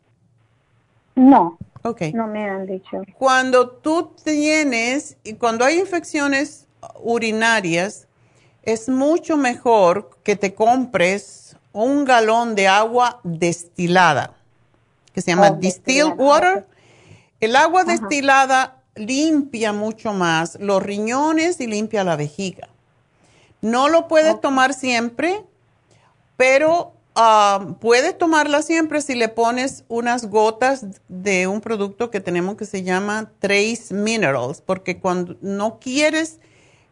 No. 1.14 1.58
Ok. 1.82 2.02
No 2.14 2.26
me 2.26 2.48
han 2.48 2.66
dicho. 2.66 3.02
Cuando 3.18 3.68
tú 3.70 4.12
tienes, 4.22 5.16
y 5.24 5.34
cuando 5.34 5.64
hay 5.64 5.78
infecciones 5.80 6.66
urinarias, 7.00 8.06
es 8.62 8.88
mucho 8.88 9.36
mejor 9.36 10.10
que 10.22 10.36
te 10.36 10.54
compres 10.54 11.56
un 11.72 12.04
galón 12.04 12.54
de 12.54 12.68
agua 12.68 13.20
destilada, 13.22 14.34
que 15.12 15.22
se 15.22 15.30
llama 15.30 15.50
distilled 15.50 16.14
water. 16.16 16.66
El 17.40 17.54
agua 17.54 17.84
destilada 17.84 18.82
limpia 18.96 19.72
mucho 19.72 20.12
más 20.12 20.58
los 20.60 20.82
riñones 20.82 21.60
y 21.60 21.66
limpia 21.66 22.02
la 22.02 22.16
vejiga. 22.16 22.68
No 23.60 23.88
lo 23.88 24.08
puedes 24.08 24.40
tomar 24.40 24.74
siempre, 24.74 25.44
pero 26.36 26.92
ah, 27.14 27.76
puedes 27.80 28.18
tomarla 28.18 28.62
siempre 28.62 29.00
si 29.00 29.14
le 29.14 29.28
pones 29.28 29.84
unas 29.88 30.26
gotas 30.26 30.86
de 31.08 31.46
un 31.46 31.60
producto 31.60 32.10
que 32.10 32.20
tenemos 32.20 32.56
que 32.56 32.66
se 32.66 32.82
llama 32.82 33.30
Trace 33.38 33.94
Minerals, 33.94 34.60
porque 34.60 34.98
cuando 34.98 35.36
no 35.40 35.78
quieres 35.78 36.38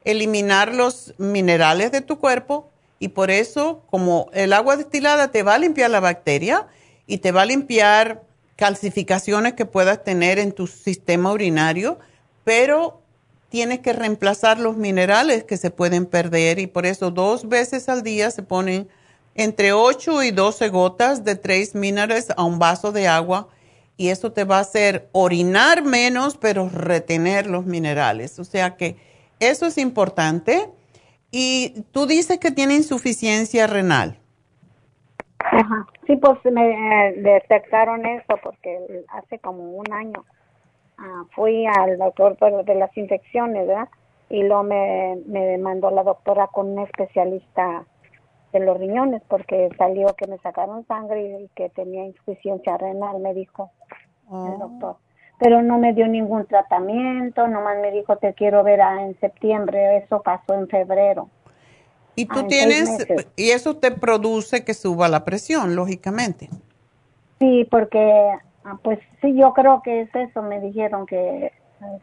eliminar 0.05 0.73
los 0.73 1.14
minerales 1.18 1.90
de 1.90 2.01
tu 2.01 2.18
cuerpo 2.18 2.70
y 3.01 3.09
por 3.09 3.32
eso 3.32 3.82
como 3.90 4.31
el 4.32 4.52
agua 4.52 4.77
destilada 4.77 5.32
te 5.32 5.43
va 5.43 5.55
a 5.55 5.59
limpiar 5.59 5.90
la 5.90 6.01
bacteria 6.01 6.68
y 7.09 7.18
te 7.18 7.32
va 7.32 7.43
a 7.43 7.47
limpiar 7.47 8.23
calcificaciones 8.57 9.53
que 9.53 9.66
puedas 9.66 10.03
tener 10.03 10.39
en 10.39 10.53
tu 10.53 10.66
sistema 10.66 11.33
urinario, 11.33 11.99
pero 12.45 13.03
tienes 13.49 13.81
que 13.81 13.93
reemplazar 13.93 14.59
los 14.59 14.77
minerales 14.77 15.45
que 15.45 15.57
se 15.57 15.70
pueden 15.70 16.07
perder 16.07 16.59
y 16.59 16.66
por 16.66 16.87
eso 16.87 17.11
dos 17.11 17.49
veces 17.49 17.89
al 17.89 18.03
día 18.03 18.31
se 18.31 18.43
ponen 18.43 18.89
entre 19.35 19.73
8 19.73 20.23
y 20.23 20.31
12 20.31 20.69
gotas 20.70 21.24
de 21.24 21.37
Trace 21.37 21.73
Minerals 21.74 22.28
a 22.37 22.43
un 22.45 22.59
vaso 22.59 22.93
de 22.93 23.07
agua 23.07 23.49
y 23.97 24.09
eso 24.09 24.33
te 24.33 24.45
va 24.45 24.59
a 24.59 24.62
hacer 24.62 25.09
orinar 25.12 25.83
menos, 25.83 26.37
pero 26.37 26.69
retener 26.69 27.47
los 27.47 27.66
minerales. 27.66 28.39
O 28.39 28.45
sea 28.45 28.77
que 28.77 28.97
eso 29.41 29.66
es 29.66 29.78
importante. 29.78 30.70
Y 31.31 31.85
tú 31.93 32.07
dices 32.07 32.39
que 32.39 32.51
tiene 32.51 32.74
insuficiencia 32.74 33.66
renal. 33.66 34.20
Ajá. 35.52 35.86
Sí, 36.06 36.16
pues 36.16 36.39
me 36.52 36.70
eh, 37.09 37.14
detectaron 37.23 38.05
eso 38.05 38.36
porque 38.43 39.05
hace 39.09 39.39
como 39.39 39.62
un 39.73 39.93
año 39.93 40.24
ah, 40.98 41.24
fui 41.35 41.66
al 41.66 41.98
doctor 41.98 42.36
de 42.64 42.74
las 42.74 42.97
infecciones, 42.97 43.66
¿verdad? 43.66 43.89
Y 44.28 44.43
luego 44.43 44.64
me, 44.64 45.18
me 45.27 45.56
mandó 45.59 45.90
la 45.90 46.02
doctora 46.02 46.48
con 46.48 46.68
un 46.70 46.81
especialista 46.81 47.85
de 48.52 48.60
los 48.60 48.78
riñones 48.78 49.23
porque 49.28 49.68
salió 49.77 50.09
que 50.16 50.27
me 50.27 50.39
sacaron 50.39 50.86
sangre 50.86 51.40
y 51.40 51.48
que 51.55 51.68
tenía 51.70 52.05
insuficiencia 52.05 52.77
renal, 52.77 53.20
me 53.20 53.35
dijo 53.35 53.70
el 54.28 54.55
oh. 54.55 54.59
doctor. 54.59 54.97
Pero 55.39 55.62
no 55.62 55.78
me 55.78 55.93
dio 55.93 56.09
ningún 56.09 56.47
tratamiento, 56.47 57.47
nomás 57.47 57.78
me 57.81 57.90
dijo 57.93 58.16
te 58.16 58.32
quiero 58.35 58.64
ver 58.64 58.81
en 58.81 59.18
septiembre, 59.20 59.98
eso 59.98 60.23
pasó 60.23 60.55
en 60.55 60.66
febrero. 60.68 61.28
Y 62.16 62.24
tú 62.26 62.40
ah, 62.40 62.47
tienes, 62.48 63.06
y 63.36 63.51
eso 63.51 63.76
te 63.76 63.90
produce 63.90 64.64
que 64.64 64.72
suba 64.72 65.09
la 65.09 65.24
presión, 65.24 65.76
lógicamente. 65.76 66.48
Sí, 67.38 67.68
porque, 67.70 68.32
ah, 68.64 68.78
pues 68.82 68.98
sí, 69.20 69.36
yo 69.36 69.52
creo 69.52 69.82
que 69.82 70.01
es 70.01 70.14
eso, 70.14 70.40
me 70.43 70.60
dijeron 70.60 71.05
que, 71.05 71.52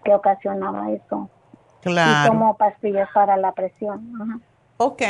que 0.03 0.13
ocasionaba 0.13 0.91
eso. 0.91 1.29
Claro. 1.81 2.25
Y 2.25 2.27
tomo 2.27 2.55
pastillas 2.57 3.09
para 3.11 3.37
la 3.37 3.51
presión. 3.53 4.41
Ok. 4.77 5.01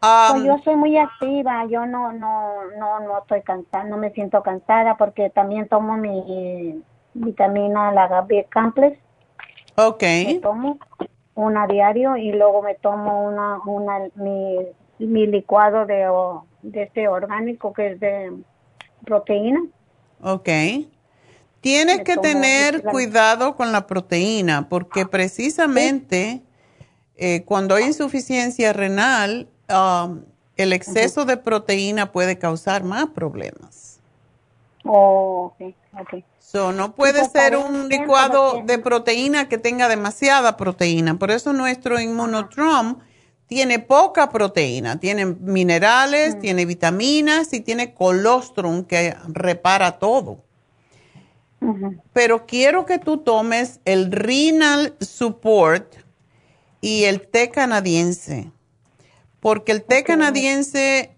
Pues 0.00 0.42
yo 0.44 0.58
soy 0.64 0.74
muy 0.74 0.98
activa, 0.98 1.64
yo 1.66 1.86
no, 1.86 2.12
no, 2.12 2.64
no, 2.76 3.00
no 3.00 3.18
estoy 3.18 3.42
cansada, 3.42 3.84
no 3.84 3.96
me 3.96 4.10
siento 4.10 4.42
cansada 4.42 4.96
porque 4.96 5.30
también 5.30 5.68
tomo 5.68 5.96
mi 5.96 6.82
vitamina, 7.14 7.92
la 7.92 8.22
B 8.22 8.48
Complex. 8.52 8.98
Ok. 9.76 10.02
tomo 10.42 10.78
una 11.34 11.66
diario 11.66 12.16
y 12.16 12.32
luego 12.32 12.62
me 12.62 12.74
tomo 12.74 13.24
una, 13.24 13.58
una 13.64 14.08
mi, 14.14 14.58
mi 14.98 15.26
licuado 15.26 15.86
de, 15.86 16.08
de 16.62 16.82
este 16.82 17.08
orgánico 17.08 17.72
que 17.72 17.92
es 17.92 18.00
de 18.00 18.32
proteína. 19.04 19.60
Ok. 20.20 20.48
Tienes 21.60 22.02
que 22.02 22.16
tener 22.16 22.82
cuidado 22.82 23.54
con 23.54 23.70
la 23.70 23.86
proteína 23.86 24.68
porque 24.68 25.06
precisamente 25.06 26.42
eh, 27.16 27.44
cuando 27.44 27.76
hay 27.76 27.84
insuficiencia 27.84 28.72
renal, 28.72 29.48
um, 29.68 30.22
el 30.56 30.72
exceso 30.72 31.24
de 31.24 31.36
proteína 31.36 32.10
puede 32.10 32.38
causar 32.38 32.82
más 32.82 33.06
problemas. 33.10 33.91
Oh, 34.84 35.52
ok, 35.54 35.74
ok. 36.00 36.24
So, 36.38 36.72
no 36.72 36.94
puede 36.94 37.24
ser 37.28 37.56
un 37.56 37.88
licuado 37.88 38.62
de 38.64 38.78
proteína 38.78 39.48
que 39.48 39.58
tenga 39.58 39.88
demasiada 39.88 40.56
proteína. 40.56 41.18
Por 41.18 41.30
eso 41.30 41.52
nuestro 41.52 42.00
inmunotrom 42.00 42.98
tiene 43.46 43.78
poca 43.78 44.30
proteína. 44.30 44.98
Tiene 44.98 45.26
minerales, 45.26 46.38
tiene 46.40 46.66
vitaminas 46.66 47.52
y 47.52 47.60
tiene 47.60 47.94
colostrum 47.94 48.84
que 48.84 49.16
repara 49.28 49.98
todo. 49.98 50.42
Pero 52.12 52.44
quiero 52.44 52.86
que 52.86 52.98
tú 52.98 53.18
tomes 53.18 53.80
el 53.84 54.10
Renal 54.10 54.96
Support 55.00 55.94
y 56.80 57.04
el 57.04 57.28
té 57.28 57.50
canadiense. 57.50 58.50
Porque 59.38 59.72
el 59.72 59.82
té 59.84 60.02
canadiense 60.02 61.12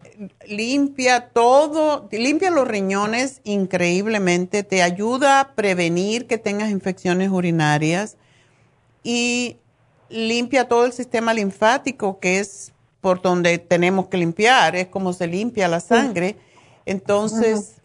limpia 0.46 1.28
todo, 1.28 2.08
limpia 2.10 2.50
los 2.50 2.66
riñones 2.66 3.40
increíblemente, 3.44 4.62
te 4.62 4.82
ayuda 4.82 5.40
a 5.40 5.54
prevenir 5.54 6.26
que 6.26 6.38
tengas 6.38 6.70
infecciones 6.70 7.30
urinarias 7.30 8.16
y 9.02 9.58
limpia 10.08 10.68
todo 10.68 10.86
el 10.86 10.92
sistema 10.92 11.34
linfático 11.34 12.18
que 12.20 12.38
es 12.38 12.72
por 13.00 13.20
donde 13.20 13.58
tenemos 13.58 14.06
que 14.06 14.16
limpiar, 14.16 14.76
es 14.76 14.86
como 14.86 15.12
se 15.12 15.26
limpia 15.26 15.68
la 15.68 15.80
sangre. 15.80 16.36
Entonces, 16.86 17.82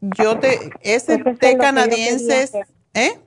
yo 0.00 0.38
te, 0.38 0.58
ese 0.80 1.18
té 1.18 1.58
canadiense, 1.58 2.48
¿eh? 2.94 3.18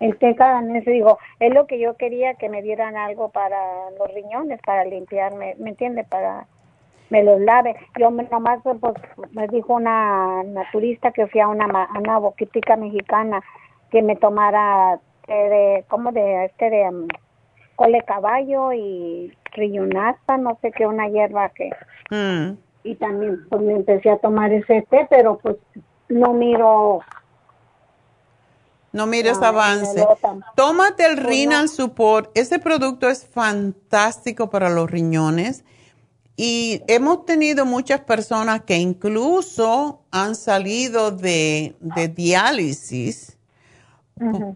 El 0.00 0.16
té 0.18 0.34
canadiense, 0.36 0.90
digo, 0.90 1.18
es 1.40 1.52
lo 1.54 1.66
que 1.66 1.78
yo 1.78 1.96
quería 1.96 2.34
que 2.34 2.48
me 2.48 2.62
dieran 2.62 2.96
algo 2.96 3.30
para 3.30 3.90
los 3.98 4.12
riñones, 4.12 4.60
para 4.64 4.84
limpiarme, 4.84 5.56
¿me 5.58 5.70
entiende? 5.70 6.04
Para 6.04 6.46
me 7.10 7.22
los 7.22 7.40
lave. 7.40 7.76
Yo 7.98 8.10
nomás, 8.10 8.60
pues, 8.62 8.94
me 9.32 9.46
dijo 9.48 9.74
una 9.74 10.42
naturista 10.44 11.10
que 11.12 11.26
fui 11.26 11.40
a 11.40 11.48
una, 11.48 11.88
una 11.98 12.18
boquítica 12.18 12.76
mexicana 12.76 13.42
que 13.90 14.02
me 14.02 14.16
tomara 14.16 15.00
de, 15.26 15.84
como 15.88 16.12
de, 16.12 16.46
este, 16.46 16.70
de 16.70 16.88
um, 16.88 17.08
cole 17.76 18.02
caballo 18.06 18.72
y 18.72 19.32
rillonasta, 19.52 20.36
no 20.36 20.58
sé 20.60 20.72
qué, 20.72 20.86
una 20.86 21.08
hierba 21.08 21.50
que... 21.50 21.70
Mm. 22.10 22.56
Y 22.84 22.94
también, 22.94 23.46
pues, 23.48 23.60
me 23.62 23.74
empecé 23.74 24.10
a 24.10 24.18
tomar 24.18 24.52
ese 24.52 24.86
té, 24.88 25.06
pero 25.10 25.38
pues 25.38 25.56
no 26.08 26.32
miro... 26.32 27.00
No 28.90 29.06
mires 29.06 29.42
avance. 29.42 30.02
Tómate 30.56 31.04
el 31.04 31.16
pues 31.16 31.26
Renal 31.26 31.68
Support. 31.68 32.30
Ese 32.34 32.58
producto 32.58 33.10
es 33.10 33.26
fantástico 33.26 34.48
para 34.48 34.70
los 34.70 34.90
riñones 34.90 35.62
y 36.40 36.84
hemos 36.86 37.26
tenido 37.26 37.66
muchas 37.66 38.02
personas 38.02 38.62
que 38.62 38.76
incluso 38.76 40.02
han 40.12 40.36
salido 40.36 41.10
de, 41.10 41.74
diálisis, 42.14 43.36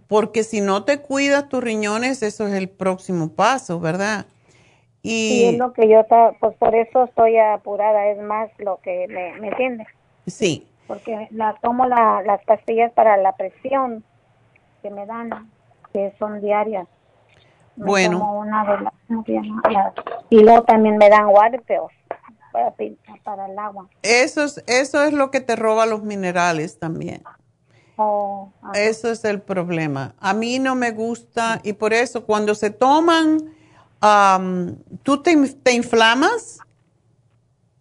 porque 0.07 0.45
si 0.45 0.61
no 0.61 0.85
te 0.85 1.01
cuidas 1.01 1.49
tus 1.49 1.61
riñones, 1.61 2.23
eso 2.23 2.47
es 2.47 2.55
el 2.55 2.69
próximo 2.69 3.31
paso, 3.31 3.81
¿verdad? 3.81 4.27
Y 5.03 5.47
es 5.47 5.59
lo 5.59 5.73
que 5.73 5.89
yo, 5.89 6.07
pues 6.39 6.57
por 6.57 6.73
eso 6.77 7.03
estoy 7.03 7.37
apurada, 7.39 8.07
es 8.11 8.23
más 8.23 8.49
lo 8.59 8.79
que 8.81 9.09
me, 9.09 9.41
me 9.41 9.49
entiende. 9.49 9.85
Sí. 10.29 10.69
Porque 10.87 11.27
la, 11.33 11.57
tomo 11.63 11.87
las 11.87 12.45
pastillas 12.45 12.93
para 12.93 13.17
la 13.17 13.33
presión 13.33 14.05
que 14.83 14.91
me 14.91 15.05
dan, 15.05 15.51
que 15.93 16.13
son 16.21 16.41
diarias. 16.41 16.87
Bueno. 17.77 18.45
y 20.31 20.41
luego 20.41 20.63
también 20.65 20.99
me 20.99 21.09
dan 21.09 21.29
guardeos 21.29 21.91
para, 22.53 22.75
para 23.25 23.47
el 23.47 23.59
agua. 23.59 23.89
Eso 24.03 24.45
es, 24.45 24.63
eso 24.67 25.03
es 25.05 25.13
lo 25.13 25.31
que 25.31 25.41
te 25.41 25.57
roba 25.57 25.87
los 25.87 26.03
minerales 26.03 26.79
también. 26.79 27.23
Oh, 27.97 28.51
eso 28.75 29.11
es 29.11 29.25
el 29.25 29.41
problema. 29.41 30.15
A 30.21 30.35
mí 30.35 30.59
no 30.59 30.75
me 30.75 30.91
gusta 30.91 31.61
y 31.63 31.75
por 31.75 31.93
eso 31.93 32.25
cuando 32.25 32.55
se 32.55 32.71
toman, 32.71 33.39
¿tú 35.03 35.23
te, 35.23 35.37
te 35.63 35.73
inflamas? 35.73 36.59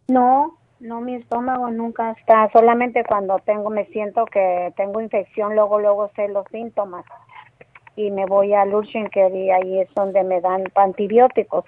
No, 0.07 0.57
no, 0.80 0.99
mi 0.99 1.15
estómago 1.15 1.69
nunca 1.69 2.11
está, 2.11 2.49
solamente 2.51 3.03
cuando 3.05 3.39
tengo, 3.39 3.69
me 3.69 3.85
siento 3.88 4.26
que 4.26 4.73
tengo 4.76 4.99
infección, 4.99 5.55
luego, 5.55 5.80
luego 5.80 6.11
sé 6.15 6.27
los 6.27 6.45
síntomas 6.51 7.05
y 7.95 8.11
me 8.11 8.26
voy 8.26 8.53
al 8.53 8.73
urgent 8.73 9.11
care 9.11 9.38
y 9.38 9.49
ahí 9.49 9.80
es 9.80 9.89
donde 9.95 10.23
me 10.23 10.41
dan 10.41 10.63
antibióticos. 10.76 11.65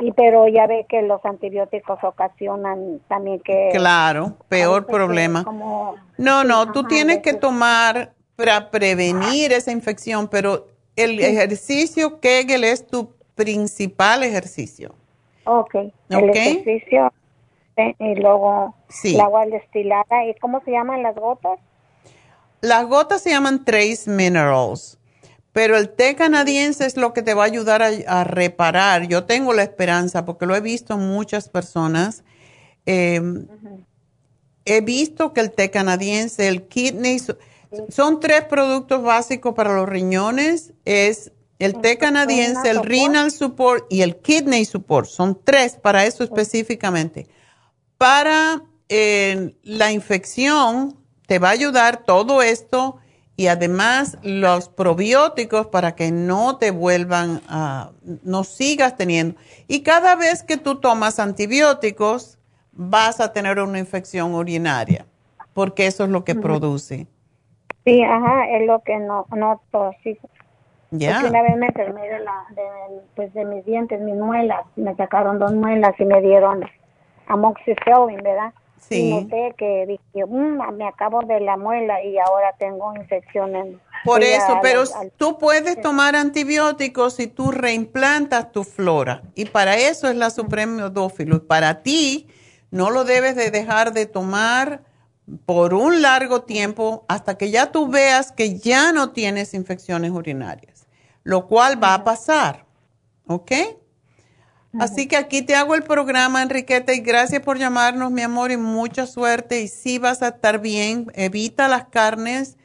Y 0.00 0.12
pero 0.12 0.46
ya 0.46 0.66
ve 0.66 0.86
que 0.88 1.02
los 1.02 1.24
antibióticos 1.24 1.98
ocasionan 2.04 3.00
también 3.08 3.40
que... 3.40 3.70
Claro, 3.72 4.34
peor 4.48 4.86
problema. 4.86 5.44
no, 6.16 6.44
no, 6.44 6.72
tú 6.72 6.84
tienes 6.84 7.18
que 7.18 7.34
tomar 7.34 8.12
para 8.36 8.70
prevenir 8.70 9.52
esa 9.52 9.72
infección, 9.72 10.28
pero 10.28 10.68
el 10.94 11.18
ejercicio 11.18 12.20
Kegel 12.20 12.62
es 12.62 12.86
tu 12.86 13.12
principal 13.34 14.22
ejercicio. 14.22 14.94
Ok, 15.44 15.74
el 16.10 16.30
ejercicio 16.30 17.10
y 17.98 18.14
luego 18.16 18.74
el 19.04 19.20
agua 19.20 19.46
destilada. 19.46 20.26
¿Y 20.26 20.34
cómo 20.40 20.60
se 20.64 20.72
llaman 20.72 21.02
las 21.02 21.14
gotas? 21.14 21.58
Las 22.60 22.86
gotas 22.86 23.22
se 23.22 23.30
llaman 23.30 23.64
Trace 23.64 24.10
Minerals. 24.10 24.97
Pero 25.58 25.76
el 25.76 25.88
té 25.88 26.14
canadiense 26.14 26.86
es 26.86 26.96
lo 26.96 27.12
que 27.12 27.20
te 27.20 27.34
va 27.34 27.42
a 27.42 27.46
ayudar 27.46 27.82
a, 27.82 28.22
reparar. 28.22 29.08
Yo 29.08 29.24
tengo 29.24 29.52
la 29.52 29.64
esperanza 29.64 30.24
porque 30.24 30.46
lo 30.46 30.54
he 30.54 30.60
visto 30.60 30.94
en 30.94 31.00
muchas 31.00 31.48
personas. 31.48 32.22
Em, 32.86 33.48
he 34.64 34.80
visto 34.82 35.32
que 35.32 35.40
el 35.40 35.50
té 35.50 35.72
canadiense, 35.72 36.46
el 36.46 36.68
kidney, 36.68 37.20
son 37.88 38.20
tres 38.20 38.44
productos 38.44 39.02
básicos 39.02 39.52
para 39.56 39.74
los 39.74 39.88
riñones. 39.88 40.74
Es 40.84 41.32
el 41.58 41.80
té 41.80 41.98
canadiense, 41.98 42.70
el 42.70 42.84
renal 42.84 43.32
support 43.32 43.84
y 43.90 44.02
el 44.02 44.14
kidney 44.14 44.64
support. 44.64 45.08
Son 45.08 45.40
tres 45.42 45.74
para 45.74 46.04
eso 46.04 46.22
específicamente. 46.22 47.26
Para 47.96 48.62
la 48.88 49.90
infección 49.90 50.96
te 51.26 51.40
va 51.40 51.48
a 51.48 51.50
ayudar 51.50 52.04
todo 52.04 52.42
esto 52.42 53.00
y 53.38 53.46
además 53.46 54.18
los 54.24 54.68
probióticos 54.68 55.68
para 55.68 55.94
que 55.94 56.10
no 56.10 56.58
te 56.58 56.72
vuelvan 56.72 57.40
a, 57.48 57.92
no 58.24 58.42
sigas 58.42 58.96
teniendo. 58.96 59.38
Y 59.68 59.84
cada 59.84 60.16
vez 60.16 60.42
que 60.42 60.56
tú 60.56 60.80
tomas 60.80 61.20
antibióticos, 61.20 62.36
vas 62.72 63.20
a 63.20 63.32
tener 63.32 63.60
una 63.60 63.78
infección 63.78 64.34
urinaria, 64.34 65.06
porque 65.54 65.86
eso 65.86 66.02
es 66.02 66.10
lo 66.10 66.24
que 66.24 66.34
produce. 66.34 67.06
Sí, 67.84 68.02
ajá, 68.02 68.50
es 68.50 68.66
lo 68.66 68.82
que 68.82 68.98
no 68.98 69.24
noto, 69.30 69.92
sí. 70.02 70.18
Ya. 70.90 71.22
Una 71.24 71.42
vez 71.42 71.56
me 71.56 71.66
enfermé 71.66 72.08
de, 72.08 72.18
la, 72.18 72.44
de, 72.56 72.62
pues 73.14 73.32
de 73.34 73.44
mis 73.44 73.64
dientes, 73.64 74.00
mis 74.00 74.16
muelas, 74.16 74.66
me 74.74 74.96
sacaron 74.96 75.38
dos 75.38 75.54
muelas 75.54 75.94
y 76.00 76.04
me 76.04 76.20
dieron 76.22 76.64
amoxicillin, 77.28 78.20
¿verdad? 78.20 78.52
Sí. 78.80 79.08
Y 79.08 79.14
noté 79.14 79.54
que 79.56 79.86
dije, 79.86 80.26
mm, 80.26 80.76
me 80.76 80.86
acabo 80.86 81.20
de 81.22 81.40
la 81.40 81.56
muela 81.56 82.02
y 82.02 82.18
ahora 82.18 82.54
tengo 82.58 82.94
infecciones. 82.96 83.76
Por 84.04 84.22
eso, 84.22 84.58
pero 84.62 84.84
tú 85.16 85.38
puedes 85.38 85.80
tomar 85.80 86.14
antibióticos 86.16 87.14
si 87.14 87.26
tú 87.26 87.50
reimplantas 87.50 88.52
tu 88.52 88.64
flora. 88.64 89.22
Y 89.34 89.46
para 89.46 89.76
eso 89.76 90.08
es 90.08 90.16
la 90.16 90.30
supremodófilo. 90.30 91.36
Y 91.36 91.40
para 91.40 91.82
ti, 91.82 92.28
no 92.70 92.90
lo 92.90 93.04
debes 93.04 93.34
de 93.34 93.50
dejar 93.50 93.92
de 93.92 94.06
tomar 94.06 94.82
por 95.46 95.74
un 95.74 96.00
largo 96.00 96.42
tiempo 96.42 97.04
hasta 97.08 97.36
que 97.36 97.50
ya 97.50 97.70
tú 97.72 97.88
veas 97.88 98.32
que 98.32 98.58
ya 98.58 98.92
no 98.92 99.10
tienes 99.10 99.52
infecciones 99.54 100.10
urinarias, 100.10 100.86
lo 101.22 101.46
cual 101.46 101.82
va 101.82 101.94
a 101.94 102.04
pasar. 102.04 102.64
¿Ok? 103.26 103.52
Así 104.78 105.06
que 105.06 105.16
aquí 105.16 105.42
te 105.42 105.54
hago 105.54 105.74
el 105.74 105.82
programa, 105.82 106.42
Enriqueta, 106.42 106.94
y 106.94 107.00
gracias 107.00 107.42
por 107.42 107.58
llamarnos, 107.58 108.10
mi 108.10 108.22
amor, 108.22 108.50
y 108.50 108.56
mucha 108.56 109.06
suerte. 109.06 109.60
Y 109.60 109.68
sí 109.68 109.98
vas 109.98 110.22
a 110.22 110.28
estar 110.28 110.60
bien. 110.60 111.10
Evita 111.14 111.68
las 111.68 111.86
carnes, 111.86 112.56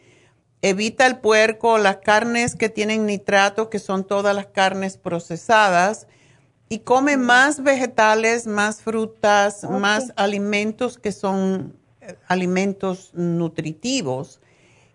evita 0.61 1.05
el 1.05 1.17
puerco, 1.17 1.77
las 1.77 1.97
carnes 1.97 2.55
que 2.55 2.69
tienen 2.69 3.05
nitrato, 3.05 3.69
que 3.69 3.79
son 3.79 4.03
todas 4.03 4.35
las 4.35 4.47
carnes 4.47 4.97
procesadas. 4.97 6.07
Y 6.69 6.79
come 6.79 7.17
más 7.17 7.61
vegetales, 7.61 8.47
más 8.47 8.81
frutas, 8.81 9.63
más 9.63 10.13
alimentos 10.15 10.97
que 10.97 11.11
son 11.11 11.75
eh, 12.01 12.15
alimentos 12.27 13.11
nutritivos. 13.13 14.39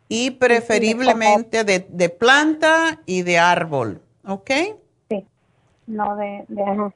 Y 0.09 0.33
preferiblemente 0.33 1.65
de, 1.65 1.87
de 1.89 2.09
planta 2.09 3.01
y 3.07 3.23
de 3.23 3.39
árbol. 3.39 4.01
¿Ok? 4.27 4.51
no 5.89 6.17
de, 6.17 6.45
de 6.49 6.93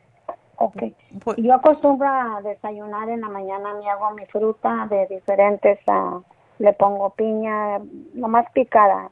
Ok. 0.62 0.80
Pues 1.24 1.38
yo 1.38 1.54
acostumbro 1.54 2.06
a 2.06 2.40
desayunar 2.40 3.08
en 3.08 3.22
la 3.22 3.28
mañana, 3.28 3.74
me 3.74 3.90
hago 3.90 4.12
mi 4.12 4.24
fruta 4.26 4.86
de 4.88 5.08
diferentes, 5.08 5.80
uh, 5.88 6.22
le 6.60 6.72
pongo 6.72 7.10
piña, 7.10 7.80
nomás 8.14 8.48
picada. 8.52 9.10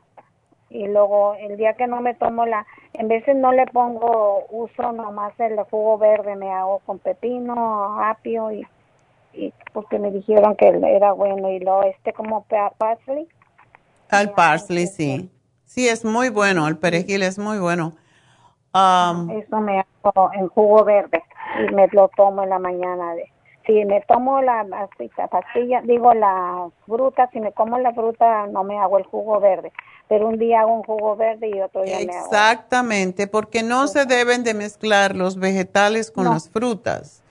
Y 0.69 0.87
luego 0.87 1.35
el 1.35 1.57
día 1.57 1.73
que 1.73 1.89
no 1.89 2.01
me 2.01 2.15
tomo 2.15 2.47
la, 2.47 2.65
en 2.93 3.09
veces 3.09 3.35
no 3.35 3.51
le 3.51 3.67
pongo, 3.67 4.45
uso 4.51 4.93
nomás 4.93 5.33
el 5.41 5.61
jugo 5.65 5.99
verde, 5.99 6.37
me 6.37 6.53
hago 6.53 6.79
con 6.87 7.01
pepino, 7.01 8.01
apio 8.01 8.53
y, 8.53 8.65
y 9.33 9.53
porque 9.73 9.99
me 9.99 10.13
dijeron 10.13 10.55
que 10.55 10.69
era 10.69 11.11
bueno 11.15 11.51
y 11.51 11.59
lo 11.59 11.83
este 11.83 12.13
como 12.13 12.45
parsley. 12.79 13.27
Al 14.09 14.31
parsley, 14.31 14.87
sí. 14.87 15.29
Sí, 15.65 15.89
es 15.89 16.05
muy 16.05 16.29
bueno, 16.29 16.69
el 16.69 16.79
perejil 16.79 17.25
es 17.25 17.41
muy 17.41 17.59
bueno. 17.59 17.95
Um, 18.73 19.31
Eso 19.31 19.61
me 19.61 19.85
hago 20.05 20.31
en 20.33 20.47
jugo 20.47 20.85
verde 20.85 21.25
y 21.59 21.75
me 21.75 21.89
lo 21.89 22.09
tomo 22.09 22.43
en 22.43 22.51
la 22.51 22.59
mañana. 22.59 23.15
De, 23.15 23.31
si 23.67 23.85
me 23.85 24.01
tomo 24.03 24.41
la 24.41 24.67
pastilla, 25.31 25.83
digo 25.83 26.15
la 26.15 26.69
fruta, 26.87 27.29
si 27.33 27.41
me 27.41 27.53
como 27.53 27.79
la 27.79 27.93
fruta 27.93 28.47
no 28.47 28.65
me 28.65 28.79
hago 28.79 28.99
el 28.99 29.05
jugo 29.05 29.39
verde, 29.41 29.73
pero 30.09 30.29
un 30.29 30.39
día 30.39 30.61
hago 30.61 30.75
un 30.75 30.83
jugo 30.83 31.17
verde 31.17 31.49
y 31.49 31.61
otro 31.61 31.83
día 31.83 31.99
me 31.99 32.13
hago. 32.13 32.27
Exactamente, 32.27 33.27
porque 33.27 33.63
no 33.63 33.87
se 33.87 34.07
deben 34.07 34.45
de 34.45 34.55
mezclar 34.55 35.15
los 35.15 35.39
vegetales 35.39 36.11
con 36.11 36.25
las 36.25 36.49
frutas. 36.49 37.23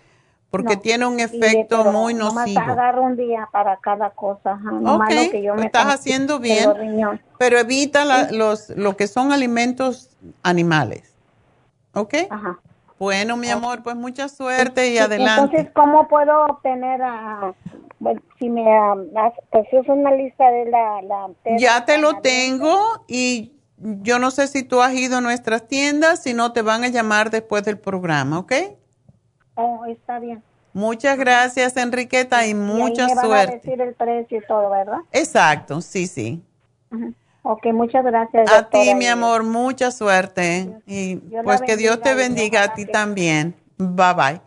Porque 0.52 0.78
tiene 0.78 1.06
un 1.06 1.20
efecto 1.20 1.92
muy 1.92 2.16
nocivo. 2.16 2.60
No 2.60 2.72
agarro 2.72 3.04
un 3.04 3.16
día 3.16 3.48
para 3.52 3.78
cada 3.78 4.10
cosa. 4.10 4.56
No 4.56 5.00
que 5.08 5.44
yo 5.44 5.54
me 5.54 5.66
estás 5.66 5.94
haciendo 5.94 6.40
bien, 6.40 6.72
pero 7.38 7.60
evita 7.60 8.32
los, 8.32 8.70
lo 8.70 8.98
que 8.98 9.06
son 9.06 9.32
alimentos 9.32 10.18
animales. 10.42 11.16
¿Ok? 11.94 12.16
Ajá. 12.32 12.58
Bueno, 13.00 13.38
mi 13.38 13.50
amor, 13.50 13.82
pues 13.82 13.96
mucha 13.96 14.28
suerte 14.28 14.92
y 14.92 14.98
adelante. 14.98 15.42
Entonces, 15.42 15.74
¿cómo 15.74 16.10
puedo 16.10 16.46
obtener 16.48 17.02
a, 17.02 17.54
si 18.38 18.50
me 18.50 18.66
pues 19.52 19.68
es 19.72 19.88
una 19.88 20.12
lista 20.12 20.52
de 20.52 20.66
la, 20.66 21.02
la 21.04 21.30
Ya 21.58 21.86
te 21.86 21.98
lo 21.98 22.20
tengo 22.20 22.78
y 23.08 23.54
yo 23.78 24.20
no 24.20 24.32
sé 24.32 24.48
si 24.48 24.64
tú 24.64 24.82
has 24.82 24.94
ido 24.94 25.18
a 25.18 25.22
nuestras 25.22 25.66
tiendas, 25.66 26.24
si 26.24 26.34
no 26.34 26.52
te 26.52 26.62
van 26.62 26.84
a 26.84 26.90
llamar 26.90 27.30
después 27.30 27.64
del 27.64 27.80
programa, 27.80 28.40
¿ok? 28.40 28.52
Oh, 29.56 29.86
está 29.86 30.20
bien. 30.20 30.44
Muchas 30.74 31.18
gracias, 31.18 31.78
Enriqueta, 31.78 32.46
y, 32.48 32.54
mucha 32.54 33.04
y 33.04 33.16
me 33.16 33.22
suerte. 33.22 33.28
Van 33.28 33.50
a 33.50 33.52
decir 33.52 33.82
el 33.82 33.94
precio 33.94 34.40
y 34.40 34.46
todo, 34.46 34.70
¿verdad? 34.70 35.00
Exacto, 35.14 35.80
sí, 35.80 36.06
sí. 36.06 36.44
Ajá. 36.92 37.08
Ok, 37.52 37.66
muchas 37.74 38.06
gracias. 38.06 38.52
A 38.52 38.70
ti, 38.70 38.94
mi 38.94 39.08
amor, 39.08 39.42
mucha 39.42 39.90
suerte. 39.90 40.70
Y 40.86 41.16
pues 41.44 41.64
que 41.64 41.78
Dios 41.78 42.00
te 42.00 42.14
bendiga 42.14 42.62
a 42.62 42.74
ti 42.76 42.86
también. 42.86 43.56
Bye 43.80 44.14
bye. 44.14 44.42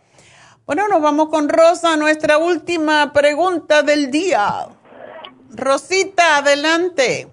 Bueno, 0.65 0.87
nos 0.87 1.01
vamos 1.01 1.27
con 1.27 1.49
Rosa, 1.49 1.97
nuestra 1.97 2.37
última 2.37 3.11
pregunta 3.11 3.83
del 3.83 4.09
día. 4.09 4.67
Rosita, 5.53 6.37
adelante. 6.37 7.27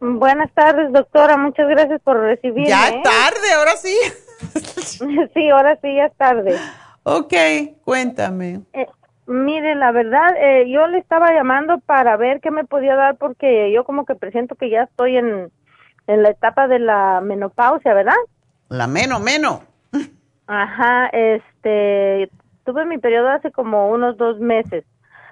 Buenas 0.00 0.52
tardes, 0.54 0.92
doctora. 0.92 1.36
Muchas 1.36 1.68
gracias 1.68 2.00
por 2.02 2.18
recibirme. 2.18 2.68
Ya 2.68 2.88
es 2.88 3.00
tarde, 3.04 3.52
ahora 3.56 3.76
sí. 3.76 3.96
sí, 5.34 5.50
ahora 5.50 5.78
sí, 5.80 5.94
ya 5.94 6.06
es 6.06 6.16
tarde. 6.16 6.58
Ok, 7.04 7.34
cuéntame. 7.84 8.62
Eh, 8.72 8.88
Mire, 9.30 9.76
la 9.76 9.92
verdad, 9.92 10.34
eh, 10.40 10.68
yo 10.68 10.88
le 10.88 10.98
estaba 10.98 11.32
llamando 11.32 11.78
para 11.78 12.16
ver 12.16 12.40
qué 12.40 12.50
me 12.50 12.64
podía 12.64 12.96
dar 12.96 13.16
porque 13.16 13.70
yo 13.70 13.84
como 13.84 14.04
que 14.04 14.16
presento 14.16 14.56
que 14.56 14.70
ya 14.70 14.82
estoy 14.82 15.18
en, 15.18 15.52
en 16.08 16.22
la 16.24 16.30
etapa 16.30 16.66
de 16.66 16.80
la 16.80 17.20
menopausia, 17.20 17.94
¿verdad? 17.94 18.16
La 18.70 18.88
meno, 18.88 19.20
meno. 19.20 19.62
Ajá, 20.48 21.06
este, 21.12 22.28
tuve 22.64 22.84
mi 22.86 22.98
periodo 22.98 23.28
hace 23.28 23.52
como 23.52 23.88
unos 23.90 24.16
dos 24.16 24.40
meses, 24.40 24.84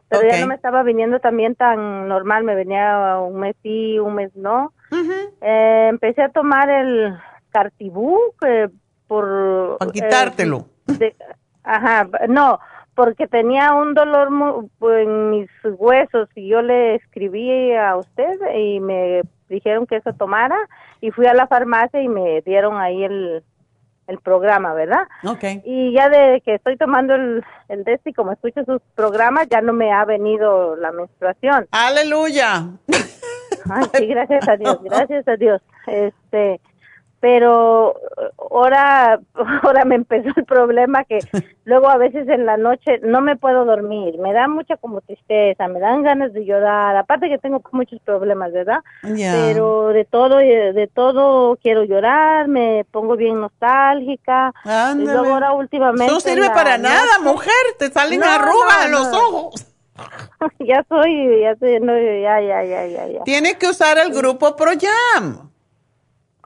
pero 0.09 0.29
ya 0.29 0.39
no 0.39 0.47
me 0.47 0.55
estaba 0.55 0.85
viniendo 0.85 1.19
también 1.19 1.57
tan 1.57 2.07
normal, 2.07 2.45
me 2.45 2.55
venía 2.55 3.19
un 3.19 3.41
mes 3.41 3.57
sí, 3.65 3.99
un 3.99 4.15
mes 4.15 4.31
no. 4.37 4.73
eh, 5.41 5.89
empecé 5.91 6.23
a 6.23 6.29
tomar 6.29 6.71
el 6.71 7.17
cartibú 7.51 8.17
que 8.41 8.71
por... 9.09 9.77
Para 9.81 9.91
quitártelo. 9.91 10.67
Eh, 11.01 11.17
ajá, 11.65 12.09
no, 12.29 12.61
porque 12.99 13.29
tenía 13.29 13.75
un 13.75 13.95
dolor 13.95 14.29
en 14.99 15.31
mis 15.31 15.49
huesos 15.63 16.29
y 16.35 16.49
yo 16.49 16.63
le 16.63 16.97
escribí 16.97 17.73
a 17.73 17.97
usted 17.97 18.41
y 18.57 18.81
me 18.81 19.23
dijeron 19.49 19.87
que 19.87 19.99
eso 19.99 20.13
tomara 20.15 20.59
y 21.01 21.13
fui 21.13 21.27
a 21.27 21.33
la 21.33 21.47
farmacia 21.47 22.03
y 22.03 22.09
me 22.09 22.41
dieron 22.41 22.77
ahí 22.77 23.05
el, 23.05 23.45
el 24.09 24.19
programa, 24.19 24.75
¿verdad? 24.75 25.07
Okay. 25.25 25.63
Y 25.65 25.93
ya 25.93 26.09
de 26.09 26.41
que 26.45 26.57
estoy 26.57 26.77
tomando 26.77 27.15
el, 27.15 27.45
el 27.69 27.85
de 27.85 27.93
este 27.93 28.11
y 28.11 28.15
como 28.15 28.33
escucho 28.33 28.65
sus 28.65 28.83
programas 28.97 29.47
ya 29.49 29.61
no 29.61 29.73
me 29.73 29.93
ha 29.93 30.05
venido 30.05 30.75
la 30.75 30.91
menstruación. 30.91 31.69
Aleluya. 31.71 32.67
Ay, 33.71 33.85
sí, 33.95 34.07
gracias 34.09 34.49
a 34.49 34.57
Dios, 34.57 34.77
gracias 34.83 35.29
a 35.29 35.37
Dios. 35.37 35.63
Este, 35.87 36.61
pero 37.21 37.97
ahora, 38.51 39.21
ahora 39.63 39.85
me 39.85 39.97
empezó 39.97 40.29
el 40.37 40.45
problema 40.45 41.05
que 41.05 41.19
luego 41.65 41.89
a 41.89 41.97
veces 41.97 42.29
en 42.29 42.47
la 42.47 42.57
noche 42.57 43.01
no 43.03 43.21
me 43.21 43.37
puedo 43.37 43.65
dormir, 43.65 44.19
me 44.19 44.33
da 44.33 44.49
mucha 44.49 44.77
como 44.77 45.01
tristeza, 45.01 45.69
me 45.69 45.81
dan 45.81 46.03
ganas 46.03 46.33
de 46.33 46.45
llorar, 46.45 46.97
aparte 46.97 47.29
que 47.29 47.39
tengo 47.39 47.63
muchos 47.73 48.01
problemas, 48.01 48.53
¿verdad? 48.53 48.79
Pero 49.03 49.89
de 49.89 50.05
todo, 50.05 50.39
de 50.39 50.91
todo 50.93 51.57
quiero 51.57 51.85
llorar, 51.85 52.49
me 52.49 52.87
pongo 52.91 53.17
bien 53.17 53.41
nostálgica. 53.41 54.53
Y 54.97 55.05
luego 55.05 55.35
ahora 55.35 55.53
últimamente... 55.53 56.13
No 56.13 56.21
sirve 56.21 56.49
para 56.51 56.79
nada, 56.79 57.19
mujer, 57.23 57.53
te 57.79 57.91
salen 57.91 58.23
arrugas 58.23 58.87
en 58.87 58.93
los 58.93 59.13
ojos. 59.13 59.67
ya 60.61 60.85
soy, 60.89 61.41
ya 61.41 61.57
soy, 61.57 61.81
no, 61.81 61.93
ya, 61.97 62.41
ya, 62.41 62.63
ya, 62.63 62.87
ya, 62.87 63.07
ya. 63.09 63.25
Tienes 63.25 63.57
que 63.57 63.69
usar 63.69 63.99
el 63.99 64.13
grupo 64.13 64.55
ProYam. 64.57 65.51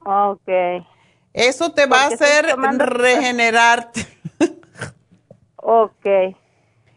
Okay. 0.05 0.87
Eso 1.33 1.73
te 1.73 1.87
va 1.87 2.03
a 2.03 2.07
hacer 2.09 2.47
regenerarte. 2.57 4.07
ok. 5.57 6.07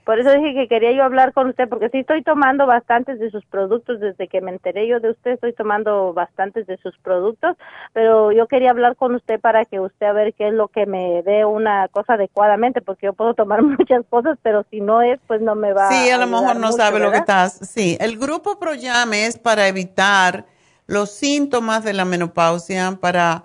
Por 0.06 0.20
eso 0.20 0.32
dije 0.34 0.54
que 0.54 0.68
quería 0.68 0.92
yo 0.92 1.04
hablar 1.04 1.34
con 1.34 1.50
usted, 1.50 1.68
porque 1.68 1.90
sí 1.90 1.98
estoy 1.98 2.22
tomando 2.22 2.68
bastantes 2.68 3.20
de 3.20 3.32
sus 3.32 3.44
productos, 3.46 4.00
desde 4.00 4.28
que 4.28 4.40
me 4.40 4.52
enteré 4.52 4.88
yo 4.88 5.00
de 5.00 5.10
usted 5.10 5.32
estoy 5.32 5.52
tomando 5.54 6.14
bastantes 6.14 6.68
de 6.68 6.78
sus 6.78 6.96
productos, 7.00 7.58
pero 7.92 8.32
yo 8.32 8.46
quería 8.46 8.70
hablar 8.70 8.96
con 8.96 9.16
usted 9.16 9.40
para 9.40 9.66
que 9.66 9.80
usted 9.80 10.06
a 10.06 10.14
ver 10.14 10.36
qué 10.36 10.50
es 10.50 10.54
lo 10.54 10.68
que 10.68 10.86
me 10.86 11.24
dé 11.24 11.44
una 11.44 11.88
cosa 11.88 12.14
adecuadamente, 12.14 12.82
porque 12.82 13.08
yo 13.08 13.14
puedo 13.14 13.34
tomar 13.34 13.64
muchas 13.64 14.06
cosas, 14.08 14.38
pero 14.44 14.64
si 14.70 14.80
no 14.80 15.02
es, 15.02 15.20
pues 15.26 15.42
no 15.42 15.56
me 15.56 15.74
va 15.74 15.90
Sí, 15.90 16.12
a, 16.12 16.20
lo 16.20 16.28
mejor 16.28 16.58
no 16.58 16.72
sabe 16.72 17.00
lo 17.00 17.10
que 17.10 17.18
estás. 17.18 17.54
Sí, 17.68 17.98
el 18.00 18.20
grupo 18.20 18.60
Proyame 18.60 19.26
es 19.26 19.40
para 19.40 19.68
evitar 19.68 20.46
los 20.88 21.12
síntomas 21.12 21.84
de 21.84 21.94
la 21.94 22.06
menopausia, 22.06 22.98
para 23.02 23.44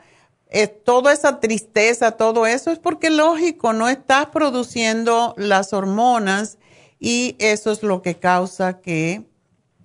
eh, 0.49 0.67
toda 0.67 1.13
esa 1.13 1.41
tristeza, 1.41 2.13
todo 2.13 2.47
eso, 2.47 2.71
es 2.71 2.79
porque 2.79 3.11
lógico, 3.11 3.73
no 3.73 3.89
estás 3.89 4.27
produciendo 4.27 5.35
las 5.37 5.73
hormonas 5.73 6.59
y 6.99 7.37
eso 7.39 7.71
es 7.71 7.83
lo 7.83 8.03
que 8.03 8.17
causa 8.17 8.81
que 8.81 9.23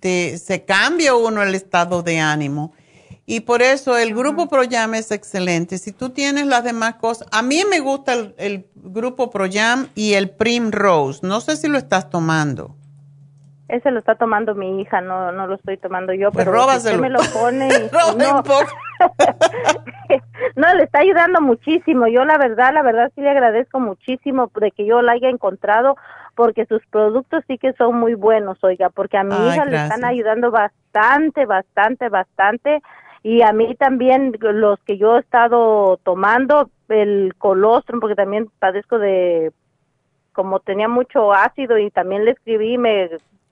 te, 0.00 0.38
se 0.38 0.64
cambie 0.64 1.12
uno 1.12 1.42
el 1.42 1.54
estado 1.54 2.02
de 2.02 2.18
ánimo. 2.18 2.72
Y 3.28 3.40
por 3.40 3.60
eso 3.60 3.98
el 3.98 4.14
grupo 4.14 4.48
Proyam 4.48 4.94
es 4.94 5.10
excelente. 5.10 5.78
Si 5.78 5.90
tú 5.90 6.10
tienes 6.10 6.46
las 6.46 6.62
demás 6.62 6.94
cosas, 6.96 7.26
a 7.32 7.42
mí 7.42 7.64
me 7.68 7.80
gusta 7.80 8.12
el, 8.12 8.34
el 8.38 8.70
grupo 8.74 9.30
Proyam 9.30 9.88
y 9.96 10.12
el 10.12 10.30
Primrose. 10.30 11.26
No 11.26 11.40
sé 11.40 11.56
si 11.56 11.66
lo 11.66 11.76
estás 11.76 12.08
tomando. 12.08 12.75
Ese 13.68 13.90
lo 13.90 13.98
está 13.98 14.14
tomando 14.14 14.54
mi 14.54 14.80
hija, 14.80 15.00
no 15.00 15.32
no 15.32 15.46
lo 15.46 15.56
estoy 15.56 15.76
tomando 15.76 16.12
yo, 16.12 16.30
pues 16.30 16.44
pero 16.44 16.66
usted 16.66 16.98
me 16.98 17.10
lo 17.10 17.18
pone 17.32 17.68
y 17.68 17.90
no. 17.92 18.16
no, 20.56 20.74
le 20.74 20.84
está 20.84 21.00
ayudando 21.00 21.40
muchísimo. 21.40 22.06
Yo 22.06 22.24
la 22.24 22.38
verdad, 22.38 22.72
la 22.72 22.82
verdad 22.82 23.10
sí 23.14 23.20
le 23.20 23.30
agradezco 23.30 23.80
muchísimo 23.80 24.50
de 24.60 24.70
que 24.70 24.86
yo 24.86 25.02
la 25.02 25.12
haya 25.12 25.28
encontrado 25.28 25.96
porque 26.36 26.66
sus 26.66 26.86
productos 26.86 27.42
sí 27.48 27.58
que 27.58 27.72
son 27.72 27.98
muy 27.98 28.14
buenos, 28.14 28.62
oiga, 28.62 28.90
porque 28.90 29.16
a 29.16 29.24
mi 29.24 29.34
hija 29.34 29.64
le 29.64 29.76
están 29.76 30.04
ayudando 30.04 30.50
bastante, 30.50 31.46
bastante, 31.46 32.08
bastante 32.08 32.82
y 33.22 33.42
a 33.42 33.52
mí 33.52 33.74
también 33.74 34.36
los 34.40 34.78
que 34.84 34.98
yo 34.98 35.16
he 35.16 35.20
estado 35.20 35.98
tomando 36.04 36.70
el 36.88 37.34
colostrum 37.38 37.98
porque 37.98 38.14
también 38.14 38.48
padezco 38.60 39.00
de 39.00 39.50
como 40.32 40.60
tenía 40.60 40.86
mucho 40.86 41.32
ácido 41.32 41.78
y 41.78 41.90
también 41.90 42.24
le 42.24 42.32
escribí 42.32 42.78
me 42.78 43.10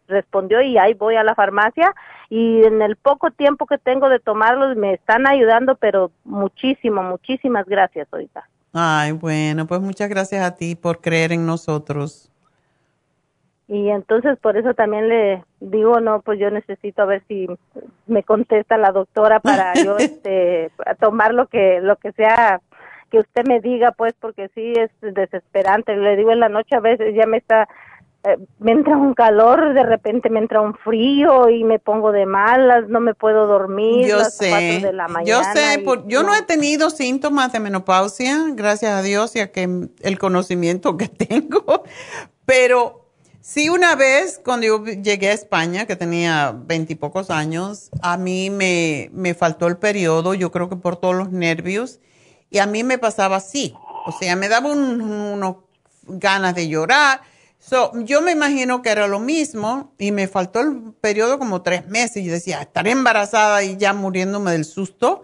respondió 0.09 0.61
y 0.63 0.79
ahí 0.79 0.95
voy 0.95 1.17
a 1.17 1.25
la 1.25 1.35
farmacia 1.35 1.95
y 2.29 2.65
en 2.65 2.83
el 2.83 2.97
poco 2.97 3.31
tiempo 3.31 3.67
que 3.67 3.79
tengo 3.79 4.09
de 4.09 4.19
tomarlos 4.19 4.77
me 4.77 4.95
están 4.95 5.27
ayudando, 5.27 5.77
pero 5.77 6.11
muchísimo, 6.25 7.03
muchísimas 7.03 7.67
gracias 7.67 8.09
ahorita. 8.13 8.49
Ay, 8.73 9.13
bueno, 9.13 9.67
pues 9.67 9.81
muchas 9.81 10.09
gracias 10.09 10.45
a 10.45 10.57
ti 10.57 10.75
por 10.75 11.01
creer 11.01 11.33
en 11.33 11.47
nosotros. 11.47 12.31
Y 13.67 13.89
entonces 13.89 14.39
por 14.39 14.57
eso 14.57 14.75
también 14.75 15.09
le 15.09 15.45
digo, 15.61 16.01
no, 16.01 16.21
pues 16.21 16.39
yo 16.39 16.51
necesito 16.51 17.03
a 17.03 17.07
ver 17.07 17.23
si 17.29 17.47
me 18.07 18.23
contesta 18.23 18.77
la 18.77 18.93
doctora 18.93 19.41
para 19.41 19.73
yo 19.75 19.97
este 19.99 20.71
tomar 21.01 21.33
lo 21.33 21.47
que 21.47 21.81
lo 21.81 21.97
que 21.97 22.13
sea 22.13 22.61
que 23.11 23.21
usted 23.21 23.47
me 23.47 23.61
diga, 23.61 23.93
pues 23.93 24.13
porque 24.19 24.49
sí 24.55 24.75
es 24.77 24.91
desesperante. 25.01 25.97
Le 25.97 26.17
digo 26.17 26.33
en 26.33 26.41
la 26.41 26.49
noche 26.49 26.75
a 26.75 26.81
veces 26.81 27.15
ya 27.15 27.27
me 27.27 27.37
está 27.37 27.69
eh, 28.27 28.39
me 28.59 28.73
entra 28.73 28.97
un 28.97 29.13
calor, 29.13 29.75
de 29.75 29.83
repente 29.83 30.31
me 30.31 30.39
entra 30.39 30.63
un 30.63 30.75
frío 30.75 31.51
y 31.51 31.63
me 31.63 31.79
pongo 31.79 32.11
de 32.11 32.25
malas, 32.25 32.89
no 32.89 32.99
me 32.99 33.13
puedo 33.13 33.47
dormir. 33.47 34.07
Yo 34.07 34.25
sé, 34.25 34.81
yo 35.27 35.43
sé, 35.45 35.85
yo 36.07 36.23
no. 36.23 36.35
he 36.35 36.41
tenido 36.41 36.89
síntomas 36.89 37.53
de 37.53 37.61
menopausia, 37.61 38.47
gracias 38.55 38.93
a 38.93 39.03
Dios 39.03 39.37
y 39.37 39.41
a 39.41 39.53
que 39.53 39.91
el 40.01 40.19
conocimiento 40.19 40.97
que 40.97 41.09
tengo, 41.09 41.85
pero 42.47 43.11
sí 43.43 43.69
una 43.69 43.95
vez 43.95 44.41
cuando 44.43 44.67
yo 44.67 44.85
llegué 44.85 45.29
a 45.29 45.35
España, 45.35 45.85
que 45.85 45.95
tenía 45.95 46.57
veintipocos 46.57 47.29
años, 47.29 47.91
a 48.01 48.17
mí 48.17 48.49
me, 48.49 49.11
me 49.13 49.35
faltó 49.35 49.67
el 49.67 49.77
periodo, 49.77 50.33
yo 50.33 50.51
creo 50.51 50.71
que 50.71 50.77
por 50.77 50.97
todos 50.97 51.15
los 51.15 51.31
nervios, 51.31 52.01
y 52.49 52.57
a 52.57 52.67
mí 52.67 52.85
me 52.85 52.97
pasaba 52.97 53.37
así, 53.37 53.75
o 54.07 54.13
sea, 54.13 54.35
me 54.35 54.49
daba 54.49 54.73
unos 54.73 55.57
ganas 56.07 56.55
de 56.55 56.69
llorar 56.69 57.21
So, 57.67 57.93
yo 58.01 58.21
me 58.21 58.33
imagino 58.33 58.83
que 58.83 58.91
era 58.91 59.07
lo 59.07 59.21
mismo 59.21 59.95
y 59.99 60.13
me 60.13 60.29
faltó 60.29 60.61
el 60.61 60.93
periodo 61.01 61.39
como 61.39 61.63
tres 61.63 61.89
meses. 61.89 62.19
Y 62.19 62.29
decía, 62.29 62.61
estaré 62.61 62.91
embarazada 62.91 63.65
y 63.65 63.79
ya 63.79 63.95
muriéndome 63.95 64.53
del 64.53 64.67
susto. 64.67 65.23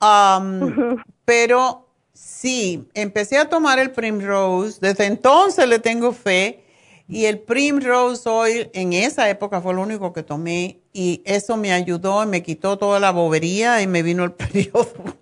Um, 0.00 0.96
pero 1.24 1.88
sí, 2.12 2.88
empecé 2.94 3.36
a 3.36 3.48
tomar 3.48 3.80
el 3.80 3.90
Primrose. 3.90 4.78
Desde 4.80 5.06
entonces 5.06 5.68
le 5.68 5.80
tengo 5.80 6.12
fe. 6.12 6.64
Y 7.08 7.24
el 7.24 7.40
Primrose 7.40 8.28
Oil 8.28 8.70
en 8.74 8.92
esa 8.92 9.28
época 9.28 9.60
fue 9.60 9.74
lo 9.74 9.82
único 9.82 10.12
que 10.12 10.22
tomé. 10.22 10.82
Y 10.92 11.20
eso 11.24 11.56
me 11.56 11.72
ayudó 11.72 12.22
y 12.22 12.26
me 12.26 12.44
quitó 12.44 12.78
toda 12.78 13.00
la 13.00 13.10
bobería 13.10 13.82
y 13.82 13.88
me 13.88 14.04
vino 14.04 14.22
el 14.22 14.32
periodo 14.34 15.16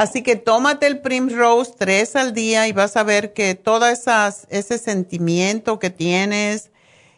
Así 0.00 0.22
que 0.22 0.34
tómate 0.36 0.86
el 0.86 1.02
Primrose 1.02 1.74
tres 1.76 2.16
al 2.16 2.32
día 2.32 2.66
y 2.66 2.72
vas 2.72 2.96
a 2.96 3.02
ver 3.02 3.34
que 3.34 3.54
todo 3.54 3.86
esas, 3.86 4.46
ese 4.48 4.78
sentimiento 4.78 5.78
que 5.78 5.90
tienes 5.90 6.70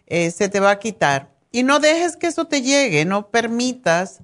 eh, 0.08 0.32
se 0.32 0.48
te 0.48 0.58
va 0.58 0.72
a 0.72 0.78
quitar. 0.80 1.30
Y 1.52 1.62
no 1.62 1.78
dejes 1.78 2.16
que 2.16 2.26
eso 2.26 2.48
te 2.48 2.60
llegue, 2.60 3.04
no 3.04 3.28
permitas 3.28 4.18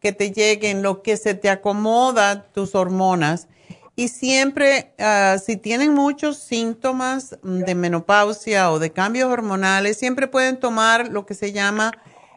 que 0.00 0.10
te 0.12 0.32
lleguen 0.32 0.82
lo 0.82 1.02
que 1.02 1.16
se 1.16 1.34
te 1.34 1.50
acomoda 1.50 2.46
tus 2.50 2.74
hormonas. 2.74 3.46
Y 3.94 4.08
siempre, 4.08 4.92
ah, 4.98 5.36
si 5.38 5.56
tienen 5.56 5.94
muchos 5.94 6.38
síntomas 6.38 7.38
de 7.44 7.76
menopausia 7.76 8.72
o 8.72 8.80
de 8.80 8.90
cambios 8.90 9.30
hormonales, 9.30 9.98
siempre 9.98 10.26
pueden 10.26 10.58
tomar 10.58 11.06
lo 11.12 11.26
que 11.26 11.34
se 11.34 11.52
llama 11.52 11.92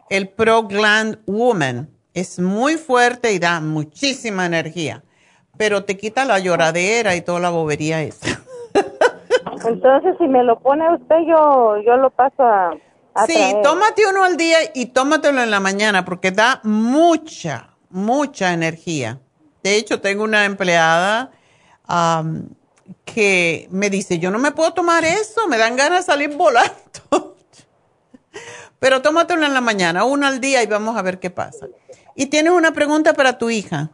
el 0.08 0.28
ProGland 0.28 1.18
Woman. 1.26 1.90
Es 2.12 2.38
muy 2.38 2.76
fuerte 2.76 3.32
y 3.32 3.40
da 3.40 3.58
muchísima 3.58 4.46
energía 4.46 5.02
pero 5.56 5.84
te 5.84 5.96
quita 5.96 6.24
la 6.24 6.38
lloradera 6.38 7.14
y 7.14 7.20
toda 7.20 7.40
la 7.40 7.50
bobería 7.50 8.02
esa. 8.02 8.40
Entonces, 9.66 10.14
si 10.18 10.28
me 10.28 10.42
lo 10.42 10.58
pone 10.58 10.84
usted, 10.94 11.16
yo, 11.26 11.76
yo 11.84 11.96
lo 11.96 12.10
paso 12.10 12.42
a... 12.42 12.76
sí, 13.26 13.56
tómate 13.62 14.02
uno 14.10 14.24
al 14.24 14.36
día 14.36 14.58
y 14.74 14.86
tómatelo 14.86 15.42
en 15.42 15.50
la 15.50 15.60
mañana 15.60 16.04
porque 16.04 16.30
da 16.30 16.60
mucha, 16.64 17.70
mucha 17.88 18.52
energía. 18.52 19.20
De 19.62 19.76
hecho, 19.76 20.00
tengo 20.00 20.24
una 20.24 20.44
empleada 20.44 21.30
que 23.04 23.68
me 23.70 23.90
dice, 23.90 24.18
yo 24.18 24.30
no 24.30 24.38
me 24.38 24.52
puedo 24.52 24.72
tomar 24.72 25.04
eso, 25.04 25.46
me 25.48 25.58
dan 25.58 25.76
ganas 25.76 26.00
de 26.00 26.12
salir 26.12 26.36
volando. 26.36 26.72
Pero 28.78 29.00
tómatelo 29.00 29.46
en 29.46 29.54
la 29.54 29.60
mañana, 29.60 30.04
uno 30.04 30.26
al 30.26 30.40
día 30.40 30.62
y 30.62 30.66
vamos 30.66 30.96
a 30.96 31.02
ver 31.02 31.18
qué 31.18 31.30
pasa. 31.30 31.66
Y 32.14 32.26
tienes 32.26 32.52
una 32.52 32.72
pregunta 32.72 33.14
para 33.14 33.38
tu 33.38 33.48
hija. 33.48 33.90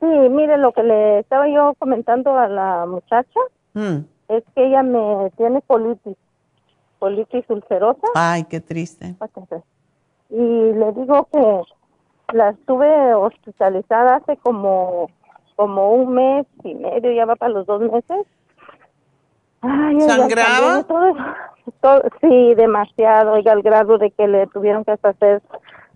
Sí, 0.00 0.06
mire, 0.06 0.56
lo 0.56 0.72
que 0.72 0.82
le 0.82 1.18
estaba 1.18 1.46
yo 1.48 1.74
comentando 1.78 2.36
a 2.38 2.48
la 2.48 2.86
muchacha 2.86 3.40
mm. 3.74 3.98
es 4.28 4.44
que 4.54 4.66
ella 4.66 4.82
me 4.82 5.30
tiene 5.36 5.60
colitis, 5.62 6.16
colitis 6.98 7.44
ulcerosa. 7.48 8.06
Ay, 8.14 8.44
qué 8.44 8.60
triste. 8.60 9.14
Y 10.30 10.36
le 10.36 10.92
digo 10.92 11.28
que 11.30 11.62
la 12.32 12.50
estuve 12.50 13.14
hospitalizada 13.14 14.16
hace 14.16 14.38
como, 14.38 15.10
como 15.56 15.92
un 15.92 16.14
mes 16.14 16.46
y 16.64 16.74
medio, 16.74 17.12
ya 17.12 17.26
va 17.26 17.36
para 17.36 17.52
los 17.52 17.66
dos 17.66 17.82
meses. 17.82 18.26
Ay, 19.60 20.00
¿Sangraba? 20.00 20.86
sí, 22.22 22.54
demasiado, 22.54 23.38
y 23.38 23.48
al 23.48 23.60
grado 23.60 23.98
de 23.98 24.10
que 24.12 24.26
le 24.26 24.46
tuvieron 24.46 24.84
que 24.84 24.92
hacer 24.92 25.42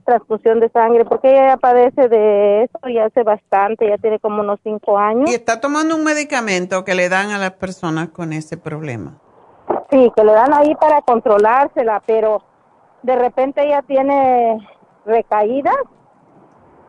transfusión 0.04 0.60
de 0.60 0.68
sangre, 0.68 1.04
porque 1.04 1.30
ella 1.30 1.48
ya 1.48 1.56
padece 1.56 2.08
de 2.08 2.64
eso 2.64 2.88
y 2.88 2.98
hace 2.98 3.22
bastante, 3.22 3.88
ya 3.88 3.98
tiene 3.98 4.18
como 4.18 4.40
unos 4.40 4.60
cinco 4.62 4.98
años. 4.98 5.30
¿Y 5.30 5.34
está 5.34 5.60
tomando 5.60 5.96
un 5.96 6.04
medicamento 6.04 6.84
que 6.84 6.94
le 6.94 7.08
dan 7.08 7.30
a 7.30 7.38
las 7.38 7.52
personas 7.52 8.10
con 8.10 8.32
ese 8.32 8.56
problema? 8.56 9.14
Sí, 9.90 10.12
que 10.14 10.24
le 10.24 10.32
dan 10.32 10.52
ahí 10.52 10.74
para 10.76 11.02
controlársela, 11.02 12.02
pero 12.06 12.42
de 13.02 13.16
repente 13.16 13.64
ella 13.64 13.82
tiene 13.82 14.58
recaídas 15.04 15.76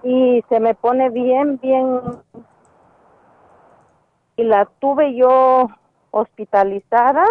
y 0.03 0.43
se 0.49 0.59
me 0.59 0.75
pone 0.75 1.09
bien, 1.09 1.59
bien. 1.61 1.99
Y 4.37 4.43
la 4.43 4.65
tuve 4.79 5.15
yo 5.15 5.69
hospitalizada. 6.11 7.25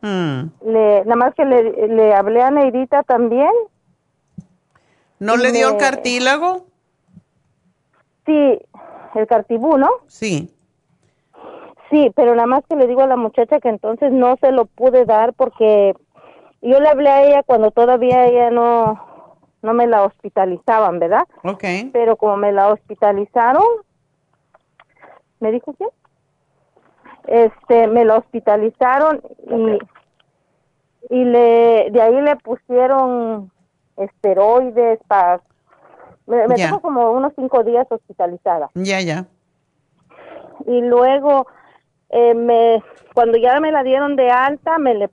Mm. 0.00 0.42
Le, 0.66 1.04
nada 1.04 1.16
más 1.16 1.34
que 1.34 1.44
le, 1.44 1.88
le 1.88 2.14
hablé 2.14 2.42
a 2.42 2.50
Neidita 2.50 3.02
también 3.02 3.50
¿No 5.22 5.36
le 5.36 5.52
dio 5.52 5.68
el 5.68 5.76
cartílago? 5.76 6.66
Sí, 8.26 8.58
el 9.14 9.26
cartibú, 9.28 9.78
¿no? 9.78 9.88
Sí. 10.08 10.52
Sí, 11.90 12.10
pero 12.16 12.34
nada 12.34 12.46
más 12.46 12.64
que 12.68 12.74
le 12.74 12.88
digo 12.88 13.02
a 13.02 13.06
la 13.06 13.14
muchacha 13.14 13.60
que 13.60 13.68
entonces 13.68 14.10
no 14.10 14.36
se 14.40 14.50
lo 14.50 14.64
pude 14.64 15.04
dar 15.04 15.32
porque 15.34 15.94
yo 16.60 16.80
le 16.80 16.88
hablé 16.88 17.08
a 17.08 17.22
ella 17.22 17.42
cuando 17.44 17.70
todavía 17.70 18.26
ella 18.26 18.50
no, 18.50 19.00
no 19.62 19.74
me 19.74 19.86
la 19.86 20.02
hospitalizaban, 20.02 20.98
¿verdad? 20.98 21.28
Ok. 21.44 21.64
Pero 21.92 22.16
como 22.16 22.36
me 22.36 22.50
la 22.50 22.72
hospitalizaron, 22.72 23.62
¿me 25.38 25.52
dijo 25.52 25.72
qué? 25.78 25.86
Este, 27.28 27.86
me 27.86 28.04
la 28.04 28.16
hospitalizaron 28.16 29.22
y 29.48 29.78
y 31.10 31.24
le 31.24 31.90
de 31.90 32.02
ahí 32.02 32.20
le 32.22 32.34
pusieron 32.36 33.51
esteroides 33.96 34.98
para 35.06 35.40
me, 36.26 36.46
me 36.48 36.80
como 36.80 37.12
unos 37.12 37.32
cinco 37.34 37.64
días 37.64 37.86
hospitalizada. 37.90 38.70
Ya, 38.74 39.00
ya. 39.00 39.26
Y 40.66 40.80
luego, 40.80 41.46
eh, 42.10 42.34
me, 42.34 42.82
cuando 43.14 43.38
ya 43.38 43.58
me 43.60 43.72
la 43.72 43.82
dieron 43.82 44.16
de 44.16 44.30
alta, 44.30 44.78
me 44.78 44.94
le, 44.94 45.10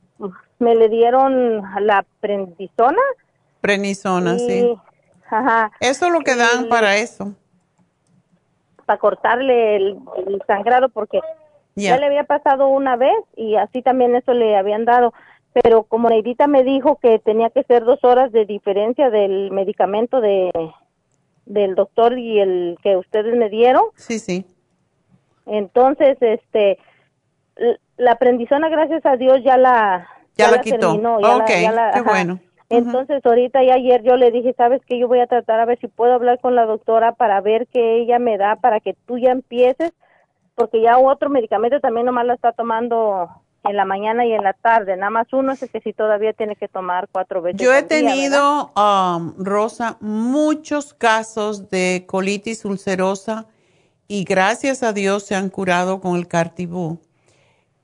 me 0.60 0.76
le 0.76 0.90
dieron 0.90 1.64
la 1.82 2.06
prendizona. 2.20 3.02
Prenisona, 3.62 4.38
sí. 4.38 4.78
Ajá. 5.30 5.72
Eso 5.80 6.08
es 6.08 6.12
lo 6.12 6.22
que 6.22 6.36
dan 6.36 6.70
para 6.70 6.98
eso. 6.98 7.34
Para 8.86 9.00
cortarle 9.00 9.76
el, 9.76 9.98
sangrado, 10.48 10.90
porque 10.90 11.20
ya 11.76 11.98
le 11.98 12.06
había 12.06 12.24
pasado 12.24 12.68
una 12.68 12.96
vez 12.96 13.18
y 13.36 13.56
así 13.56 13.82
también 13.82 14.16
eso 14.16 14.34
le 14.34 14.58
habían 14.58 14.86
dado 14.86 15.14
pero 15.62 15.84
como 15.84 16.10
Neidita 16.10 16.48
me 16.48 16.64
dijo 16.64 16.98
que 17.02 17.20
tenía 17.20 17.50
que 17.50 17.64
ser 17.64 17.84
dos 17.84 18.04
horas 18.04 18.32
de 18.32 18.46
diferencia 18.46 19.10
del 19.10 19.52
medicamento 19.52 20.22
de 20.22 20.52
del 21.46 21.74
doctor 21.74 22.18
y 22.18 22.40
el 22.40 22.78
que 22.84 22.96
ustedes 22.96 23.36
me 23.36 23.50
dieron. 23.50 23.84
Sí, 23.96 24.20
sí. 24.20 24.46
Entonces, 25.48 26.16
este, 26.22 26.78
la 27.98 28.12
aprendizona, 28.12 28.70
gracias 28.70 29.04
a 29.06 29.18
Dios, 29.18 29.44
ya 29.44 29.58
la, 29.58 30.08
ya, 30.38 30.52
la, 30.52 30.62
quitó. 30.62 30.92
Terminó, 30.92 31.20
ya 31.20 31.72
la, 31.72 31.92
qué 31.92 32.02
bueno. 32.02 32.40
Entonces, 32.70 33.26
ahorita 33.26 33.64
y 33.64 33.72
ayer 33.72 34.04
yo 34.04 34.16
le 34.16 34.30
dije, 34.30 34.54
sabes 34.54 34.86
que 34.86 35.00
yo 35.00 35.08
voy 35.08 35.20
a 35.22 35.28
tratar 35.28 35.60
a 35.60 35.66
ver 35.66 35.80
si 35.80 35.88
puedo 35.88 36.14
hablar 36.14 36.40
con 36.40 36.56
la 36.56 36.66
doctora 36.66 37.14
para 37.14 37.42
ver 37.42 37.66
qué 37.66 37.98
ella 37.98 38.20
me 38.20 38.38
da 38.38 38.58
para 38.58 38.80
que 38.80 38.94
tú 39.08 39.18
ya 39.18 39.32
empieces, 39.32 39.92
porque 40.54 40.80
ya 40.80 41.00
otro 41.00 41.32
medicamento 41.32 41.80
también 41.80 42.06
nomás 42.06 42.28
la 42.28 42.36
está 42.36 42.52
tomando 42.52 43.28
en 43.64 43.76
la 43.76 43.86
mañana 43.86 44.26
y 44.26 44.34
en 44.34 44.44
la 44.44 44.54
tarde. 44.54 44.96
Nada 44.96 45.10
más 45.10 45.28
uno 45.34 45.52
es 45.52 45.60
que 45.60 45.82
si 45.82 45.94
todavía 45.94 46.34
tiene 46.34 46.56
que 46.56 46.68
tomar 46.68 47.08
cuatro 47.12 47.42
veces. 47.42 47.62
Yo 47.62 47.74
he 47.74 47.84
tenido, 47.84 48.72
um, 48.76 49.34
Rosa, 49.38 49.98
muchos 50.00 50.94
casos 50.94 51.70
de 51.70 52.06
colitis 52.08 52.66
ulcerosa 52.66 53.48
y 54.08 54.24
gracias 54.24 54.84
a 54.84 54.94
Dios 54.94 55.24
se 55.24 55.36
han 55.36 55.50
curado 55.50 56.00
con 56.00 56.16
el 56.16 56.28
Cartibú. 56.28 57.00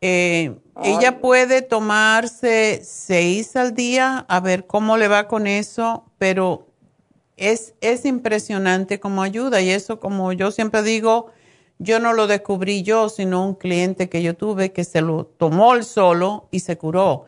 Eh, 0.01 0.55
ella 0.83 1.19
puede 1.19 1.61
tomarse 1.61 2.81
seis 2.83 3.55
al 3.55 3.73
día, 3.73 4.25
a 4.27 4.39
ver 4.39 4.67
cómo 4.67 4.97
le 4.97 5.07
va 5.07 5.27
con 5.27 5.47
eso, 5.47 6.05
pero 6.17 6.67
es, 7.37 7.73
es 7.81 8.05
impresionante 8.05 8.99
como 8.99 9.23
ayuda 9.23 9.61
y 9.61 9.69
eso, 9.69 9.99
como 9.99 10.31
yo 10.33 10.51
siempre 10.51 10.83
digo, 10.83 11.31
yo 11.77 11.99
no 11.99 12.13
lo 12.13 12.27
descubrí 12.27 12.83
yo, 12.83 13.09
sino 13.09 13.45
un 13.45 13.55
cliente 13.55 14.09
que 14.09 14.23
yo 14.23 14.35
tuve 14.35 14.71
que 14.71 14.83
se 14.83 15.01
lo 15.01 15.25
tomó 15.25 15.73
el 15.73 15.83
solo 15.83 16.47
y 16.51 16.61
se 16.61 16.77
curó. 16.77 17.25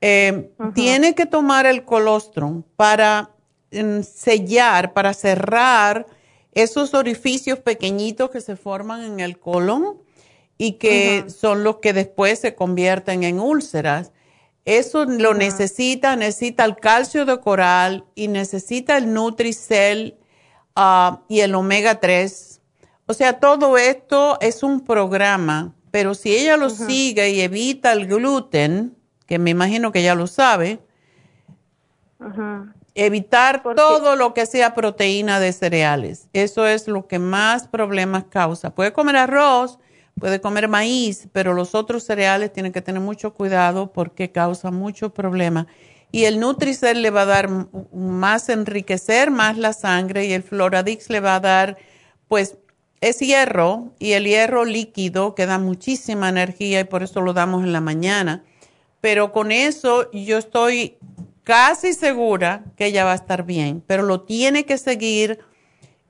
Eh, 0.00 0.50
tiene 0.74 1.14
que 1.14 1.26
tomar 1.26 1.66
el 1.66 1.84
colostrum 1.84 2.62
para 2.76 3.30
mm, 3.72 4.00
sellar, 4.02 4.92
para 4.92 5.14
cerrar 5.14 6.06
esos 6.52 6.94
orificios 6.94 7.58
pequeñitos 7.58 8.30
que 8.30 8.40
se 8.40 8.56
forman 8.56 9.02
en 9.02 9.20
el 9.20 9.38
colon 9.38 9.98
y 10.56 10.72
que 10.72 11.24
son 11.28 11.64
los 11.64 11.76
que 11.76 11.92
después 11.92 12.38
se 12.38 12.54
convierten 12.54 13.24
en 13.24 13.40
úlceras. 13.40 14.12
Eso 14.64 15.04
lo 15.04 15.34
necesita, 15.34 16.16
necesita 16.16 16.64
el 16.64 16.76
calcio 16.76 17.26
de 17.26 17.38
coral 17.40 18.04
y 18.14 18.28
necesita 18.28 18.96
el 18.96 19.12
Nutricel 19.12 20.16
ah, 20.74 21.22
y 21.28 21.40
el 21.40 21.54
omega 21.54 22.00
3 22.00 22.53
o 23.06 23.14
sea, 23.14 23.38
todo 23.38 23.76
esto 23.76 24.38
es 24.40 24.62
un 24.62 24.80
programa, 24.80 25.74
pero 25.90 26.14
si 26.14 26.34
ella 26.34 26.56
lo 26.56 26.70
sigue 26.70 27.30
y 27.30 27.40
evita 27.40 27.92
el 27.92 28.06
gluten, 28.06 28.96
que 29.26 29.38
me 29.38 29.50
imagino 29.50 29.92
que 29.92 30.02
ya 30.02 30.14
lo 30.14 30.26
sabe, 30.26 30.80
evitar 32.94 33.62
todo 33.62 34.16
lo 34.16 34.34
que 34.34 34.46
sea 34.46 34.74
proteína 34.74 35.40
de 35.40 35.52
cereales. 35.52 36.28
Eso 36.32 36.66
es 36.66 36.88
lo 36.88 37.06
que 37.06 37.18
más 37.18 37.68
problemas 37.68 38.24
causa. 38.24 38.74
Puede 38.74 38.92
comer 38.92 39.16
arroz, 39.16 39.78
puede 40.18 40.40
comer 40.40 40.68
maíz, 40.68 41.28
pero 41.32 41.54
los 41.54 41.74
otros 41.74 42.04
cereales 42.04 42.52
tienen 42.52 42.72
que 42.72 42.82
tener 42.82 43.00
mucho 43.00 43.34
cuidado 43.34 43.92
porque 43.92 44.32
causa 44.32 44.70
mucho 44.70 45.12
problema. 45.12 45.66
Y 46.12 46.24
el 46.24 46.38
Nutricel 46.38 47.02
le 47.02 47.10
va 47.10 47.22
a 47.22 47.26
dar 47.26 47.50
más 47.92 48.48
enriquecer 48.48 49.32
más 49.32 49.58
la 49.58 49.72
sangre 49.72 50.26
y 50.26 50.32
el 50.32 50.44
Floradix 50.44 51.10
le 51.10 51.20
va 51.20 51.34
a 51.36 51.40
dar 51.40 51.76
pues 52.28 52.56
es 53.08 53.20
hierro 53.20 53.92
y 53.98 54.12
el 54.12 54.24
hierro 54.24 54.64
líquido 54.64 55.34
que 55.34 55.46
da 55.46 55.58
muchísima 55.58 56.28
energía 56.28 56.80
y 56.80 56.84
por 56.84 57.02
eso 57.02 57.20
lo 57.20 57.32
damos 57.32 57.62
en 57.62 57.72
la 57.72 57.80
mañana. 57.80 58.42
Pero 59.00 59.32
con 59.32 59.52
eso 59.52 60.10
yo 60.12 60.38
estoy 60.38 60.96
casi 61.42 61.92
segura 61.92 62.64
que 62.76 62.86
ella 62.86 63.04
va 63.04 63.12
a 63.12 63.16
estar 63.16 63.44
bien, 63.44 63.82
pero 63.86 64.02
lo 64.02 64.22
tiene 64.22 64.64
que 64.64 64.78
seguir 64.78 65.38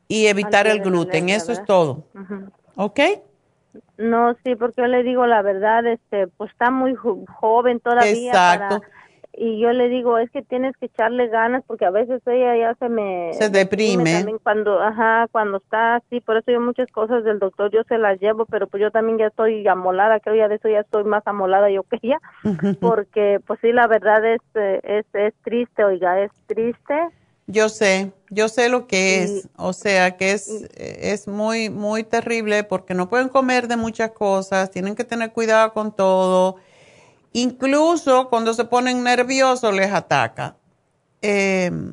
y 0.07 0.27
evitar 0.27 0.67
el 0.67 0.81
gluten. 0.81 1.29
Eso 1.29 1.53
es 1.53 1.65
todo. 1.65 2.05
¿Ok? 2.77 3.01
No, 3.99 4.35
sí, 4.45 4.55
porque 4.55 4.83
yo 4.83 4.87
le 4.87 5.03
digo 5.03 5.27
la 5.27 5.43
verdad, 5.43 5.87
este, 5.87 6.29
pues 6.29 6.51
está 6.53 6.71
muy 6.71 6.95
joven 6.95 7.81
todavía. 7.81 8.29
Exacto 8.29 8.83
y 9.37 9.59
yo 9.59 9.73
le 9.73 9.89
digo 9.89 10.19
es 10.19 10.31
que 10.31 10.43
tienes 10.43 10.77
que 10.77 10.87
echarle 10.87 11.29
ganas 11.29 11.65
porque 11.67 11.85
a 11.85 11.91
veces 11.91 12.23
ella 12.27 12.57
ya 12.57 12.75
se 12.75 12.89
me 12.89 13.33
se 13.35 13.49
deprime 13.49 14.13
también 14.13 14.39
cuando 14.43 14.81
ajá 14.81 15.27
cuando 15.33 15.59
está 15.59 15.97
así. 15.97 16.21
Por 16.21 16.37
eso 16.37 16.53
yo 16.53 16.61
muchas 16.61 16.91
cosas 16.93 17.25
del 17.25 17.39
doctor 17.39 17.71
yo 17.73 17.83
se 17.89 17.99
las 17.99 18.21
llevo 18.21 18.47
pero 18.47 18.69
pues 18.69 18.81
yo 18.81 18.91
también 18.91 19.19
ya 19.19 19.27
estoy 19.27 19.67
amolada 19.67 20.21
creo 20.21 20.37
ya 20.37 20.49
de 20.49 20.57
eso 20.57 20.69
ya 20.69 20.81
estoy 20.81 21.05
más 21.05 21.27
amolada 21.27 21.71
yo 21.71 21.83
que 21.83 21.99
ella 22.03 22.19
porque 22.81 23.41
pues 23.47 23.59
sí 23.61 23.73
la 23.73 23.87
verdad 23.87 24.25
es 24.25 24.41
es 24.55 25.07
es 25.13 25.35
triste 25.43 25.85
oiga 25.85 26.21
es 26.21 26.31
triste. 26.47 26.95
Yo 27.47 27.69
sé 27.69 28.13
yo 28.31 28.49
sé 28.49 28.69
lo 28.69 28.87
que 28.87 29.23
es 29.25 29.49
o 29.57 29.73
sea 29.73 30.17
que 30.17 30.33
es 30.33 30.49
es 30.77 31.27
muy 31.27 31.71
muy 31.71 32.05
terrible 32.05 32.63
porque 32.63 32.95
no 32.95 33.09
pueden 33.09 33.29
comer 33.29 33.69
de 33.69 33.77
muchas 33.77 34.13
cosas 34.13 34.71
tienen 34.71 34.95
que 34.95 35.05
tener 35.05 35.33
cuidado 35.33 35.73
con 35.73 35.95
todo 35.95 36.57
Incluso 37.35 38.29
cuando 38.31 38.55
se 38.55 38.65
ponen 38.65 39.03
nerviosos 39.03 39.75
les 39.75 39.93
ataca. 39.93 40.55
Em. 41.21 41.93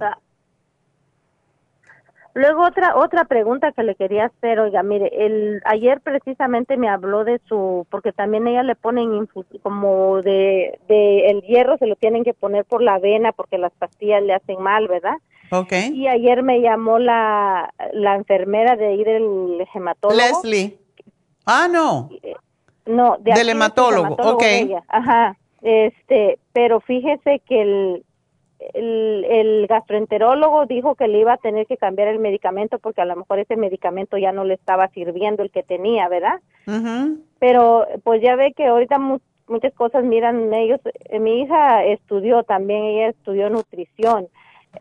Luego 2.36 2.64
otra 2.64 2.96
otra 2.96 3.26
pregunta 3.26 3.72
que 3.72 3.84
le 3.84 3.96
quería 3.96 4.26
hacer, 4.26 4.60
oiga, 4.60 4.84
mire, 4.84 5.12
el 5.26 5.62
ayer 5.66 6.00
precisamente 6.00 6.78
me 6.78 6.90
habló 6.90 7.24
de 7.24 7.42
su, 7.50 7.88
porque 7.90 8.14
también 8.14 8.48
ella 8.48 8.62
le 8.62 8.76
ponen 8.76 9.28
como 9.64 10.22
de, 10.22 10.80
de 10.88 11.26
el 11.32 11.42
hierro 11.42 11.78
se 11.78 11.88
lo 11.88 11.96
tienen 11.96 12.24
que 12.24 12.36
poner 12.36 12.64
por 12.64 12.84
la 12.84 13.00
vena 13.00 13.32
porque 13.32 13.58
las 13.58 13.74
pastillas 13.74 14.22
le 14.22 14.36
hacen 14.36 14.62
mal, 14.62 14.88
¿verdad? 14.88 15.16
Okay. 15.52 15.90
Y 15.90 16.08
ayer 16.08 16.44
me 16.44 16.62
llamó 16.62 17.00
la, 17.00 17.74
la 17.94 18.16
enfermera 18.16 18.76
de 18.76 18.94
ir 18.94 19.10
el 19.10 19.68
hematólogo. 19.74 20.22
Leslie. 20.22 20.78
Ah, 21.46 21.68
no. 21.70 22.10
No, 22.92 23.18
de 23.20 23.34
del 23.34 23.50
hematólogo, 23.50 24.16
ok. 24.16 24.44
Ajá, 24.88 25.38
este, 25.62 26.40
pero 26.54 26.80
fíjese 26.82 27.42
que 27.48 27.62
el, 27.62 28.06
el, 28.74 29.68
gastroenterólogo 29.68 30.66
dijo 30.66 30.96
que 30.96 31.08
le 31.08 31.20
iba 31.20 31.34
a 31.34 31.38
tener 31.38 31.68
que 31.68 31.78
cambiar 31.78 32.08
el 32.08 32.20
medicamento 32.20 32.80
porque 32.80 33.02
a 33.02 33.06
lo 33.06 33.16
mejor 33.16 33.40
ese 33.40 33.56
medicamento 33.56 34.18
ya 34.18 34.32
no 34.32 34.44
le 34.44 34.56
estaba 34.56 34.88
sirviendo 34.90 35.44
el 35.44 35.52
que 35.52 35.64
tenía, 35.64 36.08
¿verdad? 36.10 36.40
Pero 37.40 37.88
pues 38.04 38.22
ya 38.22 38.36
ve 38.36 38.54
que 38.54 38.68
ahorita 38.68 39.00
muchas 39.48 39.74
cosas 39.74 40.04
miran 40.04 40.54
ellos, 40.54 40.80
eh, 40.86 41.20
mi 41.20 41.42
hija 41.42 41.84
estudió 41.86 42.44
también, 42.44 42.84
ella 42.84 43.10
estudió 43.10 43.50
nutrición. 43.50 44.28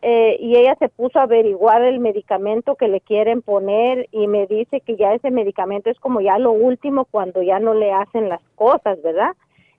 Eh, 0.03 0.37
y 0.41 0.57
ella 0.57 0.77
se 0.79 0.89
puso 0.89 1.19
a 1.19 1.25
averiguar 1.25 1.83
el 1.83 1.99
medicamento 1.99 2.77
que 2.77 2.89
le 2.89 3.01
quieren 3.01 3.43
poner 3.43 4.09
y 4.13 4.29
me 4.29 4.47
dice 4.47 4.81
que 4.81 4.97
ya 4.97 5.15
ese 5.15 5.31
medicamento 5.31 5.91
es 5.91 5.99
como 5.99 6.21
ya 6.21 6.39
lo 6.39 6.53
último 6.53 7.05
cuando 7.05 7.43
ya 7.43 7.59
no 7.59 7.75
le 7.75 7.93
hacen 7.93 8.29
las 8.29 8.41
cosas, 8.55 9.03
¿verdad? 9.03 9.33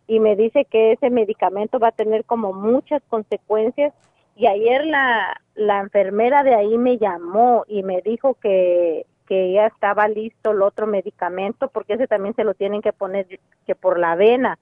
Y 0.07 0.19
me 0.19 0.35
dice 0.35 0.65
que 0.65 0.91
ese 0.91 1.09
medicamento 1.09 1.79
va 1.79 1.89
a 1.89 1.93
tener 1.93 2.25
como 2.25 2.51
muchas 2.53 3.01
consecuencias 3.07 3.93
y 4.35 4.47
ayer 4.47 4.85
la, 4.85 5.41
la 5.55 5.79
enfermera 5.79 6.43
de 6.43 6.55
ahí 6.55 6.77
me 6.77 6.97
llamó 6.97 7.63
y 7.67 7.83
me 7.83 8.01
dijo 8.01 8.35
que, 8.35 9.05
que 9.27 9.53
ya 9.53 9.67
estaba 9.67 10.07
listo 10.09 10.51
el 10.51 10.61
otro 10.61 10.88
medicamento 10.88 11.69
porque 11.69 11.93
ese 11.93 12.07
también 12.07 12.35
se 12.35 12.43
lo 12.43 12.53
tienen 12.53 12.81
que 12.81 12.93
poner 12.93 13.39
que 13.65 13.75
por 13.75 13.97
la 13.97 14.15
vena 14.15 14.59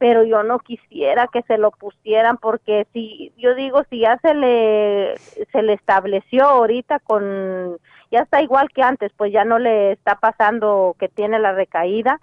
pero 0.00 0.24
yo 0.24 0.42
no 0.42 0.60
quisiera 0.60 1.28
que 1.30 1.42
se 1.42 1.58
lo 1.58 1.72
pusieran 1.72 2.38
porque 2.38 2.86
si 2.94 3.34
yo 3.36 3.54
digo 3.54 3.84
si 3.90 4.00
ya 4.00 4.18
se 4.22 4.32
le 4.32 5.14
se 5.52 5.62
le 5.62 5.74
estableció 5.74 6.46
ahorita 6.46 7.00
con 7.00 7.76
ya 8.10 8.20
está 8.20 8.40
igual 8.40 8.70
que 8.70 8.82
antes 8.82 9.12
pues 9.14 9.30
ya 9.30 9.44
no 9.44 9.58
le 9.58 9.92
está 9.92 10.14
pasando 10.14 10.96
que 10.98 11.08
tiene 11.08 11.38
la 11.38 11.52
recaída 11.52 12.18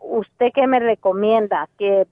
usted 0.00 0.50
qué 0.54 0.66
me 0.66 0.80
recomienda 0.80 1.68
que 1.78 2.06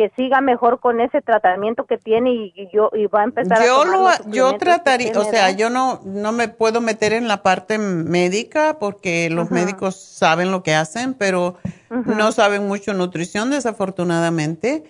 que 0.00 0.10
siga 0.16 0.40
mejor 0.40 0.80
con 0.80 0.98
ese 1.02 1.20
tratamiento 1.20 1.84
que 1.84 1.98
tiene 1.98 2.32
y, 2.32 2.70
yo 2.72 2.88
y 2.94 3.04
va 3.04 3.20
a 3.20 3.24
empezar 3.24 3.62
yo 3.62 3.84
lo 3.84 4.08
yo 4.30 4.56
trataría 4.56 5.12
o 5.14 5.24
sea 5.24 5.50
yo 5.50 5.68
no 5.68 6.00
no 6.06 6.32
me 6.32 6.48
puedo 6.48 6.80
meter 6.80 7.12
en 7.12 7.28
la 7.28 7.42
parte 7.42 7.76
médica 7.76 8.78
porque 8.80 9.28
los 9.28 9.50
médicos 9.50 9.96
saben 9.96 10.50
lo 10.50 10.62
que 10.62 10.74
hacen 10.74 11.12
pero 11.12 11.58
no 11.90 12.32
saben 12.32 12.66
mucho 12.66 12.94
nutrición 12.94 13.50
desafortunadamente. 13.50 14.84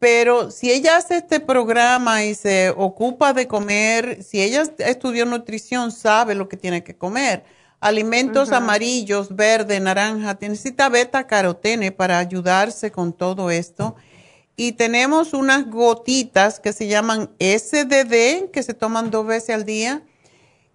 Pero 0.00 0.50
si 0.50 0.70
ella 0.70 0.96
hace 0.96 1.16
este 1.16 1.40
programa 1.40 2.24
y 2.24 2.34
se 2.34 2.70
ocupa 2.70 3.32
de 3.32 3.48
comer, 3.48 4.22
si 4.22 4.40
ella 4.40 4.62
estudió 4.78 5.26
nutrición, 5.26 5.90
sabe 5.90 6.34
lo 6.34 6.48
que 6.48 6.56
tiene 6.56 6.84
que 6.84 6.96
comer. 6.96 7.44
Alimentos 7.80 8.50
amarillos, 8.52 9.34
verde, 9.34 9.78
naranja, 9.78 10.36
necesita 10.40 10.88
beta 10.88 11.26
carotene 11.26 11.92
para 11.92 12.18
ayudarse 12.18 12.90
con 12.90 13.12
todo 13.12 13.50
esto. 13.50 13.96
Y 14.58 14.72
tenemos 14.72 15.32
unas 15.32 15.70
gotitas 15.70 16.60
que 16.60 16.74
se 16.74 16.86
llaman 16.86 17.30
SDD, 17.38 18.50
que 18.50 18.62
se 18.62 18.74
toman 18.74 19.10
dos 19.10 19.26
veces 19.26 19.54
al 19.54 19.64
día. 19.64 20.02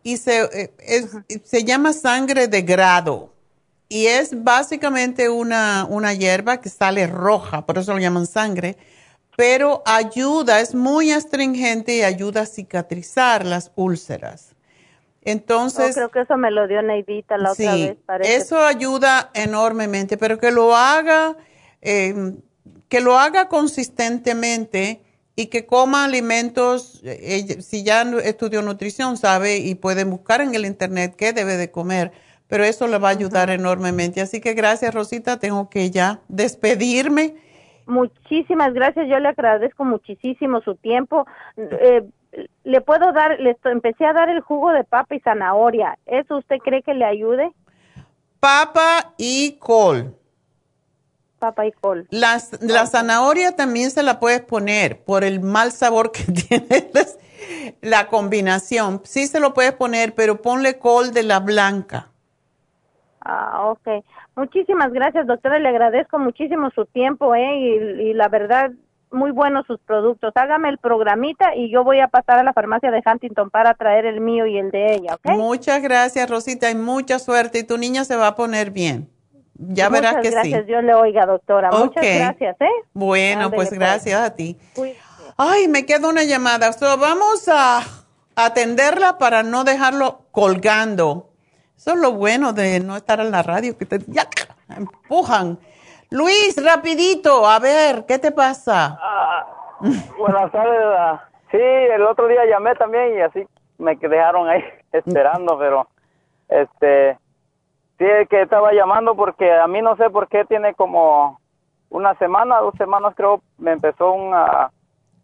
Y 0.01 0.17
se, 0.17 0.41
eh, 0.79 1.05
se 1.43 1.63
llama 1.63 1.93
sangre 1.93 2.47
de 2.47 2.63
grado. 2.63 3.31
Y 3.89 4.07
es 4.07 4.43
básicamente 4.43 5.29
una, 5.29 5.85
una 5.87 6.15
hierba 6.15 6.59
que 6.59 6.69
sale 6.69 7.05
roja, 7.05 7.67
por 7.67 7.77
eso 7.77 7.93
lo 7.93 7.99
llaman 7.99 8.25
sangre 8.25 8.75
pero 9.35 9.81
ayuda, 9.85 10.59
es 10.59 10.75
muy 10.75 11.11
astringente 11.11 11.95
y 11.97 12.03
ayuda 12.03 12.41
a 12.41 12.45
cicatrizar 12.45 13.45
las 13.45 13.71
úlceras. 13.75 14.55
Entonces, 15.25 15.95
creo 15.95 16.09
que 16.09 16.21
eso 16.21 16.37
me 16.37 16.51
lo 16.51 16.67
dio 16.67 16.81
Neidita 16.81 17.37
la 17.37 17.53
otra 17.53 17.75
vez. 17.75 17.97
Parece. 18.05 18.35
Eso 18.35 18.59
ayuda 18.59 19.31
enormemente, 19.33 20.17
pero 20.17 20.37
que 20.37 20.51
lo 20.51 20.75
haga, 20.75 21.37
em, 21.81 22.41
que 22.89 23.01
lo 23.01 23.17
haga 23.17 23.47
consistentemente 23.47 25.01
y 25.35 25.47
que 25.47 25.65
coma 25.65 26.05
alimentos. 26.05 27.01
Eh, 27.03 27.61
si 27.61 27.83
ya 27.83 28.03
estudió 28.23 28.61
nutrición, 28.61 29.17
sabe 29.17 29.57
y 29.57 29.75
puede 29.75 30.03
buscar 30.03 30.41
en 30.41 30.53
el 30.55 30.65
internet 30.65 31.15
qué 31.17 31.33
debe 31.33 31.57
de 31.57 31.71
comer, 31.71 32.11
pero 32.47 32.63
eso 32.63 32.87
le 32.87 32.99
va 32.99 33.09
a 33.09 33.11
ayudar 33.11 33.49
enormemente. 33.49 34.21
Así 34.21 34.41
que 34.41 34.53
gracias, 34.53 34.93
Rosita. 34.93 35.39
Tengo 35.39 35.69
que 35.69 35.89
ya 35.91 36.19
despedirme 36.27 37.35
Muchísimas 37.85 38.73
gracias, 38.73 39.07
yo 39.09 39.19
le 39.19 39.29
agradezco 39.29 39.83
muchísimo 39.83 40.61
su 40.61 40.75
tiempo. 40.75 41.25
Eh, 41.57 42.03
le 42.63 42.81
puedo 42.81 43.11
dar, 43.11 43.39
le 43.39 43.57
empecé 43.65 44.05
a 44.05 44.13
dar 44.13 44.29
el 44.29 44.41
jugo 44.41 44.71
de 44.71 44.83
papa 44.83 45.15
y 45.15 45.19
zanahoria. 45.19 45.97
¿Eso 46.05 46.37
usted 46.37 46.57
cree 46.59 46.81
que 46.81 46.93
le 46.93 47.05
ayude? 47.05 47.51
Papa 48.39 49.13
y 49.17 49.57
col. 49.59 50.15
Papa 51.43 51.65
y 51.65 51.73
col. 51.73 52.07
la 52.09 52.39
zanahoria 52.85 53.53
también 53.53 53.91
se 53.91 54.01
la 54.01 54.17
puedes 54.21 54.39
poner 54.39 55.03
por 55.03 55.25
el 55.25 55.41
mal 55.41 55.73
sabor 55.73 56.13
que 56.13 56.23
tiene 56.47 56.89
la 57.81 58.07
combinación. 58.07 59.01
Sí 59.03 59.27
se 59.27 59.41
lo 59.41 59.53
puedes 59.53 59.73
poner, 59.73 60.15
pero 60.15 60.41
ponle 60.41 60.79
col 60.79 61.11
de 61.11 61.23
la 61.23 61.41
blanca. 61.41 62.07
Ah, 63.25 63.71
ok. 63.71 64.05
Muchísimas 64.37 64.93
gracias, 64.93 65.27
doctora. 65.27 65.59
Le 65.59 65.67
agradezco 65.67 66.17
muchísimo 66.17 66.69
su 66.69 66.85
tiempo, 66.85 67.35
¿eh? 67.35 67.57
Y, 67.99 68.13
la 68.13 68.29
verdad, 68.29 68.71
muy 69.11 69.31
buenos 69.31 69.67
sus 69.67 69.81
productos. 69.81 70.31
Hágame 70.35 70.69
el 70.69 70.77
programita 70.77 71.57
y 71.57 71.69
yo 71.69 71.83
voy 71.83 71.99
a 71.99 72.07
pasar 72.07 72.39
a 72.39 72.43
la 72.43 72.53
farmacia 72.53 72.89
de 72.89 73.03
Huntington 73.05 73.49
para 73.49 73.73
traer 73.73 74.05
el 74.05 74.21
mío 74.21 74.45
y 74.45 74.57
el 74.57 74.71
de 74.71 74.93
ella, 74.93 75.15
¿ok? 75.15 75.35
Muchas 75.35 75.81
gracias, 75.81 76.29
Rosita, 76.29 76.71
y 76.71 76.75
mucha 76.75 77.19
suerte. 77.19 77.59
Y 77.59 77.63
tu 77.67 77.77
niña 77.77 78.05
se 78.05 78.15
va 78.15 78.27
a 78.27 78.35
poner 78.35 78.71
bien. 78.71 79.09
Ya 79.55 79.89
verás 79.89 80.15
que 80.21 80.31
gracias, 80.31 80.61
sí. 80.61 80.67
Dios 80.67 80.83
le 80.83 80.93
oiga, 80.93 81.25
doctora. 81.25 81.69
Muchas 81.71 82.03
gracias, 82.03 82.59
¿eh? 82.59 82.69
Bueno, 82.93 83.51
pues, 83.51 83.69
pues 83.69 83.79
gracias 83.79 84.19
a 84.19 84.35
ti. 84.35 84.57
Ay, 85.37 85.67
me 85.67 85.85
queda 85.85 86.07
una 86.07 86.23
llamada. 86.23 86.73
So, 86.73 86.97
vamos 86.97 87.47
a 87.47 87.81
atenderla 88.35 89.17
para 89.17 89.43
no 89.43 89.63
dejarlo 89.63 90.21
colgando. 90.31 91.29
Eso 91.77 91.91
es 91.91 91.97
lo 91.97 92.13
bueno 92.13 92.53
de 92.53 92.79
no 92.79 92.95
estar 92.95 93.19
en 93.19 93.31
la 93.31 93.43
radio, 93.43 93.77
que 93.77 93.85
te 93.85 93.99
ya, 94.07 94.27
empujan. 94.75 95.59
Luis, 96.09 96.55
rapidito, 96.63 97.47
a 97.47 97.59
ver, 97.59 98.05
¿qué 98.07 98.19
te 98.19 98.31
pasa? 98.31 98.97
Ah, 99.01 99.77
buenas 100.17 100.51
tardes. 100.51 100.79
Ah, 100.97 101.27
sí, 101.51 101.57
el 101.57 102.03
otro 102.03 102.27
día 102.27 102.45
llamé 102.45 102.75
también 102.75 103.17
y 103.17 103.21
así 103.21 103.47
me 103.77 103.95
dejaron 103.95 104.47
ahí 104.47 104.63
esperando, 104.91 105.57
pero 105.57 105.87
este 106.49 107.17
sí 108.03 108.27
que 108.29 108.41
estaba 108.41 108.73
llamando 108.73 109.15
porque 109.15 109.51
a 109.51 109.67
mí 109.67 109.81
no 109.81 109.95
sé 109.95 110.09
por 110.09 110.27
qué 110.27 110.45
tiene 110.45 110.73
como 110.73 111.39
una 111.89 112.15
semana, 112.15 112.59
dos 112.59 112.73
semanas 112.77 113.13
creo, 113.15 113.41
me 113.57 113.71
empezó 113.71 114.11
un, 114.11 114.33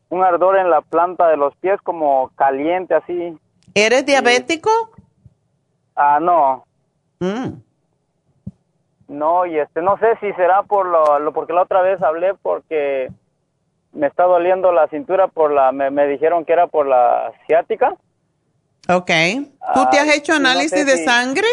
un 0.09 0.23
ardor 0.23 0.57
en 0.57 0.69
la 0.69 0.81
planta 0.81 1.27
de 1.27 1.37
los 1.37 1.55
pies 1.57 1.79
como 1.81 2.31
caliente 2.35 2.93
así. 2.93 3.37
¿Eres 3.73 4.05
diabético? 4.05 4.69
Ah, 5.95 6.19
no. 6.21 6.63
Mm. 7.19 7.59
No, 9.07 9.45
y 9.45 9.57
este, 9.57 9.81
no 9.81 9.97
sé 9.97 10.15
si 10.19 10.31
será 10.33 10.63
por 10.63 10.85
lo, 10.85 11.33
porque 11.33 11.53
la 11.53 11.63
otra 11.63 11.81
vez 11.81 12.01
hablé 12.01 12.35
porque 12.35 13.09
me 13.91 14.07
está 14.07 14.23
doliendo 14.23 14.71
la 14.71 14.87
cintura 14.87 15.27
por 15.27 15.51
la, 15.51 15.71
me, 15.71 16.07
dijeron 16.07 16.45
que 16.45 16.53
era 16.53 16.67
por 16.67 16.85
la 16.85 17.33
ciática. 17.47 17.95
Ok. 18.87 19.11
¿Tú 19.73 19.87
te 19.91 19.99
has 19.99 20.15
hecho 20.15 20.33
análisis 20.33 20.85
de 20.85 21.03
sangre? 21.03 21.47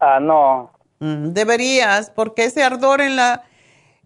Ah, 0.00 0.20
no. 0.20 0.70
Mm, 1.00 1.32
deberías, 1.32 2.10
porque 2.10 2.44
ese 2.44 2.62
ardor 2.62 3.00
en 3.00 3.16
la, 3.16 3.44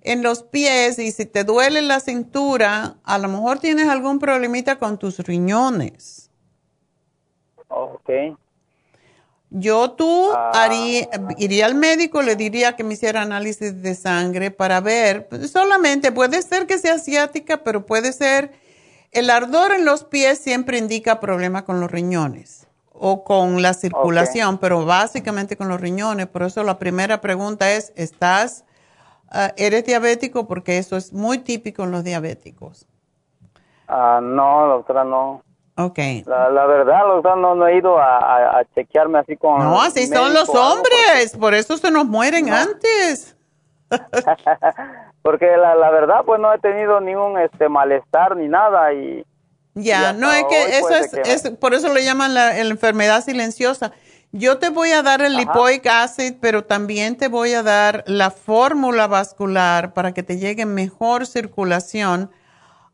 en 0.02 0.22
los 0.22 0.42
pies 0.42 0.98
y 0.98 1.12
si 1.12 1.26
te 1.26 1.44
duele 1.44 1.82
la 1.82 2.00
cintura, 2.00 2.96
a 3.04 3.18
lo 3.18 3.28
mejor 3.28 3.58
tienes 3.58 3.88
algún 3.88 4.18
problemita 4.18 4.78
con 4.78 4.98
tus 4.98 5.18
riñones. 5.20 6.30
Ok. 7.68 8.10
Yo 9.54 9.92
tú 9.92 10.30
ah. 10.34 10.68
iría 11.36 11.66
al 11.66 11.74
médico, 11.74 12.22
le 12.22 12.36
diría 12.36 12.74
que 12.74 12.84
me 12.84 12.94
hiciera 12.94 13.20
análisis 13.20 13.82
de 13.82 13.94
sangre 13.94 14.50
para 14.50 14.80
ver, 14.80 15.28
pues, 15.28 15.50
solamente 15.50 16.10
puede 16.10 16.40
ser 16.40 16.66
que 16.66 16.78
sea 16.78 16.94
asiática, 16.94 17.62
pero 17.62 17.84
puede 17.84 18.14
ser, 18.14 18.52
el 19.10 19.28
ardor 19.28 19.72
en 19.72 19.84
los 19.84 20.04
pies 20.04 20.38
siempre 20.38 20.78
indica 20.78 21.20
problema 21.20 21.66
con 21.66 21.80
los 21.80 21.90
riñones 21.90 22.66
o 22.94 23.24
con 23.24 23.62
la 23.62 23.74
circulación, 23.74 24.58
pero 24.58 24.84
básicamente 24.84 25.56
con 25.56 25.68
los 25.68 25.80
riñones. 25.80 26.26
Por 26.26 26.42
eso 26.42 26.62
la 26.62 26.78
primera 26.78 27.20
pregunta 27.20 27.70
es, 27.72 27.92
¿estás, 27.96 28.64
ah, 29.30 29.52
eres 29.56 29.84
diabético? 29.84 30.46
Porque 30.46 30.78
eso 30.78 30.96
es 30.96 31.12
muy 31.12 31.38
típico 31.38 31.84
en 31.84 31.90
los 31.90 32.04
diabéticos. 32.04 32.86
Ah, 33.88 34.20
no, 34.22 34.66
doctora, 34.68 35.04
no. 35.04 35.42
Ok. 35.76 35.98
La, 36.26 36.50
la 36.50 36.66
verdad, 36.66 37.00
doctor, 37.06 37.38
no, 37.38 37.54
no 37.54 37.66
he 37.66 37.76
ido 37.76 37.98
a, 37.98 38.62
chequearme 38.74 39.18
así 39.18 39.36
con... 39.36 39.58
No, 39.58 39.80
así 39.80 40.06
son 40.06 40.34
los 40.34 40.48
hombres, 40.50 41.36
por 41.38 41.54
eso 41.54 41.76
se 41.78 41.90
nos 41.90 42.06
mueren 42.06 42.50
antes. 42.50 43.36
porque 45.22 45.56
la, 45.56 45.74
la 45.74 45.90
verdad, 45.90 46.22
pues 46.24 46.40
no 46.40 46.52
he 46.52 46.58
tenido 46.58 47.00
ningún 47.00 47.38
este 47.38 47.68
malestar 47.68 48.36
ni 48.36 48.48
nada 48.48 48.92
y... 48.92 49.24
Ya, 49.74 50.12
no 50.12 50.30
es 50.30 50.44
que 50.44 50.78
eso 50.78 50.90
es, 50.90 51.44
es, 51.44 51.50
por 51.52 51.72
eso 51.72 51.92
le 51.92 52.04
llaman 52.04 52.34
la, 52.34 52.58
enfermedad 52.58 53.24
silenciosa. 53.24 53.92
Yo 54.30 54.58
te 54.58 54.70
voy 54.70 54.90
a 54.90 55.02
dar 55.02 55.22
el 55.22 55.36
lipoic 55.36 55.86
acid, 55.86 56.34
pero 56.40 56.64
también 56.64 57.16
te 57.16 57.28
voy 57.28 57.52
a 57.52 57.62
dar 57.62 58.04
la 58.06 58.30
fórmula 58.30 59.06
vascular 59.06 59.92
para 59.92 60.12
que 60.12 60.22
te 60.22 60.38
llegue 60.38 60.66
mejor 60.66 61.26
circulación 61.26 62.30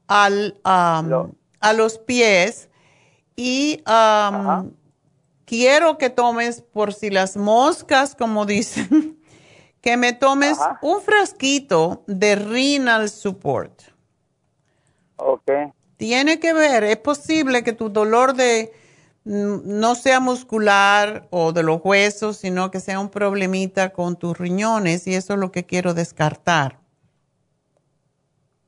al, 0.08 0.58
a 0.64 1.72
los 1.74 1.98
pies 1.98 2.68
y 3.36 3.82
quiero 5.44 5.96
que 5.96 6.10
tomes, 6.10 6.60
por 6.60 6.92
si 6.92 7.08
las 7.10 7.36
moscas, 7.36 8.16
como 8.16 8.46
dicen, 8.46 9.20
que 9.80 9.96
me 9.96 10.12
tomes 10.12 10.58
un 10.82 11.00
frasquito 11.00 12.02
de 12.08 12.34
renal 12.34 13.08
support. 13.08 13.80
Ok. 15.16 15.50
Tiene 15.98 16.40
que 16.40 16.54
ver, 16.54 16.84
es 16.84 16.96
posible 16.96 17.62
que 17.62 17.74
tu 17.74 17.90
dolor 17.90 18.32
de 18.32 18.72
no 19.24 19.94
sea 19.94 20.20
muscular 20.20 21.24
o 21.30 21.52
de 21.52 21.62
los 21.62 21.80
huesos, 21.84 22.38
sino 22.38 22.70
que 22.70 22.80
sea 22.80 22.98
un 22.98 23.10
problemita 23.10 23.90
con 23.90 24.16
tus 24.16 24.38
riñones 24.38 25.06
y 25.06 25.14
eso 25.14 25.34
es 25.34 25.38
lo 25.38 25.52
que 25.52 25.64
quiero 25.64 25.92
descartar. 25.92 26.78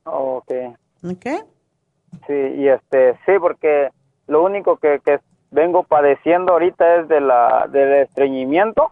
Ok. 0.03 0.51
Ok. 1.03 1.25
Sí, 2.27 2.33
y 2.33 2.67
este, 2.67 3.13
sí, 3.25 3.31
porque 3.39 3.89
lo 4.27 4.43
único 4.43 4.77
que, 4.77 4.99
que 5.03 5.19
vengo 5.51 5.83
padeciendo 5.83 6.53
ahorita 6.53 6.97
es 6.97 7.07
de 7.07 7.21
la, 7.21 7.67
del 7.71 7.93
estreñimiento 7.93 8.91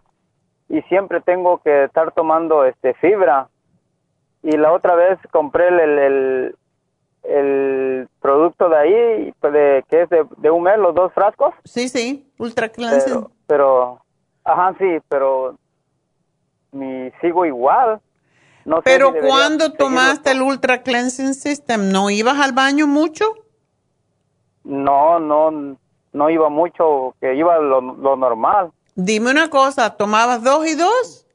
y 0.68 0.82
siempre 0.82 1.20
tengo 1.20 1.58
que 1.58 1.84
estar 1.84 2.12
tomando 2.12 2.64
este 2.64 2.94
fibra. 2.94 3.48
Y 4.42 4.56
la 4.56 4.72
otra 4.72 4.94
vez 4.94 5.18
compré 5.30 5.68
el, 5.68 5.80
el, 5.80 6.56
el 7.22 8.08
producto 8.20 8.68
de 8.68 8.76
ahí, 8.76 9.34
pues, 9.40 9.52
de, 9.52 9.84
que 9.88 10.02
es 10.02 10.10
de, 10.10 10.26
de, 10.38 10.50
un 10.50 10.62
mes, 10.62 10.78
los 10.78 10.94
dos 10.94 11.12
frascos. 11.12 11.54
Sí, 11.64 11.88
sí, 11.88 12.30
Ultra 12.38 12.68
Cleansing. 12.68 13.26
Pero, 13.46 14.00
ajá, 14.44 14.74
sí, 14.78 14.98
pero 15.08 15.56
mi, 16.72 17.10
sigo 17.20 17.44
igual. 17.44 18.00
No 18.64 18.82
pero 18.82 19.12
cuando 19.26 19.72
tomaste 19.72 20.32
el 20.32 20.42
Ultra 20.42 20.82
Cleansing 20.82 21.34
System, 21.34 21.90
¿no 21.90 22.10
ibas 22.10 22.38
al 22.38 22.52
baño 22.52 22.86
mucho? 22.86 23.24
No, 24.64 25.18
no, 25.18 25.76
no 26.12 26.30
iba 26.30 26.48
mucho, 26.48 27.14
que 27.20 27.34
iba 27.34 27.58
lo, 27.58 27.80
normal. 28.16 28.70
Dime 28.94 29.30
una 29.30 29.48
cosa, 29.48 29.96
¿tomabas 29.96 30.42
dos 30.42 30.66
y 30.66 30.74
dos? 30.74 31.26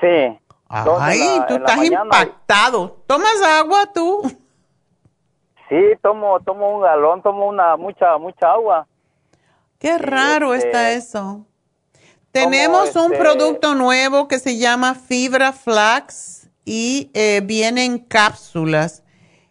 Sí. 0.00 0.38
Ay, 0.68 1.20
tú 1.48 1.54
estás 1.54 1.84
impactado. 1.84 2.98
¿Tomas 3.06 3.42
agua 3.42 3.86
tú? 3.92 4.22
Sí, 5.68 5.76
tomo, 6.02 6.40
tomo 6.40 6.76
un 6.76 6.82
galón, 6.82 7.22
tomo 7.22 7.46
una 7.46 7.76
mucha, 7.76 8.16
mucha 8.18 8.52
agua. 8.52 8.86
Qué 9.78 9.98
raro 9.98 10.54
está 10.54 10.92
este, 10.92 11.08
eso. 11.08 11.46
Tenemos 12.32 12.94
un 12.96 13.12
este 13.12 13.18
producto 13.18 13.74
nuevo 13.74 14.28
que 14.28 14.38
se 14.38 14.58
llama 14.58 14.94
Fibra 14.94 15.52
Flax 15.52 16.48
y 16.64 17.10
eh, 17.14 17.40
viene 17.44 17.84
en 17.84 17.98
cápsulas 17.98 19.02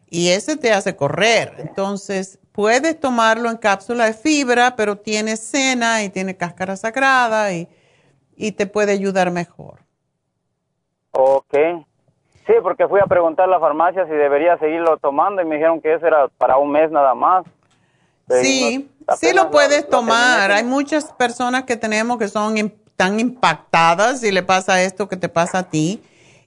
y 0.10 0.30
ese 0.30 0.58
te 0.58 0.72
hace 0.72 0.96
correr. 0.96 1.56
Entonces, 1.58 2.40
puedes 2.52 3.00
tomarlo 3.00 3.50
en 3.50 3.58
cápsula 3.58 4.06
de 4.06 4.14
fibra, 4.14 4.76
pero 4.76 4.98
tiene 4.98 5.38
cena 5.38 6.04
y 6.04 6.10
tiene 6.10 6.36
cáscara 6.36 6.76
sagrada 6.76 7.54
y, 7.54 7.68
y 8.36 8.54
te 8.54 8.68
puede 8.68 8.94
ayudar 8.94 9.32
mejor. 9.32 9.80
Ok. 11.12 11.56
Sí, 12.48 12.54
porque 12.64 12.88
fui 12.88 13.02
a 13.02 13.06
preguntar 13.06 13.46
a 13.46 13.52
la 13.52 13.60
farmacia 13.60 14.06
si 14.06 14.12
debería 14.12 14.58
seguirlo 14.58 14.98
tomando 14.98 15.42
y 15.42 15.46
me 15.46 15.56
dijeron 15.56 15.82
que 15.82 15.94
eso 15.94 16.08
era 16.08 16.30
para 16.38 16.58
un 16.58 16.72
mes 16.72 16.90
nada 16.90 17.14
más. 17.14 17.46
sí, 18.30 18.90
sí 19.18 19.34
lo 19.34 19.52
puedes 19.52 19.88
tomar. 19.90 20.52
Hay 20.52 20.64
muchas 20.64 21.12
personas 21.12 21.64
que 21.64 21.76
tenemos 21.76 22.18
que 22.18 22.30
son 22.30 22.56
tan 22.96 23.20
impactadas 23.20 24.22
si 24.22 24.32
le 24.32 24.44
pasa 24.44 24.82
esto 24.82 25.10
que 25.10 25.18
te 25.18 25.28
pasa 25.28 25.60
a 25.60 25.70
ti 25.70 26.02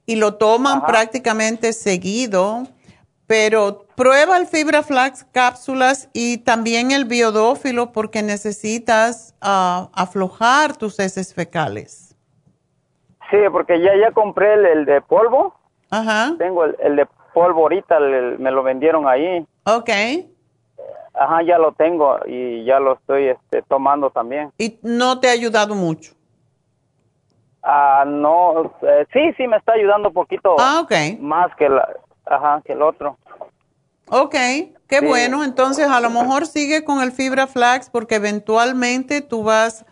y 0.07 0.17
lo 0.17 0.35
toman 0.35 0.87
prácticamente 0.87 1.75
seguido, 1.75 2.65
pero 3.27 3.85
prueba 3.95 4.39
el 4.39 4.47
fibra 4.47 4.83
flax 4.83 5.25
cápsulas 5.31 6.09
y 6.15 6.39
también 6.39 6.93
el 6.93 7.05
biodófilo 7.05 7.93
porque 7.93 8.23
necesitas 8.23 9.35
ah, 9.43 9.91
aflojar 9.93 10.77
tus 10.77 10.99
heces 10.99 11.35
fecales. 11.35 12.17
Sí, 13.31 13.37
porque 13.53 13.81
ya 13.81 13.93
ya 14.01 14.11
compré 14.13 14.55
el 14.73 14.87
de 14.87 15.03
polvo 15.03 15.60
Ajá. 15.91 16.35
Tengo 16.39 16.65
el, 16.65 16.97
de 16.97 17.07
polvo 17.35 17.63
ahorita, 17.63 17.99
me 18.39 18.51
lo 18.51 18.63
vendieron 18.63 19.09
ahí. 19.09 19.47
Ok. 19.65 19.91
Ajá, 21.15 21.43
ya 21.43 21.59
lo 21.59 21.73
tengo 21.73 22.19
y 22.27 22.65
ya 22.65 22.79
lo 22.79 22.95
estoy 22.95 23.29
este, 23.29 23.63
tomando 23.63 24.11
también. 24.11 24.53
¿Y 24.59 24.79
no 24.83 25.21
te 25.21 25.29
ha 25.29 25.33
ayudado 25.33 25.75
mucho? 25.75 26.13
Ah, 27.63 28.05
no, 28.07 28.73
eh, 28.83 29.07
sí, 29.13 29.21
sí 29.37 29.47
me 29.47 29.59
está 29.59 29.73
ayudando 29.73 30.09
un 30.09 30.15
poquito 30.15 30.57
ah, 30.59 30.81
okay. 30.83 31.19
más 31.19 31.55
que, 31.57 31.69
la, 31.69 31.87
ajá, 32.25 32.63
que 32.65 32.73
el 32.73 32.81
otro. 32.81 33.19
Ok, 34.09 34.35
qué 34.89 35.01
bueno. 35.03 35.45
Entonces, 35.45 35.87
a 35.89 36.01
lo 36.01 36.11
mejor 36.11 36.47
sigue 36.47 36.85
con 36.85 37.03
el 37.03 37.13
fibra 37.13 37.47
flax 37.47 37.91
porque 37.91 38.15
eventualmente 38.15 39.21
tú 39.21 39.45
vas 39.45 39.85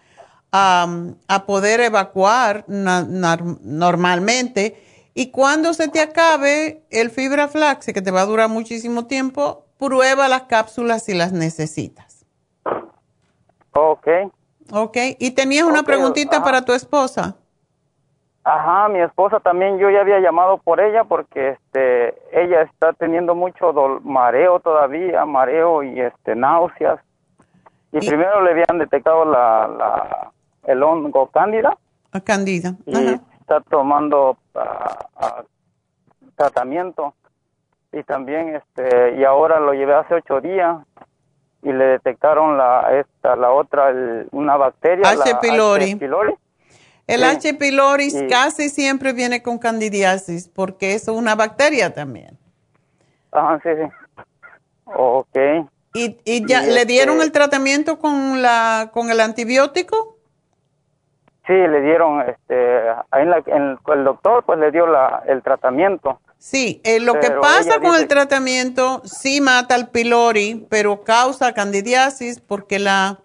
a, 0.50 0.86
a 1.28 1.46
poder 1.46 1.80
evacuar 1.80 2.64
normalmente 2.68 4.82
y 5.18 5.32
cuando 5.32 5.74
se 5.74 5.88
te 5.88 6.00
acabe 6.00 6.84
el 6.90 7.10
fibra 7.10 7.48
flax, 7.48 7.86
que 7.86 8.00
te 8.00 8.12
va 8.12 8.20
a 8.20 8.24
durar 8.24 8.48
muchísimo 8.48 9.08
tiempo, 9.08 9.64
prueba 9.76 10.28
las 10.28 10.42
cápsulas 10.42 11.06
si 11.06 11.12
las 11.12 11.32
necesitas. 11.32 12.24
Ok. 13.72 14.06
Ok. 14.70 14.96
¿Y 15.18 15.32
tenías 15.32 15.64
una 15.64 15.82
preguntita 15.82 16.44
para 16.44 16.64
tu 16.64 16.72
esposa? 16.72 17.34
Ajá, 18.44 18.88
mi 18.90 19.00
esposa 19.00 19.40
también, 19.40 19.78
yo 19.78 19.90
ya 19.90 20.02
había 20.02 20.20
llamado 20.20 20.58
por 20.58 20.80
ella 20.80 21.02
porque 21.02 21.48
este, 21.48 22.14
ella 22.30 22.62
está 22.62 22.92
teniendo 22.92 23.34
mucho 23.34 23.72
mareo 24.04 24.60
todavía, 24.60 25.24
mareo 25.24 25.82
y 25.82 26.00
este, 26.00 26.36
náuseas. 26.36 27.00
Y, 27.90 27.98
primero 28.06 28.40
le 28.44 28.52
habían 28.52 28.78
detectado 28.78 29.24
la, 29.24 29.66
la, 29.66 30.30
el 30.62 30.80
hongo 30.80 31.26
cándida. 31.26 31.76
Cándida. 32.24 32.76
Ajá 32.94 33.20
está 33.48 33.62
tomando 33.62 34.36
uh, 34.54 35.42
tratamiento 36.36 37.14
y 37.92 38.02
también 38.02 38.54
este 38.54 39.16
y 39.18 39.24
ahora 39.24 39.58
lo 39.58 39.72
llevé 39.72 39.94
hace 39.94 40.16
ocho 40.16 40.42
días 40.42 40.76
y 41.62 41.72
le 41.72 41.84
detectaron 41.84 42.58
la 42.58 43.00
esta 43.00 43.36
la 43.36 43.50
otra 43.50 43.90
una 44.32 44.58
bacteria 44.58 45.08
H. 45.08 45.38
pylori. 45.40 45.98
El 47.06 47.24
H. 47.24 47.54
pylori 47.54 48.28
casi 48.28 48.68
siempre 48.68 49.14
viene 49.14 49.42
con 49.42 49.58
candidiasis 49.58 50.46
porque 50.48 50.92
es 50.92 51.08
una 51.08 51.34
bacteria 51.34 51.94
también. 51.94 52.38
Ajá, 53.32 53.58
sí, 53.62 53.70
sí. 53.74 54.52
Ok. 54.84 55.38
¿Y, 55.94 56.18
y 56.26 56.46
ya 56.46 56.60
le 56.60 56.84
dieron 56.84 57.16
este 57.16 57.26
el 57.26 57.32
tratamiento 57.32 57.98
con 57.98 58.42
la 58.42 58.90
con 58.92 59.10
el 59.10 59.20
antibiótico? 59.20 60.17
Sí, 61.48 61.54
le 61.54 61.80
dieron, 61.80 62.20
este, 62.28 62.78
ahí 63.10 63.26
en, 63.46 63.78
el 63.86 64.04
doctor 64.04 64.44
pues 64.44 64.58
le 64.58 64.70
dio 64.70 64.86
la, 64.86 65.22
el 65.26 65.42
tratamiento. 65.42 66.20
Sí, 66.36 66.82
eh, 66.84 67.00
lo 67.00 67.14
que 67.14 67.30
pasa 67.30 67.80
con 67.80 67.94
el 67.94 68.06
tratamiento 68.06 69.00
sí 69.04 69.40
mata 69.40 69.74
al 69.74 69.88
pylori, 69.88 70.66
pero 70.68 71.04
causa 71.04 71.54
candidiasis 71.54 72.38
porque 72.38 72.78
la, 72.78 73.20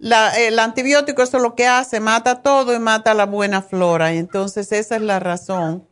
la, 0.00 0.36
el 0.38 0.58
antibiótico 0.58 1.22
eso 1.22 1.36
es 1.36 1.42
lo 1.44 1.54
que 1.54 1.68
hace, 1.68 2.00
mata 2.00 2.42
todo 2.42 2.74
y 2.74 2.80
mata 2.80 3.14
la 3.14 3.26
buena 3.26 3.62
flora. 3.62 4.12
Y 4.12 4.18
entonces 4.18 4.72
esa 4.72 4.96
es 4.96 5.02
la 5.02 5.20
razón 5.20 5.86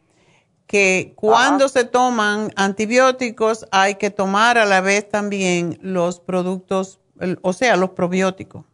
que 0.67 1.12
cuando 1.15 1.68
se 1.68 1.85
toman 1.85 2.51
antibióticos 2.57 3.68
hay 3.70 3.94
que 3.94 4.10
tomar 4.10 4.59
a 4.59 4.65
la 4.65 4.81
vez 4.81 5.09
también 5.09 5.78
los 5.83 6.18
productos, 6.18 6.99
o 7.43 7.52
sea, 7.52 7.76
los 7.76 7.91
probióticos. 7.91 8.65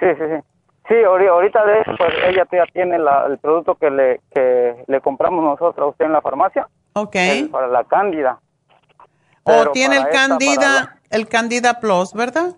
Sí, 0.00 0.06
sí, 0.16 0.24
sí. 0.24 0.57
Sí, 0.88 0.94
ahorita 1.04 1.66
de 1.66 1.80
eso, 1.80 1.92
pues 1.98 2.14
ella 2.26 2.44
ya 2.50 2.66
tiene 2.72 2.96
el 2.96 3.38
producto 3.38 3.74
que 3.74 3.90
le, 3.90 4.20
que 4.34 4.84
le 4.86 5.00
compramos 5.02 5.44
nosotros 5.44 5.78
a 5.78 5.90
usted 5.90 6.06
en 6.06 6.12
la 6.12 6.22
farmacia. 6.22 6.66
Ok. 6.94 7.14
para 7.52 7.68
la 7.68 7.84
cándida. 7.84 8.40
O 9.44 9.70
tiene 9.72 9.96
el 9.96 10.08
Candida, 10.08 10.98
el 11.10 11.28
Candida 11.28 11.80
Plus, 11.80 12.12
¿verdad? 12.12 12.56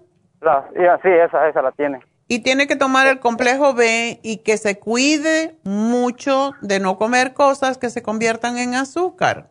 sí, 1.02 1.08
esa, 1.08 1.48
esa 1.48 1.62
la 1.62 1.72
tiene. 1.72 2.00
Y 2.26 2.40
tiene 2.40 2.66
que 2.66 2.76
tomar 2.76 3.08
el 3.08 3.18
complejo 3.18 3.74
B 3.74 4.20
y 4.22 4.38
que 4.38 4.56
se 4.56 4.78
cuide 4.78 5.56
mucho 5.64 6.52
de 6.60 6.78
no 6.78 6.96
comer 6.96 7.34
cosas 7.34 7.78
que 7.78 7.90
se 7.90 8.02
conviertan 8.02 8.56
en 8.58 8.74
azúcar. 8.74 9.50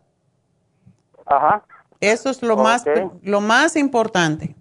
Ajá. 1.26 1.64
Eso 2.00 2.30
es 2.30 2.42
lo 2.42 2.56
más 2.56 2.86
lo 3.22 3.42
más 3.42 3.76
importante. 3.76 4.56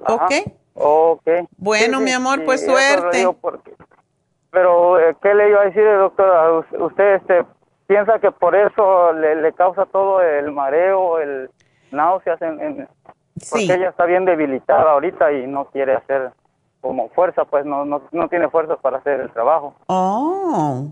¿Ok? 0.00 0.32
Ok. 0.76 1.26
Bueno, 1.56 2.00
mi 2.00 2.12
amor, 2.12 2.44
pues 2.44 2.64
suerte. 2.64 3.26
pero, 4.50 5.00
eh, 5.00 5.16
¿qué 5.22 5.34
le 5.34 5.48
iba 5.48 5.62
a 5.62 5.64
decir, 5.64 5.84
doctora? 5.98 6.52
¿Usted 6.78 7.14
este, 7.14 7.46
piensa 7.86 8.18
que 8.18 8.30
por 8.30 8.54
eso 8.54 9.12
le, 9.14 9.52
causa 9.54 9.86
todo 9.86 10.20
el 10.20 10.52
mareo, 10.52 11.18
el 11.18 11.50
náuseas? 11.90 12.40
En, 12.42 12.86
Porque 13.50 13.64
ella 13.64 13.88
está 13.88 14.04
bien 14.04 14.26
debilitada 14.26 14.92
ahorita 14.92 15.32
y 15.32 15.46
no 15.46 15.64
quiere 15.66 15.94
hacer 15.94 16.32
como 16.82 17.08
fuerza, 17.08 17.44
pues 17.46 17.64
no, 17.64 17.84
no, 17.84 18.02
no 18.12 18.28
tiene 18.28 18.48
fuerza 18.48 18.76
para 18.76 18.98
hacer 18.98 19.20
el 19.20 19.30
trabajo. 19.32 19.74
Oh, 19.86 20.88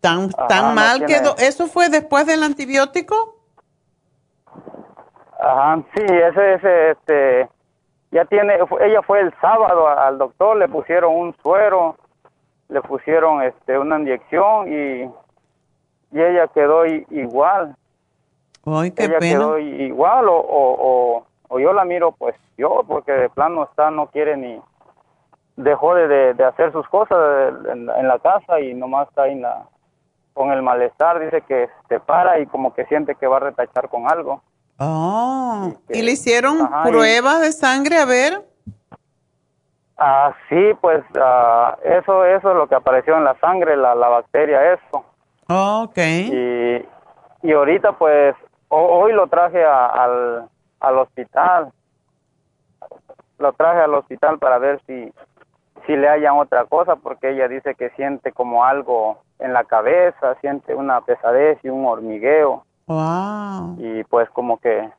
tan, 0.00 0.30
tan 0.30 0.74
mal 0.74 1.04
quedó. 1.06 1.34
¿Eso 1.38 1.66
fue 1.66 1.88
después 1.88 2.24
del 2.26 2.42
antibiótico? 2.44 3.34
Ajá, 5.40 5.82
sí, 5.94 6.02
ese, 6.02 6.54
ese, 6.54 6.90
este 6.92 7.48
ya 8.10 8.24
tiene, 8.24 8.58
ella 8.80 9.02
fue 9.02 9.20
el 9.20 9.34
sábado 9.40 9.88
al 9.88 10.18
doctor, 10.18 10.56
le 10.56 10.68
pusieron 10.68 11.14
un 11.14 11.34
suero, 11.42 11.96
le 12.68 12.80
pusieron 12.82 13.42
este 13.42 13.78
una 13.78 13.98
inyección 13.98 14.72
y, 14.72 15.02
y 16.12 16.20
ella 16.20 16.48
quedó 16.48 16.86
igual. 16.86 17.76
Ay, 18.64 18.90
qué 18.92 19.04
ella 19.04 19.18
quedó 19.18 19.58
igual 19.58 20.28
o, 20.28 20.36
o, 20.36 21.26
o, 21.48 21.58
yo 21.58 21.72
la 21.72 21.84
miro 21.84 22.12
pues 22.12 22.34
yo, 22.56 22.82
porque 22.86 23.12
de 23.12 23.28
plano 23.28 23.64
está, 23.64 23.90
no 23.90 24.06
quiere 24.08 24.36
ni, 24.36 24.60
dejó 25.56 25.94
de, 25.94 26.34
de, 26.34 26.44
hacer 26.44 26.72
sus 26.72 26.86
cosas 26.88 27.52
en, 27.72 27.86
la 27.86 28.18
casa 28.18 28.60
y 28.60 28.74
nomás 28.74 29.08
está 29.08 29.22
ahí 29.22 29.38
la, 29.38 29.66
con 30.32 30.52
el 30.52 30.62
malestar, 30.62 31.18
dice 31.20 31.42
que 31.42 31.68
se 31.88 32.00
para 32.00 32.38
y 32.40 32.46
como 32.46 32.72
que 32.74 32.86
siente 32.86 33.16
que 33.16 33.26
va 33.26 33.38
a 33.38 33.40
retachar 33.40 33.88
con 33.88 34.10
algo. 34.10 34.42
Oh, 34.78 35.72
¿y 35.88 36.02
le 36.02 36.12
hicieron 36.12 36.58
pruebas 36.84 37.40
de 37.40 37.52
sangre 37.52 37.98
a 37.98 38.04
ver? 38.04 38.42
Ah, 39.96 40.32
sí, 40.48 40.70
pues 40.80 41.02
ah, 41.20 41.76
eso, 41.82 42.24
eso 42.24 42.50
es 42.50 42.56
lo 42.56 42.68
que 42.68 42.76
apareció 42.76 43.16
en 43.16 43.24
la 43.24 43.36
sangre, 43.40 43.76
la, 43.76 43.96
la 43.96 44.08
bacteria, 44.08 44.74
eso. 44.74 45.04
Oh, 45.48 45.86
ok. 45.88 45.98
Y, 45.98 46.86
y 47.42 47.52
ahorita 47.52 47.92
pues 47.92 48.36
hoy 48.68 49.12
lo 49.12 49.26
traje 49.26 49.64
al, 49.64 50.48
al 50.78 50.98
hospital. 50.98 51.72
Lo 53.38 53.52
traje 53.54 53.80
al 53.80 53.94
hospital 53.94 54.38
para 54.38 54.58
ver 54.58 54.80
si, 54.86 55.12
si 55.86 55.96
le 55.96 56.08
hayan 56.08 56.38
otra 56.38 56.66
cosa, 56.66 56.94
porque 56.96 57.30
ella 57.30 57.48
dice 57.48 57.74
que 57.74 57.90
siente 57.90 58.30
como 58.30 58.64
algo 58.64 59.18
en 59.40 59.52
la 59.52 59.64
cabeza, 59.64 60.36
siente 60.40 60.74
una 60.74 61.00
pesadez 61.00 61.58
y 61.64 61.68
un 61.68 61.86
hormigueo. 61.86 62.64
Wow. 62.88 63.76
Y 63.78 64.02
pues 64.04 64.28
como 64.30 64.58
que 64.58 64.90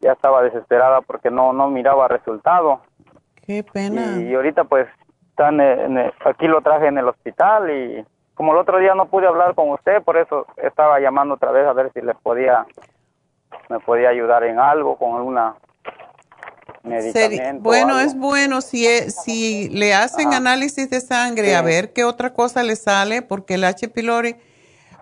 ya 0.00 0.12
estaba 0.12 0.42
desesperada 0.42 1.00
porque 1.00 1.30
no 1.30 1.52
no 1.52 1.70
miraba 1.70 2.08
resultado. 2.08 2.80
Qué 3.46 3.64
pena. 3.64 4.20
Y, 4.20 4.34
ahorita 4.34 4.64
pues 4.64 4.86
están 5.30 5.60
aquí 6.24 6.46
lo 6.46 6.60
traje 6.60 6.88
en 6.88 6.98
el 6.98 7.08
hospital 7.08 7.70
y 7.70 8.04
como 8.34 8.52
el 8.52 8.58
otro 8.58 8.78
día 8.78 8.94
no 8.94 9.06
pude 9.06 9.26
hablar 9.26 9.54
con 9.54 9.70
usted, 9.70 10.02
por 10.02 10.16
eso 10.16 10.46
estaba 10.56 10.98
llamando 10.98 11.34
otra 11.34 11.50
vez 11.50 11.66
a 11.66 11.72
ver 11.72 11.92
si 11.92 12.00
les 12.00 12.16
podía, 12.16 12.66
me 13.68 13.80
podía 13.80 14.08
ayudar 14.08 14.44
en 14.44 14.58
algo, 14.58 14.96
con 14.96 15.16
alguna 15.16 15.56
medicamento. 16.82 17.62
Bueno, 17.62 18.00
es 18.00 18.16
bueno 18.16 18.60
si, 18.60 18.86
si 19.10 19.68
le 19.68 19.94
hacen 19.94 20.32
análisis 20.32 20.88
de 20.88 21.00
sangre 21.00 21.54
a 21.54 21.62
ver 21.62 21.92
qué 21.92 22.04
otra 22.04 22.32
cosa 22.32 22.62
le 22.62 22.76
sale, 22.76 23.22
porque 23.22 23.54
el 23.54 23.64
H. 23.64 23.88
pylori, 23.88 24.36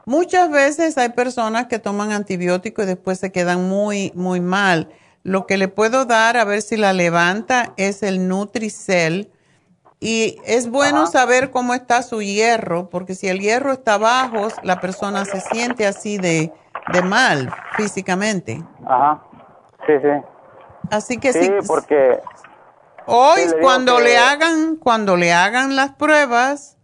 muchas 0.09 0.51
veces 0.51 0.97
hay 0.97 1.11
personas 1.11 1.67
que 1.67 1.79
toman 1.79 2.13
antibióticos 2.13 2.85
y 2.85 2.89
después 2.89 3.19
se 3.19 3.31
quedan 3.31 3.69
muy, 3.69 4.11
muy 4.15 4.41
mal. 4.41 4.89
Lo 5.23 5.47
que 5.47 5.59
le 5.59 5.69
puedo 5.69 6.07
dar, 6.07 6.39
a 6.39 6.45
ver 6.45 6.63
si 6.63 6.79
la 6.79 6.95
levanta, 6.95 7.75
es 7.77 8.03
el 8.03 8.27
Nutricel 8.27 9.31
y 10.01 10.41
es 10.47 10.71
bueno 10.71 11.07
saber 11.07 11.51
cómo 11.51 11.75
está 11.75 12.03
su 12.03 12.23
hierro, 12.23 12.89
porque 12.89 13.15
si 13.15 13.29
el 13.29 13.41
hierro 13.41 13.73
está 13.73 13.99
bajo, 13.99 14.49
la 14.63 14.81
persona 14.81 15.27
se 15.27 15.43
siente 15.43 15.87
así 15.87 16.17
de, 16.17 16.55
de 16.91 17.03
mal 17.03 17.53
físicamente. 17.77 18.65
Ajá. 18.87 19.23
Sí, 19.87 19.93
sí. 20.01 20.09
Así 20.91 21.19
que 21.19 21.35
sí. 21.35 21.45
Sí, 21.45 21.51
porque 21.67 22.19
hoy 23.05 23.43
cuando 23.61 24.01
le 24.01 24.17
hagan 24.17 24.77
cuando 24.77 25.19
le 25.19 25.35
hagan 25.35 25.77
las 25.77 25.93
pruebas, 25.93 26.79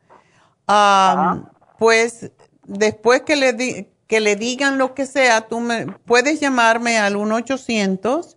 pues 1.79 2.31
después 2.67 3.23
que 3.23 3.37
le 3.37 3.53
di, 3.53 3.89
que 4.07 4.21
le 4.21 4.37
digan 4.37 4.79
lo 4.79 4.95
que 4.95 5.07
sea, 5.07 5.43
tú 5.43 5.61
me 5.61 5.87
puedes 6.05 6.41
llamarme 6.41 6.99
al 6.99 7.17
1 7.17 7.35
800 7.37 8.37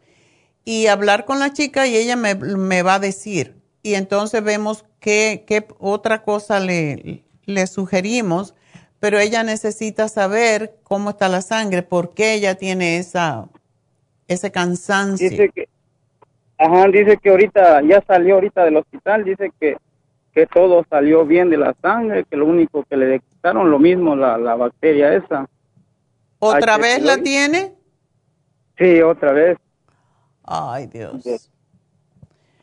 y 0.65 0.87
hablar 0.87 1.25
con 1.25 1.39
la 1.39 1.53
chica 1.53 1.87
y 1.87 1.95
ella 1.95 2.15
me, 2.15 2.33
va 2.83 2.95
a 2.95 2.99
decir 2.99 3.55
y 3.83 3.95
entonces 3.95 4.43
vemos 4.43 4.85
qué, 4.99 5.45
otra 5.79 6.23
cosa 6.23 6.59
le, 6.59 7.23
le 7.45 7.67
sugerimos, 7.67 8.53
pero 8.99 9.19
ella 9.19 9.43
necesita 9.43 10.07
saber 10.09 10.75
cómo 10.83 11.11
está 11.11 11.29
la 11.29 11.41
sangre, 11.41 11.83
por 11.83 12.13
qué 12.13 12.33
ella 12.33 12.55
tiene 12.55 12.97
esa, 12.97 13.47
ese 14.27 14.51
cansancio. 14.51 15.29
Dice 15.29 15.49
que, 15.53 15.69
ajá, 16.57 16.87
dice 16.87 17.17
que 17.17 17.29
ahorita, 17.29 17.81
ya 17.83 18.03
salió 18.05 18.35
ahorita 18.35 18.65
del 18.65 18.77
hospital, 18.77 19.23
dice 19.23 19.51
que, 19.59 19.77
que 20.37 20.45
todo 20.45 20.85
salió 20.87 21.25
bien 21.25 21.49
de 21.49 21.57
la 21.57 21.75
sangre, 21.81 22.23
que 22.23 22.37
lo 22.37 22.45
único 22.45 22.83
que 22.83 22.95
le 22.95 23.07
detectaron 23.07 23.71
lo 23.71 23.79
mismo, 23.79 24.15
la, 24.15 24.37
la 24.37 24.53
bacteria 24.53 25.15
esa. 25.15 25.49
¿Otra 26.37 26.77
vez 26.77 27.01
la 27.01 27.17
tiene? 27.17 27.73
Sí, 28.77 29.01
otra 29.01 29.33
vez. 29.33 29.57
Ay, 30.43 30.85
Dios 30.85 31.25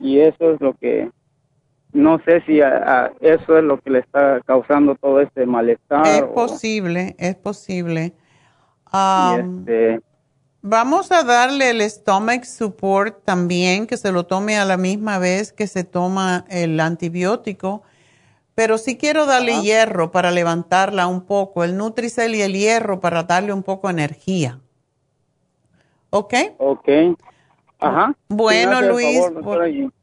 y 0.05 0.21
eso 0.21 0.53
es 0.53 0.61
lo 0.61 0.75
que 0.75 1.11
no 1.93 2.21
sé 2.25 2.43
si 2.43 2.61
eso 2.61 3.59
es 3.59 3.65
lo 3.65 3.81
que 3.81 3.91
le 3.91 4.01
está 4.01 4.41
causando 4.45 4.95
todo 4.97 5.21
este 5.21 5.47
malestar. 5.47 6.07
Es 6.07 6.23
posible, 6.25 7.17
es 7.19 7.37
posible. 7.37 8.13
Este, 9.39 10.01
vamos 10.65 11.13
a 11.13 11.23
darle 11.23 11.71
el 11.71 11.83
stomach 11.91 12.45
support 12.45 13.23
también, 13.23 13.87
que 13.87 13.99
se 13.99 14.11
lo 14.11 14.25
tome 14.25 14.57
a 14.57 14.65
la 14.65 14.79
misma 14.79 15.19
vez 15.19 15.53
que 15.53 15.67
se 15.67 15.85
toma 15.85 16.47
el 16.49 16.81
antibiótico. 16.81 17.83
Pero 18.55 18.79
sí 18.79 18.97
quiero 18.97 19.27
darle 19.27 19.61
hierro 19.63 20.11
para 20.11 20.31
levantarla 20.31 21.07
un 21.07 21.27
poco, 21.27 21.65
el 21.65 21.77
Nutricel 21.77 22.35
y 22.35 22.43
el 22.43 22.55
hierro 22.55 23.01
para 23.01 23.25
darle 23.25 23.53
un 23.53 23.63
poco 23.63 23.89
de 23.89 23.95
energía. 23.95 24.61
¿Ok? 26.11 26.35
Ok. 26.59 26.89
Ajá. 27.81 28.15
Bueno, 28.29 28.81
Luis, 28.81 29.21